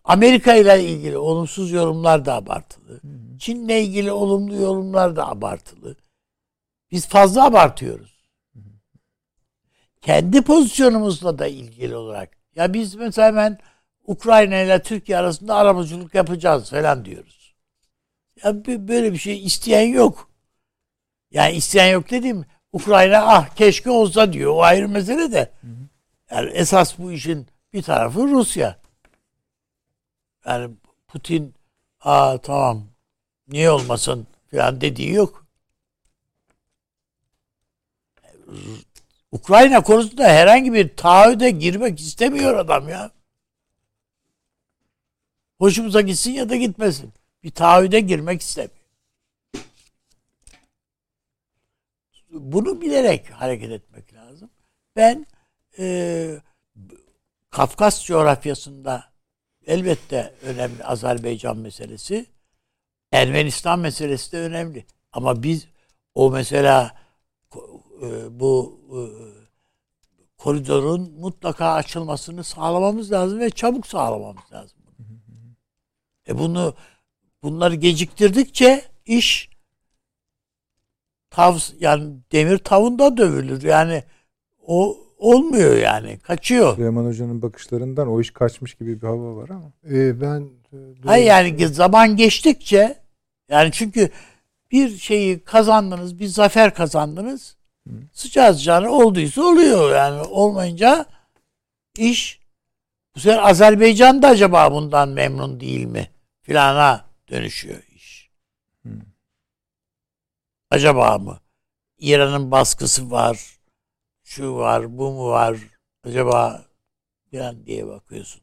Amerika 0.04 0.54
ile 0.54 0.84
ilgili 0.84 1.18
olumsuz 1.18 1.72
yorumlar 1.72 2.24
da 2.24 2.34
abartılı. 2.34 3.00
Çin'le 3.38 3.68
ilgili 3.68 4.12
olumlu 4.12 4.54
yorumlar 4.54 5.16
da 5.16 5.28
abartılı. 5.28 5.96
Biz 6.90 7.06
fazla 7.06 7.44
abartıyoruz. 7.44 8.12
Kendi 10.00 10.42
pozisyonumuzla 10.42 11.38
da 11.38 11.46
ilgili 11.46 11.96
olarak. 11.96 12.30
Ya 12.56 12.74
biz 12.74 12.94
mesela 12.94 13.28
hemen 13.28 13.58
Ukrayna 14.06 14.56
ile 14.60 14.82
Türkiye 14.82 15.18
arasında 15.18 15.54
arabacılık 15.54 16.14
yapacağız 16.14 16.70
falan 16.70 17.04
diyoruz. 17.04 17.54
Ya 18.44 18.64
böyle 18.64 19.12
bir 19.12 19.18
şey 19.18 19.44
isteyen 19.44 19.88
yok. 19.88 20.30
Yani 21.30 21.56
isteyen 21.56 21.92
yok 21.92 22.10
dediğim 22.10 22.44
Ukrayna 22.72 23.26
ah 23.26 23.48
keşke 23.48 23.90
olsa 23.90 24.32
diyor. 24.32 24.52
O 24.52 24.62
ayrı 24.62 24.88
mesele 24.88 25.32
de. 25.32 25.52
Yani 26.30 26.50
esas 26.50 26.98
bu 26.98 27.12
işin 27.12 27.46
bir 27.72 27.82
tarafı 27.82 28.20
Rusya. 28.28 28.78
Yani 30.46 30.74
Putin 31.08 31.54
aa 32.00 32.38
tamam 32.38 32.84
niye 33.48 33.70
olmasın 33.70 34.26
falan 34.50 34.80
dediği 34.80 35.12
yok. 35.12 35.46
Ukrayna 39.32 39.82
konusunda 39.82 40.28
herhangi 40.28 40.72
bir 40.72 40.96
taahhüde 40.96 41.50
girmek 41.50 42.00
istemiyor 42.00 42.56
adam 42.56 42.88
ya. 42.88 43.10
Hoşumuza 45.62 46.00
gitsin 46.00 46.30
ya 46.30 46.48
da 46.48 46.56
gitmesin. 46.56 47.12
Bir 47.42 47.50
taahhüde 47.50 48.00
girmek 48.00 48.40
istemiyor. 48.40 48.86
Bunu 52.30 52.80
bilerek 52.80 53.30
hareket 53.30 53.70
etmek 53.70 54.14
lazım. 54.14 54.50
Ben 54.96 55.26
e, 55.78 56.40
Kafkas 57.50 58.04
coğrafyasında 58.04 59.04
elbette 59.66 60.34
önemli 60.42 60.84
Azerbaycan 60.84 61.56
meselesi. 61.56 62.26
Ermenistan 63.12 63.78
meselesi 63.78 64.32
de 64.32 64.38
önemli. 64.38 64.86
Ama 65.12 65.42
biz 65.42 65.66
o 66.14 66.30
mesela 66.30 66.96
e, 68.02 68.40
bu 68.40 68.80
e, 68.90 69.00
koridorun 70.38 71.12
mutlaka 71.20 71.72
açılmasını 71.72 72.44
sağlamamız 72.44 73.12
lazım 73.12 73.40
ve 73.40 73.50
çabuk 73.50 73.86
sağlamamız 73.86 74.52
lazım. 74.52 74.81
E 76.28 76.38
bunu 76.38 76.74
bunları 77.42 77.74
geciktirdikçe 77.74 78.82
iş 79.06 79.50
tav 81.30 81.58
yani 81.80 82.14
demir 82.32 82.58
tavunda 82.58 83.16
dövülür. 83.16 83.62
Yani 83.62 84.04
o 84.66 84.98
olmuyor 85.18 85.76
yani. 85.76 86.18
Kaçıyor. 86.18 86.74
Süleyman 86.76 87.04
Hoca'nın 87.04 87.42
bakışlarından 87.42 88.08
o 88.08 88.20
iş 88.20 88.30
kaçmış 88.30 88.74
gibi 88.74 89.02
bir 89.02 89.06
hava 89.06 89.36
var 89.36 89.48
ama. 89.48 89.72
Ee, 89.90 90.20
ben 90.20 90.40
e, 90.72 90.76
Hayır 91.04 91.26
yani 91.26 91.68
zaman 91.68 92.16
geçtikçe 92.16 92.96
yani 93.48 93.72
çünkü 93.72 94.10
bir 94.72 94.96
şeyi 94.96 95.38
kazandınız, 95.44 96.18
bir 96.18 96.26
zafer 96.26 96.74
kazandınız. 96.74 97.56
Sıcağı 98.12 98.54
sıcağına 98.54 98.90
olduysa 98.90 99.42
oluyor 99.42 99.94
yani. 99.94 100.20
Olmayınca 100.20 101.06
iş 101.98 102.41
bu 103.14 103.20
sefer 103.20 103.48
Azerbaycan 103.50 104.22
da 104.22 104.28
acaba 104.28 104.72
bundan 104.72 105.08
memnun 105.08 105.60
değil 105.60 105.84
mi? 105.86 106.10
Filana 106.42 107.04
dönüşüyor 107.30 107.82
iş. 107.94 108.30
Acaba 110.70 111.18
mı? 111.18 111.40
İran'ın 111.98 112.50
baskısı 112.50 113.10
var. 113.10 113.58
Şu 114.24 114.54
var, 114.54 114.98
bu 114.98 115.12
mu 115.12 115.28
var? 115.28 115.58
Acaba 116.04 116.64
falan 117.30 117.66
diye 117.66 117.86
bakıyorsun. 117.86 118.42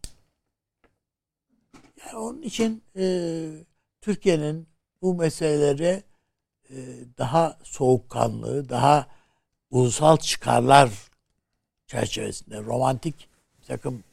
Yani 1.99 2.17
onun 2.17 2.41
için 2.41 2.83
e, 2.95 3.05
Türkiye'nin 4.01 4.67
bu 5.01 5.15
meselelere 5.15 6.03
e, 6.69 6.75
daha 7.17 7.57
soğukkanlı, 7.63 8.69
daha 8.69 9.07
ulusal 9.69 10.17
çıkarlar 10.17 10.89
çerçevesinde 11.87 12.61
romantik 12.61 13.29
bir 13.61 13.65
takım 13.65 14.03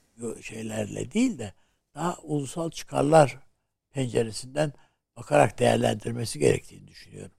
şeylerle 0.43 1.13
değil 1.13 1.39
de 1.39 1.53
daha 1.95 2.19
ulusal 2.23 2.71
çıkarlar 2.71 3.39
penceresinden 3.91 4.73
bakarak 5.17 5.59
değerlendirmesi 5.59 6.39
gerektiğini 6.39 6.89
düşünüyorum. 6.89 7.33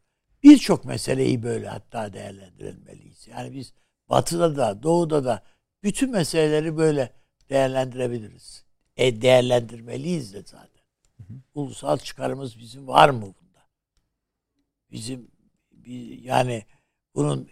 Birçok 0.43 0.85
meseleyi 0.85 1.43
böyle 1.43 1.69
hatta 1.69 2.13
değerlendirilmeliyiz. 2.13 3.27
Yani 3.27 3.53
biz 3.53 3.73
batıda 4.09 4.55
da 4.57 4.83
doğuda 4.83 5.25
da 5.25 5.43
bütün 5.83 6.11
meseleleri 6.11 6.77
böyle 6.77 7.13
değerlendirebiliriz. 7.49 8.65
E 8.97 9.21
değerlendirmeliyiz 9.21 10.33
de 10.33 10.41
zaten. 10.45 10.83
Ulusal 11.53 11.97
çıkarımız 11.97 12.59
bizim 12.59 12.87
var 12.87 13.09
mı 13.09 13.21
bunda? 13.21 13.67
Bizim 14.91 15.31
bir, 15.71 16.21
yani 16.21 16.65
bunun 17.15 17.49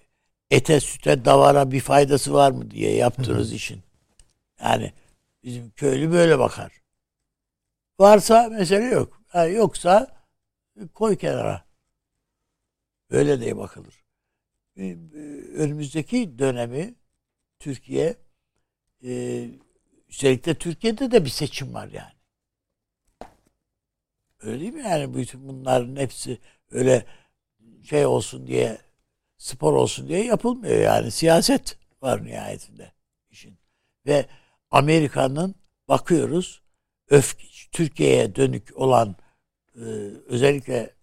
ete 0.52 0.80
süte 0.80 1.26
davara 1.26 1.72
bir 1.72 1.80
faydası 1.80 2.34
var 2.34 2.52
mı 2.52 2.72
diye 2.72 2.96
yaptığınız 2.96 3.54
işin. 3.54 3.82
Yani 4.62 4.94
bizim 5.46 5.72
köylü 5.72 6.12
böyle 6.12 6.40
bakar. 6.40 6.72
Varsa 8.00 8.50
mesele 8.50 8.86
yok. 8.86 9.22
Ha, 9.28 9.46
yoksa 9.46 10.26
koy 10.94 11.18
kenara. 11.18 11.66
Böyle 13.12 13.42
de 13.42 13.58
bakılır. 13.58 14.06
Ee, 14.78 14.98
Önümüzdeki 15.56 16.40
dönemi 16.40 16.96
Türkiye 17.60 18.16
e, 19.04 19.46
üstelik 20.08 20.46
de 20.46 20.56
Türkiye'de 20.56 21.12
de 21.12 21.26
bir 21.26 21.30
seçim 21.30 21.74
var 21.74 21.88
yani. 21.88 22.16
Öyle 24.40 24.60
değil 24.60 24.74
mi 24.74 24.82
yani 24.82 25.14
bütün 25.14 25.48
bunların 25.48 25.96
hepsi 25.96 26.40
öyle 26.72 27.06
şey 27.84 28.06
olsun 28.06 28.48
diye 28.48 28.78
spor 29.38 29.74
olsun 29.74 30.08
diye 30.08 30.26
yapılmıyor 30.26 30.82
yani 30.82 31.12
siyaset 31.12 31.78
var 32.02 32.26
nihayetinde 32.26 32.92
işin. 33.30 33.58
Ve 34.06 34.26
Amerika'nın 34.72 35.56
bakıyoruz 35.88 36.62
öfke 37.10 37.48
Türkiye'ye 37.72 38.36
dönük 38.36 38.78
olan 38.78 39.16
e, 39.76 39.84
özellikle 40.26 40.94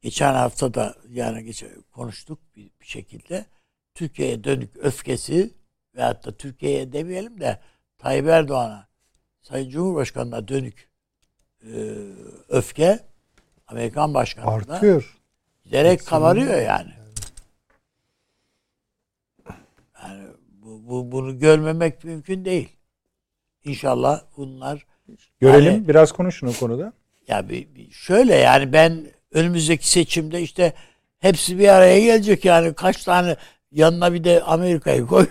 geçen 0.00 0.34
hafta 0.34 0.74
da 0.74 0.94
yani 1.08 1.44
geçen, 1.44 1.82
konuştuk 1.82 2.38
bir, 2.56 2.70
bir 2.80 2.86
şekilde 2.86 3.46
Türkiye'ye 3.94 4.44
dönük 4.44 4.76
öfkesi 4.76 5.54
veyahut 5.96 6.26
da 6.26 6.36
Türkiye'ye 6.36 6.92
demeyelim 6.92 7.40
de 7.40 7.60
Tayyip 7.98 8.26
Erdoğan'a 8.26 8.88
Sayın 9.42 9.70
Cumhurbaşkanı'na 9.70 10.48
dönük 10.48 10.88
e, 11.62 11.72
öfke 12.48 13.00
Amerikan 13.66 14.14
başkanlığında 14.14 14.74
artıyor. 14.74 15.18
giderek 15.64 16.06
kabarıyor 16.06 16.60
yani. 16.60 16.92
Yani 20.02 20.26
bu, 20.72 20.90
bu, 20.90 21.12
bunu 21.12 21.38
görmemek 21.38 22.04
mümkün 22.04 22.44
değil. 22.44 22.68
İnşallah 23.64 24.20
bunlar 24.36 24.86
Görelim 25.40 25.72
Yani- 25.72 25.88
biraz 25.88 26.12
konuşun 26.12 26.46
o 26.46 26.52
konuda. 26.52 26.92
ya 27.28 27.48
bir, 27.48 27.74
bir 27.74 27.90
şöyle 27.90 28.34
yani 28.34 28.72
ben 28.72 29.06
önümüzdeki 29.32 29.90
seçimde 29.90 30.42
işte 30.42 30.72
hepsi 31.18 31.58
bir 31.58 31.68
araya 31.68 32.00
gelecek 32.00 32.44
yani 32.44 32.74
kaç 32.74 33.04
tane 33.04 33.36
yanına 33.72 34.12
bir 34.12 34.24
de 34.24 34.42
Amerika'yı 34.42 35.06
koy 35.06 35.26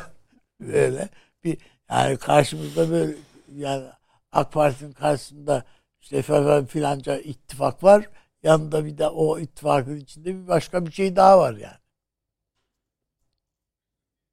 böyle 0.60 1.08
bir 1.44 1.58
yani 1.90 2.16
karşımızda 2.16 2.90
böyle 2.90 3.12
yani 3.56 3.84
AK 4.32 4.52
Parti'nin 4.52 4.92
karşısında 4.92 5.64
işte 6.00 6.22
falan 6.22 6.66
filanca 6.66 7.16
ittifak 7.18 7.84
var. 7.84 8.06
Yanında 8.42 8.84
bir 8.84 8.98
de 8.98 9.08
o 9.08 9.38
ittifakın 9.38 9.96
içinde 9.96 10.34
bir 10.34 10.48
başka 10.48 10.86
bir 10.86 10.92
şey 10.92 11.16
daha 11.16 11.38
var 11.38 11.52
yani. 11.52 11.81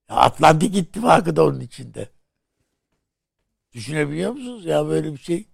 Atlantik 0.09 0.75
ittifakı 0.77 1.35
da 1.35 1.45
onun 1.45 1.59
içinde. 1.59 2.09
Düşünebiliyor 3.73 4.31
musunuz 4.31 4.65
ya 4.65 4.87
böyle 4.87 5.13
bir 5.13 5.17
şey? 5.17 5.47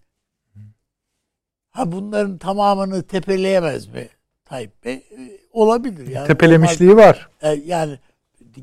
Ha 1.72 1.92
bunların 1.92 2.38
tamamını 2.38 3.04
tepeleyemez 3.08 3.88
mi 3.88 4.10
Tayyip 4.46 4.86
Bey? 4.86 4.94
Ee, 4.94 5.40
Olabilir. 5.52 6.08
Yani 6.08 6.28
Tepelemişliği 6.28 6.96
var. 6.96 7.30
normal- 7.42 7.58
e, 7.58 7.62
yani 7.66 8.00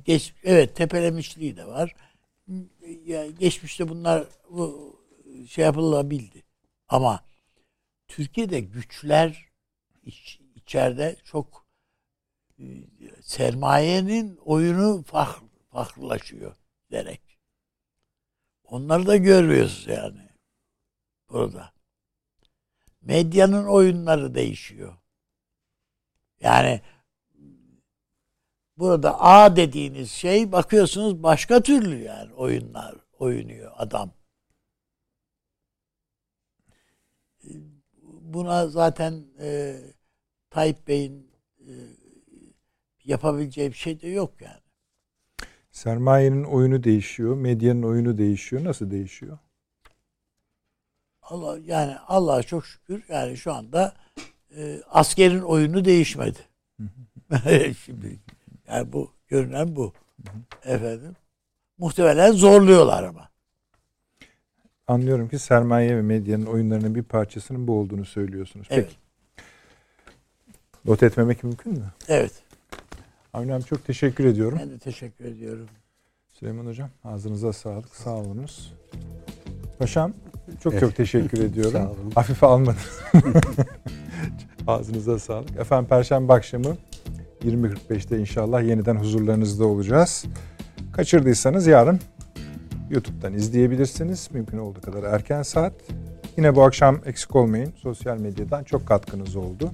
geç, 0.05 0.35
evet 0.44 0.77
tepelemişliği 0.77 1.56
de 1.56 1.66
var. 1.66 1.94
Yani 3.06 3.35
geçmişte 3.35 3.89
bunlar 3.89 4.24
bu 4.51 4.97
şey 5.48 5.64
yapılabildi. 5.64 6.43
Ama 6.89 7.20
Türkiye'de 8.09 8.60
güçler 8.60 9.47
iç, 10.05 10.40
içeride 10.56 11.16
çok 11.24 11.66
e, 12.59 12.64
sermayenin 13.23 14.36
oyunu 14.44 15.02
farklı, 15.02 15.47
farklılaşıyor 15.73 16.57
derek. 16.90 17.39
Onları 18.65 19.07
da 19.07 19.16
görüyoruz 19.16 19.86
yani 19.89 20.28
burada. 21.28 21.73
Medyanın 23.01 23.66
oyunları 23.66 24.35
değişiyor. 24.35 24.99
Yani 26.40 26.81
burada 28.77 29.20
A 29.20 29.57
dediğiniz 29.57 30.11
şey 30.11 30.53
bakıyorsunuz 30.53 31.23
başka 31.23 31.62
türlü 31.62 32.03
yani 32.03 32.35
oyunlar 32.35 32.94
oynuyor 33.19 33.73
adam. 33.77 34.12
Buna 38.03 38.69
zaten 38.69 39.24
e, 39.40 39.77
Tayyip 40.51 40.89
Bey'in 40.89 41.32
e, 41.59 41.73
yapabileceği 43.05 43.70
bir 43.70 43.77
şey 43.77 44.01
de 44.01 44.09
yok 44.09 44.40
yani. 44.40 44.61
Sermayenin 45.73 46.44
oyunu 46.44 46.85
değişiyor, 46.85 47.36
medyanın 47.36 47.82
oyunu 47.82 48.19
değişiyor. 48.19 48.65
Nasıl 48.65 48.90
değişiyor? 48.90 49.39
Allah 51.23 51.59
yani 51.65 51.97
Allah'a 51.99 52.43
çok 52.43 52.66
şükür 52.66 53.05
yani 53.09 53.36
şu 53.36 53.53
anda 53.53 53.94
e, 54.57 54.81
askerin 54.90 55.40
oyunu 55.40 55.85
değişmedi. 55.85 56.39
Şimdi 57.85 58.19
yani 58.69 58.93
bu 58.93 59.11
görünen 59.28 59.77
bu. 59.77 59.93
Efendim. 60.65 61.16
Muhtemelen 61.78 62.32
zorluyorlar 62.32 63.03
ama. 63.03 63.28
Anlıyorum 64.86 65.28
ki 65.28 65.39
sermaye 65.39 65.97
ve 65.97 66.03
medyanın 66.03 66.47
oyunlarının 66.47 66.94
bir 66.94 67.03
parçasının 67.03 67.66
bu 67.66 67.78
olduğunu 67.78 68.05
söylüyorsunuz. 68.05 68.66
Peki. 68.70 68.81
Evet. 68.81 68.97
Not 70.85 71.03
etmemek 71.03 71.44
mümkün 71.44 71.73
mü? 71.73 71.93
Evet. 72.09 72.41
Avni 73.33 73.55
abi 73.55 73.65
çok 73.65 73.85
teşekkür 73.85 74.25
ediyorum. 74.25 74.59
Ben 74.63 74.71
de 74.71 74.79
teşekkür 74.79 75.25
ediyorum. 75.25 75.67
Süleyman 76.33 76.67
Hocam 76.67 76.91
ağzınıza 77.05 77.53
sağlık. 77.53 77.95
Sağ 77.97 78.11
olunuz. 78.11 78.75
Paşam 79.79 80.13
çok 80.63 80.81
çok 80.81 80.97
teşekkür 80.97 81.39
ediyorum. 81.45 81.73
Sağ 81.73 81.91
olun. 81.91 82.11
Hafife 82.15 82.47
almadınız. 82.47 83.01
ağzınıza 84.67 85.19
sağlık. 85.19 85.57
Efendim 85.57 85.89
Perşembe 85.89 86.33
akşamı 86.33 86.77
20.45'te 87.45 88.19
inşallah 88.19 88.63
yeniden 88.63 88.97
huzurlarınızda 88.97 89.67
olacağız. 89.67 90.25
Kaçırdıysanız 90.93 91.67
yarın 91.67 92.01
YouTube'dan 92.91 93.35
izleyebilirsiniz. 93.35 94.29
Mümkün 94.33 94.59
olduğu 94.59 94.81
kadar 94.81 95.03
erken 95.03 95.43
saat. 95.43 95.73
Yine 96.37 96.57
bu 96.57 96.63
akşam 96.63 97.01
eksik 97.07 97.37
olmayın. 97.37 97.73
Sosyal 97.77 98.19
medyadan 98.19 98.65
çok 98.65 98.87
katkınız 98.89 99.37
oldu. 99.37 99.71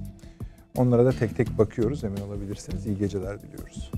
Onlara 0.75 1.05
da 1.05 1.11
tek 1.11 1.37
tek 1.37 1.57
bakıyoruz 1.57 2.03
emin 2.03 2.21
olabilirsiniz. 2.21 2.85
İyi 2.85 2.97
geceler 2.97 3.37
diliyoruz. 3.41 3.91